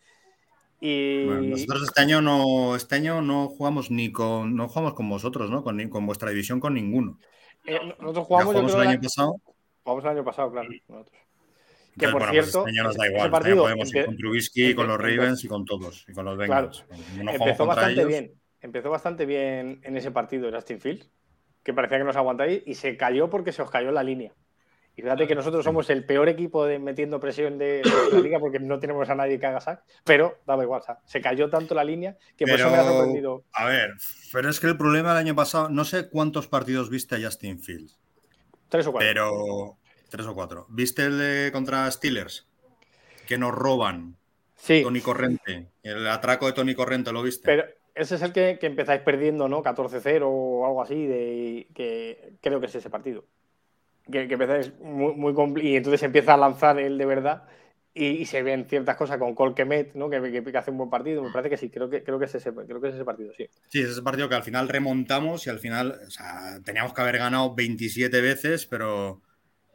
Y 0.85 1.23
Bueno, 1.25 1.41
nosotros 1.43 1.83
este 1.83 2.01
año 2.01 2.21
no, 2.21 2.75
este 2.75 2.95
año 2.95 3.21
no 3.21 3.47
jugamos 3.47 3.89
ni 3.89 4.11
con, 4.11 4.53
no 4.53 4.67
jugamos 4.67 4.93
con 4.95 5.07
vosotros, 5.09 5.49
¿no? 5.49 5.63
Con, 5.63 5.77
ni- 5.77 5.87
con 5.87 6.05
vuestra 6.05 6.29
división 6.29 6.59
con 6.59 6.73
ninguno. 6.73 7.19
eh, 7.65 7.79
nosotros 8.01 8.27
jugamos, 8.27 8.51
jugamos 8.51 8.73
el 8.73 8.83
la- 8.83 8.89
año 8.89 8.99
pasado. 9.01 9.35
jugamos 9.83 10.03
el 10.03 10.09
año 10.11 10.23
pasado, 10.25 10.51
claro. 10.51 10.69
nosotros. 10.89 11.21
Que 11.97 12.05
Entonces, 12.05 12.11
por 12.11 12.19
bueno, 12.21 12.33
pues 12.33 12.45
cierto, 12.51 12.67
este 12.67 12.69
año 12.79 12.83
nos 12.83 12.97
da 12.97 13.03
ese 13.05 13.13
igual. 13.13 13.27
Este 13.27 13.31
partido 13.31 13.63
podemos 13.63 13.95
ir 13.95 14.05
con 14.05 14.17
Trubisky, 14.17 14.75
con 14.75 14.87
los 14.87 14.97
Ravens 14.97 15.43
y 15.43 15.47
con 15.47 15.63
todos. 15.63 16.05
Y 16.09 16.11
con 16.13 16.25
los 16.25 16.35
Claro. 16.35 16.69
Bengals. 16.69 16.85
No 17.23 17.31
empezó 17.31 17.65
bastante 17.65 17.93
ellos. 17.93 18.07
bien. 18.07 18.31
Empezó 18.59 18.89
bastante 18.89 19.25
bien 19.25 19.79
en 19.83 19.95
ese 19.97 20.11
partido 20.11 20.51
Justin 20.51 20.81
Fields, 20.81 21.09
que 21.63 21.73
parecía 21.73 21.97
que 21.99 22.03
nos 22.03 22.15
aguantáis 22.17 22.61
y 22.65 22.73
se 22.73 22.97
cayó 22.97 23.29
porque 23.29 23.53
se 23.53 23.61
os 23.61 23.69
cayó 23.71 23.91
la 23.93 24.03
línea. 24.03 24.33
Y 24.95 25.01
fíjate 25.01 25.27
que 25.27 25.33
nosotros 25.33 25.63
somos 25.65 25.89
el 25.89 26.05
peor 26.05 26.29
equipo 26.29 26.65
de 26.65 26.77
metiendo 26.77 27.19
presión 27.19 27.57
de, 27.57 27.81
la 28.11 28.19
liga 28.19 28.39
porque 28.39 28.59
no 28.59 28.79
tenemos 28.79 29.09
a 29.09 29.15
nadie 29.15 29.39
que 29.39 29.45
haga 29.47 29.59
sack, 29.59 29.83
pero 30.03 30.39
daba 30.45 30.63
igual, 30.63 30.81
o 30.81 30.83
sea, 30.83 30.99
se 31.05 31.19
cayó 31.19 31.49
tanto 31.49 31.73
la 31.73 31.83
línea 31.83 32.15
que 32.37 32.45
por 32.45 32.59
eso 32.59 32.69
me 32.69 32.77
ha 32.77 32.83
sorprendido. 32.83 33.43
a 33.53 33.65
ver, 33.65 33.93
pero 34.31 34.49
es 34.49 34.59
que 34.59 34.67
el 34.67 34.77
problema 34.77 35.09
del 35.09 35.25
año 35.25 35.35
pasado, 35.35 35.69
no 35.69 35.83
sé 35.83 36.09
cuántos 36.09 36.47
partidos 36.47 36.89
viste 36.91 37.15
a 37.15 37.19
Justin 37.19 37.59
Fields, 37.59 37.99
Tres 38.69 38.85
o 38.85 38.91
cuatro. 38.91 39.07
pero 39.07 39.77
tres 40.09 40.27
o 40.27 40.35
cuatro. 40.35 40.67
¿Viste 40.69 41.03
el 41.05 41.17
de 41.17 41.51
contra 41.51 41.89
Steelers? 41.89 42.47
Que 43.27 43.37
nos 43.37 43.51
roban 43.51 44.17
sí, 44.55 44.81
Tony 44.83 45.01
Corrente. 45.01 45.69
El 45.81 46.07
atraco 46.07 46.45
de 46.45 46.53
Tony 46.53 46.75
Corrente, 46.75 47.11
¿lo 47.11 47.23
viste? 47.23 47.43
pero 47.45 47.65
ese 47.95 48.15
es 48.15 48.21
el 48.21 48.31
que, 48.31 48.57
que 48.59 48.67
empezáis 48.67 49.01
perdiendo, 49.01 49.47
¿no? 49.47 49.63
14-0 49.63 50.21
o 50.25 50.65
algo 50.65 50.81
así, 50.81 51.05
de, 51.05 51.67
que 51.73 52.33
creo 52.41 52.59
que 52.59 52.65
es 52.67 52.75
ese 52.75 52.89
partido. 52.89 53.25
Que, 54.11 54.27
que 54.27 54.33
empezáis 54.33 54.73
muy, 54.79 55.13
muy 55.15 55.33
compli- 55.33 55.63
y 55.63 55.75
entonces 55.77 56.03
empieza 56.03 56.33
a 56.33 56.37
lanzar 56.37 56.77
él 56.79 56.97
de 56.97 57.05
verdad 57.05 57.43
y, 57.93 58.07
y 58.07 58.25
se 58.25 58.43
ven 58.43 58.65
ciertas 58.67 58.97
cosas 58.97 59.17
con 59.17 59.33
Colquemet, 59.35 59.93
¿no? 59.95 60.09
Que, 60.09 60.21
que, 60.31 60.43
que 60.43 60.57
hace 60.57 60.71
un 60.71 60.77
buen 60.77 60.89
partido. 60.89 61.23
Me 61.23 61.29
parece 61.31 61.49
que 61.49 61.57
sí, 61.57 61.69
creo 61.69 61.89
que, 61.89 62.03
creo 62.03 62.19
que, 62.19 62.25
es, 62.25 62.35
ese, 62.35 62.53
creo 62.53 62.81
que 62.81 62.89
es 62.89 62.95
ese 62.95 63.05
partido, 63.05 63.33
sí. 63.33 63.47
Sí, 63.67 63.79
es 63.81 63.89
ese 63.89 64.03
partido 64.03 64.29
que 64.29 64.35
al 64.35 64.43
final 64.43 64.69
remontamos 64.69 65.47
y 65.47 65.49
al 65.49 65.59
final 65.59 65.99
o 66.07 66.11
sea, 66.11 66.59
teníamos 66.63 66.93
que 66.93 67.01
haber 67.01 67.17
ganado 67.17 67.55
27 67.55 68.21
veces, 68.21 68.65
pero, 68.67 69.21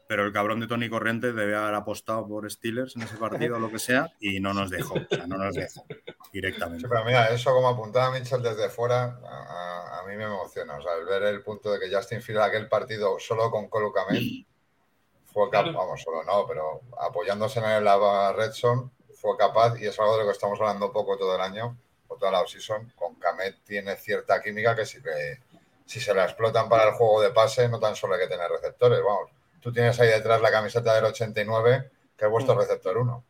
pero 0.08 0.24
el 0.24 0.32
cabrón 0.32 0.58
de 0.58 0.66
Tony 0.66 0.88
Corrente 0.88 1.32
debe 1.32 1.54
haber 1.54 1.74
apostado 1.74 2.26
por 2.26 2.50
Steelers 2.50 2.96
en 2.96 3.02
ese 3.02 3.16
partido 3.16 3.56
o 3.56 3.58
lo 3.60 3.70
que 3.70 3.78
sea 3.78 4.10
y 4.18 4.40
no 4.40 4.52
nos 4.54 4.70
dejó. 4.70 4.94
O 4.94 5.06
sea, 5.14 5.26
no 5.26 5.36
nos 5.36 5.54
dejó 5.54 5.84
directamente. 6.32 6.80
Sí, 6.80 6.86
pero 6.90 7.04
mira, 7.04 7.26
eso 7.28 7.52
como 7.52 7.68
apuntaba 7.68 8.10
Mitchell 8.10 8.42
desde 8.42 8.70
fuera, 8.70 9.18
a, 9.22 10.00
a- 10.00 10.04
mí 10.08 10.16
me 10.16 10.24
emociona. 10.24 10.76
O 10.78 10.82
sea, 10.82 10.94
el 10.94 11.04
ver 11.04 11.22
el 11.24 11.42
punto 11.42 11.70
de 11.70 11.78
que 11.78 11.94
Justin 11.94 12.22
Fields 12.22 12.42
aquel 12.42 12.66
partido 12.66 13.18
solo 13.18 13.50
con 13.50 13.68
Colo 13.68 13.92
Kmet 13.92 14.46
fue 15.26 15.50
capaz, 15.50 15.64
Claro. 15.64 15.78
vamos, 15.78 16.00
solo 16.02 16.24
no, 16.24 16.46
pero 16.46 16.80
apoyándose 16.98 17.58
en 17.60 17.84
la 17.84 18.32
Red 18.32 18.52
Zone 18.52 18.88
fue 19.20 19.36
capaz, 19.36 19.78
y 19.78 19.86
es 19.86 20.00
algo 20.00 20.12
de 20.14 20.20
lo 20.20 20.24
que 20.24 20.32
estamos 20.32 20.58
hablando 20.58 20.90
poco 20.90 21.18
todo 21.18 21.34
el 21.34 21.42
año, 21.42 21.76
o 22.06 22.16
toda 22.16 22.32
la 22.32 22.40
offseason, 22.40 22.90
con 22.96 23.16
Kamet 23.16 23.62
tiene 23.64 23.96
cierta 23.96 24.40
química 24.40 24.74
que 24.74 24.86
si, 24.86 24.98
le- 25.00 25.42
si 25.84 26.00
se 26.00 26.14
la 26.14 26.24
explotan 26.24 26.70
para 26.70 26.84
el 26.88 26.92
juego 26.94 27.20
de 27.20 27.28
pase, 27.30 27.68
no 27.68 27.78
tan 27.78 27.94
solo 27.94 28.14
hay 28.14 28.20
que 28.20 28.28
tener 28.28 28.50
receptores, 28.50 29.00
vamos. 29.04 29.30
Tú 29.68 29.74
tienes 29.74 30.00
ahí 30.00 30.08
detrás 30.08 30.40
la 30.40 30.50
camiseta 30.50 30.94
del 30.94 31.04
89, 31.04 31.90
que 32.16 32.24
es 32.24 32.30
vuestro 32.30 32.54
Mm. 32.54 32.58
receptor 32.58 32.96
1. 32.96 33.22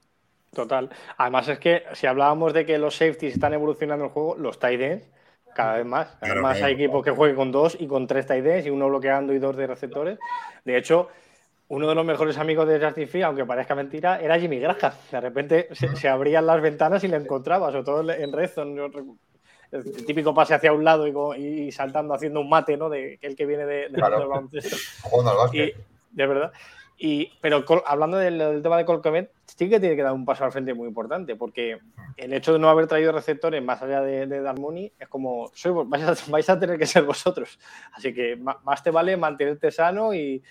Total. 0.55 0.89
Además 1.17 1.49
es 1.49 1.59
que 1.59 1.83
si 1.95 2.07
hablábamos 2.07 2.53
de 2.53 2.65
que 2.65 2.79
los 2.79 2.95
safeties 2.95 3.35
están 3.35 3.55
evolucionando 3.55 4.05
el 4.05 4.13
juego, 4.13 4.37
los 4.39 4.61
tight 4.61 4.81
ends 4.81 5.07
cada 5.53 5.79
vez 5.79 5.85
más. 5.85 6.07
Claro, 6.21 6.35
Además 6.35 6.59
claro. 6.59 6.67
hay 6.69 6.75
equipos 6.75 7.05
que 7.05 7.11
jueguen 7.11 7.35
con 7.37 7.51
dos 7.51 7.77
y 7.81 7.89
con 7.89 8.07
tres 8.07 8.25
tight 8.29 8.47
ends 8.47 8.67
y 8.69 8.71
uno 8.71 8.87
bloqueando 8.89 9.33
y 9.33 9.41
dos 9.41 9.57
de 9.57 9.67
receptores. 9.67 10.17
De 10.65 10.77
hecho, 10.79 11.09
uno 11.67 11.89
de 11.89 11.95
los 11.97 12.05
mejores 12.07 12.39
amigos 12.39 12.69
de 12.69 12.79
Justin 12.81 13.09
Fields, 13.09 13.27
aunque 13.27 13.45
parezca 13.45 13.75
mentira, 13.75 14.21
era 14.21 14.39
Jimmy 14.39 14.61
Graham. 14.61 14.93
De 15.11 15.21
repente 15.21 15.69
se, 15.73 15.97
se 15.97 16.09
abrían 16.09 16.47
las 16.47 16.63
ventanas 16.63 17.03
y 17.03 17.09
le 17.09 17.17
encontraba, 17.17 17.73
sobre 17.73 17.83
todo 17.85 18.09
en 18.13 18.33
red 18.33 18.49
El 19.73 20.07
típico 20.07 20.33
pase 20.33 20.55
hacia 20.55 20.73
un 20.73 20.83
lado 20.85 21.07
y, 21.37 21.45
y 21.67 21.73
saltando 21.73 22.15
haciendo 22.15 22.41
un 22.41 22.49
mate, 22.49 22.77
¿no? 22.79 22.89
De 22.89 23.19
el 23.21 23.35
que 23.37 23.45
viene 23.45 23.67
de, 23.67 23.89
de- 23.89 23.95
Claro. 23.95 24.27
baloncesto. 24.29 24.77
Jugando 25.03 25.31
al 25.33 25.37
Y, 25.37 25.41
básquet. 25.41 25.77
De 26.11 26.27
verdad. 26.27 26.53
Y, 27.01 27.31
pero 27.41 27.65
hablando 27.87 28.17
del, 28.17 28.39
del 28.39 28.61
tema 28.63 28.77
de 28.77 28.85
Colcomet, 28.85 29.31
sí 29.47 29.69
que 29.71 29.79
tiene 29.79 29.95
que 29.95 30.03
dar 30.03 30.13
un 30.13 30.25
paso 30.25 30.45
al 30.45 30.51
frente 30.51 30.75
muy 30.75 30.89
importante, 30.89 31.37
porque 31.37 31.79
el 32.17 32.33
hecho 32.33 32.53
de 32.53 32.59
no 32.59 32.69
haber 32.69 32.89
traído 32.89 33.13
receptores 33.13 33.63
más 33.63 33.81
allá 33.83 34.01
de, 34.03 34.27
de 34.27 34.41
Darmoni 34.43 34.93
es 34.99 35.07
como, 35.09 35.37
vos- 35.53 35.89
vais, 35.89 36.03
a, 36.05 36.15
vais 36.31 36.51
a 36.51 36.59
tener 36.59 36.77
que 36.77 36.87
ser 36.87 37.05
vosotros. 37.05 37.59
Así 37.93 38.13
que 38.13 38.37
más 38.37 38.83
te 38.83 38.91
vale 38.91 39.17
mantenerte 39.17 39.71
sano 39.71 40.13
y, 40.13 40.43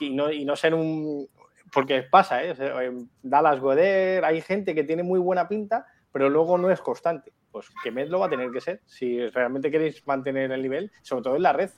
y 0.00 0.06
y 0.06 0.10
no, 0.14 0.30
y 0.30 0.44
no 0.44 0.56
ser 0.56 0.74
un... 0.74 1.26
Porque 1.72 2.02
pasa, 2.02 2.42
¿eh? 2.44 2.50
O 2.52 2.54
sea, 2.54 2.74
Dallas 3.22 3.60
Goder, 3.60 4.24
hay 4.24 4.40
gente 4.40 4.74
que 4.74 4.84
tiene 4.84 5.02
muy 5.02 5.18
buena 5.20 5.48
pinta, 5.48 5.86
pero 6.12 6.28
luego 6.30 6.56
no 6.58 6.70
es 6.70 6.80
constante. 6.80 7.32
Pues 7.50 7.66
Kemet 7.82 8.08
lo 8.08 8.18
va 8.18 8.26
a 8.26 8.30
tener 8.30 8.50
que 8.50 8.60
ser, 8.60 8.80
si 8.86 9.26
realmente 9.28 9.70
queréis 9.70 10.06
mantener 10.06 10.50
el 10.52 10.62
nivel, 10.62 10.90
sobre 11.02 11.22
todo 11.22 11.36
en 11.36 11.42
la 11.42 11.52
red. 11.54 11.70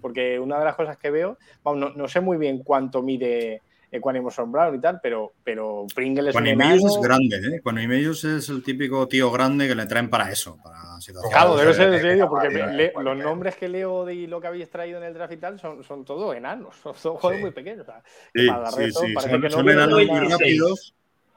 Porque 0.00 0.38
una 0.38 0.58
de 0.58 0.64
las 0.64 0.74
cosas 0.76 0.96
que 0.98 1.10
veo, 1.10 1.38
vamos, 1.62 1.80
no, 1.80 1.90
no 1.96 2.08
sé 2.08 2.20
muy 2.20 2.36
bien 2.36 2.58
cuánto 2.62 3.02
mide 3.02 3.62
Equanimous 3.90 4.36
Brown 4.46 4.74
y 4.74 4.80
tal, 4.80 4.98
pero, 5.00 5.34
pero 5.44 5.86
Pringle 5.94 6.30
es 6.30 6.34
un 6.34 6.42
Quanimeius 6.42 6.82
enano. 6.82 6.94
es 6.96 7.00
grande, 7.00 7.36
¿eh? 7.36 8.38
Es 8.38 8.48
el 8.48 8.62
típico 8.64 9.06
tío 9.06 9.30
grande 9.30 9.68
que 9.68 9.74
le 9.76 9.86
traen 9.86 10.10
para 10.10 10.30
eso, 10.32 10.58
para 10.64 11.00
situaciones. 11.00 11.30
Claro, 11.36 11.56
debe 11.56 11.74
ser 11.74 11.92
Eh, 11.92 11.96
en 11.96 12.02
serio, 12.02 12.28
porque 12.28 12.48
caballo, 12.48 12.66
me- 12.72 12.76
le- 12.76 12.84
eh, 12.86 12.92
los 12.92 13.02
cualquier- 13.04 13.24
nombres 13.24 13.56
que 13.56 13.68
leo 13.68 14.04
de 14.04 14.14
lo 14.26 14.40
que 14.40 14.46
habéis 14.48 14.68
traído 14.68 14.98
en 14.98 15.04
el 15.04 15.14
draft 15.14 15.32
y 15.32 15.36
tal 15.36 15.60
son, 15.60 15.84
son 15.84 16.04
todos 16.04 16.34
enanos, 16.34 16.74
son 16.82 16.92
todos 17.20 17.34
Sí. 17.36 17.40
muy 17.40 17.52
pequeños. 17.52 17.82
o 17.82 17.84
sea, 17.92 18.02
Sí, 18.34 18.46
para 18.48 18.60
la 18.62 18.70
sí, 18.72 18.90
son, 18.90 19.40
que 19.40 19.50
son 19.50 19.68
enanos 19.70 20.06
muy 20.06 20.28
rápidos. 20.28 20.94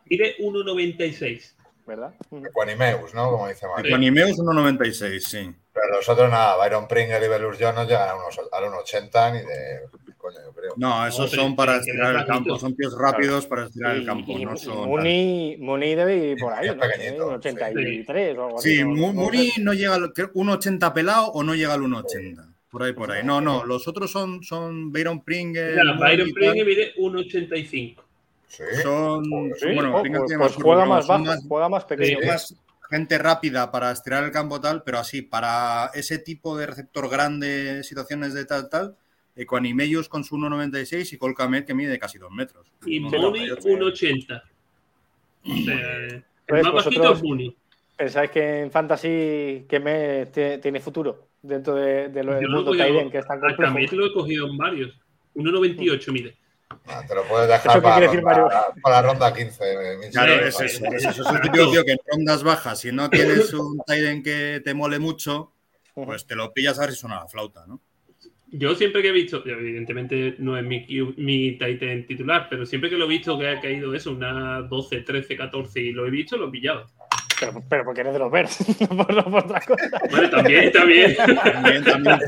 Mide 0.10 0.36
1,96. 0.40 1.54
¿verdad? 1.86 2.14
Equanimeus, 2.32 3.14
¿no? 3.14 3.32
Como 3.32 3.48
dice 3.48 3.66
Mario. 3.66 3.92
Quanimeus 3.92 4.38
1.96, 4.40 5.24
sí. 5.26 5.56
Pero 5.80 5.96
los 5.98 6.10
otros 6.10 6.30
nada, 6.32 6.56
Byron 6.58 6.88
Pringle 6.88 7.26
y 7.26 7.30
Belus 7.30 7.58
Jones 7.60 7.76
no 7.76 7.84
llegan 7.84 8.10
a 8.10 8.16
unos, 8.16 8.40
a 8.52 8.62
los 8.62 8.74
80 8.74 9.32
ni 9.34 9.40
de 9.40 9.82
coño, 10.18 10.38
yo 10.44 10.52
creo. 10.54 10.74
No, 10.78 11.06
esos 11.06 11.30
son 11.32 11.56
para 11.56 11.78
estirar 11.78 12.16
el 12.16 12.26
campo, 12.26 12.58
son 12.58 12.76
tíos 12.76 12.98
rápidos 12.98 13.46
para 13.46 13.66
estirar 13.66 13.96
el 13.96 14.06
campo, 14.06 14.38
no 14.38 14.54
y 14.56 14.58
son. 14.58 14.88
Mooney, 14.90 15.58
Mooney 15.60 15.96
debe 15.96 16.16
ir 16.18 16.38
por 16.38 16.54
ahí, 16.54 16.68
Es 16.70 16.76
¿no? 16.76 16.82
pequeñito, 16.82 17.28
Un 17.28 17.34
83 17.36 18.38
o 18.38 18.46
algo 18.46 18.58
así. 18.60 18.76
Sí, 18.78 18.82
no- 18.84 18.90
Mu- 19.14 19.32
no 19.62 19.74
llega 19.74 19.96
al 19.96 20.12
creo, 20.14 20.32
1.80 20.34 20.94
pelado 20.94 21.28
o 21.32 21.44
no 21.44 21.54
llega 21.56 21.74
al 21.74 21.82
1.80. 21.82 22.44
Por 22.70 22.84
ahí, 22.84 22.94
por 22.94 23.12
ahí. 23.12 23.24
No, 23.24 23.40
no, 23.40 23.64
los 23.66 23.88
otros 23.88 24.12
son, 24.12 24.44
son 24.44 24.92
Byron 24.92 25.24
Pringle. 25.24 25.76
Mooney 25.84 25.98
Byron. 26.00 26.34
Pringle 26.34 26.66
mide 26.66 26.94
1,85. 26.98 28.04
Sí. 28.48 28.64
Son, 28.82 29.24
Sí, 29.60 29.66
bueno, 29.76 29.96
oh, 29.98 30.02
Pringle 30.02 30.20
pues, 30.22 30.28
tiene 30.30 30.44
pues 30.44 30.56
más 30.58 30.64
juega 30.64 30.86
más 30.86 31.08
bajo, 31.08 31.26
juega 31.48 31.70
más 31.70 31.86
pequeño. 31.86 32.18
Sí. 32.22 32.26
más 32.28 32.56
gente 32.90 33.18
rápida 33.18 33.72
para 33.72 33.92
estirar 33.92 34.24
el 34.24 34.32
campo 34.32 34.60
tal, 34.62 34.84
pero 34.84 35.00
así, 35.00 35.22
para 35.22 35.92
ese 35.94 36.20
tipo 36.20 36.58
de 36.58 36.68
receptor 36.68 37.10
grande, 37.10 37.84
situaciones 37.84 38.34
de 38.34 38.46
tal, 38.46 38.70
tal, 38.70 38.96
Equanimeus 39.36 40.10
con 40.10 40.24
su 40.24 40.36
1.96 40.38 41.14
y 41.14 41.18
Colcamet 41.18 41.66
que 41.66 41.74
mide 41.74 42.00
casi 42.00 42.18
2 42.18 42.32
metros. 42.32 42.72
Y 42.86 43.00
Mooney 43.00 43.48
no, 43.48 43.56
1,80. 43.56 44.42
O 45.44 45.56
sea, 45.64 45.96
el 46.06 46.24
Pues 46.48 46.64
más 46.64 46.74
bajito 46.74 47.02
vosotros- 47.02 47.18
es 47.18 47.24
Mooney. 47.24 47.56
¿Pensáis 47.96 48.30
que 48.32 48.60
en 48.62 48.72
Fantasy 48.72 49.66
que 49.68 49.80
me 49.80 50.26
tiene 50.28 50.80
futuro 50.80 51.30
dentro 51.42 51.74
de, 51.76 52.10
de 52.10 52.24
lo 52.24 52.36
del 52.36 52.48
mundo 52.50 52.72
Tyden, 52.72 53.10
que 53.10 53.18
es 53.20 53.26
tan 53.28 53.38
a 53.38 53.42
complejo? 53.48 53.74
Tamit 53.74 53.92
lo 53.94 54.06
he 54.06 54.14
cogido 54.14 54.48
en 54.48 54.58
varios. 54.58 55.00
1.98 55.36 56.12
mide. 56.12 56.36
Ah, 56.90 57.04
te 57.08 57.16
lo 57.16 57.24
puedes 57.26 57.48
dejar 57.48 57.68
¿Eso 57.68 57.76
qué 57.76 57.82
para, 57.82 57.96
quiere 57.96 58.08
decir, 58.08 58.24
ronda, 58.24 58.44
Mario? 58.44 58.82
para 58.82 58.96
la 58.96 59.02
ronda 59.02 59.34
15. 59.34 59.98
Michel. 59.98 60.12
Claro, 60.12 60.34
es 60.34 60.60
eso. 60.62 60.86
es 60.86 61.06
eso. 61.06 61.22
Es 61.22 61.36
el 61.36 61.42
típico 61.42 61.72
tío 61.72 61.84
que 61.84 61.92
en 61.92 62.00
rondas 62.06 62.44
bajas, 62.44 62.80
si 62.80 62.92
no 62.92 63.10
tienes 63.10 63.54
un 63.54 63.80
Tyren 63.86 64.24
que 64.24 64.62
te 64.64 64.74
mole 64.74 65.00
mucho, 65.00 65.52
pues 65.94 66.26
te 66.26 66.36
lo 66.36 66.54
pillas 66.54 66.78
a 66.78 66.82
ver 66.82 66.92
si 66.92 66.98
suena 66.98 67.16
la 67.16 67.28
flauta, 67.28 67.66
¿no? 67.68 67.82
Yo 68.50 68.76
siempre 68.76 69.02
que 69.02 69.10
he 69.10 69.12
visto, 69.12 69.44
evidentemente 69.46 70.36
no 70.38 70.58
es 70.58 70.64
mi, 70.64 70.86
mi 71.18 71.58
Titan 71.58 72.06
titular, 72.08 72.48
pero 72.50 72.66
siempre 72.66 72.90
que 72.90 72.96
lo 72.96 73.04
he 73.04 73.10
visto 73.10 73.38
que 73.38 73.50
ha 73.50 73.60
caído 73.60 73.94
eso, 73.94 74.12
una 74.12 74.62
12, 74.62 75.02
13, 75.02 75.36
14 75.36 75.80
y 75.82 75.92
lo 75.92 76.08
he 76.08 76.10
visto, 76.10 76.38
lo 76.38 76.48
he 76.48 76.52
pillado. 76.52 76.86
Pero, 77.40 77.64
pero 77.70 77.86
porque 77.86 78.02
eres 78.02 78.14
de 78.14 78.20
los 78.20 78.32
Bears, 78.32 78.82
no 78.90 78.98
por, 78.98 79.14
no 79.14 79.24
por 79.26 79.44
otra 79.46 79.62
cosa. 79.62 79.90
Vale, 80.12 80.30
también, 80.30 80.72
también. 80.72 81.16
También, 81.16 81.84
también 81.84 82.20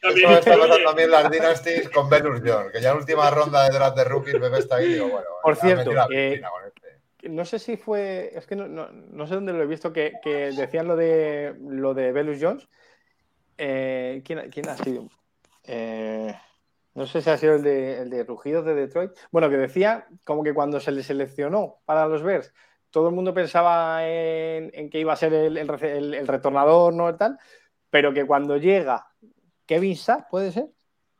también 0.00 0.30
está 0.32 0.56
pasando 0.56 0.76
también 0.84 1.10
las 1.10 1.30
Dynasties 1.30 1.88
con 1.90 2.08
Venus 2.08 2.40
John, 2.44 2.66
que 2.72 2.80
ya 2.80 2.88
en 2.90 2.94
la 2.94 3.00
última 3.00 3.30
ronda 3.30 3.64
de 3.64 3.70
draft 3.76 3.96
de 3.96 4.04
rookies 4.04 4.40
Bebé 4.40 4.58
está 4.58 4.76
ahí 4.76 4.94
digo, 4.94 5.08
bueno, 5.08 5.26
Por 5.42 5.56
cierto, 5.56 5.90
eh, 6.10 6.40
este. 6.42 7.28
No 7.28 7.44
sé 7.44 7.58
si 7.60 7.76
fue. 7.76 8.32
Es 8.34 8.46
que 8.46 8.56
no, 8.56 8.66
no- 8.66 8.88
no 8.90 9.26
sé 9.26 9.34
dónde 9.34 9.52
lo 9.52 9.62
he 9.62 9.66
visto 9.66 9.92
que, 9.92 10.14
que 10.24 10.50
decían 10.52 10.88
lo 10.88 10.96
de 10.96 11.54
lo 11.60 11.94
de 11.94 12.10
Velus 12.12 12.38
Jones. 12.40 12.68
Eh, 13.58 14.22
¿quién, 14.24 14.50
quién 14.50 14.68
ha 14.68 14.76
sido? 14.76 15.08
Eh, 15.64 16.34
no 16.94 17.06
sé 17.06 17.22
si 17.22 17.30
ha 17.30 17.36
sido 17.36 17.54
el 17.54 17.62
de, 17.62 18.00
el 18.02 18.10
de 18.10 18.24
Rugidos 18.24 18.64
de 18.64 18.74
Detroit. 18.74 19.12
Bueno, 19.30 19.48
que 19.50 19.56
decía 19.56 20.06
como 20.24 20.42
que 20.42 20.52
cuando 20.54 20.80
se 20.80 20.90
le 20.90 21.02
seleccionó 21.02 21.76
para 21.84 22.06
los 22.06 22.22
Bears, 22.22 22.52
todo 22.92 23.08
el 23.08 23.14
mundo 23.14 23.34
pensaba 23.34 24.06
en, 24.06 24.70
en 24.74 24.88
que 24.90 25.00
iba 25.00 25.12
a 25.12 25.16
ser 25.16 25.32
el, 25.34 25.56
el 25.56 25.68
rece- 25.68 25.96
el- 25.96 26.14
el 26.14 26.26
retornador, 26.28 26.92
¿no? 26.94 27.16
Tal, 27.16 27.38
pero 27.90 28.12
que 28.12 28.24
cuando 28.24 28.56
llega 28.56 29.08
Kevin 29.66 29.96
Sack, 29.96 30.28
¿puede 30.30 30.52
ser? 30.52 30.66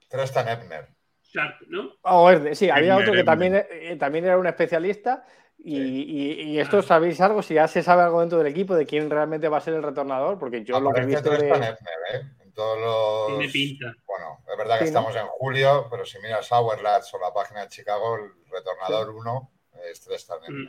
Tristan 0.09 0.47
Ebner. 0.49 0.89
Sharp, 1.23 1.63
¿no? 1.69 1.93
Oh, 2.03 2.31
Erde, 2.31 2.55
sí, 2.55 2.69
había 2.71 2.93
Ebner, 2.93 3.03
otro 3.03 3.13
que 3.15 3.21
Ebner. 3.21 3.25
también, 3.25 3.67
eh, 3.71 3.97
también 3.99 4.25
era 4.27 4.39
un 4.39 4.47
especialista. 4.47 5.25
Y, 5.65 5.79
y- 5.79 6.41
y 6.43 6.59
esto 6.59 6.83
sabéis 6.83 7.21
algo, 7.21 7.41
si 7.41 7.55
ya 7.55 7.69
se 7.69 7.83
sabe 7.85 8.03
algo 8.03 8.21
dentro 8.21 8.39
del 8.39 8.49
equipo 8.49 8.75
de 8.75 8.85
quién 8.85 9.09
realmente 9.09 9.49
va 9.49 9.59
a 9.59 9.61
ser 9.61 9.75
el 9.75 9.83
retornador, 9.83 10.39
porque 10.39 10.65
yo 10.65 10.79
lo 10.81 10.93
que 10.93 11.01
he 11.01 11.03
Aparece 11.05 11.31
visto 11.31 11.31
de. 11.43 11.49
Ebner, 11.49 11.79
¿eh? 12.15 12.23
En 12.41 12.53
todos 12.53 12.79
los... 12.79 13.39
Tiene 13.39 13.53
pinta. 13.53 13.95
Bueno, 14.07 14.39
es 14.51 14.59
verdad 14.59 14.79
que 14.81 14.87
Sí, 14.87 14.93
¿no? 14.93 15.01
estamos 15.01 15.17
en 15.17 15.27
julio, 15.29 15.87
pero 15.91 16.05
si 16.05 16.19
miras 16.19 16.51
Hourlads 16.53 17.15
o 17.15 17.19
la 17.21 17.33
página 17.33 17.63
de 17.63 17.69
Chicago, 17.69 18.17
el 18.17 18.31
retornador 18.51 19.11
1 19.11 19.51
es 19.89 20.01
Tristan 20.03 20.39
Mm. 20.49 20.69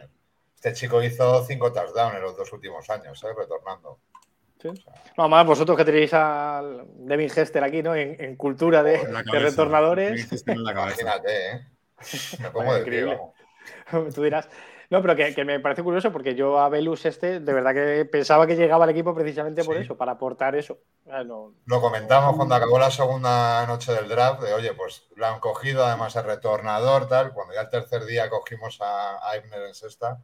Este 0.64 0.72
chico 0.80 1.03
hizo 1.03 1.43
cinco 1.43 1.74
touchdowns 1.74 2.16
en 2.16 2.22
los 2.22 2.38
dos 2.38 2.53
últimos 2.53 2.89
años, 2.89 3.22
¿eh? 3.22 3.28
retornando. 3.38 3.99
No, 5.18 5.28
más 5.28 5.45
vosotros 5.45 5.76
que 5.78 5.84
tenéis 5.84 6.14
al 6.14 6.86
Devin 6.99 7.30
Hester 7.30 7.61
aquí, 7.66 7.84
¿no? 7.84 7.93
En, 7.93 8.16
en 8.18 8.38
cultura 8.38 8.82
de, 8.82 8.95
En 8.95 9.11
la 9.14 9.20
de 9.20 9.26
cabeza. 9.26 9.49
retornadores. 9.49 10.47
En 10.47 10.64
la 10.64 10.74
cabeza. 10.74 11.01
Imagínate, 11.01 11.51
¿eh? 11.51 11.68
Me 12.39 12.49
pongo 12.51 12.74
de 12.76 12.80
Increíble. 12.80 13.20
vamos. 13.91 14.14
Tú 14.16 14.24
dirás. 14.24 14.47
No, 14.89 15.01
pero 15.01 15.18
que, 15.18 15.36
que 15.36 15.43
me 15.43 15.59
parece 15.59 15.84
curioso 15.84 16.14
porque 16.14 16.34
yo 16.34 16.57
a 16.57 16.70
Velus 16.70 17.05
este, 17.07 17.41
de 17.41 17.53
verdad 17.53 17.74
que 17.74 18.05
pensaba 18.05 18.47
que 18.47 18.55
llegaba 18.55 18.86
al 18.86 18.91
equipo 18.91 19.14
precisamente 19.14 19.66
por 19.66 19.76
Sí. 19.76 19.82
eso, 19.84 19.97
para 19.97 20.14
aportar 20.14 20.55
eso. 20.55 20.78
Ah, 21.11 21.26
no- 21.26 21.55
Lo 21.66 21.82
comentamos 21.82 22.38
cuando 22.38 22.55
acabó 22.55 22.80
la 22.80 22.89
segunda 22.91 23.66
noche 23.68 23.91
del 23.91 24.07
draft, 24.07 24.41
de 24.43 24.53
oye, 24.53 24.74
pues 24.76 25.09
lo 25.18 25.26
han 25.28 25.41
cogido, 25.41 25.86
además 25.86 26.16
el 26.16 26.24
retornador, 26.24 27.09
tal. 27.09 27.34
Cuando 27.34 27.53
ya 27.53 27.61
el 27.61 27.70
tercer 27.70 28.05
día 28.05 28.30
cogimos 28.30 28.80
a, 28.82 29.18
a 29.30 29.36
Ebner 29.36 29.64
en 29.64 29.74
sexta, 29.76 30.20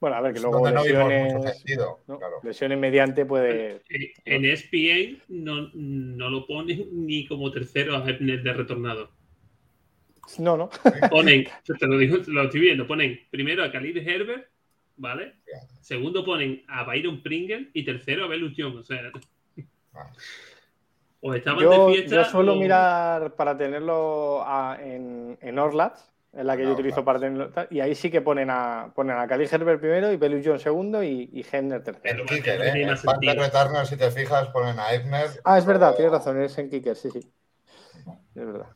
Bueno, 0.00 0.16
a 0.16 0.20
ver, 0.20 0.32
que 0.34 0.40
luego 0.40 0.70
no 0.70 0.82
lesiones, 0.84 1.56
sentido. 1.56 2.00
¿no? 2.06 2.18
Claro. 2.18 2.36
lesiones 2.42 2.78
mediante 2.78 3.26
puede. 3.26 3.82
En 4.24 4.56
SPA 4.56 5.24
no, 5.28 5.70
no 5.74 6.30
lo 6.30 6.46
ponen 6.46 6.86
ni 6.92 7.26
como 7.26 7.50
tercero 7.50 7.96
a 7.96 8.08
Hebner 8.08 8.42
de 8.42 8.52
retornado. 8.52 9.10
No, 10.38 10.56
no. 10.56 10.70
Ponen, 11.10 11.46
te 11.80 11.86
lo 11.86 11.98
digo, 11.98 12.18
lo 12.28 12.44
estoy 12.44 12.60
viendo, 12.60 12.86
ponen 12.86 13.18
primero 13.30 13.64
a 13.64 13.72
Khalid 13.72 13.96
Herbert, 14.06 14.46
¿vale? 14.96 15.34
Segundo 15.80 16.24
ponen 16.24 16.62
a 16.68 16.84
Byron 16.84 17.22
Pringle 17.22 17.70
y 17.72 17.84
tercero 17.84 18.24
a 18.24 18.28
Belus 18.28 18.56
o 18.60 18.82
sea. 18.84 19.10
Ah. 19.94 20.10
O 21.20 21.34
estaban 21.34 21.60
Yo, 21.60 21.88
de 21.88 21.94
fiesta. 21.94 22.14
yo 22.14 22.24
suelo 22.26 22.52
o- 22.52 22.56
mirar 22.60 23.34
para 23.34 23.58
tenerlo 23.58 24.40
a- 24.46 24.78
en, 24.80 25.36
en 25.40 25.58
Orlats, 25.58 26.12
en 26.32 26.46
la 26.46 26.56
que 26.56 26.62
yo 26.64 26.72
utilizo 26.72 27.00
Orlats. 27.00 27.06
para 27.06 27.18
tenerlo. 27.20 27.50
tal, 27.50 27.68
Y 27.70 27.80
ahí 27.80 27.94
sí 27.94 28.10
que 28.10 28.20
ponen 28.20 28.50
a, 28.50 28.92
ponen 28.94 29.16
a 29.16 29.26
Khalil 29.26 29.48
Herbert 29.50 29.80
primero 29.80 30.12
y 30.12 30.16
Belus 30.16 30.44
John 30.44 30.58
segundo 30.58 31.02
y, 31.02 31.30
y 31.32 31.44
Henner 31.50 31.82
tercero. 31.82 32.20
En 32.20 32.26
Kicker, 32.26 32.60
¿eh? 32.60 32.82
En 32.82 33.86
si 33.86 33.96
te 33.96 34.10
fijas, 34.10 34.48
ponen 34.48 34.78
a 34.78 34.92
Ebner. 34.92 35.28
Ah, 35.44 35.58
es 35.58 35.66
verdad, 35.66 35.94
tienes 35.94 36.12
razón, 36.12 36.40
es 36.42 36.56
en 36.58 36.70
Kicker, 36.70 36.94
sí, 36.96 37.10
sí. 37.10 37.20
Es 38.34 38.46
verdad. 38.46 38.66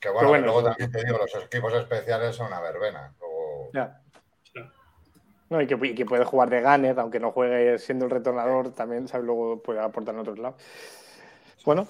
Que 0.00 0.10
bueno, 0.10 0.44
luego 0.44 0.62
también 0.62 0.90
te 0.90 1.04
digo, 1.04 1.18
los 1.18 1.34
equipos 1.44 1.72
especiales 1.74 2.36
son 2.36 2.48
una 2.48 2.60
verbena. 2.60 3.14
Luego- 3.18 3.70
Ya. 3.72 4.00
Claro. 4.52 4.70
No, 5.48 5.60
y, 5.62 5.66
que, 5.66 5.78
y 5.86 5.94
que 5.94 6.04
puede 6.04 6.24
jugar 6.24 6.50
de 6.50 6.60
Gunner, 6.62 6.98
aunque 7.00 7.18
no 7.20 7.32
juegue 7.32 7.78
siendo 7.78 8.04
el 8.04 8.10
retornador, 8.10 8.74
también 8.74 9.08
¿sabes? 9.08 9.24
luego 9.26 9.62
puede 9.62 9.80
aportar 9.80 10.14
en 10.14 10.20
otros 10.20 10.38
lados. 10.38 10.60
Bueno, 11.66 11.88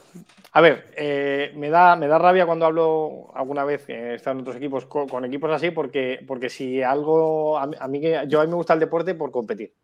a 0.52 0.62
ver, 0.62 0.86
eh, 0.96 1.52
me, 1.54 1.68
da, 1.68 1.96
me 1.96 2.08
da 2.08 2.18
rabia 2.18 2.46
cuando 2.46 2.64
hablo 2.64 3.30
alguna 3.34 3.62
vez 3.62 3.86
he 3.90 4.14
estado 4.14 4.36
en 4.36 4.40
otros 4.40 4.56
equipos 4.56 4.86
con, 4.86 5.22
equipos 5.26 5.50
así, 5.50 5.70
porque, 5.70 6.24
porque 6.26 6.48
si 6.48 6.82
algo. 6.82 7.58
A 7.58 7.64
a 7.64 8.24
yo 8.24 8.40
a 8.40 8.44
mí 8.44 8.50
me 8.50 8.56
gusta 8.56 8.72
el 8.72 8.80
deporte 8.80 9.14
por 9.14 9.30
competir. 9.30 9.74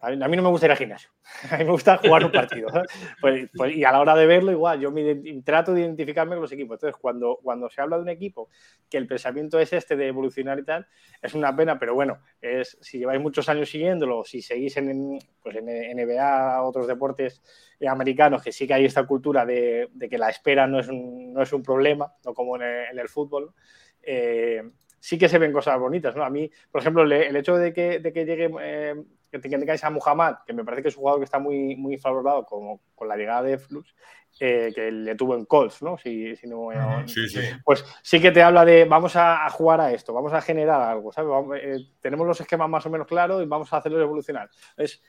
A 0.00 0.10
mí, 0.10 0.36
no 0.36 0.42
me 0.42 0.50
gusta 0.50 0.66
ir 0.66 0.72
al 0.72 0.76
gimnasio. 0.76 1.08
A 1.50 1.56
mí 1.56 1.64
me 1.64 1.70
gusta 1.70 1.96
jugar 1.96 2.24
un 2.24 2.30
partido. 2.30 2.68
Pues- 3.20 3.48
pues- 3.56 3.74
y 3.74 3.82
a 3.82 3.92
la 3.92 4.00
hora 4.00 4.14
de 4.14 4.26
verlo, 4.26 4.52
igual, 4.52 4.78
yo 4.78 4.90
me 4.90 5.14
trato 5.42 5.72
de 5.72 5.80
identificarme 5.80 6.34
con 6.34 6.42
los 6.42 6.52
equipos. 6.52 6.76
Entonces, 6.76 7.00
cuando, 7.00 7.38
cuando 7.42 7.70
se 7.70 7.80
habla 7.80 7.96
de 7.96 8.02
un 8.02 8.08
equipo 8.10 8.50
que 8.90 8.98
el 8.98 9.06
pensamiento 9.06 9.58
es 9.58 9.72
este 9.72 9.96
de 9.96 10.08
evolucionar 10.08 10.58
y 10.58 10.64
tal, 10.64 10.86
es 11.22 11.34
una 11.34 11.56
pena, 11.56 11.78
pero 11.78 11.94
bueno, 11.94 12.20
es, 12.40 12.76
si 12.80 12.98
lleváis 12.98 13.20
muchos 13.20 13.48
años 13.48 13.70
siguiéndolo, 13.70 14.22
si 14.24 14.42
seguís 14.42 14.76
en, 14.76 15.18
pues 15.42 15.56
en 15.56 15.66
NBA, 15.66 16.62
otros 16.62 16.86
deportes 16.86 17.42
eh, 17.80 17.88
americanos, 17.88 18.42
que 18.42 18.52
sí 18.52 18.66
que 18.66 18.74
hay 18.74 18.84
esta 18.84 19.06
cultura 19.06 19.46
de, 19.46 19.88
que 20.10 20.18
la 20.18 20.28
espera 20.28 20.66
no 20.66 20.78
es 20.78 20.88
un, 20.88 21.32
no 21.32 21.42
es 21.42 21.52
un 21.52 21.62
problema, 21.62 22.12
no 22.24 22.34
como 22.34 22.56
en 22.56 22.98
el, 22.98 23.08
fútbol, 23.08 23.54
eh, 24.02 24.62
sí 25.00 25.18
que 25.18 25.28
se 25.28 25.38
ven 25.38 25.52
cosas 25.52 25.78
bonitas. 25.80 26.14
¿no? 26.14 26.22
A 26.22 26.30
mí, 26.30 26.50
por 26.70 26.82
ejemplo, 26.82 27.02
el 27.02 27.34
hecho 27.36 27.56
de 27.56 27.72
que, 27.72 27.98
de 27.98 28.12
que 28.12 28.24
llegue, 28.24 28.50
eh, 28.60 28.94
que 29.36 29.42
te- 29.42 29.48
que 29.50 29.58
tengáis 29.58 29.84
a 29.84 29.90
Muhammad, 29.90 30.36
que 30.46 30.52
me 30.52 30.64
parece 30.64 30.82
que 30.82 30.88
es 30.88 30.96
un 30.96 31.00
jugador 31.00 31.20
que 31.20 31.24
está 31.24 31.38
muy, 31.38 31.76
muy 31.76 31.94
infravalorado 31.94 32.44
como, 32.44 32.80
con 32.94 33.08
la 33.08 33.16
llegada 33.16 33.42
de 33.42 33.58
Flux, 33.58 33.94
eh, 34.40 34.72
que 34.74 34.90
le 34.90 35.14
tuvo 35.14 35.34
en 35.34 35.44
Colts, 35.46 35.82
¿no? 35.82 35.96
Si, 35.96 36.36
si 36.36 36.46
no, 36.46 36.68
Sí, 37.06 37.26
sí. 37.28 37.38
pues 37.64 37.84
sí 38.02 38.20
que 38.20 38.30
te 38.32 38.42
habla 38.42 38.64
de 38.64 38.84
vamos 38.84 39.16
a, 39.16 39.46
a 39.46 39.50
jugar 39.50 39.80
a 39.80 39.92
esto, 39.92 40.12
vamos 40.12 40.32
a 40.32 40.40
generar 40.42 40.80
algo, 40.82 41.12
¿sabes? 41.12 41.30
Vamos- 41.30 41.56
eh, 41.60 41.78
tenemos 42.00 42.26
los 42.26 42.40
esquemas 42.40 42.68
más 42.68 42.84
o 42.86 42.90
menos 42.90 43.06
claros 43.06 43.42
y 43.42 43.46
vamos 43.46 43.72
a 43.72 43.78
hacerlos 43.78 44.02
evolucionar. 44.02 44.50
Entonces, 44.70 45.02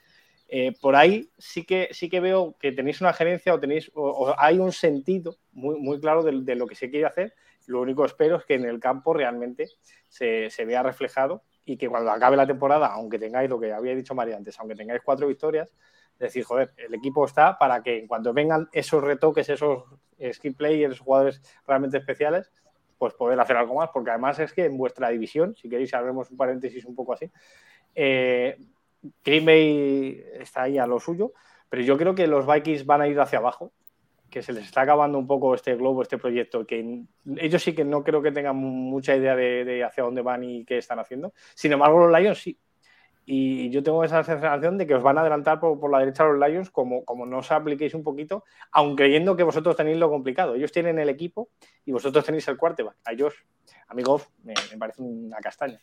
eh, 0.50 0.74
por 0.80 0.96
ahí 0.96 1.30
sí 1.38 1.66
que, 1.66 1.90
sí 1.92 2.10
que 2.10 2.22
veo 2.22 2.56
que 2.58 2.72
tenéis 2.72 3.02
una 3.02 3.12
gerencia 3.12 3.54
o 3.54 3.60
tenéis 3.60 3.92
o, 3.94 4.02
o 4.10 4.36
hay 4.40 4.60
un 4.60 4.72
sentido 4.72 5.36
muy, 5.52 5.78
muy 5.78 6.00
claro 6.00 6.24
de, 6.24 6.42
de 6.42 6.56
lo 6.56 6.66
que 6.68 6.76
se 6.76 6.90
quiere 6.90 7.06
hacer. 7.06 7.34
Lo 7.66 7.82
único 7.82 8.04
que 8.04 8.08
espero 8.08 8.38
es 8.38 8.46
que 8.46 8.54
en 8.54 8.64
el 8.64 8.80
campo 8.80 9.14
realmente 9.14 9.68
se, 10.08 10.50
se 10.50 10.64
vea 10.64 10.84
reflejado 10.84 11.44
y 11.68 11.76
que 11.76 11.90
cuando 11.90 12.12
acabe 12.12 12.38
la 12.38 12.48
temporada, 12.48 12.88
aunque 12.88 13.20
tengáis 13.20 13.50
lo 13.50 13.60
que 13.60 13.74
había 13.74 13.94
dicho 13.94 14.16
María 14.16 14.38
antes, 14.38 14.58
aunque 14.58 14.74
tengáis 14.74 15.02
cuatro 15.04 15.28
victorias, 15.28 15.68
decir, 16.18 16.46
joder, 16.46 16.74
el 16.78 16.94
equipo 16.94 17.26
está 17.26 17.58
para 17.58 17.84
que 17.84 18.00
en 18.00 18.08
cuanto 18.08 18.34
vengan 18.34 18.70
esos 18.72 19.04
retoques, 19.04 19.50
esos 19.50 19.84
skill 20.32 20.56
players, 20.56 21.00
jugadores 21.00 21.42
realmente 21.68 21.98
especiales, 21.98 22.50
pues 22.98 23.14
poder 23.16 23.38
hacer 23.42 23.58
algo 23.58 23.76
más, 23.76 23.90
porque 23.94 24.12
además 24.12 24.40
es 24.40 24.54
que 24.54 24.64
en 24.64 24.78
vuestra 24.78 25.10
división, 25.10 25.56
si 25.56 25.70
queréis, 25.70 25.94
haremos 25.94 26.32
un 26.32 26.38
paréntesis 26.38 26.86
un 26.86 26.96
poco 26.96 27.14
así, 27.14 27.30
eh, 27.94 28.58
Green 29.24 29.46
Bay 29.46 30.24
está 30.40 30.64
ahí 30.64 30.78
a 30.78 30.88
lo 30.88 31.02
suyo, 31.02 31.34
pero 31.70 31.84
yo 31.84 31.98
creo 31.98 32.16
que 32.16 32.28
los 32.28 32.48
Vikings 32.48 32.86
van 32.86 33.02
a 33.02 33.10
ir 33.10 33.20
hacia 33.20 33.40
abajo, 33.40 33.74
que 34.30 34.42
se 34.42 34.54
les 34.54 34.66
está 34.66 34.82
acabando 34.82 35.18
un 35.18 35.28
poco 35.28 35.56
este 35.56 35.76
globo, 35.76 36.02
este 36.02 36.18
proyecto, 36.18 36.66
que 36.66 37.04
ellos 37.38 37.64
sí 37.64 37.74
que 37.74 37.84
no 37.84 38.04
creo 38.04 38.22
que 38.22 38.32
tengan 38.32 38.56
mucha 38.56 39.16
idea 39.16 39.36
de, 39.36 39.84
hacia 39.84 40.04
dónde 40.04 40.22
van 40.22 40.44
y 40.44 40.66
qué 40.66 40.78
están 40.78 41.00
haciendo. 41.00 41.34
Sin 41.56 41.72
embargo, 41.72 42.06
los 42.06 42.20
Lions 42.20 42.40
sí. 42.40 42.58
Y 43.30 43.70
yo 43.72 43.84
tengo 43.84 44.06
esa 44.06 44.24
sensación 44.24 44.78
de 44.78 44.88
que 44.88 44.96
os 44.96 45.04
van 45.04 45.18
a 45.18 45.22
adelantar 45.22 45.60
por, 45.60 45.78
por 45.80 45.92
la 45.92 46.00
derecha 46.00 46.24
los 46.24 46.40
Lions 46.40 46.70
como, 46.70 47.04
como 47.04 47.26
no 47.26 47.40
os 47.40 47.52
apliquéis 47.52 47.94
un 47.94 48.04
poquito, 48.04 48.46
aun 48.72 48.96
creyendo 48.96 49.36
que 49.36 49.44
vosotros 49.44 49.76
tenéis 49.76 49.98
lo 49.98 50.10
complicado. 50.10 50.56
Ellos 50.56 50.72
tienen 50.72 50.98
el 50.98 51.10
equipo 51.10 51.50
y 51.84 51.92
vosotros 51.92 52.24
tenéis 52.24 52.48
el 52.48 52.56
quarterback. 52.56 52.96
A 53.04 53.12
ellos, 53.12 53.34
a 53.88 53.94
mi 53.94 54.04
golf, 54.04 54.28
me, 54.44 54.54
parece 54.80 55.02
una 55.02 55.40
castaña. 55.40 55.80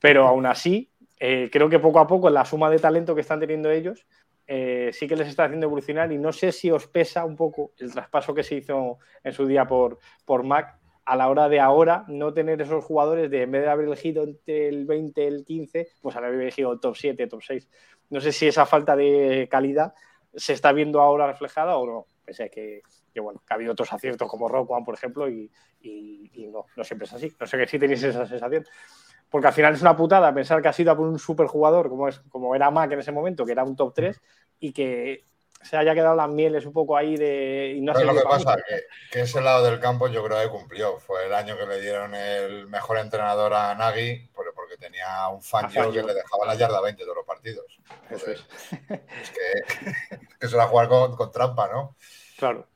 Pero 0.00 0.26
aún 0.26 0.46
así, 0.46 0.90
eh, 1.20 1.50
creo 1.52 1.68
que 1.68 1.78
poco 1.78 2.00
a 2.00 2.06
poco, 2.06 2.30
la 2.30 2.44
suma 2.46 2.70
de 2.70 2.78
talento 2.78 3.14
que 3.14 3.20
están 3.20 3.40
teniendo 3.40 3.70
ellos, 3.70 4.06
eh, 4.48 4.90
sí 4.92 5.06
que 5.06 5.16
les 5.16 5.28
está 5.28 5.44
haciendo 5.44 5.66
evolucionar 5.66 6.10
y 6.12 6.18
no 6.18 6.32
sé 6.32 6.52
si 6.52 6.70
os 6.70 6.88
pesa 6.88 7.24
un 7.24 7.36
poco 7.36 7.72
el 7.78 7.92
traspaso 7.92 8.34
que 8.34 8.42
se 8.42 8.56
hizo 8.56 8.98
en 9.22 9.32
su 9.32 9.46
día 9.46 9.66
por, 9.66 9.98
por 10.24 10.42
Mac 10.42 10.78
a 11.04 11.16
la 11.16 11.28
hora 11.28 11.48
de 11.48 11.60
ahora 11.60 12.04
no 12.08 12.34
tener 12.34 12.60
esos 12.60 12.84
jugadores 12.84 13.30
de 13.30 13.42
en 13.42 13.50
vez 13.52 13.62
de 13.62 13.68
haber 13.70 13.86
elegido 13.86 14.24
entre 14.24 14.68
el 14.68 14.84
20 14.86 15.22
y 15.22 15.26
el 15.26 15.44
15, 15.44 15.88
pues 16.02 16.16
haber 16.16 16.34
elegido 16.34 16.72
el 16.72 16.80
top 16.80 16.96
7, 16.96 17.26
top 17.26 17.42
6. 17.42 17.68
No 18.10 18.20
sé 18.20 18.32
si 18.32 18.46
esa 18.46 18.66
falta 18.66 18.96
de 18.96 19.48
calidad 19.50 19.94
se 20.34 20.52
está 20.52 20.72
viendo 20.72 21.00
ahora 21.00 21.26
reflejada 21.26 21.76
o 21.78 21.86
no. 21.86 22.06
Pese 22.24 22.50
que, 22.50 22.82
que 23.12 23.20
bueno, 23.20 23.40
que 23.46 23.52
ha 23.52 23.56
habido 23.56 23.72
otros 23.72 23.90
aciertos 23.92 24.28
como 24.28 24.48
Rock 24.48 24.70
One, 24.70 24.84
por 24.84 24.94
ejemplo, 24.94 25.28
y, 25.30 25.50
y- 25.80 26.30
y 26.34 26.46
no, 26.48 26.66
no 26.76 26.84
siempre 26.84 27.06
es 27.06 27.12
así. 27.14 27.32
No 27.40 27.46
sé 27.46 27.56
que 27.56 27.66
sí 27.66 27.78
tenéis 27.78 28.02
esa 28.02 28.26
sensación. 28.26 28.64
Porque 29.30 29.46
al 29.48 29.52
final 29.52 29.74
es 29.74 29.82
una 29.82 29.96
putada 29.96 30.32
pensar 30.34 30.62
que 30.62 30.68
ha 30.68 30.72
sido 30.72 30.96
por 30.96 31.06
un 31.06 31.18
superjugador 31.18 31.88
como, 31.88 32.08
es, 32.08 32.20
como 32.30 32.54
era 32.54 32.70
Mac 32.70 32.90
en 32.92 33.00
ese 33.00 33.12
momento, 33.12 33.44
que 33.44 33.52
era 33.52 33.64
un 33.64 33.76
top 33.76 33.92
3, 33.94 34.20
y 34.58 34.72
que 34.72 35.24
se 35.62 35.76
haya 35.76 35.92
quedado 35.92 36.14
las 36.14 36.28
mieles 36.28 36.64
un 36.66 36.72
poco 36.72 36.96
ahí 36.96 37.16
de. 37.16 37.74
Y 37.76 37.80
no 37.80 37.92
¿Sabes 37.92 38.08
sé 38.08 38.14
lo 38.14 38.20
que 38.20 38.26
pasa? 38.28 38.56
Que, 38.56 38.82
que 39.10 39.20
ese 39.22 39.40
lado 39.40 39.64
del 39.64 39.80
campo 39.80 40.08
yo 40.08 40.24
creo 40.24 40.40
que 40.40 40.48
cumplió. 40.48 40.98
Fue 40.98 41.26
el 41.26 41.34
año 41.34 41.56
que 41.58 41.66
le 41.66 41.80
dieron 41.80 42.14
el 42.14 42.68
mejor 42.68 42.98
entrenador 42.98 43.52
a 43.54 43.74
Nagy, 43.74 44.28
por- 44.34 44.54
porque 44.54 44.76
tenía 44.76 45.28
un 45.28 45.42
fan 45.42 45.68
que 45.70 46.02
le 46.02 46.14
dejaba 46.14 46.46
la 46.46 46.54
yarda 46.54 46.80
20 46.80 47.02
todos 47.02 47.16
los 47.16 47.26
partidos. 47.26 47.64
Eso 48.10 48.30
es. 48.30 48.44
Es 48.88 49.30
que, 49.30 50.16
que 50.38 50.46
eso 50.46 50.56
era 50.56 50.66
jugar 50.66 50.88
con, 50.88 51.16
con 51.16 51.32
trampa, 51.32 51.68
¿no? 51.68 51.96
Claro. 52.36 52.66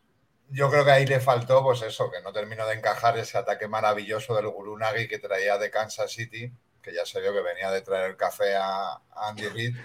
Yo 0.53 0.70
creo 0.70 0.84
que 0.84 0.90
ahí 0.90 1.07
le 1.07 1.18
faltó, 1.18 1.62
pues 1.62 1.80
eso, 1.82 2.11
que 2.11 2.20
no 2.20 2.32
terminó 2.32 2.66
de 2.66 2.74
encajar 2.74 3.16
ese 3.18 3.38
ataque 3.38 3.68
maravilloso 3.68 4.34
del 4.34 4.48
Guru 4.48 4.76
Nagy 4.76 5.09
que 5.09 5.18
traía 5.18 5.57
de 5.57 5.70
Kansas 5.70 6.12
City, 6.12 6.53
que 6.82 6.92
ya 6.92 7.07
se 7.07 7.20
vio 7.20 7.32
que 7.32 7.40
venía 7.40 7.70
de 7.70 7.80
traer 7.80 8.11
el 8.11 8.16
café 8.16 8.55
a 8.57 9.00
Andy 9.14 9.48
Reid. 9.48 9.76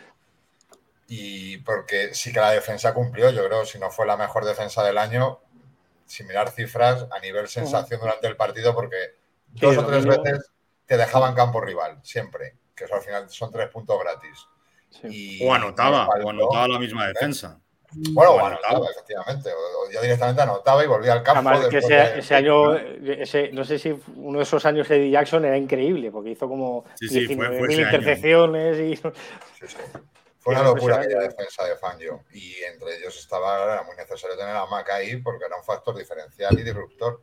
Y 1.07 1.57
porque 1.59 2.13
sí 2.13 2.33
que 2.33 2.41
la 2.41 2.51
defensa 2.51 2.93
cumplió, 2.93 3.29
yo 3.29 3.45
creo, 3.45 3.65
si 3.65 3.79
no 3.79 3.89
fue 3.89 4.05
la 4.05 4.17
mejor 4.17 4.43
defensa 4.43 4.83
del 4.83 4.97
año, 4.97 5.39
sin 6.05 6.27
mirar 6.27 6.51
cifras, 6.51 7.05
a 7.11 7.19
nivel 7.19 7.47
sensación 7.47 8.01
durante 8.01 8.27
el 8.27 8.35
partido, 8.35 8.75
porque 8.75 9.15
dos 9.47 9.77
o 9.77 9.85
tres 9.85 10.05
veces 10.05 10.51
te 10.85 10.97
dejaban 10.97 11.33
campo 11.33 11.61
rival, 11.61 11.99
siempre, 12.03 12.57
que 12.75 12.85
eso 12.85 12.95
al 12.95 13.01
final 13.01 13.29
son 13.29 13.51
tres 13.51 13.69
puntos 13.69 13.97
gratis. 13.99 14.47
Sí. 14.89 15.39
Y 15.39 15.47
O 15.47 15.53
anotaba, 15.53 16.07
o 16.07 16.29
anotaba 16.29 16.67
la 16.67 16.79
misma 16.79 17.07
defensa. 17.07 17.61
Bueno, 17.93 18.31
o 18.31 18.35
o 18.35 18.45
anotaba. 18.45 18.67
anotaba, 18.69 18.91
efectivamente. 18.91 19.49
Yo 19.93 20.01
directamente 20.01 20.41
anotaba 20.41 20.83
y 20.83 20.87
volvía 20.87 21.13
al 21.13 21.23
campo. 21.23 21.49
Además, 21.49 21.67
que 21.69 21.77
ese, 21.77 21.93
de- 21.93 22.19
ese 22.19 22.35
año, 22.35 22.75
ese, 22.75 23.51
no 23.53 23.63
sé 23.63 23.79
si 23.79 23.95
uno 24.15 24.39
de 24.39 24.43
esos 24.43 24.65
años 24.65 24.89
Eddie 24.91 25.11
Jackson 25.11 25.45
era 25.45 25.57
increíble, 25.57 26.11
porque 26.11 26.31
hizo 26.31 26.47
como 26.47 26.83
Sí, 26.95 27.07
sí, 27.07 27.25
fue- 27.27 27.35
fue 27.35 27.67
19.000 27.67 27.71
ese 27.71 27.81
año. 27.87 27.97
intercepciones 27.97 28.77
y 28.79 28.95
Sí, 29.59 29.67
sí. 29.67 29.77
Fue 30.39 30.53
una 30.53 30.63
locura 30.63 30.95
aquella 30.97 31.19
defensa 31.19 31.65
de 31.65 31.75
Fangio. 31.75 32.23
Y 32.31 32.55
entre 32.71 32.95
ellos 32.97 33.17
estaba, 33.17 33.63
era 33.73 33.83
muy 33.83 33.95
necesario 33.97 34.37
tener 34.37 34.55
a 34.55 34.65
Mac 34.65 34.89
ahí 34.91 35.17
porque 35.17 35.45
era 35.45 35.57
un 35.57 35.63
factor 35.63 35.95
diferencial 35.97 36.57
y 36.57 36.63
disruptor. 36.63 37.21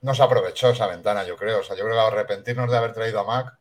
No 0.00 0.14
se 0.14 0.22
aprovechó 0.22 0.70
esa 0.70 0.86
ventana, 0.86 1.24
yo 1.24 1.36
creo. 1.36 1.60
O 1.60 1.62
sea, 1.62 1.76
yo 1.76 1.84
creo 1.84 1.94
que 1.96 2.00
arrepentirnos 2.00 2.70
de 2.70 2.76
haber 2.78 2.92
traído 2.92 3.20
a 3.20 3.24
Mac, 3.24 3.58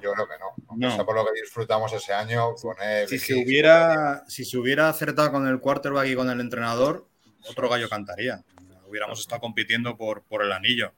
yo 0.00 0.12
creo 0.12 0.28
que 0.28 0.34
no. 0.38 0.76
No. 0.76 0.94
sea 0.94 1.04
por 1.04 1.14
lo 1.14 1.24
que 1.24 1.40
disfrutamos 1.40 1.92
ese 1.92 2.12
año 2.12 2.54
con 2.54 2.76
él. 2.82 3.08
Si 3.08 3.18
se, 3.18 3.34
hubiera, 3.34 4.24
si 4.28 4.44
se 4.44 4.58
hubiera 4.58 4.88
acertado 4.88 5.32
con 5.32 5.46
el 5.46 5.60
quarterback 5.60 6.06
y 6.06 6.14
con 6.14 6.30
el 6.30 6.40
entrenador, 6.40 7.08
otro 7.48 7.68
gallo 7.68 7.88
cantaría. 7.88 8.44
Hubiéramos 8.86 9.20
estado 9.20 9.40
compitiendo 9.40 9.96
por, 9.96 10.22
por 10.24 10.42
el 10.42 10.52
anillo. 10.52 10.92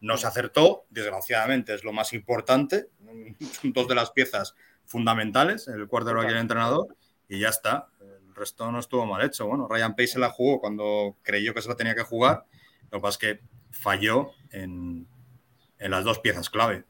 No 0.00 0.16
se 0.16 0.26
acertó, 0.26 0.84
desgraciadamente, 0.90 1.74
es 1.74 1.84
lo 1.84 1.92
más 1.92 2.12
importante. 2.12 2.88
Dos 3.62 3.88
de 3.88 3.94
las 3.94 4.10
piezas 4.10 4.54
fundamentales, 4.84 5.68
el 5.68 5.86
quarterback 5.86 6.28
y 6.28 6.32
el 6.32 6.38
entrenador, 6.38 6.96
y 7.28 7.40
ya 7.40 7.48
está. 7.48 7.88
El 8.00 8.34
resto 8.34 8.70
no 8.72 8.78
estuvo 8.78 9.06
mal 9.06 9.24
hecho. 9.24 9.46
Bueno, 9.46 9.68
Ryan 9.68 9.94
Pace 9.94 10.08
se 10.08 10.18
la 10.18 10.30
jugó 10.30 10.60
cuando 10.60 11.16
creyó 11.22 11.54
que 11.54 11.62
se 11.62 11.68
la 11.68 11.76
tenía 11.76 11.94
que 11.94 12.02
jugar. 12.02 12.46
Lo 12.90 12.98
que 12.98 13.02
pasa 13.02 13.10
es 13.10 13.18
que 13.18 13.40
falló 13.70 14.30
en, 14.50 15.06
en 15.78 15.90
las 15.90 16.04
dos 16.04 16.18
piezas 16.20 16.48
clave. 16.50 16.84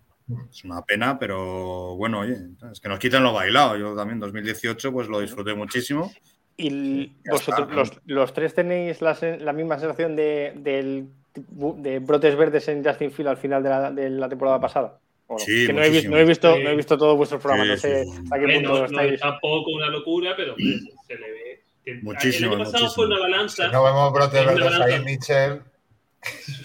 Es 0.50 0.64
una 0.64 0.82
pena, 0.82 1.18
pero 1.18 1.96
bueno, 1.96 2.20
oye, 2.20 2.36
es 2.72 2.80
que 2.80 2.88
nos 2.88 2.98
quiten 2.98 3.22
lo 3.22 3.32
bailado. 3.32 3.76
Yo 3.76 3.94
también 3.94 4.20
2018 4.20 4.92
pues 4.92 5.08
lo 5.08 5.20
disfruté 5.20 5.54
muchísimo. 5.54 6.12
Y 6.56 7.12
vosotros, 7.30 7.68
está. 7.68 7.74
los, 7.74 7.92
los 8.06 8.32
tres 8.32 8.54
tenéis 8.54 9.00
la, 9.02 9.16
la 9.40 9.52
misma 9.52 9.78
sensación 9.78 10.14
de, 10.16 10.52
del- 10.56 11.08
de 11.34 11.98
brotes 11.98 12.36
verdes 12.36 12.68
en 12.68 12.84
Justin 12.84 13.10
Field 13.10 13.28
al 13.30 13.36
final 13.38 13.62
de 13.62 13.68
la, 13.70 13.90
de 13.90 14.10
la 14.10 14.28
temporada 14.28 14.60
pasada. 14.60 14.98
¿O 15.26 15.34
no? 15.34 15.38
Sí, 15.38 15.66
que 15.66 15.72
no 15.72 15.80
he, 15.82 15.84
vis- 15.88 15.92
muchísimo. 16.06 16.14
no 16.14 16.20
he 16.20 16.24
visto, 16.26 16.54
Sí. 16.56 16.62
no 16.62 16.70
he 16.70 16.76
visto 16.76 16.98
todos 16.98 17.16
vuestros 17.16 17.40
programas, 17.40 17.80
Sí, 17.80 17.88
no 17.88 17.94
sé 17.94 18.04
sí, 18.04 18.10
a 18.30 18.38
qué 18.38 18.54
punto 18.54 18.68
no, 18.68 18.78
no 18.80 18.84
estáis. 18.84 19.12
es 19.14 19.20
tampoco 19.20 19.70
una 19.70 19.88
locura, 19.88 20.34
pero 20.36 20.54
se 20.56 21.14
le 21.14 21.30
ve. 21.32 21.62
Muchísimo, 22.02 22.52
El 22.54 22.60
año 22.60 22.64
pasado 22.64 22.84
muchísimo. 22.84 22.90
fue 22.94 23.06
una 23.06 23.18
balanza. 23.18 23.66
Si 23.66 23.72
no 23.72 23.82
vemos 23.84 24.12
brotes 24.12 24.46
verdes 24.46 24.80
ahí. 24.80 25.04
Mitchell. 25.04 25.62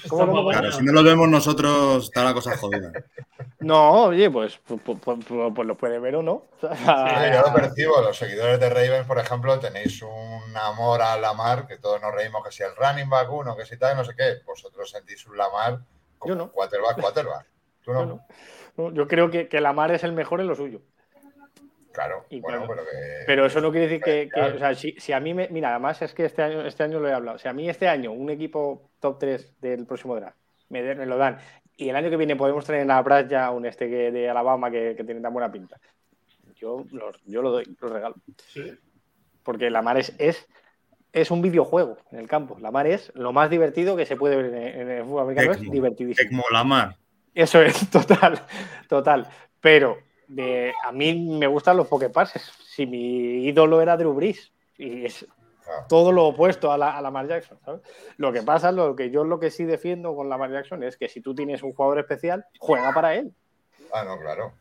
¿Cómo, 0.07 0.25
cómo, 0.27 0.35
cómo? 0.37 0.49
Claro, 0.51 0.71
si 0.71 0.83
no 0.83 0.91
los 0.93 1.03
vemos 1.03 1.27
nosotros, 1.29 2.05
está 2.05 2.23
la 2.23 2.33
cosa 2.33 2.55
jodida. 2.57 2.91
No, 3.59 4.03
oye, 4.05 4.29
pues, 4.29 4.59
pues, 4.65 4.79
pues, 4.83 4.99
pues- 5.03 5.67
lo 5.67 5.75
puede 5.75 5.99
ver 5.99 6.15
o 6.17 6.23
no. 6.23 6.45
O 6.61 6.75
sea, 6.75 7.17
Oye, 7.19 7.33
yo 7.33 7.41
lo 7.41 7.53
percibo, 7.53 8.01
los 8.01 8.17
seguidores 8.17 8.59
de 8.59 8.69
Ravens, 8.69 9.07
por 9.07 9.17
ejemplo, 9.19 9.59
tenéis 9.59 10.01
un 10.03 10.55
amor 10.55 11.01
a 11.01 11.17
Lamar, 11.17 11.67
que 11.67 11.77
todos 11.77 12.01
nos 12.01 12.13
reímos 12.13 12.43
que 12.45 12.51
si 12.51 12.63
el 12.63 12.75
running 12.75 13.09
back 13.09 13.31
uno, 13.31 13.55
que 13.57 13.65
si 13.65 13.77
tal, 13.77 13.97
no 13.97 14.05
sé 14.05 14.13
qué. 14.15 14.35
Vosotros 14.45 14.89
sentís 14.91 15.25
un 15.27 15.37
Lamar 15.37 15.79
como 16.19 16.33
Yo 16.33 16.37
no. 16.37 16.51
quarterback, 16.51 17.01
quarterback. 17.01 17.45
Tú 17.83 17.93
no. 17.93 17.99
Yo 18.01 18.05
no. 18.05 18.27
No, 18.77 18.93
Yo 18.93 19.07
creo 19.07 19.31
que, 19.31 19.47
que 19.47 19.59
Lamar 19.59 19.91
es 19.91 20.03
el 20.03 20.11
mejor 20.13 20.39
en 20.39 20.47
lo 20.47 20.55
suyo. 20.55 20.81
Claro, 21.97 22.25
Y 22.29 22.39
bueno, 22.41 22.59
claro. 22.67 22.73
pero 22.75 22.85
que. 22.87 23.23
Pero 23.25 23.45
eso 23.47 23.59
no 23.59 23.71
quiere 23.71 23.87
decir 23.87 24.01
que, 24.03 24.29
o 24.39 24.57
sea, 24.59 24.75
si, 24.75 24.91
si 24.99 25.13
a 25.13 25.19
mí 25.19 25.33
me, 25.33 25.47
mira, 25.49 25.71
además 25.71 25.99
es 26.03 26.13
que 26.13 26.25
este 26.25 26.43
año, 26.43 26.61
este 26.63 26.83
año 26.83 26.99
lo 26.99 27.09
he 27.09 27.13
hablado. 27.13 27.39
Si 27.39 27.47
a 27.47 27.53
mí 27.53 27.67
este 27.67 27.87
año 27.87 28.11
un 28.11 28.29
equipo 28.29 28.91
top 28.99 29.17
3 29.17 29.59
del 29.59 29.87
próximo 29.87 30.15
draft 30.15 30.37
me, 30.69 30.83
de- 30.83 30.93
me 30.93 31.07
lo 31.07 31.17
dan 31.17 31.39
y 31.75 31.89
el 31.89 31.95
año 31.95 32.11
que 32.11 32.17
viene 32.17 32.35
podemos 32.35 32.65
tener 32.65 32.89
a 32.91 33.01
Brad 33.01 33.27
ya 33.27 33.49
un 33.49 33.65
este 33.65 33.89
que, 33.89 34.11
de 34.11 34.29
Alabama 34.29 34.69
que, 34.69 34.93
que 34.95 35.03
tiene 35.03 35.21
tan 35.21 35.33
buena 35.33 35.51
pinta, 35.51 35.79
yo, 36.55 36.85
lo- 36.91 37.11
yo 37.25 37.41
lo 37.41 37.49
doy, 37.51 37.75
lo 37.81 37.89
regalo. 37.89 38.15
Sí. 38.47 38.73
Porque 39.41 39.69
la 39.71 39.81
mar 39.81 39.97
es, 39.97 40.13
es, 40.19 40.47
es 41.13 41.31
un 41.31 41.41
videojuego 41.41 41.97
en 42.11 42.19
el 42.19 42.27
campo. 42.27 42.57
La 42.59 42.69
mar 42.69 42.85
es 42.85 43.11
lo 43.15 43.33
más 43.33 43.49
divertido 43.49 43.95
que 43.95 44.05
se 44.05 44.17
puede 44.17 44.35
ver 44.35 44.53
en, 44.75 44.89
el 44.89 45.03
fútbol 45.03 45.23
americano. 45.23 45.51
Es 45.53 45.61
divertidísimo. 45.61 46.29
Tecmo 46.29 46.43
Lamar. 46.51 46.95
Eso 47.33 47.59
es, 47.61 47.89
total, 47.91 48.39
total. 48.87 49.27
Pero 49.61 49.97
de, 50.27 50.73
a 50.83 50.91
mí 50.91 51.13
me 51.15 51.47
gustan 51.47 51.77
los 51.77 51.87
Poképases. 51.87 52.43
Si 52.67 52.85
mi 52.85 53.45
ídolo 53.45 53.81
era 53.81 53.97
Drew 53.97 54.13
Brees, 54.13 54.51
y 54.77 55.05
es 55.05 55.25
Claro. 55.67 55.85
todo 55.89 56.13
lo 56.13 56.27
opuesto 56.27 56.71
a 56.71 56.77
la, 56.77 56.97
a 56.97 57.01
Lamar 57.01 57.27
Jackson, 57.27 57.59
¿sabes? 57.65 57.81
Lo 58.15 58.31
que 58.31 58.41
pasa, 58.41 58.71
lo 58.71 58.95
que 58.95 59.11
yo 59.11 59.25
lo 59.25 59.37
que 59.37 59.51
sí 59.51 59.65
defiendo 59.65 60.15
con 60.15 60.29
Lamar 60.29 60.49
Jackson 60.49 60.81
es 60.83 60.95
que 60.95 61.09
si 61.09 61.19
tú 61.19 61.35
tienes 61.35 61.61
un 61.61 61.73
jugador 61.73 61.99
especial, 61.99 62.45
juega 62.57 62.93
para 62.93 63.15
él. 63.15 63.33
Ah, 63.91 64.05
no, 64.05 64.17
claro. 64.17 64.53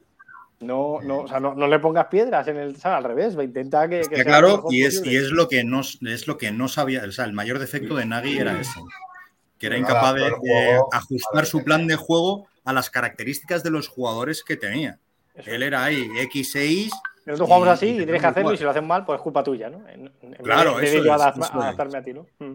No, 0.59 1.01
no, 1.03 1.21
o 1.21 1.29
sea, 1.29 1.39
no, 1.39 1.55
no 1.55 1.69
le 1.69 1.79
pongas 1.79 2.07
piedras 2.07 2.49
en 2.49 2.57
el. 2.57 2.77
Al 2.83 3.05
revés, 3.05 3.35
intenta 3.35 3.89
que, 3.89 4.03
sea 4.03 4.19
lo 4.19 4.25
claro, 4.25 4.65
y 4.71 4.85
es, 4.85 4.99
posible. 4.99 5.13
y 5.13 5.17
es 5.23 5.31
lo 5.31 5.49
que 5.49 5.65
no, 5.65 5.81
es 5.81 6.27
lo 6.27 6.39
que 6.39 6.51
no 6.51 6.67
sabía. 6.67 7.05
O 7.05 7.13
sea, 7.13 7.27
el 7.27 7.35
mayor 7.35 7.59
defecto 7.59 7.95
de 7.95 8.07
Nagy 8.07 8.39
era 8.39 8.61
ese. 8.61 8.81
Que 9.59 9.67
era 9.67 9.79
incapaz 9.79 10.15
de, 10.15 10.33
ajustar 10.93 11.47
su 11.47 11.63
plan 11.63 11.87
de 11.87 11.97
juego 11.97 12.47
a 12.65 12.73
las 12.73 12.91
características 12.91 13.63
de 13.63 13.71
los 13.71 13.89
jugadores 13.89 14.43
que 14.43 14.57
tenía. 14.57 14.99
Eso 15.37 15.51
Él 15.51 15.63
era 15.63 15.85
ahí, 15.85 16.09
X6. 16.31 16.91
Nosotros 17.27 17.47
jugamos 17.49 17.69
y- 17.69 17.71
así 17.71 17.87
y 17.89 17.97
tienes 17.97 18.21
que 18.21 18.27
hacerlo 18.27 18.53
y 18.53 18.57
si 18.57 18.65
lo 18.65 18.71
hacen 18.71 18.87
mal, 18.87 19.05
pues 19.05 19.19
es 19.19 19.23
culpa 19.23 19.43
tuya, 19.43 19.69
¿no? 19.69 19.87
En- 19.89 20.13
en 20.23 20.35
Claro, 20.35 20.79
de- 20.79 20.87
eso 20.87 20.99
es, 20.99 21.05
adap- 21.05 21.33
eso 21.33 21.45
es. 21.45 21.51
adaptarme 21.51 21.99
a 21.99 22.03
ti, 22.05 22.13
¿no? 22.13 22.27
Mm. 22.39 22.53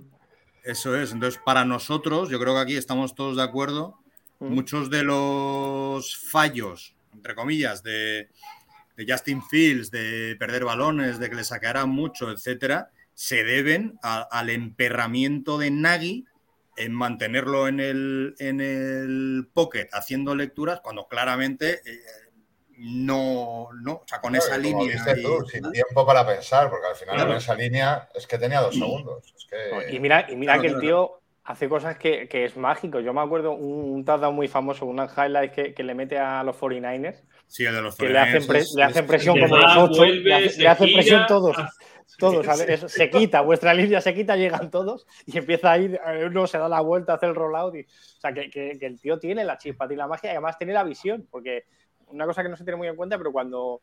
Eso 0.63 0.95
es. 0.95 1.11
Entonces, 1.11 1.41
para 1.43 1.65
nosotros, 1.65 2.29
yo 2.29 2.39
creo 2.39 2.53
que 2.55 2.61
aquí 2.61 2.77
estamos 2.77 3.13
todos 3.15 3.35
de 3.35 3.43
acuerdo. 3.43 3.97
Mm. 4.39 4.53
Muchos 4.53 4.89
de 4.89 5.03
los 5.03 6.17
fallos, 6.17 6.95
entre 7.13 7.35
comillas, 7.35 7.83
de, 7.83 8.29
de 8.95 9.05
Justin 9.07 9.41
Fields, 9.43 9.91
de 9.91 10.35
perder 10.39 10.63
balones, 10.63 11.19
de 11.19 11.29
que 11.29 11.35
le 11.35 11.43
sacaran 11.43 11.89
mucho, 11.89 12.31
etcétera, 12.31 12.89
se 13.13 13.43
deben 13.43 13.99
a- 14.03 14.21
al 14.31 14.49
emperramiento 14.49 15.57
de 15.57 15.69
Nagy 15.71 16.25
en 16.77 16.93
mantenerlo 16.93 17.67
en 17.67 17.79
el, 17.81 18.35
en 18.39 18.61
el 18.61 19.47
pocket 19.53 19.89
haciendo 19.91 20.33
lecturas 20.35 20.79
cuando 20.81 21.05
claramente 21.07 21.81
eh, 21.85 21.99
no, 22.83 23.69
no, 23.81 23.91
o 23.93 24.03
sea, 24.07 24.19
con 24.19 24.35
esa 24.35 24.47
Claro, 24.57 24.61
línea. 24.63 24.95
y- 25.15 25.21
tú, 25.21 25.45
sin 25.47 25.71
tiempo 25.71 26.05
para 26.05 26.25
pensar, 26.25 26.69
porque 26.69 26.87
al 26.87 26.95
final 26.95 27.15
Claro. 27.15 27.31
en 27.31 27.37
esa 27.37 27.53
línea 27.55 28.09
es 28.13 28.25
que 28.25 28.37
tenía 28.39 28.59
dos 28.61 28.73
segundos. 28.75 29.33
Es 29.37 29.45
que, 29.45 29.95
Y 29.95 29.99
mira, 29.99 30.25
y 30.29 30.35
mira 30.35 30.53
Claro, 30.53 30.61
que 30.61 30.67
el 30.67 30.73
claro, 30.73 30.81
tío 30.87 31.21
hace 31.43 31.69
cosas 31.69 31.97
que, 31.97 32.27
que 32.27 32.45
es 32.45 32.57
mágico. 32.57 32.99
Yo 32.99 33.13
me 33.13 33.21
acuerdo 33.21 33.51
un, 33.53 33.91
un 33.93 34.05
touchdown 34.05 34.33
muy 34.33 34.47
famoso, 34.47 34.85
unas 34.85 35.11
highlights 35.17 35.53
que, 35.53 35.73
que 35.73 35.83
le 35.83 35.93
mete 35.93 36.17
a 36.17 36.43
los 36.43 36.55
49ers, 36.59 37.23
sí, 37.47 37.65
el 37.65 37.75
de 37.75 37.81
los 37.83 37.95
que 37.95 38.09
le 38.09 38.17
hacen, 38.17 38.41
49ers 38.41 38.47
pre- 38.47 38.59
es- 38.59 38.73
le 38.75 38.83
hacen 38.83 39.03
es- 39.03 39.09
presión 39.09 39.39
como 39.39 39.57
los 39.57 39.77
ocho, 39.77 40.05
le, 40.05 40.33
hace- 40.33 40.61
le 40.61 40.67
hacen 40.67 40.93
presión 40.93 41.25
todos. 41.27 41.55
Todos, 42.17 42.45
sí. 42.57 42.63
Eso, 42.67 42.89
se 42.89 43.09
quita, 43.09 43.41
vuestra 43.41 43.73
línea 43.73 44.01
se 44.01 44.13
quita, 44.13 44.35
llegan 44.35 44.69
todos 44.69 45.07
y 45.25 45.37
empieza 45.37 45.71
a 45.71 45.77
ir, 45.77 45.99
uno 46.27 46.45
se 46.45 46.57
da 46.57 46.67
la 46.67 46.81
vuelta, 46.81 47.13
hace 47.13 47.25
el 47.27 47.33
rollout. 47.35 47.73
Y, 47.75 47.81
o 47.81 48.19
sea, 48.19 48.33
que, 48.33 48.49
que- 48.49 48.77
que 48.77 48.85
el 48.85 48.99
tío 48.99 49.17
tiene 49.17 49.43
la 49.45 49.57
chispa, 49.57 49.87
tiene 49.87 50.01
la 50.03 50.07
magia 50.07 50.27
y 50.29 50.31
además 50.31 50.57
tiene 50.57 50.73
la 50.73 50.83
visión, 50.83 51.27
porque 51.31 51.63
una 52.11 52.25
cosa 52.25 52.43
que 52.43 52.49
no 52.49 52.55
se 52.57 52.63
tiene 52.63 52.77
muy 52.77 52.87
en 52.87 52.95
cuenta, 52.95 53.17
pero 53.17 53.31
cuando 53.31 53.81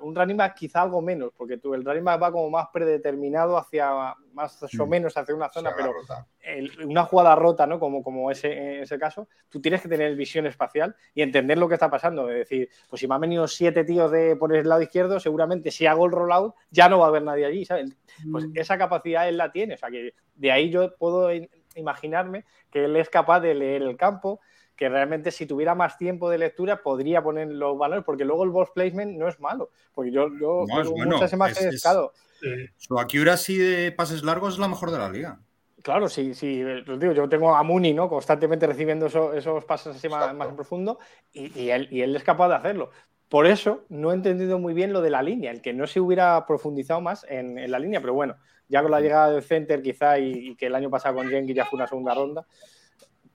un 0.00 0.12
running 0.16 0.36
back 0.36 0.56
quizá 0.56 0.82
algo 0.82 1.00
menos, 1.00 1.30
porque 1.36 1.56
tú, 1.56 1.72
el 1.74 1.84
running 1.84 2.02
back 2.02 2.20
va 2.20 2.32
como 2.32 2.50
más 2.50 2.66
predeterminado 2.72 3.56
hacia 3.56 4.12
más 4.32 4.60
o 4.76 4.86
Mm. 4.86 4.88
menos 4.88 5.16
hacia 5.16 5.32
una 5.36 5.48
zona, 5.50 5.70
pero 5.76 5.90
una 5.90 6.00
ruta. 6.00 6.26
el- 6.40 6.84
una 6.84 7.04
jugada 7.04 7.36
rota, 7.36 7.64
¿no? 7.68 7.78
Como, 7.78 8.02
como 8.02 8.28
ese, 8.32 8.82
ese 8.82 8.98
caso, 8.98 9.28
tú 9.48 9.60
tienes 9.60 9.80
que 9.80 9.88
tener 9.88 10.16
visión 10.16 10.44
espacial 10.48 10.96
y 11.14 11.22
entender 11.22 11.58
lo 11.58 11.68
que 11.68 11.74
está 11.74 11.88
pasando. 11.88 12.28
Es 12.28 12.38
decir, 12.38 12.68
pues 12.90 12.98
si 12.98 13.06
me 13.06 13.14
han 13.14 13.20
venido 13.20 13.46
siete 13.46 13.84
tíos 13.84 14.10
de 14.10 14.34
por 14.34 14.52
el 14.52 14.68
lado 14.68 14.82
izquierdo, 14.82 15.20
seguramente 15.20 15.70
si 15.70 15.86
hago 15.86 16.06
el 16.06 16.10
rollout 16.12 16.56
ya 16.72 16.88
no 16.88 16.98
va 16.98 17.04
a 17.04 17.08
haber 17.10 17.22
nadie 17.22 17.46
allí, 17.46 17.64
¿sabes? 17.64 17.96
Pues 18.32 18.46
Mm. 18.48 18.52
esa 18.56 18.76
capacidad 18.76 19.28
él 19.28 19.36
la 19.36 19.52
tiene. 19.52 19.74
O 19.74 19.78
sea, 19.78 19.90
que 19.90 20.14
de 20.34 20.50
ahí 20.50 20.70
yo 20.70 20.96
puedo 20.96 21.32
in- 21.32 21.48
imaginarme 21.76 22.44
que 22.72 22.84
él 22.86 22.96
es 22.96 23.08
capaz 23.08 23.38
de 23.38 23.54
leer 23.54 23.82
el 23.82 23.96
campo, 23.96 24.40
que 24.82 24.88
realmente 24.88 25.30
si 25.30 25.46
tuviera 25.46 25.76
más 25.76 25.96
tiempo 25.96 26.28
de 26.28 26.38
lectura 26.38 26.82
podría 26.82 27.22
poner 27.22 27.46
los 27.52 27.78
valores, 27.78 28.02
porque 28.04 28.24
luego 28.24 28.42
el 28.42 28.50
ball 28.50 28.66
placement 28.74 29.16
no 29.16 29.28
es 29.28 29.38
malo. 29.38 29.70
Porque 29.94 30.10
yo, 30.10 30.26
yo 30.40 30.64
No, 30.66 30.80
es 30.82 30.88
bueno, 30.90 31.12
muchas 31.12 31.32
imágenes, 31.32 31.66
es- 31.66 31.74
es- 31.76 31.82
claro, 31.82 32.12
Sí. 32.40 32.48
Su 32.76 32.98
accuracy 32.98 33.56
de 33.56 33.92
pases 33.92 34.24
largos 34.24 34.54
es 34.54 34.58
la 34.58 34.66
mejor 34.66 34.90
de 34.90 34.98
la 34.98 35.08
liga. 35.08 35.38
Claro, 35.84 36.08
sí, 36.08 36.34
sí. 36.34 36.60
eh, 36.60 36.82
os 36.88 36.98
digo, 36.98 37.12
yo 37.12 37.28
tengo 37.28 37.54
a 37.54 37.62
Mooney, 37.62 37.94
¿no? 37.94 38.08
Constantemente 38.08 38.66
recibiendo 38.66 39.06
eso- 39.06 39.32
esos 39.34 39.64
pases 39.64 39.94
así 39.94 40.08
más, 40.08 40.34
más 40.34 40.48
en 40.48 40.56
profundo 40.56 40.98
y, 41.32 41.56
y 41.56 41.70
él, 41.70 41.86
y 41.92 42.00
él 42.00 42.16
es 42.16 42.24
capaz 42.24 42.48
de 42.48 42.56
hacerlo. 42.56 42.90
Por 43.28 43.46
eso 43.46 43.84
no 43.88 44.10
he 44.10 44.14
entendido 44.14 44.58
muy 44.58 44.74
bien 44.74 44.92
lo 44.92 45.00
de 45.02 45.10
la 45.10 45.22
línea, 45.22 45.52
el 45.52 45.62
que 45.62 45.72
no 45.72 45.86
se 45.86 46.00
hubiera 46.00 46.44
profundizado 46.44 47.00
más 47.00 47.24
en, 47.28 47.56
en 47.56 47.70
la 47.70 47.78
línea, 47.78 48.00
pero 48.00 48.14
bueno, 48.14 48.34
ya 48.68 48.82
con 48.82 48.90
la 48.90 49.00
llegada 49.00 49.30
del 49.30 49.44
center 49.44 49.80
quizá 49.80 50.18
y, 50.18 50.48
y 50.48 50.56
que 50.56 50.66
el 50.66 50.74
año 50.74 50.90
pasado 50.90 51.14
con 51.14 51.28
Jenkins 51.28 51.56
ya 51.56 51.64
fue 51.66 51.76
una 51.76 51.86
segunda 51.86 52.12
ronda, 52.12 52.44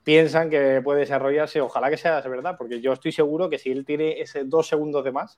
piensan 0.08 0.50
que 0.50 0.80
puede 0.82 1.02
desarrollarse, 1.02 1.60
ojalá 1.60 1.90
que 1.90 1.98
sea 1.98 2.22
verdad, 2.22 2.56
porque 2.58 2.80
yo 2.80 2.94
estoy 2.94 3.12
seguro 3.12 3.50
que 3.50 3.60
si 3.60 3.72
él 3.72 3.84
tiene 3.84 4.22
ese 4.22 4.46
dos 4.46 4.66
segundos 4.66 5.04
de 5.04 5.12
más, 5.12 5.38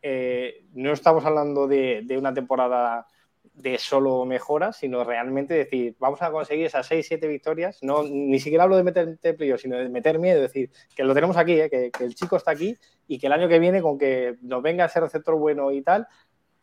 eh, 0.00 0.64
no 0.72 0.94
estamos 0.94 1.22
hablando 1.26 1.66
de, 1.66 2.02
una 2.18 2.32
temporada 2.32 3.06
de 3.52 3.76
solo 3.76 4.24
mejoras, 4.24 4.78
sino 4.78 5.04
realmente 5.04 5.52
decir, 5.52 5.96
vamos 5.98 6.22
a 6.22 6.30
conseguir 6.30 6.64
esas 6.64 6.90
6-7 6.90 7.28
victorias, 7.28 7.78
no, 7.82 8.04
ni 8.04 8.40
siquiera 8.40 8.64
hablo 8.64 8.78
de 8.78 8.84
meter 8.84 9.18
playoff, 9.36 9.60
sino 9.60 9.76
de 9.76 9.90
meter 9.90 10.18
miedo, 10.18 10.40
decir, 10.40 10.70
que 10.94 11.04
lo 11.04 11.12
tenemos 11.12 11.36
aquí, 11.36 11.60
eh, 11.60 11.68
que, 11.68 11.90
el 12.02 12.14
chico 12.14 12.36
está 12.36 12.52
aquí 12.52 12.74
y 13.06 13.18
que 13.18 13.26
el 13.26 13.34
año 13.34 13.48
que 13.48 13.58
viene 13.58 13.82
con 13.82 13.98
que 13.98 14.36
nos 14.40 14.62
venga 14.62 14.86
ese 14.86 14.98
receptor 14.98 15.34
bueno 15.34 15.70
y 15.72 15.82
tal, 15.82 16.08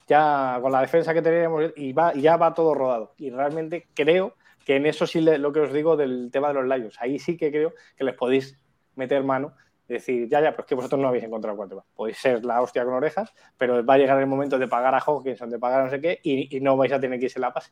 ya 0.08 0.58
con 0.60 0.72
la 0.72 0.82
defensa 0.82 1.14
que 1.14 1.22
tenemos 1.22 1.72
y 1.76 1.94
va, 1.94 2.16
ya 2.16 2.36
va 2.36 2.56
todo 2.56 2.74
rodado. 2.74 3.14
Y 3.20 3.30
realmente 3.30 3.90
creo 3.94 4.34
que 4.66 4.76
en 4.78 4.86
eso 4.86 5.06
sí 5.08 5.22
le- 5.22 5.38
lo 5.38 5.52
que 5.52 5.60
os 5.62 5.74
digo 5.74 5.96
del 5.98 6.30
tema 6.32 6.50
de 6.50 6.54
los 6.56 6.66
Lions, 6.66 6.96
ahí 7.00 7.20
sí 7.20 7.38
que 7.38 7.52
creo 7.52 7.74
que 7.96 8.04
les 8.04 8.16
podéis 8.16 8.58
meter 8.96 9.24
mano 9.24 9.54
decir, 9.88 10.28
ya, 10.30 10.40
ya, 10.42 10.52
pero 10.52 10.62
es 10.62 10.68
que 10.68 10.76
vosotros 10.76 11.00
no 11.02 11.08
habéis 11.10 11.24
encontrado 11.26 11.58
cuánto 11.58 11.86
Podéis 11.94 12.18
ser 12.18 12.44
la 12.46 12.62
hostia 12.62 12.84
con 12.86 12.94
orejas, 12.94 13.34
pero 13.58 13.86
va 13.86 13.96
a 13.96 13.98
llegar 13.98 14.18
el 14.20 14.28
momento 14.28 14.58
de 14.58 14.68
pagar 14.68 14.96
a 14.96 15.00
Hawkinson, 15.00 15.50
de 15.50 15.60
pagar 15.60 15.82
a 15.82 15.84
no 15.86 15.90
sé 15.90 16.00
qué, 16.02 16.20
y, 16.24 16.56
y 16.56 16.62
no 16.62 16.78
vais 16.78 16.92
a 16.94 17.00
tener 17.00 17.20
que 17.20 17.26
irse 17.26 17.40
la 17.40 17.54
pase. 17.54 17.72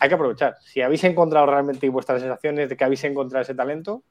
Hay 0.00 0.08
que 0.08 0.14
aprovechar. 0.16 0.56
Si 0.62 0.80
habéis 0.80 1.04
encontrado 1.04 1.46
realmente 1.46 1.88
vuestras 1.88 2.20
sensaciones 2.20 2.68
de 2.68 2.76
que 2.76 2.84
habéis 2.84 3.04
encontrado 3.04 3.42
ese 3.42 3.54
talento, 3.54 4.02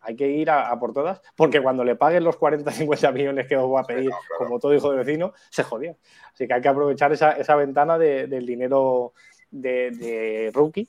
hay 0.00 0.16
que 0.16 0.28
ir 0.28 0.48
a, 0.50 0.68
a 0.70 0.78
por 0.78 0.92
todas, 0.92 1.20
porque 1.36 1.60
cuando 1.60 1.84
le 1.84 1.94
paguen 1.96 2.24
los 2.24 2.36
40, 2.36 2.70
50 2.72 3.12
millones 3.12 3.46
que 3.46 3.56
os 3.56 3.72
va 3.72 3.80
a 3.80 3.84
pedir, 3.84 4.04
Sí, 4.04 4.08
no, 4.08 4.16
claro. 4.26 4.46
como 4.46 4.58
todo 4.58 4.74
hijo 4.74 4.90
de 4.90 4.96
vecino, 4.98 5.32
se 5.50 5.62
jodió. 5.62 5.96
Así 6.32 6.48
que 6.48 6.54
hay 6.54 6.60
que 6.60 6.68
aprovechar 6.68 7.12
esa, 7.12 7.32
esa 7.32 7.54
ventana 7.56 7.98
de- 7.98 8.26
del 8.26 8.46
dinero 8.46 9.12
de, 9.50 9.90
de 9.92 10.50
rookie 10.54 10.88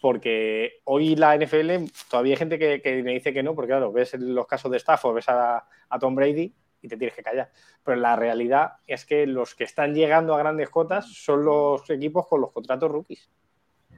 porque 0.00 0.80
hoy 0.84 1.14
la 1.16 1.34
NFL 1.36 1.84
todavía 2.10 2.32
hay 2.34 2.38
gente 2.38 2.58
que, 2.58 2.80
que 2.80 3.02
me 3.02 3.12
dice 3.12 3.32
que 3.34 3.42
no, 3.42 3.54
porque 3.54 3.68
claro, 3.70 3.92
ves 3.92 4.14
los 4.14 4.46
casos 4.46 4.70
de 4.70 4.78
Stafford, 4.78 5.14
ves 5.16 5.28
a, 5.28 5.64
a 5.88 5.98
Tom 5.98 6.14
Brady 6.14 6.54
y 6.82 6.88
te 6.88 6.96
tienes 6.96 7.14
que 7.14 7.22
callar. 7.22 7.50
Pero 7.84 7.98
la 7.98 8.16
realidad 8.16 8.72
es 8.86 9.04
que 9.04 9.26
los 9.26 9.54
que 9.54 9.64
están 9.64 9.94
llegando 9.94 10.34
a 10.34 10.38
grandes 10.38 10.70
cotas 10.70 11.06
son 11.12 11.44
los 11.44 11.88
equipos 11.90 12.26
con 12.26 12.40
los 12.40 12.52
contratos 12.52 12.90
rookies. 12.90 13.28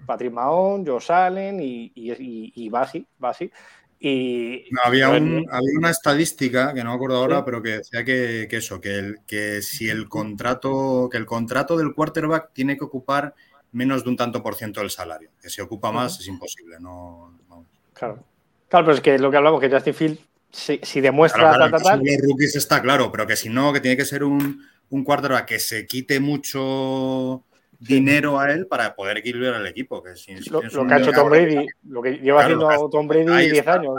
Patrick 0.05 0.33
Mahon, 0.33 0.85
Josh 0.85 1.13
Allen 1.13 1.61
y, 1.61 1.93
y, 1.95 2.13
y, 2.13 2.53
y. 2.57 2.71
Y 4.05 4.65
No, 4.73 4.81
había, 4.85 5.11
Pues, 5.11 5.23
un- 5.23 5.47
había 5.49 5.79
una 5.79 5.91
estadística 5.91 6.75
que 6.75 6.83
no 6.83 6.91
me 6.91 6.97
acuerdo 6.97 7.19
ahora, 7.19 7.37
Sí. 7.39 7.43
pero 7.45 7.63
que 7.63 7.69
decía 7.79 8.05
que, 8.05 8.49
que 8.51 8.57
eso, 8.57 8.81
que, 8.81 8.99
el, 8.99 9.19
que 9.29 9.63
si 9.63 9.89
el 9.89 10.09
contrato, 10.09 11.09
que 11.09 11.19
el 11.19 11.27
contrato 11.27 11.77
del 11.77 11.95
quarterback 11.95 12.53
tiene 12.53 12.77
que 12.77 12.83
ocupar 12.85 13.35
menos 13.73 14.05
de 14.05 14.11
un 14.11 14.17
tanto 14.17 14.43
por 14.43 14.55
ciento 14.55 14.81
del 14.81 14.91
salario. 14.91 15.31
Que 15.41 15.51
si 15.51 15.61
ocupa 15.61 15.91
más 15.93 16.21
es 16.21 16.27
imposible. 16.29 16.77
No, 16.81 17.37
no. 17.49 17.67
claro. 17.95 18.25
Claro, 18.69 18.87
pero 18.87 18.95
es 18.97 19.03
que 19.03 19.19
lo 19.19 19.31
que 19.31 19.37
hablamos, 19.37 19.61
que 19.61 19.71
Justin 19.71 19.93
Field, 19.95 20.19
si, 20.51 20.81
si 20.83 21.03
demuestra 21.03 21.43
Claro, 21.43 21.57
claro, 21.57 21.71
tal, 21.73 21.79
que 21.81 21.85
tal, 21.85 22.01
si 22.01 22.17
los 22.17 22.31
rookies 22.31 22.57
está 22.57 22.81
claro, 22.81 23.13
pero 23.13 23.27
que 23.27 23.37
si 23.37 23.51
no, 23.51 23.71
que 23.71 23.81
tiene 23.81 23.99
que 23.99 24.07
ser 24.07 24.25
un, 24.25 24.67
un 24.89 25.05
quarterback 25.05 25.45
que 25.45 25.59
se 25.59 25.87
quite 25.87 26.21
mucho 26.21 27.45
dinero 27.79 28.39
a 28.41 28.51
él 28.51 28.67
para 28.67 28.95
poder 28.95 29.19
equilibrar 29.19 29.61
el 29.61 29.67
equipo. 29.67 30.03
Que 30.03 30.17
si, 30.17 30.41
si 30.43 30.49
lo, 30.49 30.61
que 30.61 30.95
ha 30.95 30.99
hecho 30.99 31.13
Tom 31.13 31.29
Brady, 31.29 31.67
lo 31.89 32.01
que 32.01 32.13
lleva 32.13 32.47
Claro, 32.47 32.67
haciendo 32.69 32.89
que- 32.89 32.97
Tom 32.97 33.09
Brady 33.09 33.29
ahí 33.31 33.51
10 33.51 33.59
está, 33.59 33.75
años. 33.75 33.95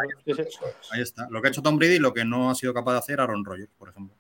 Ahí 0.92 1.02
está. 1.02 1.28
Lo 1.30 1.42
que 1.42 1.48
ha 1.48 1.52
hecho 1.52 1.62
Tom 1.62 1.78
Brady 1.78 1.94
y 1.96 2.00
lo 2.00 2.12
que 2.14 2.26
no 2.26 2.50
ha 2.50 2.56
sido 2.56 2.74
capaz 2.74 2.94
de 2.94 2.98
hacer 3.00 3.22
Aaron 3.22 3.46
Rodgers, 3.46 3.70
por 3.78 3.90
ejemplo. 3.90 4.16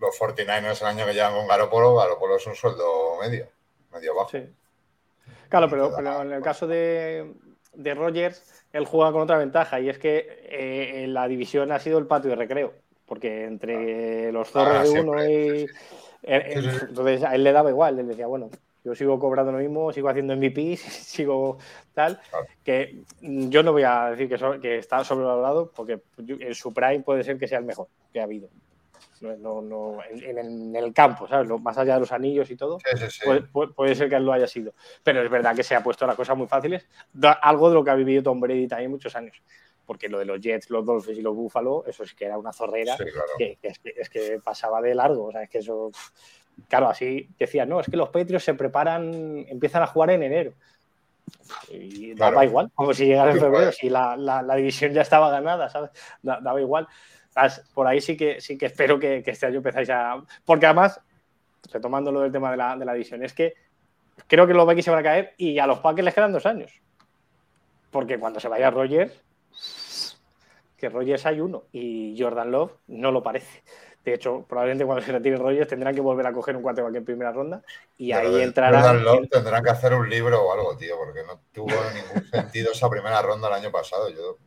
Los 0.00 0.16
49ers 0.18 0.80
el 0.80 0.86
año 0.86 1.04
que 1.04 1.12
llevan 1.12 1.34
con 1.34 1.46
Garopolo, 1.46 1.96
Garopolo 1.96 2.36
es 2.36 2.46
un 2.46 2.54
sueldo 2.54 3.18
medio, 3.20 3.48
medio 3.92 4.14
bajo. 4.14 4.30
Sí. 4.30 4.42
Claro, 5.48 5.68
pero, 5.70 5.92
pero 5.96 6.22
en 6.22 6.32
el 6.32 6.42
caso 6.42 6.66
de, 6.66 7.32
de 7.74 7.94
Rogers, 7.94 8.64
él 8.72 8.84
juega 8.86 9.12
con 9.12 9.22
otra 9.22 9.38
ventaja 9.38 9.80
y 9.80 9.88
es 9.88 9.98
que 9.98 10.26
eh, 10.50 11.06
la 11.08 11.26
división 11.28 11.72
ha 11.72 11.78
sido 11.78 11.98
el 11.98 12.06
patio 12.06 12.30
de 12.30 12.36
recreo, 12.36 12.74
porque 13.06 13.44
entre 13.44 14.30
los 14.32 14.50
zorros 14.50 14.76
Ah, 14.76 14.82
de 14.82 14.86
siempre, 14.88 15.10
uno 15.10 15.24
y... 15.24 15.66
sí, 15.66 15.74
sí. 15.74 15.74
Entonces 16.88 17.22
a 17.24 17.34
él 17.34 17.44
le 17.44 17.52
daba 17.52 17.70
igual, 17.70 17.98
él 17.98 18.08
decía, 18.08 18.26
bueno, 18.26 18.50
yo 18.84 18.94
sigo 18.94 19.18
cobrando 19.18 19.52
lo 19.52 19.58
mismo, 19.58 19.92
sigo 19.92 20.08
haciendo 20.08 20.34
MVP, 20.36 20.76
sigo 20.76 21.58
tal, 21.94 22.20
Claro. 22.30 22.46
que 22.64 22.98
yo 23.20 23.62
no 23.62 23.72
voy 23.72 23.82
a 23.84 24.10
decir 24.10 24.28
que, 24.28 24.38
so- 24.38 24.60
que 24.60 24.78
está 24.78 25.02
sobrevalorado, 25.04 25.70
porque 25.74 26.00
en 26.18 26.54
su 26.54 26.72
prime 26.74 27.00
puede 27.00 27.24
ser 27.24 27.38
que 27.38 27.48
sea 27.48 27.58
el 27.58 27.64
mejor 27.64 27.88
que 28.12 28.20
ha 28.20 28.24
habido. 28.24 28.48
No, 29.20 29.60
no- 29.62 29.98
en, 30.10 30.38
en 30.38 30.76
el, 30.76 30.92
campo, 30.92 31.26
¿sabes? 31.26 31.48
Lo- 31.48 31.58
más 31.58 31.76
allá 31.78 31.94
de 31.94 32.00
los 32.00 32.12
anillos 32.12 32.50
y 32.50 32.56
todo, 32.56 32.78
Sí, 32.80 32.96
sí, 32.98 33.06
sí. 33.10 33.20
Puede, 33.24 33.40
puede- 33.42 33.72
puede 33.72 33.94
ser 33.94 34.08
que 34.08 34.16
él 34.16 34.24
lo 34.24 34.32
haya 34.32 34.46
sido. 34.46 34.74
Pero 35.02 35.22
es 35.22 35.30
verdad 35.30 35.54
que 35.56 35.62
se 35.62 35.74
ha 35.74 35.82
puesto 35.82 36.06
las 36.06 36.16
cosas 36.16 36.36
muy 36.36 36.46
fáciles. 36.46 36.86
Da- 37.12 37.32
algo 37.32 37.68
de 37.68 37.74
lo 37.74 37.84
que 37.84 37.90
ha 37.90 37.94
vivido 37.94 38.22
Tom 38.22 38.40
Brady 38.40 38.68
también 38.68 38.90
muchos 38.90 39.14
años. 39.16 39.42
Porque 39.86 40.08
lo 40.08 40.18
de 40.18 40.26
los 40.26 40.38
Jets, 40.40 40.68
los 40.70 40.84
Dolphins 40.84 41.18
y 41.18 41.22
los 41.22 41.34
Buffalo, 41.34 41.82
eso 41.86 42.04
sí 42.04 42.14
que 42.14 42.26
era 42.26 42.36
una 42.36 42.52
zorrera 42.52 42.94
claro. 42.96 43.12
que, 43.38 43.56
que 43.60 43.68
es, 43.68 43.78
que, 43.78 43.94
es 43.96 44.10
que 44.10 44.38
pasaba 44.44 44.82
de 44.82 44.94
largo. 44.94 45.26
O 45.26 45.32
sea, 45.32 45.42
es 45.42 45.48
que 45.50 45.58
eso. 45.58 45.90
Claro, 46.68 46.88
así 46.88 47.28
decía, 47.38 47.64
no, 47.64 47.80
es 47.80 47.86
que 47.88 47.96
los 47.96 48.10
Patriots 48.10 48.44
se 48.44 48.54
preparan, 48.54 49.46
empiezan 49.48 49.82
a 49.82 49.86
jugar 49.86 50.10
en 50.10 50.22
enero. 50.24 50.52
Y 51.70 52.14
Claro. 52.14 52.32
daba 52.32 52.44
igual, 52.44 52.70
como 52.74 52.92
si 52.92 53.06
llegara 53.06 53.30
en 53.32 53.38
febrero, 53.40 53.72
si 53.72 53.88
la, 53.88 54.16
la- 54.16 54.42
la 54.42 54.54
división 54.56 54.92
ya 54.92 55.02
estaba 55.02 55.30
ganada, 55.30 55.68
¿sabes? 55.70 55.90
Da- 56.22 56.40
daba 56.40 56.60
igual. 56.60 56.86
Por 57.74 57.86
ahí 57.86 58.00
sí 58.00 58.16
que 58.16 58.40
sí 58.40 58.56
que 58.58 58.66
espero 58.66 58.98
que, 58.98 59.22
que 59.22 59.30
este 59.30 59.46
año 59.46 59.56
empezáis 59.56 59.90
a. 59.90 60.22
Porque 60.44 60.66
además, 60.66 61.00
retomando 61.72 62.12
lo 62.12 62.20
del 62.20 62.32
tema 62.32 62.50
de 62.50 62.56
la, 62.56 62.76
de 62.76 62.84
la 62.84 62.92
división, 62.92 63.22
es 63.24 63.32
que 63.32 63.54
creo 64.26 64.46
que 64.46 64.54
los 64.54 64.66
Vikings 64.66 64.84
se 64.84 64.90
van 64.90 65.00
a 65.00 65.02
caer 65.02 65.34
y 65.36 65.58
a 65.58 65.66
los 65.66 65.78
Packers 65.80 66.04
les 66.04 66.14
quedan 66.14 66.32
dos 66.32 66.46
años. 66.46 66.72
Porque 67.90 68.18
cuando 68.18 68.40
se 68.40 68.48
vaya 68.48 68.70
Rogers, 68.70 69.22
que 70.76 70.88
Rogers 70.88 71.26
hay 71.26 71.40
uno 71.40 71.64
y 71.72 72.16
Jordan 72.18 72.50
Love 72.50 72.72
no 72.88 73.10
lo 73.10 73.22
parece. 73.22 73.62
De 74.04 74.14
hecho, 74.14 74.44
probablemente 74.48 74.86
cuando 74.86 75.04
se 75.04 75.12
retire 75.12 75.36
Rogers 75.36 75.68
tendrán 75.68 75.94
que 75.94 76.00
volver 76.00 76.26
a 76.26 76.32
coger 76.32 76.56
un 76.56 76.62
quarterback 76.62 76.94
en 76.94 77.04
primera 77.04 77.32
ronda 77.32 77.62
y 77.98 78.12
Pero 78.12 78.28
ahí 78.28 78.42
entrará. 78.42 78.80
Jordan 78.80 79.04
Love 79.04 79.28
tendrán 79.28 79.62
que 79.62 79.70
hacer 79.70 79.92
un 79.92 80.08
libro 80.08 80.42
o 80.42 80.52
algo, 80.52 80.76
tío, 80.76 80.96
porque 80.96 81.24
no 81.24 81.40
tuvo 81.52 81.74
ningún 81.94 82.30
sentido 82.30 82.72
esa 82.72 82.88
primera 82.88 83.20
ronda 83.22 83.48
el 83.48 83.54
año 83.54 83.70
pasado. 83.70 84.08
Yo... 84.10 84.38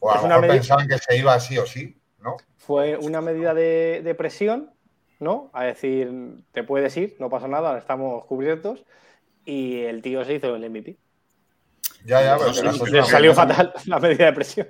O 0.00 0.10
a 0.10 0.16
lo 0.16 0.28
mejor 0.28 0.40
medida- 0.42 0.54
pensaban 0.54 0.88
que 0.88 0.98
se 0.98 1.16
iba 1.16 1.34
así 1.34 1.58
o 1.58 1.66
sí, 1.66 1.96
¿no? 2.20 2.36
Fue 2.56 2.96
una 2.96 3.20
medida 3.20 3.54
de, 3.54 4.00
de 4.04 4.14
presión, 4.14 4.70
¿no? 5.20 5.50
A 5.52 5.64
decir, 5.64 6.10
te 6.52 6.62
puedes 6.64 6.96
ir, 6.96 7.16
no 7.18 7.30
pasa 7.30 7.48
nada, 7.48 7.78
estamos 7.78 8.24
cubiertos. 8.26 8.84
Y 9.44 9.80
el 9.82 10.02
tío 10.02 10.24
se 10.24 10.34
hizo 10.34 10.54
el 10.56 10.68
MVP. 10.68 10.96
Ya, 12.04 12.22
ya, 12.22 12.36
pero 12.38 12.52
sí, 12.52 12.62
sí, 12.70 13.02
salió 13.08 13.34
fatal 13.34 13.72
la 13.86 13.98
medida 14.00 14.26
de 14.26 14.32
presión. 14.32 14.68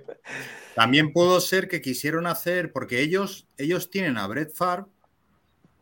También 0.75 1.13
pudo 1.13 1.41
ser 1.41 1.69
que 1.69 1.81
quisieron 1.81 2.27
hacer, 2.27 2.73
porque 2.73 3.01
ellos, 3.01 3.49
ellos 3.57 3.91
tienen 3.91 4.19
a 4.19 4.27
Brett 4.27 4.55
Favre, 4.55 4.85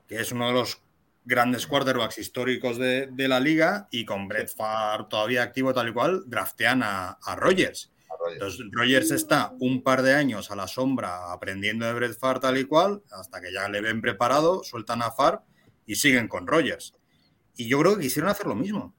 que 0.06 0.20
es 0.20 0.30
uno 0.32 0.46
de 0.48 0.52
los 0.54 0.80
grandes 1.24 1.66
quarterbacks 1.66 2.18
históricos 2.18 2.78
de, 2.78 3.08
de 3.10 3.28
la 3.28 3.40
liga, 3.40 3.88
y 3.90 4.04
con 4.04 4.28
Brett 4.28 4.54
Favre 4.54 5.06
todavía 5.10 5.42
activo 5.42 5.72
tal 5.74 5.88
y 5.88 5.92
cual, 5.92 6.22
draftean 6.26 6.82
a, 6.84 7.18
a 7.24 7.34
Rogers. 7.36 7.90
Arroyo. 8.24 8.34
Entonces, 8.34 8.66
Rogers 8.72 9.10
está 9.10 9.54
un 9.60 9.82
par 9.82 10.02
de 10.02 10.14
años 10.14 10.50
a 10.50 10.56
la 10.56 10.66
sombra 10.66 11.32
aprendiendo 11.32 11.86
de 11.86 11.92
Brett 11.94 12.18
Favre 12.18 12.40
tal 12.40 12.58
y 12.58 12.64
cual, 12.64 13.02
hasta 13.12 13.40
que 13.40 13.52
ya 13.52 13.68
le 13.68 13.80
ven 13.80 14.00
preparado, 14.00 14.62
sueltan 14.64 15.02
a 15.02 15.10
Favre 15.10 15.40
y 15.86 15.96
siguen 15.96 16.28
con 16.28 16.46
Rogers. 16.46 16.94
Y 17.56 17.68
yo 17.68 17.78
creo 17.80 17.96
que 17.96 18.02
quisieron 18.02 18.30
hacer 18.30 18.46
lo 18.46 18.54
mismo. 18.54 18.94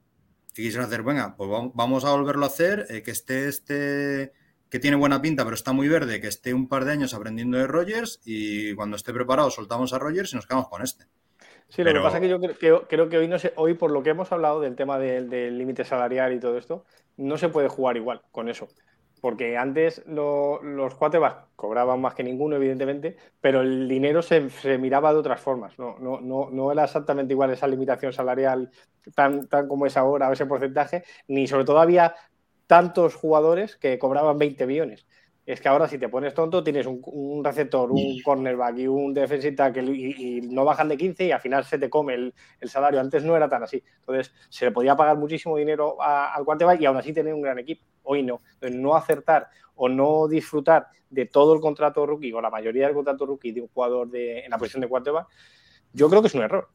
Que 0.53 0.61
quisieron 0.61 0.87
hacer, 0.87 1.03
venga, 1.03 1.35
pues 1.35 1.49
vam- 1.49 1.71
vamos 1.73 2.05
a 2.05 2.11
volverlo 2.11 2.45
a 2.45 2.47
hacer, 2.47 2.85
eh, 2.89 3.03
que 3.03 3.11
esté 3.11 3.47
este, 3.47 4.31
que 4.69 4.75
que 4.75 4.79
tiene 4.79 4.97
buena 4.97 5.21
pinta, 5.21 5.45
pero 5.45 5.55
está 5.55 5.71
muy 5.71 5.87
verde, 5.87 6.19
que 6.19 6.27
esté 6.27 6.53
un 6.53 6.67
par 6.67 6.83
de 6.83 6.91
años 6.91 7.13
aprendiendo 7.13 7.57
de 7.57 7.65
Rogers 7.65 8.19
y 8.25 8.73
cuando 8.73 8.97
esté 8.97 9.13
preparado 9.13 9.49
soltamos 9.49 9.93
a 9.93 9.99
Rogers 9.99 10.33
y 10.33 10.35
nos 10.35 10.47
quedamos 10.47 10.67
con 10.67 10.81
este. 10.81 11.05
Sí, 11.69 11.81
lo 11.83 11.93
que 11.93 11.99
pasa 11.99 12.17
es 12.17 12.21
que 12.21 12.29
yo 12.29 12.39
creo, 12.39 12.87
creo, 12.87 13.07
que 13.07 13.17
hoy, 13.17 13.27
no 13.27 13.39
sé, 13.39 13.53
hoy, 13.55 13.75
por 13.75 13.91
lo 13.91 14.03
que 14.03 14.09
hemos 14.09 14.31
hablado 14.33 14.59
del 14.59 14.75
tema 14.75 14.99
del 14.99 15.57
límite 15.57 15.85
salarial 15.85 16.33
y 16.33 16.39
todo 16.41 16.57
esto, 16.57 16.83
no 17.15 17.37
se 17.37 17.47
puede 17.47 17.69
jugar 17.69 17.95
igual 17.95 18.21
con 18.31 18.49
eso. 18.49 18.67
Porque 19.25 19.57
antes 19.57 20.03
los 20.05 20.93
quarterbacks 20.93 21.47
cobraban 21.55 21.99
más 21.99 22.13
que 22.13 22.23
ninguno, 22.23 22.57
evidentemente, 22.57 23.17
pero 23.41 23.61
el 23.61 23.89
dinero 23.89 24.21
se, 24.21 24.51
miraba 24.77 25.13
de 25.13 25.17
otras 25.17 25.41
formas. 25.41 25.79
No, 25.79 25.97
no, 25.97 26.21
no, 26.21 26.51
no, 26.51 26.71
era 26.71 26.83
exactamente 26.83 27.33
igual 27.33 27.49
esa 27.49 27.65
limitación 27.65 28.13
salarial 28.13 28.69
tan, 29.15 29.47
tan 29.47 29.67
como 29.67 29.87
es 29.87 29.97
ahora, 29.97 30.31
ese 30.31 30.45
porcentaje, 30.45 31.05
ni 31.27 31.47
sobre 31.47 31.65
todo 31.65 31.79
había 31.79 32.13
tantos 32.67 33.15
jugadores 33.15 33.75
que 33.77 33.97
cobraban 33.97 34.37
20 34.37 34.67
millones 34.67 35.07
es 35.45 35.61
que 35.61 35.67
ahora 35.67 35.87
si 35.87 35.99
te 35.99 36.09
pones 36.09 36.33
tonto 36.33 36.63
tienes 36.63 36.87
un, 36.87 37.43
receptor, 37.43 37.91
un 37.91 38.19
cornerback 38.23 38.79
y 38.79 38.87
un 38.87 39.13
defensive 39.13 39.55
tackle 39.55 39.93
y, 39.93 40.41
no 40.41 40.65
bajan 40.65 40.89
de 40.89 40.97
15 40.97 41.25
y 41.25 41.31
al 41.31 41.39
final 41.39 41.63
se 41.63 41.77
te 41.77 41.89
come 41.89 42.15
el, 42.15 42.33
salario. 42.63 42.99
Antes 42.99 43.23
no 43.23 43.35
era 43.35 43.47
tan 43.47 43.61
así. 43.61 43.83
Entonces 43.99 44.33
se 44.49 44.65
le 44.65 44.71
podía 44.71 44.95
pagar 44.95 45.17
muchísimo 45.17 45.57
dinero 45.57 46.01
al 46.01 46.43
quarterback 46.43 46.81
y 46.81 46.85
aún 46.85 46.97
así 46.97 47.13
tener 47.13 47.33
un 47.33 47.41
gran 47.41 47.59
equipo. 47.59 47.85
Hoy 48.03 48.23
no. 48.23 48.41
Entonces 48.53 48.79
no 48.79 48.95
acertar 48.95 49.49
o 49.75 49.87
no 49.87 50.27
disfrutar 50.27 50.87
de 51.09 51.27
todo 51.27 51.53
el 51.53 51.61
contrato 51.61 52.05
rookie 52.07 52.33
o 52.33 52.41
la 52.41 52.49
mayoría 52.49 52.87
del 52.87 52.95
contrato 52.95 53.25
rookie 53.27 53.51
de 53.51 53.61
un 53.61 53.67
jugador 53.67 54.09
de, 54.09 54.39
en 54.39 54.49
la 54.49 54.57
posición 54.57 54.81
de 54.81 54.87
quarterback, 54.87 55.27
yo 55.93 56.09
creo 56.09 56.21
que 56.21 56.27
es 56.27 56.35
un 56.35 56.41
error. 56.41 56.69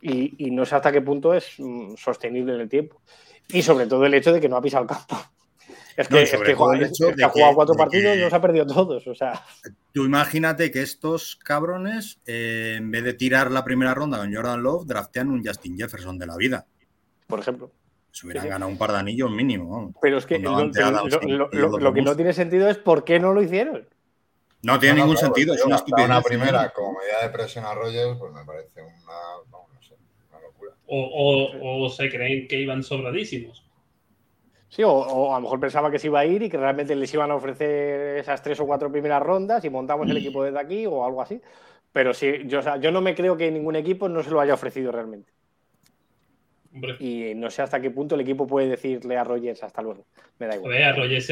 Y, 0.00 0.50
no 0.52 0.64
sé 0.64 0.76
hasta 0.76 0.92
qué 0.92 1.02
punto 1.02 1.34
es 1.34 1.54
mm, 1.58 1.94
sostenible 1.96 2.54
en 2.54 2.60
el 2.60 2.68
tiempo. 2.68 3.00
Y 3.48 3.62
sobre 3.62 3.86
todo 3.86 4.04
el 4.06 4.14
hecho 4.14 4.32
de 4.32 4.40
que 4.40 4.48
no 4.48 4.56
ha 4.56 4.62
pisado 4.62 4.82
el 4.82 4.88
campo. 4.88 5.16
Es 5.98 6.06
que, 6.06 7.24
ha 7.24 7.28
jugado 7.28 7.54
cuatro 7.56 7.74
partidos 7.74 8.16
y 8.16 8.20
los 8.20 8.32
ha 8.32 8.40
perdido 8.40 8.64
todos. 8.66 9.04
O 9.08 9.14
sea. 9.16 9.44
Tú 9.92 10.04
imagínate 10.04 10.70
que 10.70 10.80
estos 10.80 11.34
cabrones, 11.34 12.20
eh, 12.24 12.76
en 12.78 12.92
vez 12.92 13.02
de 13.02 13.14
tirar 13.14 13.50
la 13.50 13.64
primera 13.64 13.94
ronda 13.94 14.18
con 14.18 14.32
Jordan 14.32 14.62
Love, 14.62 14.86
draftean 14.86 15.28
un 15.28 15.44
Justin 15.44 15.76
Jefferson 15.76 16.16
de 16.16 16.26
la 16.26 16.36
vida. 16.36 16.66
Por 17.26 17.40
ejemplo. 17.40 17.72
Se 18.12 18.26
hubieran 18.26 18.48
ganado 18.48 18.70
un 18.70 18.78
par 18.78 18.92
de 18.92 18.98
anillos 18.98 19.28
mínimo. 19.32 19.92
Pero 20.00 20.18
es 20.18 20.26
que 20.26 20.38
lo, 20.38 21.92
que 21.92 22.02
no 22.02 22.14
tiene 22.14 22.32
sentido 22.32 22.68
es 22.68 22.78
por 22.78 23.02
qué 23.02 23.18
no 23.18 23.32
lo 23.32 23.42
hicieron. 23.42 23.88
No 24.62 24.78
tiene 24.78 25.00
ningún 25.00 25.16
sentido, 25.16 25.52
es 25.54 25.64
una 25.64 25.76
estupidez. 25.76 26.08
Una 26.08 26.22
primera 26.22 26.70
como 26.70 26.92
medida 26.92 27.22
de 27.22 27.30
presión 27.30 27.64
a 27.64 27.74
Rogers, 27.74 28.16
pues 28.20 28.32
me 28.32 28.44
parece 28.44 28.82
una, 28.82 29.18
no, 29.50 29.66
sé, 29.80 29.96
una 30.30 30.40
locura. 30.40 30.72
O, 30.86 31.84
o 31.84 31.90
se 31.90 32.08
creen 32.08 32.46
que 32.46 32.60
iban 32.60 32.84
sobradísimos. 32.84 33.67
Sí, 34.68 34.82
o, 34.84 35.34
a 35.34 35.38
lo 35.38 35.42
mejor 35.42 35.60
pensaba 35.60 35.90
que 35.90 35.98
se 35.98 36.08
iba 36.08 36.20
a 36.20 36.26
ir 36.26 36.42
y 36.42 36.50
que 36.50 36.58
realmente 36.58 36.94
les 36.94 37.12
iban 37.14 37.30
a 37.30 37.36
ofrecer 37.36 38.18
esas 38.18 38.42
tres 38.42 38.60
o 38.60 38.66
cuatro 38.66 38.92
primeras 38.92 39.22
rondas 39.22 39.64
y 39.64 39.70
montamos 39.70 40.06
el 40.08 40.14
mm. 40.14 40.18
equipo 40.18 40.44
desde 40.44 40.60
aquí 40.60 40.86
o 40.86 41.04
algo 41.04 41.22
así. 41.22 41.40
Pero 41.92 42.12
sí, 42.12 42.42
yo, 42.44 42.60
yo 42.78 42.90
no 42.90 43.00
me 43.00 43.14
creo 43.14 43.36
que 43.36 43.50
ningún 43.50 43.76
equipo 43.76 44.08
no 44.08 44.22
se 44.22 44.30
lo 44.30 44.40
haya 44.40 44.54
ofrecido 44.54 44.92
realmente. 44.92 45.32
Y 47.00 47.32
no 47.34 47.50
sé 47.50 47.62
hasta 47.62 47.80
qué 47.80 47.90
punto 47.90 48.14
el 48.14 48.20
equipo 48.20 48.46
puede 48.46 48.68
decirle 48.68 49.16
a 49.16 49.24
Rogers 49.24 49.62
hasta 49.62 49.82
luego. 49.82 50.06
Me 50.38 50.46
da 50.46 50.56
igual. 50.56 50.82
A, 50.82 50.92
Rogers 50.92 51.30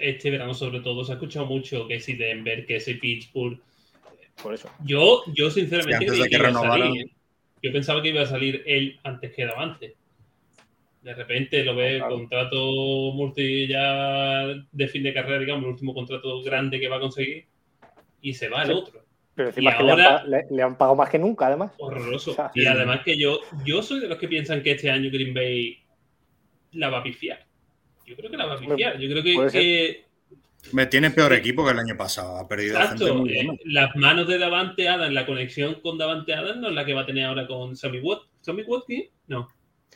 este 0.00 0.30
verano 0.30 0.54
sobre 0.54 0.80
todo 0.80 1.04
se 1.04 1.12
ha 1.12 1.14
escuchado 1.16 1.46
mucho 1.46 1.86
que 1.86 2.00
si 2.00 2.14
Denver, 2.14 2.66
que 2.66 2.80
si 2.80 2.94
Pittsburgh. 2.94 3.58
Por 4.42 4.54
eso. 4.54 4.70
Yo, 4.84 5.22
yo 5.34 5.50
sinceramente 5.50 6.06
Yo 7.62 7.72
pensaba 7.72 8.00
que 8.00 8.08
iba 8.08 8.22
a 8.22 8.26
salir 8.26 8.62
él 8.66 8.98
antes 9.04 9.32
que 9.32 9.44
Davante. 9.44 9.96
De 11.02 11.14
repente 11.14 11.64
lo 11.64 11.74
ve, 11.74 12.02
contrato 12.06 13.12
multi 13.14 13.66
ya 13.66 14.46
de 14.70 14.88
fin 14.88 15.02
de 15.02 15.14
carrera, 15.14 15.38
digamos, 15.38 15.64
el 15.64 15.70
último 15.70 15.94
contrato 15.94 16.42
grande 16.42 16.78
que 16.78 16.88
va 16.88 16.96
a 16.96 17.00
conseguir, 17.00 17.46
y 18.20 18.34
se 18.34 18.48
va 18.48 18.64
el 18.64 18.72
otro. 18.72 19.02
Pero 19.34 19.48
encima 19.48 19.76
que 19.76 19.90
ahora, 19.90 20.24
le, 20.24 20.62
han 20.62 20.76
pagado 20.76 20.96
más 20.96 21.08
que 21.08 21.18
nunca, 21.18 21.46
además. 21.46 21.72
Horroroso. 21.78 22.36
y 22.54 22.66
además 22.66 23.00
que 23.04 23.18
yo, 23.18 23.40
yo 23.64 23.82
soy 23.82 24.00
de 24.00 24.08
los 24.08 24.18
que 24.18 24.28
piensan 24.28 24.62
que 24.62 24.72
este 24.72 24.90
año 24.90 25.10
Green 25.10 25.32
Bay 25.32 25.78
la 26.72 26.90
va 26.90 26.98
a 26.98 27.02
pifiar. 27.02 27.46
Yo 28.06 28.16
creo 28.16 28.30
que 28.30 28.36
la 28.36 28.46
va 28.46 28.54
a 28.54 28.58
pifiar. 28.58 28.98
Yo 28.98 29.08
creo 29.08 29.50
que, 29.50 30.04
Me 30.72 30.86
tiene 30.86 31.10
peor 31.10 31.32
equipo 31.32 31.64
que 31.64 31.70
el 31.70 31.78
año 31.78 31.96
pasado. 31.96 32.36
Ha 32.36 32.48
perdido 32.48 32.78
Exacto. 32.78 33.24
Eh, 33.26 33.46
las 33.64 33.94
manos 33.96 34.28
de 34.28 34.38
Davante 34.38 34.88
Adams, 34.88 35.14
la 35.14 35.24
conexión 35.24 35.80
con 35.80 35.96
Davante 35.96 36.34
Adams 36.34 36.60
no 36.60 36.68
es 36.68 36.74
la 36.74 36.84
que 36.84 36.92
va 36.92 37.02
a 37.02 37.06
tener 37.06 37.24
ahora 37.24 37.46
con 37.46 37.76
Sammy 37.76 38.00
Watt. 38.00 38.22
¿Sammy 38.40 38.62
Watkins? 38.62 39.10
No. 39.28 39.48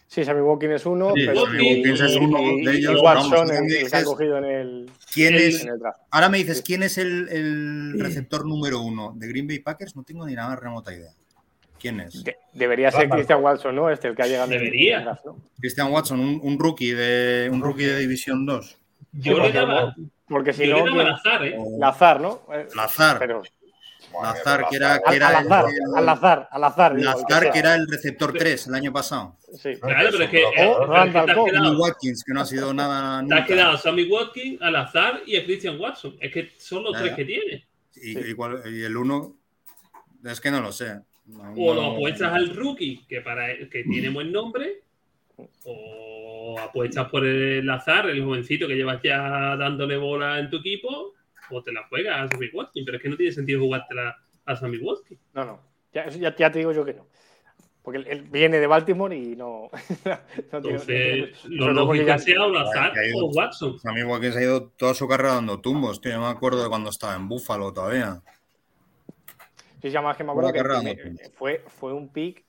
Sí, 0.06 0.24
Sammy 0.24 0.40
Watkins 0.43 0.74
es 0.74 0.86
uno. 0.86 1.12
pero 1.14 1.47
Sammy 1.47 1.76
Watkins 1.76 2.01
es 2.01 2.16
uno 2.16 2.39
de 2.39 2.76
ellos. 2.76 2.93
Y 2.97 3.05
Watson, 3.05 3.51
el 3.51 3.90
que 3.90 3.97
ha 3.97 4.05
cogido 4.05 4.39
en 4.39 4.44
el. 4.44 4.90
¿Quién 5.12 5.35
es? 5.35 5.66
ahora 6.10 6.28
me 6.28 6.39
dices, 6.39 6.62
¿quién 6.62 6.82
es 6.82 6.98
el, 6.98 7.98
receptor 7.98 8.47
número 8.47 8.81
uno 8.81 9.12
de 9.16 9.28
Green 9.28 9.47
Bay 9.47 9.60
Packers? 9.60 9.97
No 9.97 10.02
tengo 10.02 10.26
ni 10.26 10.35
nada 10.35 10.51
más 10.51 10.59
remota 10.59 10.93
idea. 10.93 11.12
¿Quién 11.78 12.01
es? 12.01 12.24
debería 12.52 12.90
ser 12.90 13.10
Christian 13.10 13.43
Watson, 13.43 13.76
¿no? 13.76 13.90
Este, 13.90 14.09
el 14.09 14.16
que 14.16 14.22
ha 14.22 14.26
llegado. 14.26 14.48
Debería. 14.48 15.20
Christian 15.59 15.93
Watson, 15.93 16.40
un, 16.43 16.59
rookie 16.59 16.93
de 16.93 17.51
un 17.52 17.60
rookie 17.60 17.85
de 17.85 17.98
División 17.98 18.47
2. 18.47 18.78
Yo 19.12 19.39
le 19.39 19.52
daba. 19.52 19.94
Porque 20.26 20.52
si 20.52 20.66
no. 20.66 20.86
Lazar, 20.86 21.44
¿eh? 21.44 21.56
Lazar, 21.78 22.20
¿no? 22.20 22.43
Lazar. 22.74 23.18
Pero, 23.18 23.43
Lazar, 24.23 24.66
que 24.69 24.77
era. 24.77 25.01
Que 25.01 25.16
era 25.16 25.28
al, 25.28 25.47
azar, 25.47 25.65
el, 25.69 25.97
al 25.97 26.09
azar, 26.09 26.49
al 26.51 26.65
azar. 26.65 26.99
Lazar, 26.99 27.51
que 27.53 27.59
era 27.59 27.74
el 27.74 27.86
receptor 27.86 28.32
3 28.32 28.66
el 28.69 28.74
año 28.74 28.93
pasado. 28.93 29.36
Sí. 29.61 29.77
Claro, 29.81 30.09
pero 30.12 30.24
es 30.24 30.31
que. 30.31 30.45
Oh, 30.65 30.86
Randall 30.86 31.77
Watkins, 31.77 32.24
que 32.24 32.32
no 32.32 32.41
ha 32.41 32.47
sido 32.47 32.73
nada. 32.74 33.27
Te 33.27 33.35
has 33.35 33.47
quedado 33.47 33.78
Sammy 33.78 34.05
Watkins, 34.05 34.61
al 34.62 34.77
azar 34.77 35.23
y 35.27 35.36
a 35.36 35.45
Christian 35.45 35.81
Watson. 35.81 36.16
Es 36.20 36.32
que 36.32 36.51
son 36.59 36.85
los 36.85 36.93
tres 36.99 37.15
que 37.15 37.24
tiene. 37.24 37.66
Y, 37.97 38.19
y, 38.19 38.82
el 38.82 38.97
uno. 38.97 39.36
Es 40.24 40.41
que 40.41 40.51
no 40.51 40.61
lo 40.61 40.73
sé. 40.73 41.01
o 41.57 41.74
lo 41.74 41.93
apuestas 41.93 42.32
al 42.32 42.55
rookie, 42.55 43.05
que, 43.09 43.20
para, 43.20 43.49
que 43.69 43.85
tiene 43.85 44.09
buen 44.09 44.32
nombre. 44.32 44.82
O 45.65 46.59
apuestas 46.61 47.09
por 47.09 47.27
el 47.27 47.69
azar, 47.69 48.09
el 48.09 48.23
jovencito 48.23 48.69
que 48.69 48.77
llevas 48.77 49.01
ya 49.03 49.57
dándole 49.57 49.97
bola 49.97 50.39
en 50.39 50.49
tu 50.49 50.59
equipo 50.59 51.15
o 51.50 51.62
te 51.62 51.72
la 51.72 51.86
juegas 51.88 52.20
a 52.20 52.28
Sammy 52.28 52.48
Watkins, 52.52 52.84
pero 52.84 52.96
es 52.96 53.02
que 53.02 53.08
no 53.08 53.16
tiene 53.16 53.32
sentido 53.32 53.60
jugártela 53.60 54.16
a 54.44 54.56
Sammy 54.56 54.78
Watkins. 54.78 55.20
No, 55.32 55.44
no, 55.44 55.60
ya, 55.92 56.08
ya, 56.08 56.50
te 56.52 56.58
digo 56.58 56.72
yo 56.72 56.84
que 56.84 56.94
no. 56.94 57.06
Porque 57.82 57.98
él, 57.98 58.22
viene 58.22 58.58
de 58.58 58.66
Baltimore 58.66 59.14
y 59.14 59.36
no. 59.36 59.70
no 60.04 60.18
Entonces, 60.56 61.44
lo 61.44 61.72
lógico 61.72 62.06
ya... 62.06 62.18
sea 62.18 62.42
o 62.44 63.26
Watson. 63.34 63.78
Sammy 63.78 64.02
Watkins 64.04 64.36
ha 64.36 64.42
ido 64.42 64.68
toda 64.70 64.94
su 64.94 65.06
carrera 65.06 65.34
dando 65.34 65.60
tumbos, 65.60 66.00
tío. 66.00 66.12
Yo 66.12 66.20
me 66.20 66.26
acuerdo 66.26 66.62
de 66.62 66.68
cuando 66.68 66.90
estaba 66.90 67.14
en 67.14 67.28
Buffalo 67.28 67.72
todavía. 67.72 68.22
Sí, 69.82 69.90
ya 69.90 70.00
más 70.00 70.16
que 70.16 70.24
me 70.24 70.30
acuerdo 70.30 70.52
que 70.52 71.30
fue, 71.34 71.62
fue 71.66 71.92
un 71.92 72.08
pick 72.10 72.42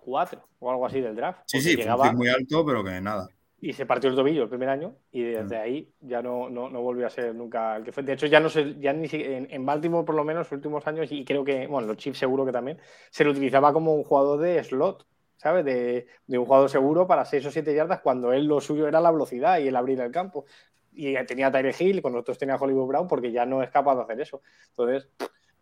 4 0.00 0.42
o 0.58 0.70
algo 0.70 0.84
así 0.84 1.00
del 1.00 1.14
draft. 1.14 1.42
Sí, 1.46 1.60
sí, 1.60 1.76
fue 1.76 1.94
un 1.94 2.02
pick 2.02 2.14
muy 2.14 2.28
alto, 2.28 2.66
pero 2.66 2.82
que 2.82 3.00
nada 3.00 3.28
y 3.62 3.72
se 3.74 3.86
partió 3.86 4.10
el 4.10 4.16
tobillo 4.16 4.42
el 4.42 4.48
primer 4.48 4.68
año 4.68 4.96
y 5.12 5.22
desde 5.22 5.56
mm. 5.56 5.62
ahí 5.62 5.94
ya 6.00 6.20
no, 6.20 6.50
no, 6.50 6.68
no, 6.68 6.82
volvió 6.82 7.06
a 7.06 7.10
ser 7.10 7.32
nunca 7.32 7.76
el 7.76 7.84
que 7.84 7.92
fue. 7.92 8.02
De 8.02 8.14
hecho, 8.14 8.26
ya 8.26 8.40
no 8.40 8.48
sé, 8.48 8.74
ya 8.80 8.92
ni 8.92 9.06
en, 9.12 9.46
en 9.48 9.64
Baltimore 9.64 10.04
por 10.04 10.16
lo 10.16 10.24
menos 10.24 10.46
los 10.46 10.52
últimos 10.52 10.84
años 10.88 11.12
y 11.12 11.24
creo 11.24 11.44
que, 11.44 11.68
bueno, 11.68 11.86
los 11.86 11.96
Chiefs 11.96 12.18
seguro 12.18 12.44
que 12.44 12.50
también, 12.50 12.78
se 13.10 13.22
lo 13.22 13.30
utilizaba 13.30 13.72
como 13.72 13.94
un 13.94 14.02
jugador 14.02 14.40
de 14.40 14.64
slot, 14.64 15.06
¿sabes? 15.36 15.64
De, 15.64 16.08
de 16.26 16.38
un 16.38 16.44
jugador 16.44 16.70
seguro 16.70 17.06
para 17.06 17.24
6 17.24 17.46
o 17.46 17.50
7 17.52 17.72
yardas 17.72 18.00
cuando 18.00 18.32
él 18.32 18.46
lo 18.46 18.60
suyo 18.60 18.88
era 18.88 19.00
la 19.00 19.12
velocidad 19.12 19.60
y 19.60 19.68
el 19.68 19.76
abrir 19.76 20.00
el 20.00 20.10
campo. 20.10 20.44
Y 20.90 21.14
tenía 21.24 21.46
a 21.46 21.52
Tyre 21.52 21.72
Hill, 21.78 22.02
con 22.02 22.14
nosotros 22.14 22.38
tenía 22.38 22.56
a 22.56 22.58
Hollywood 22.58 22.88
Brown 22.88 23.06
porque 23.06 23.30
ya 23.30 23.46
no 23.46 23.62
es 23.62 23.70
capaz 23.70 23.94
de 23.94 24.02
hacer 24.02 24.20
eso. 24.20 24.42
Entonces, 24.70 25.08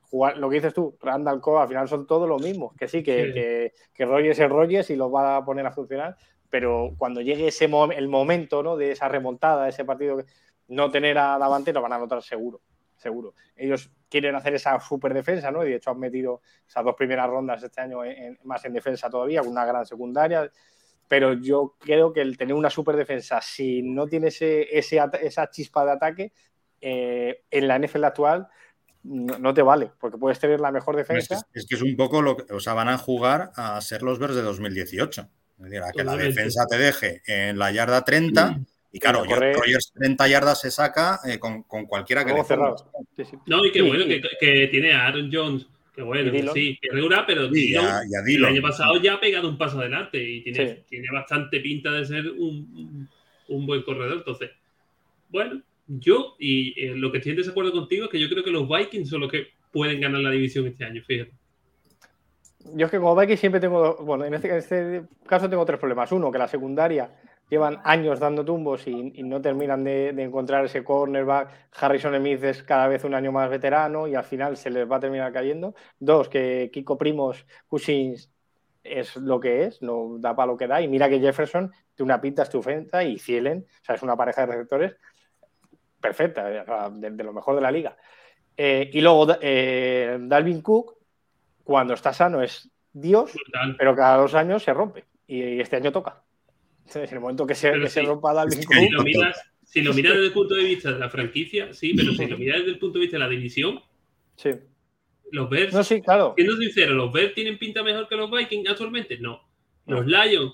jugar, 0.00 0.38
lo 0.38 0.48
que 0.48 0.54
dices 0.54 0.72
tú, 0.72 0.96
Randall 1.02 1.42
Coe, 1.42 1.60
al 1.60 1.68
final 1.68 1.86
son 1.86 2.06
todos 2.06 2.26
los 2.26 2.40
mismos. 2.40 2.74
Que 2.78 2.88
sí, 2.88 3.02
que, 3.02 3.30
que, 3.34 3.72
que 3.92 4.06
Rogers 4.06 4.38
es 4.38 4.48
Rogers 4.48 4.88
y 4.88 4.96
los 4.96 5.14
va 5.14 5.36
a 5.36 5.44
poner 5.44 5.66
a 5.66 5.70
funcionar, 5.70 6.16
pero 6.50 6.94
cuando 6.98 7.20
llegue 7.20 7.48
ese 7.48 7.70
el 7.96 8.08
momento 8.08 8.62
¿no? 8.62 8.76
de 8.76 8.92
esa 8.92 9.08
remontada, 9.08 9.68
ese 9.68 9.84
partido, 9.84 10.22
no 10.68 10.90
tener 10.90 11.16
a 11.18 11.38
Davante 11.38 11.72
lo 11.72 11.80
van 11.80 11.92
a 11.92 11.98
notar 11.98 12.22
seguro, 12.22 12.60
seguro. 12.96 13.34
Ellos 13.56 13.90
quieren 14.08 14.34
hacer 14.34 14.54
esa 14.54 14.78
super 14.80 15.14
defensa, 15.14 15.50
¿no? 15.50 15.64
Y 15.64 15.70
de 15.70 15.76
hecho 15.76 15.90
han 15.90 16.00
metido 16.00 16.42
esas 16.68 16.84
dos 16.84 16.94
primeras 16.96 17.28
rondas 17.28 17.62
este 17.62 17.80
año 17.80 18.00
más 18.44 18.64
en 18.64 18.72
defensa 18.72 19.08
todavía, 19.08 19.40
con 19.40 19.50
una 19.50 19.64
gran 19.64 19.86
secundaria. 19.86 20.50
Pero 21.08 21.32
yo 21.34 21.76
creo 21.78 22.12
que 22.12 22.20
el 22.20 22.36
tener 22.36 22.54
una 22.54 22.70
super 22.70 22.96
defensa, 22.96 23.40
si 23.40 23.82
no 23.82 24.06
tiene 24.06 24.28
ese, 24.28 24.76
esa 24.76 25.50
chispa 25.50 25.84
de 25.84 25.92
ataque, 25.92 26.32
eh, 26.80 27.42
en 27.50 27.68
la 27.68 27.78
NFL 27.78 28.04
actual 28.04 28.48
no, 29.02 29.54
te 29.54 29.62
vale, 29.62 29.90
porque 29.98 30.18
puedes 30.18 30.38
tener 30.38 30.60
la 30.60 30.70
mejor 30.70 30.94
defensa. 30.94 31.34
Es 31.34 31.44
que, 31.44 31.58
es 31.58 31.66
que, 31.66 31.74
es 31.76 31.82
un 31.82 31.96
poco 31.96 32.20
lo 32.20 32.36
que, 32.36 32.52
o 32.52 32.60
sea, 32.60 32.74
van 32.74 32.88
a 32.88 32.98
jugar 32.98 33.50
a 33.56 33.80
ser 33.80 34.02
los 34.02 34.18
Bears 34.18 34.34
de 34.34 34.42
2018. 34.42 35.28
Es 35.60 35.70
decir, 35.70 35.82
a 35.82 35.92
que 35.92 36.04
la 36.04 36.16
defensa 36.16 36.66
te 36.66 36.78
deje 36.78 37.22
en 37.26 37.58
la 37.58 37.70
yarda 37.70 38.02
30 38.04 38.60
y 38.92 38.98
claro, 38.98 39.24
Rogers 39.24 39.92
30 39.94 40.28
yardas 40.28 40.60
se 40.60 40.70
saca 40.70 41.20
eh, 41.24 41.38
con, 41.38 41.62
con, 41.64 41.86
cualquiera 41.86 42.24
que 42.24 42.32
le 42.32 42.42
No, 43.46 43.64
y 43.64 43.70
qué 43.70 43.82
bueno 43.82 44.04
que, 44.06 44.20
que, 44.40 44.68
tiene 44.68 44.92
a 44.92 45.06
Aaron 45.06 45.30
Jones. 45.32 45.66
Que 45.94 46.02
bueno, 46.02 46.32
sí, 46.54 46.78
que 46.80 46.88
pero 46.90 47.50
el 47.50 48.44
año 48.44 48.62
pasado 48.62 49.00
ya 49.02 49.14
ha 49.14 49.20
pegado 49.20 49.48
un 49.48 49.58
paso 49.58 49.80
adelante 49.80 50.22
y 50.22 50.42
tiene, 50.42 50.84
tiene 50.88 51.08
bastante 51.12 51.60
pinta 51.60 51.92
de 51.92 52.06
ser 52.06 52.30
un, 52.30 53.08
un, 53.48 53.66
buen 53.66 53.82
corredor. 53.82 54.18
Entonces, 54.18 54.50
bueno, 55.28 55.60
yo, 55.86 56.36
y 56.38 56.80
eh, 56.80 56.94
lo 56.94 57.12
que 57.12 57.18
estoy 57.18 57.32
en 57.32 57.38
desacuerdo 57.38 57.72
contigo 57.72 58.04
es 58.04 58.10
que 58.10 58.20
yo 58.20 58.28
creo 58.28 58.42
que 58.42 58.52
los 58.52 58.68
Vikings 58.68 59.10
son 59.10 59.22
los 59.22 59.30
que 59.30 59.48
pueden 59.72 60.00
ganar 60.00 60.20
la 60.20 60.30
división 60.30 60.66
este 60.66 60.84
año, 60.84 61.02
fíjate. 61.06 61.32
Yo 62.74 62.86
es 62.86 62.90
que 62.90 62.98
como 62.98 63.16
Vikings 63.16 63.40
siempre 63.40 63.60
tengo, 63.60 63.96
bueno, 63.96 64.24
en 64.24 64.34
este, 64.34 64.48
en 64.48 64.56
este 64.56 65.02
caso 65.26 65.48
tengo 65.48 65.64
tres 65.64 65.78
problemas. 65.78 66.12
Uno, 66.12 66.30
que 66.30 66.38
la 66.38 66.48
secundaria 66.48 67.10
llevan 67.48 67.80
años 67.84 68.20
dando 68.20 68.44
tumbos 68.44 68.86
y, 68.86 69.22
no 69.22 69.40
terminan 69.40 69.82
de, 69.82 70.10
encontrar 70.10 70.64
ese 70.64 70.84
cornerback. 70.84 71.70
Harrison 71.80 72.14
Smith 72.16 72.42
es 72.44 72.62
cada 72.62 72.86
vez 72.86 73.04
un 73.04 73.14
año 73.14 73.32
más 73.32 73.50
veterano 73.50 74.06
y 74.06 74.14
al 74.14 74.24
final 74.24 74.56
se 74.56 74.70
les 74.70 74.90
va 74.90 74.96
a 74.96 75.00
terminar 75.00 75.32
cayendo. 75.32 75.74
Dos, 75.98 76.28
que 76.28 76.70
Kiko 76.72 76.96
Primos, 76.96 77.46
Cousins 77.66 78.30
es 78.84 79.16
lo 79.16 79.40
que 79.40 79.64
es, 79.64 79.82
no 79.82 80.16
da 80.18 80.36
para 80.36 80.52
lo 80.52 80.56
que 80.56 80.66
da. 80.66 80.80
Y 80.80 80.88
mira 80.88 81.08
que 81.08 81.18
Jefferson 81.18 81.72
tiene 81.94 82.12
una 82.12 82.20
pinta 82.20 82.42
estupenda 82.42 83.02
y 83.02 83.18
Cielen, 83.18 83.66
o 83.68 83.84
sea, 83.84 83.96
es 83.96 84.02
una 84.02 84.16
pareja 84.16 84.42
de 84.42 84.52
receptores 84.52 84.96
perfecta, 86.00 86.44
de, 86.44 87.10
de 87.10 87.24
lo 87.24 87.32
mejor 87.32 87.56
de 87.56 87.60
la 87.60 87.70
liga. 87.70 87.96
Eh, 88.56 88.90
y 88.92 89.00
luego 89.00 89.26
eh, 89.40 90.18
Dalvin 90.20 90.60
Cook, 90.60 90.98
cuando 91.64 91.94
está 91.94 92.12
sano, 92.12 92.42
es 92.42 92.70
Dios, 92.92 93.32
pero 93.78 93.94
cada 93.94 94.16
dos 94.16 94.34
años 94.34 94.62
se 94.62 94.72
rompe. 94.72 95.04
Y 95.26 95.60
este 95.60 95.76
año 95.76 95.92
toca. 95.92 96.22
Entonces, 96.80 97.10
en 97.10 97.16
el 97.16 97.20
momento 97.20 97.46
que 97.46 97.54
se, 97.54 98.02
rompa 98.02 98.34
Dalvin 98.34 98.58
Es 98.58 98.66
que 98.66 98.74
Si 98.74 98.88
lo, 98.88 99.02
miras, 99.02 99.40
si 99.62 99.82
lo 99.82 99.94
miras 99.94 100.14
desde 100.14 100.26
el 100.26 100.32
punto 100.32 100.54
de 100.56 100.64
vista 100.64 100.92
de 100.92 100.98
la 100.98 101.08
franquicia, 101.08 101.72
sí, 101.72 101.94
pero 101.94 102.12
si 102.12 102.26
lo 102.26 102.36
miras 102.36 102.58
desde 102.58 102.72
el 102.72 102.78
punto 102.78 102.98
de 102.98 103.02
vista 103.02 103.16
de 103.16 103.24
la 103.24 103.28
división, 103.28 103.80
sí. 104.34 104.50
los 105.30 105.48
Bears, 105.48 105.72
No, 105.72 105.84
sí, 105.84 106.02
claro. 106.02 106.34
siendo 106.36 106.56
sincero, 106.56 106.94
¿los 106.94 107.12
Bears 107.12 107.34
tienen 107.34 107.58
pinta 107.58 107.84
mejor 107.84 108.08
que 108.08 108.16
los 108.16 108.28
Vikings 108.28 108.68
actualmente? 108.68 109.18
No. 109.18 109.48
Los 109.86 110.06
Lions, 110.06 110.52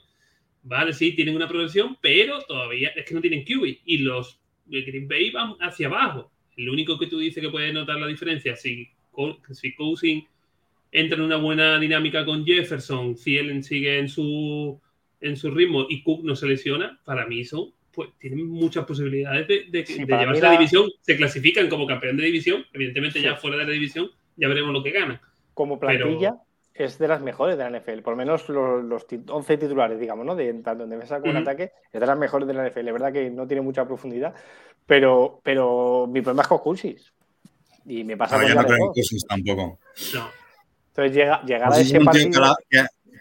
vale, 0.63 0.93
sí, 0.93 1.13
tienen 1.13 1.37
una 1.37 1.49
progresión, 1.49 1.97
pero 2.03 2.43
todavía 2.43 2.91
es 2.91 3.07
que 3.07 3.15
no 3.15 3.21
tienen 3.21 3.45
QB. 3.45 3.81
Y 3.85 3.99
los 3.99 4.39
de 4.67 4.83
Green 4.83 5.09
Bay 5.09 5.31
van 5.31 5.57
hacia 5.61 5.87
abajo. 5.87 6.31
El 6.57 6.69
único 6.69 6.99
que 6.99 7.07
tú 7.07 7.19
dices 7.19 7.43
que 7.43 7.51
puede 7.51 7.73
notar 7.73 7.97
la 7.97 8.07
diferencia, 8.07 8.57
si, 8.57 8.91
si 9.53 9.75
Cousin 9.75 10.27
entra 10.93 11.19
en 11.19 11.25
una 11.25 11.37
buena 11.37 11.79
dinámica 11.79 12.25
con 12.25 12.45
Jefferson, 12.45 13.15
Thielen 13.15 13.63
sigue 13.63 13.99
en 13.99 14.09
su, 14.09 14.81
en 15.21 15.37
su 15.37 15.51
ritmo 15.51 15.87
y 15.89 16.03
Cook 16.03 16.25
no 16.25 16.35
se 16.37 16.47
lesiona, 16.47 16.99
para 17.05 17.27
mí 17.27 17.45
son, 17.45 17.73
pues 17.93 18.11
tienen 18.19 18.47
muchas 18.47 18.85
posibilidades 18.85 19.49
de, 19.49 19.65
de- 19.71 19.87
Sí, 19.87 20.05
de 20.05 20.17
llevarse 20.17 20.43
la 20.43 20.49
la- 20.53 20.59
división. 20.59 20.91
Se 21.01 21.17
clasifican 21.17 21.69
como 21.69 21.87
campeón 21.87 22.17
de 22.17 22.25
división, 22.25 22.65
evidentemente 22.73 23.21
ya 23.21 23.37
fuera 23.37 23.57
de 23.57 23.65
la 23.65 23.71
división 23.71 24.11
ya 24.37 24.49
veremos 24.49 24.73
lo 24.73 24.83
que 24.83 24.91
ganan. 24.91 25.21
Como 25.55 25.79
Pero- 25.81 26.05
plantilla 26.05 26.35
es 26.75 26.99
de 26.99 27.09
las 27.09 27.23
mejores 27.23 27.57
de 27.57 27.65
la 27.65 27.71
NFL. 27.81 28.03
Por 28.03 28.13
lo 28.13 28.17
menos 28.19 28.47
los, 28.51 28.85
los 28.85 29.07
ti- 29.07 29.23
11 29.27 29.57
titulares, 29.57 29.99
digamos, 29.99 30.27
¿no? 30.27 30.37
De, 30.37 30.53
tanto 30.63 30.85
en 30.85 30.91
defensa 30.91 31.21
como 31.21 31.31
en 31.33 31.39
ataque, 31.39 31.71
es 31.91 31.99
de 31.99 32.07
las 32.07 32.19
mejores 32.19 32.47
de 32.47 32.53
la 32.53 32.69
NFL. 32.69 32.87
Es 32.89 32.93
verdad 32.93 33.13
que 33.15 33.31
no 33.31 33.47
tiene 33.47 33.63
mucha 33.63 33.87
profundidad, 33.87 34.35
pero, 34.85 35.41
pero 35.43 36.07
mi 36.07 36.21
problema 36.21 36.43
es 36.43 36.49
con 36.49 36.59
Cousins. 36.59 37.15
Y 37.87 38.05
me 38.05 38.19
pasa 38.19 38.37
No, 38.37 38.43
con 38.43 38.49
yo 38.51 38.55
no 38.57 38.61
tampoco. 38.67 39.79
No. 40.15 40.29
Entonces 40.97 41.15
llega, 41.15 41.43
llegar 41.43 41.65
a 41.65 41.67
Cousins 41.69 41.91
ese 41.93 42.01
partido, 42.01 42.43
a, 42.43 42.49
la, 42.49 42.57
que 42.71 42.79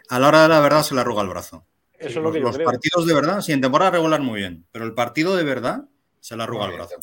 a 0.10 0.20
la 0.20 0.28
hora 0.28 0.42
de 0.44 0.50
la 0.50 0.60
verdad 0.62 0.84
se 0.84 0.96
le 0.96 1.02
arruga 1.02 1.22
el 1.24 1.30
brazo. 1.30 1.66
eso 2.00 2.08
es 2.08 2.16
lo 2.16 2.32
que 2.32 2.40
yo 2.40 2.46
Los 2.46 2.56
creo. 2.56 2.72
partidos 2.72 3.06
de 3.06 3.14
verdad, 3.14 3.42
sí, 3.42 3.52
en 3.52 3.62
temporada 3.62 3.92
regular 3.92 4.22
muy 4.22 4.40
bien, 4.40 4.66
pero 4.72 4.86
el 4.86 4.94
partido 4.94 5.36
de 5.36 5.44
verdad 5.44 5.86
se 6.20 6.36
le 6.38 6.44
arruga 6.44 6.66
el 6.68 6.74
brazo. 6.74 6.96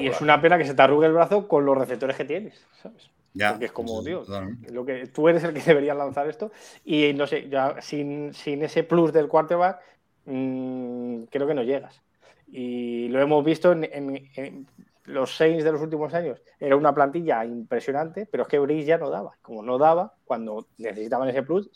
Y 0.00 0.08
es 0.08 0.20
una 0.20 0.40
pena 0.40 0.58
que 0.58 0.64
se 0.64 0.74
te 0.74 0.82
arrugue 0.82 1.06
el 1.06 1.12
brazo 1.12 1.46
con 1.48 1.64
los 1.64 1.76
receptores 1.78 2.16
que 2.16 2.24
tienes, 2.24 2.64
¿sabes? 2.82 3.10
Ya. 3.34 3.50
Porque 3.52 3.66
es 3.66 3.72
como, 3.72 4.00
Sí, 4.02 4.06
tío, 4.06 4.24
lo 4.72 4.84
que, 4.84 5.06
tú 5.06 5.28
eres 5.28 5.44
el 5.44 5.52
que 5.54 5.60
debería 5.66 5.94
lanzar 5.94 6.28
esto. 6.28 6.50
Y 6.84 7.12
no 7.14 7.26
sé, 7.26 7.48
ya 7.48 7.80
sin, 7.80 8.32
sin 8.34 8.62
ese 8.62 8.82
plus 8.82 9.12
del 9.12 9.28
quarterback, 9.28 9.80
mm, 10.24 11.24
creo 11.30 11.46
que 11.46 11.54
no 11.54 11.62
llegas. 11.62 12.00
Y 12.48 13.08
lo 13.08 13.20
hemos 13.20 13.44
visto 13.44 13.72
en, 13.72 13.84
en- 13.84 14.30
en 14.36 14.66
los 15.06 15.36
Saints 15.36 15.64
de 15.64 15.72
los 15.72 15.80
últimos 15.80 16.12
años. 16.14 16.42
Era 16.58 16.76
una 16.76 16.94
plantilla 16.94 17.44
impresionante, 17.44 18.26
pero 18.30 18.44
es 18.44 18.48
que 18.48 18.58
Brice 18.58 18.86
ya 18.86 18.98
no 18.98 19.10
daba. 19.10 19.36
Como 19.42 19.62
no 19.62 19.78
daba, 19.78 20.14
cuando 20.24 20.68
necesitaban 20.78 21.28
ese 21.28 21.42
plus, 21.42 21.70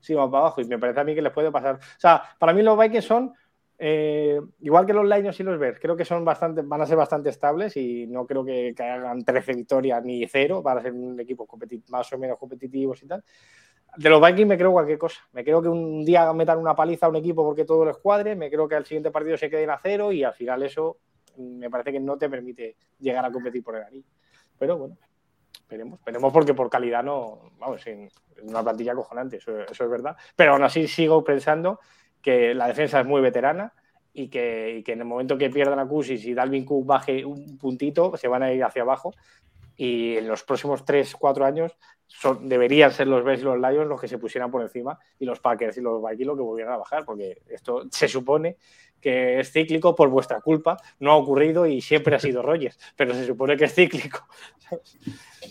se 0.00 0.12
iban 0.12 0.30
para 0.30 0.42
abajo. 0.44 0.60
Y 0.60 0.64
me 0.66 0.78
parece 0.78 1.00
a 1.00 1.04
mí 1.04 1.14
que 1.14 1.22
les 1.22 1.32
puede 1.32 1.50
pasar. 1.50 1.76
O 1.76 2.00
sea, 2.00 2.22
para 2.38 2.52
mí 2.52 2.62
los 2.62 2.78
Vikings 2.78 3.04
son. 3.04 3.34
eh, 3.78 4.40
igual 4.60 4.86
que 4.86 4.92
los 4.92 5.04
Lions 5.08 5.38
y 5.40 5.42
los 5.42 5.58
Bears, 5.58 5.80
creo 5.80 5.96
que 5.96 6.04
son 6.04 6.24
bastante, 6.24 6.62
van 6.62 6.80
a 6.82 6.86
ser 6.86 6.96
bastante 6.96 7.30
estables 7.30 7.76
y 7.76 8.06
no 8.06 8.26
creo 8.26 8.44
que, 8.44 8.74
que 8.76 8.82
hagan 8.84 9.24
13 9.24 9.54
victorias 9.54 10.04
ni 10.04 10.24
cero 10.28 10.62
para 10.62 10.82
ser 10.82 10.92
un 10.92 11.18
equipo 11.18 11.48
más 11.88 12.12
o 12.12 12.18
menos 12.18 12.38
competitivos 12.38 13.02
y 13.02 13.06
tal. 13.08 13.24
De 13.96 14.08
los 14.08 14.20
Vikings 14.22 14.48
me 14.48 14.56
creo 14.56 14.72
cualquier 14.72 14.98
cosa. 14.98 15.20
Me 15.32 15.44
creo 15.44 15.60
que 15.60 15.68
un 15.68 16.04
día 16.04 16.32
metan 16.32 16.58
una 16.58 16.74
paliza 16.74 17.06
a 17.06 17.08
un 17.10 17.16
equipo 17.16 17.44
porque 17.44 17.64
todo 17.64 17.84
les 17.84 17.98
cuadre. 17.98 18.34
Me 18.36 18.50
creo 18.50 18.66
que 18.68 18.74
al 18.74 18.86
siguiente 18.86 19.10
partido 19.10 19.36
se 19.36 19.50
queden 19.50 19.70
a 19.70 19.78
cero 19.82 20.12
y 20.12 20.24
al 20.24 20.32
final 20.34 20.62
eso 20.62 20.98
me 21.36 21.70
parece 21.70 21.92
que 21.92 22.00
no 22.00 22.16
te 22.16 22.28
permite 22.28 22.76
llegar 22.98 23.24
a 23.24 23.32
competir 23.32 23.62
por 23.62 23.76
el 23.76 23.82
anillo. 23.82 24.08
Pero 24.58 24.78
bueno, 24.78 24.96
esperemos. 25.52 25.98
Esperemos 25.98 26.32
porque 26.32 26.54
por 26.54 26.70
calidad 26.70 27.02
no. 27.02 27.52
Vamos, 27.58 27.86
en 27.86 28.08
una 28.42 28.62
plantilla 28.62 28.92
acojonante, 28.92 29.36
eso, 29.36 29.60
es 29.60 29.90
verdad. 29.90 30.16
Pero 30.36 30.52
aún 30.52 30.62
así 30.62 30.86
sigo 30.86 31.22
pensando 31.24 31.80
que 32.20 32.54
la 32.54 32.68
defensa 32.68 33.00
es 33.00 33.06
muy 33.06 33.20
veterana 33.20 33.72
y 34.12 34.28
que, 34.28 34.82
que 34.84 34.92
en 34.92 35.00
el 35.00 35.04
momento 35.06 35.38
que 35.38 35.50
pierdan 35.50 35.78
a 35.78 35.86
Cusis 35.86 36.24
y 36.26 36.34
Dalvin 36.34 36.64
Cook 36.64 36.86
baje 36.86 37.24
un 37.24 37.58
puntito, 37.58 38.16
se 38.16 38.28
van 38.28 38.42
a 38.42 38.52
ir 38.52 38.62
hacia 38.62 38.82
abajo. 38.82 39.14
Y 39.76 40.16
en 40.16 40.28
los 40.28 40.42
próximos 40.44 40.84
3-4 40.84 41.44
años 41.44 41.76
son, 42.06 42.48
deberían 42.48 42.92
ser 42.92 43.06
los 43.08 43.24
Bears 43.24 43.40
y 43.40 43.44
los 43.44 43.58
Lions 43.58 43.88
los 43.88 44.00
que 44.00 44.08
se 44.08 44.18
pusieran 44.18 44.50
por 44.50 44.60
encima 44.62 44.98
y 45.18 45.24
los 45.24 45.40
Packers 45.40 45.78
y 45.78 45.80
los 45.80 46.02
Vikings 46.02 46.26
los 46.26 46.36
que 46.36 46.42
volvieran 46.42 46.74
a 46.74 46.76
bajar, 46.78 47.04
porque 47.04 47.40
esto 47.48 47.84
se 47.90 48.06
supone 48.08 48.56
que 49.00 49.40
es 49.40 49.50
cíclico 49.50 49.96
por 49.96 50.08
vuestra 50.10 50.40
culpa, 50.40 50.76
no 51.00 51.10
ha 51.10 51.16
ocurrido 51.16 51.66
y 51.66 51.80
siempre 51.80 52.14
ha 52.14 52.18
sido 52.20 52.42
Rogers, 52.42 52.78
pero 52.96 53.14
se 53.14 53.24
supone 53.26 53.56
que 53.56 53.64
es 53.64 53.74
cíclico. 53.74 54.26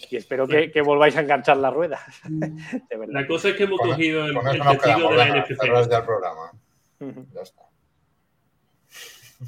Y 0.10 0.16
espero 0.16 0.48
que, 0.48 0.72
que 0.72 0.82
volváis 0.82 1.16
a 1.18 1.22
enganchar 1.22 1.58
la 1.58 1.70
rueda. 1.70 2.00
De 2.24 2.98
verdad. 2.98 3.14
La 3.22 3.28
cosa 3.28 3.50
es 3.50 3.56
que 3.56 3.64
hemos 3.66 3.80
Con- 3.80 3.90
cogido 3.92 4.26
el, 4.26 4.34
Con 4.34 4.48
el 4.48 4.62
testigo 4.62 5.10
de 5.12 5.88
la 5.88 6.06
programa. 6.06 6.52
Ujú. 7.00 7.26
Ya 7.34 7.42
está. 7.42 7.62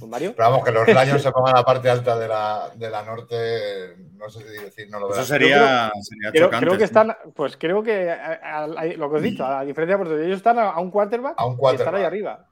Mario. 0.07 0.33
Pero 0.35 0.49
vamos, 0.49 0.65
que 0.65 0.71
los 0.71 0.87
Lions 0.87 1.21
se 1.21 1.31
pongan 1.31 1.55
a 1.55 1.59
la 1.59 1.63
parte 1.65 1.89
alta 1.89 2.17
de 2.17 2.27
la, 2.27 2.69
de 2.75 2.89
la 2.89 3.03
norte, 3.03 3.95
no 4.17 4.29
sé 4.29 4.39
si 4.39 4.63
decir, 4.63 4.89
no 4.89 4.99
lo 4.99 5.05
Eso 5.07 5.13
verás. 5.15 5.27
sería, 5.27 5.91
sería 6.01 6.31
Creo, 6.31 6.45
chocante. 6.47 6.65
creo 6.65 6.73
que 6.77 6.79
sí. 6.79 6.83
están, 6.85 7.15
pues 7.35 7.57
creo 7.57 7.83
que 7.83 8.09
a- 8.11 8.39
a- 8.43 8.63
a- 8.63 8.85
lo 8.85 9.09
que 9.09 9.15
os 9.17 9.21
he 9.21 9.25
dicho, 9.25 9.45
a 9.45 9.63
diferencia 9.63 9.95
de 9.97 10.03
vosotros, 10.03 10.25
ellos 10.25 10.37
están 10.37 10.59
a, 10.59 10.69
a 10.71 10.79
un 10.79 10.91
quarterback, 10.91 11.35
A 11.37 11.45
un 11.45 11.53
y 11.53 11.57
quarterback. 11.57 11.87
estar 11.87 11.95
ahí 11.99 12.05
arriba. 12.05 12.45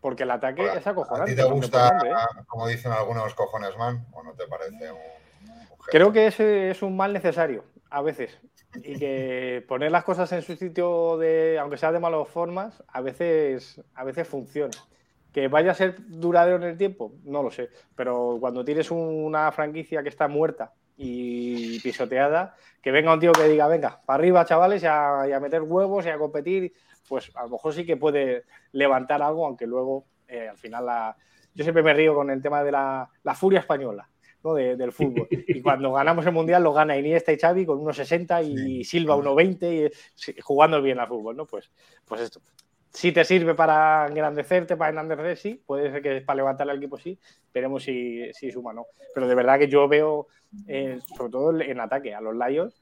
Porque 0.00 0.22
el 0.22 0.30
ataque 0.30 0.64
es 0.76 0.86
¿A 0.86 0.90
acojonante. 0.90 1.32
ti 1.32 1.36
te 1.36 1.44
gusta, 1.44 1.88
¿eh? 2.04 2.12
como 2.46 2.68
dicen 2.68 2.92
algunos 2.92 3.34
cojones 3.34 3.76
man, 3.76 4.06
o 4.12 4.22
no 4.22 4.32
te 4.34 4.46
parece 4.46 4.92
un, 4.92 4.98
un 4.98 5.48
gesto? 5.58 5.84
Creo 5.90 6.12
que 6.12 6.26
ese 6.28 6.70
es 6.70 6.82
un 6.82 6.96
mal 6.96 7.12
necesario, 7.12 7.64
a 7.90 8.02
veces. 8.02 8.38
Y 8.84 8.98
que 8.98 9.64
poner 9.66 9.90
las 9.90 10.04
cosas 10.04 10.30
en 10.32 10.42
su 10.42 10.54
sitio, 10.54 11.16
de, 11.16 11.58
aunque 11.58 11.78
sea 11.78 11.90
de 11.92 11.98
malas 11.98 12.28
formas, 12.28 12.82
a 12.88 13.00
veces, 13.00 13.80
a 13.94 14.04
veces 14.04 14.28
funciona. 14.28 14.76
Que 15.36 15.48
vaya 15.48 15.72
a 15.72 15.74
ser 15.74 15.96
duradero 16.08 16.56
en 16.56 16.62
el 16.62 16.78
tiempo, 16.78 17.12
no 17.24 17.42
lo 17.42 17.50
sé. 17.50 17.68
Pero 17.94 18.38
cuando 18.40 18.64
tienes 18.64 18.90
una 18.90 19.52
franquicia 19.52 20.02
que 20.02 20.08
está 20.08 20.28
muerta 20.28 20.72
y 20.96 21.78
pisoteada, 21.80 22.54
que 22.80 22.90
venga 22.90 23.12
un 23.12 23.20
tío 23.20 23.32
que 23.32 23.44
diga, 23.46 23.68
venga, 23.68 24.00
para 24.06 24.16
arriba, 24.18 24.46
chavales, 24.46 24.82
y 24.82 24.86
a, 24.86 25.26
y 25.28 25.32
a 25.32 25.38
meter 25.40 25.60
huevos 25.60 26.06
y 26.06 26.08
a 26.08 26.16
competir, 26.16 26.72
pues 27.06 27.30
a 27.34 27.42
lo 27.42 27.50
mejor 27.50 27.74
sí 27.74 27.84
que 27.84 27.98
puede 27.98 28.44
levantar 28.72 29.20
algo, 29.20 29.44
aunque 29.44 29.66
luego 29.66 30.06
eh, 30.26 30.48
al 30.48 30.56
final 30.56 30.86
la... 30.86 31.14
Yo 31.54 31.64
siempre 31.64 31.82
me 31.82 31.92
río 31.92 32.14
con 32.14 32.30
el 32.30 32.40
tema 32.40 32.64
de 32.64 32.72
la, 32.72 33.06
la 33.22 33.34
furia 33.34 33.60
española. 33.60 34.08
¿no? 34.42 34.54
de- 34.54 34.76
del 34.76 34.92
fútbol. 34.92 35.26
Y 35.30 35.60
cuando 35.60 35.92
ganamos 35.92 36.24
el 36.24 36.32
Mundial 36.32 36.62
lo 36.62 36.72
gana 36.72 36.96
Iniesta 36.96 37.30
y 37.32 37.38
Xavi 37.38 37.66
con 37.66 37.78
1,60 37.80 38.42
y 38.78 38.84
Silva 38.84 39.16
1,20 39.16 39.90
y 39.90 39.90
sí, 40.14 40.34
jugando 40.40 40.80
bien 40.80 40.98
al 40.98 41.08
fútbol, 41.08 41.36
¿no? 41.36 41.44
Pues, 41.46 41.70
pues 42.06 42.22
esto. 42.22 42.40
Si 42.96 43.12
te 43.12 43.26
sirve 43.26 43.54
para 43.54 44.06
engrandecerte, 44.06 44.74
para 44.74 44.88
engrandecer, 44.88 45.36
sí. 45.36 45.62
Puede 45.66 45.90
ser 45.90 46.00
que 46.00 46.22
para 46.22 46.38
levantar 46.38 46.70
al 46.70 46.78
equipo 46.78 46.96
sí. 46.96 47.18
Veremos 47.52 47.82
si, 47.82 48.32
si 48.32 48.50
suma 48.50 48.72
no. 48.72 48.86
Pero 49.14 49.28
de 49.28 49.34
verdad 49.34 49.58
que 49.58 49.68
yo 49.68 49.86
veo, 49.86 50.28
eh, 50.66 50.98
sobre 51.14 51.30
todo 51.30 51.60
en 51.60 51.78
ataque, 51.78 52.14
a 52.14 52.22
los 52.22 52.34
Lions. 52.34 52.74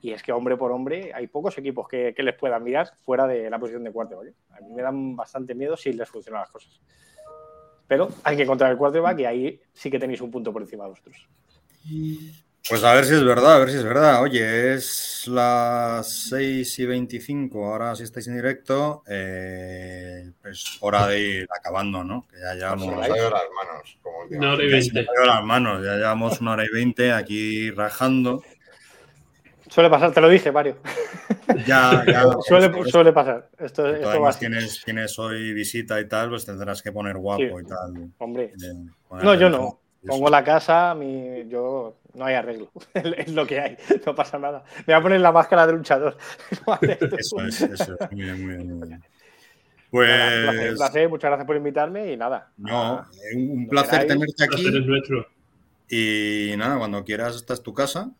Y 0.00 0.12
es 0.12 0.22
que 0.22 0.30
hombre 0.30 0.56
por 0.56 0.70
hombre 0.70 1.10
hay 1.12 1.26
pocos 1.26 1.58
equipos 1.58 1.88
que, 1.88 2.14
que 2.14 2.22
les 2.22 2.36
puedan 2.36 2.62
mirar 2.62 2.88
fuera 3.04 3.26
de 3.26 3.50
la 3.50 3.58
posición 3.58 3.82
de 3.82 3.90
cuarto. 3.90 4.20
A 4.20 4.60
mí 4.60 4.72
me 4.76 4.82
dan 4.82 5.16
bastante 5.16 5.56
miedo 5.56 5.76
si 5.76 5.92
les 5.92 6.08
funcionan 6.08 6.42
las 6.42 6.52
cosas. 6.52 6.80
Pero 7.88 8.10
hay 8.22 8.36
que 8.36 8.44
encontrar 8.44 8.70
el 8.70 8.78
quarterback 8.78 9.18
y 9.18 9.24
ahí 9.24 9.60
sí 9.72 9.90
que 9.90 9.98
tenéis 9.98 10.20
un 10.20 10.30
punto 10.30 10.52
por 10.52 10.62
encima 10.62 10.84
de 10.84 10.90
vosotros. 10.90 11.28
Pues 12.68 12.84
a 12.84 12.92
ver 12.92 13.04
si 13.06 13.14
es 13.14 13.24
verdad, 13.24 13.54
a 13.54 13.58
ver 13.60 13.70
si 13.70 13.76
es 13.78 13.84
verdad. 13.84 14.20
Oye, 14.22 14.74
es 14.74 15.24
las 15.28 16.06
6 16.28 16.78
y 16.80 16.86
25, 16.86 17.64
ahora 17.72 17.94
si 17.96 18.02
estáis 18.02 18.28
en 18.28 18.36
directo, 18.36 19.02
eh, 19.06 20.30
pues 20.42 20.76
hora 20.80 21.06
de 21.06 21.20
ir 21.20 21.48
acabando, 21.58 22.04
¿no? 22.04 22.26
Que 22.30 22.38
ya 22.38 22.50
Se 22.52 22.56
llevamos, 22.58 22.86
nos 22.94 23.02
ha 23.04 23.16
ido 23.16 23.30
las 23.30 23.42
manos. 23.56 23.98
Como 24.02 24.16
Una 24.30 24.52
hora 24.52 24.64
y 24.64 24.68
veinte. 24.70 25.00
nos 25.02 25.08
ha 25.08 25.12
ido 25.14 25.26
las 25.34 25.44
manos, 25.44 25.84
ya 25.84 25.96
llevamos 25.96 26.40
una 26.42 26.52
hora 26.52 26.64
y 26.64 26.68
veinte 26.72 27.12
aquí 27.12 27.70
rajando. 27.70 28.42
Suele 29.70 29.88
pasar, 29.90 30.12
te 30.12 30.20
lo 30.20 30.28
dije, 30.28 30.50
Mario. 30.52 30.76
Ya, 31.66 32.04
ya. 32.06 32.24
Suele, 32.46 32.70
suele 32.90 33.12
pasar. 33.12 33.48
Esto, 33.58 33.84
además 33.84 34.38
tienes, 34.38 34.82
tienes 34.84 35.18
hoy 35.18 35.52
visita 35.54 35.98
y 36.00 36.08
tal, 36.08 36.30
pues 36.30 36.44
tendrás 36.44 36.82
que 36.82 36.92
poner 36.92 37.16
guapo 37.16 37.42
Sí. 37.42 37.64
y 37.64 37.68
tal. 37.68 38.10
Hombre. 38.18 38.52
Eh, 38.62 38.74
No, 39.22 39.34
yo 39.34 39.48
no. 39.50 39.80
pongo 40.06 40.28
la 40.30 40.42
casa, 40.44 40.94
mi, 40.94 41.46
yo 41.48 41.96
no 42.18 42.24
hay 42.26 42.34
arreglo. 42.34 42.70
es 42.94 43.32
lo 43.32 43.46
que 43.46 43.60
hay, 43.60 43.76
no 44.04 44.14
pasa 44.14 44.38
nada. 44.38 44.64
Me 44.86 44.94
voy 44.94 44.94
a 44.94 45.02
poner 45.02 45.20
la 45.20 45.32
máscara 45.32 45.66
de 45.66 45.72
luchador. 45.72 46.16
eso 47.18 47.40
es, 47.46 47.60
eso 47.62 47.96
es. 47.98 48.10
Muy 48.12 48.22
bien, 48.22 48.46
muy 48.46 48.56
bien, 48.56 48.78
muy 48.78 48.88
bien. 48.88 49.04
Pues. 49.90 50.08
Nada, 50.08 50.26
un 50.26 50.42
placer, 50.44 50.70
un 50.72 50.76
placer, 50.76 51.08
muchas 51.08 51.28
gracias 51.30 51.46
por 51.46 51.56
invitarme 51.56 52.12
y 52.12 52.16
nada. 52.16 52.50
No, 52.58 52.70
Ah, 52.98 53.08
un 53.34 53.62
lo 53.64 53.68
placer 53.70 53.90
queráis. 54.06 54.08
tenerte 54.08 54.46
placer 54.46 54.68
aquí. 54.76 54.86
nuestro. 54.86 55.26
Y 55.88 56.54
nada, 56.58 56.76
cuando 56.78 57.02
quieras, 57.04 57.36
esta 57.36 57.54
es 57.54 57.62
tu 57.62 57.72
casa. 57.72 58.10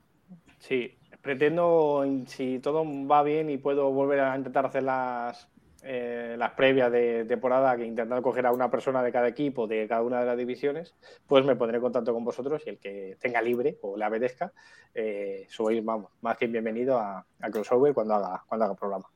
Sí, 0.60 0.96
pretendo, 1.20 2.06
si 2.26 2.58
todo 2.60 2.84
va 3.06 3.22
bien 3.22 3.50
y 3.50 3.58
puedo 3.58 3.90
volver 3.90 4.20
a 4.20 4.34
intentar 4.36 4.64
hacer 4.64 4.84
las, 4.84 5.46
eh, 5.82 6.34
las 6.38 6.52
previas 6.52 6.90
de 6.90 7.24
temporada, 7.24 7.76
que 7.76 7.84
intentar 7.84 8.20
coger 8.20 8.46
a 8.46 8.52
una 8.52 8.70
persona 8.70 9.02
de 9.02 9.12
cada 9.12 9.28
equipo, 9.28 9.66
de 9.66 9.86
cada 9.86 10.02
una 10.02 10.20
de 10.20 10.26
las 10.26 10.36
divisiones, 10.36 10.94
pues 11.26 11.44
me 11.44 11.56
pondré 11.56 11.76
en 11.76 11.82
contacto 11.82 12.12
con 12.12 12.24
vosotros 12.24 12.62
y 12.66 12.70
el 12.70 12.78
que 12.78 13.16
tenga 13.20 13.40
libre 13.40 13.78
o 13.82 13.96
le 13.96 14.04
apetezca, 14.04 14.52
eh, 14.94 15.46
sois, 15.48 15.84
vamos, 15.84 16.10
más 16.20 16.36
que 16.36 16.48
bienvenido 16.48 16.98
a, 16.98 17.24
a 17.40 17.50
Crossover 17.50 17.94
cuando 17.94 18.14
haga, 18.14 18.42
cuando 18.48 18.64
haga 18.64 18.74
programa. 18.74 19.06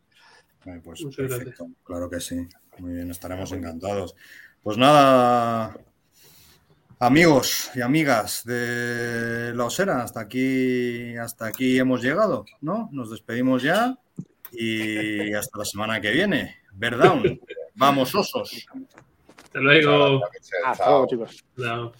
Eh, 0.66 0.80
Pues 0.82 1.02
Muchas 1.04 1.28
perfecto, 1.28 1.66
claro 1.82 2.08
que 2.08 2.20
sí. 2.20 2.46
Muy 2.78 2.94
bien, 2.94 3.10
estaremos 3.10 3.50
encantados. 3.52 4.14
Pues 4.62 4.78
nada, 4.78 5.76
amigos 7.00 7.70
y 7.74 7.80
amigas 7.80 8.44
de 8.44 9.52
la 9.54 9.64
Osera, 9.64 10.02
hasta 10.02 10.20
aquí, 10.20 11.16
hasta 11.16 11.46
aquí 11.46 11.78
hemos 11.78 12.00
llegado, 12.00 12.44
¿no? 12.60 12.88
Nos 12.92 13.10
despedimos 13.10 13.62
ya 13.62 13.98
y 14.52 15.32
hasta 15.34 15.58
la 15.58 15.64
semana 15.64 16.00
que 16.00 16.10
viene. 16.10 16.56
Verdown, 16.74 17.40
vamos 17.74 18.14
osos. 18.14 18.66
Hasta 19.42 19.60
luego. 19.60 20.20
Hasta 20.64 20.84
chao. 20.84 20.90
luego, 20.90 21.06
chicos. 21.08 21.44
Chao. 21.58 21.92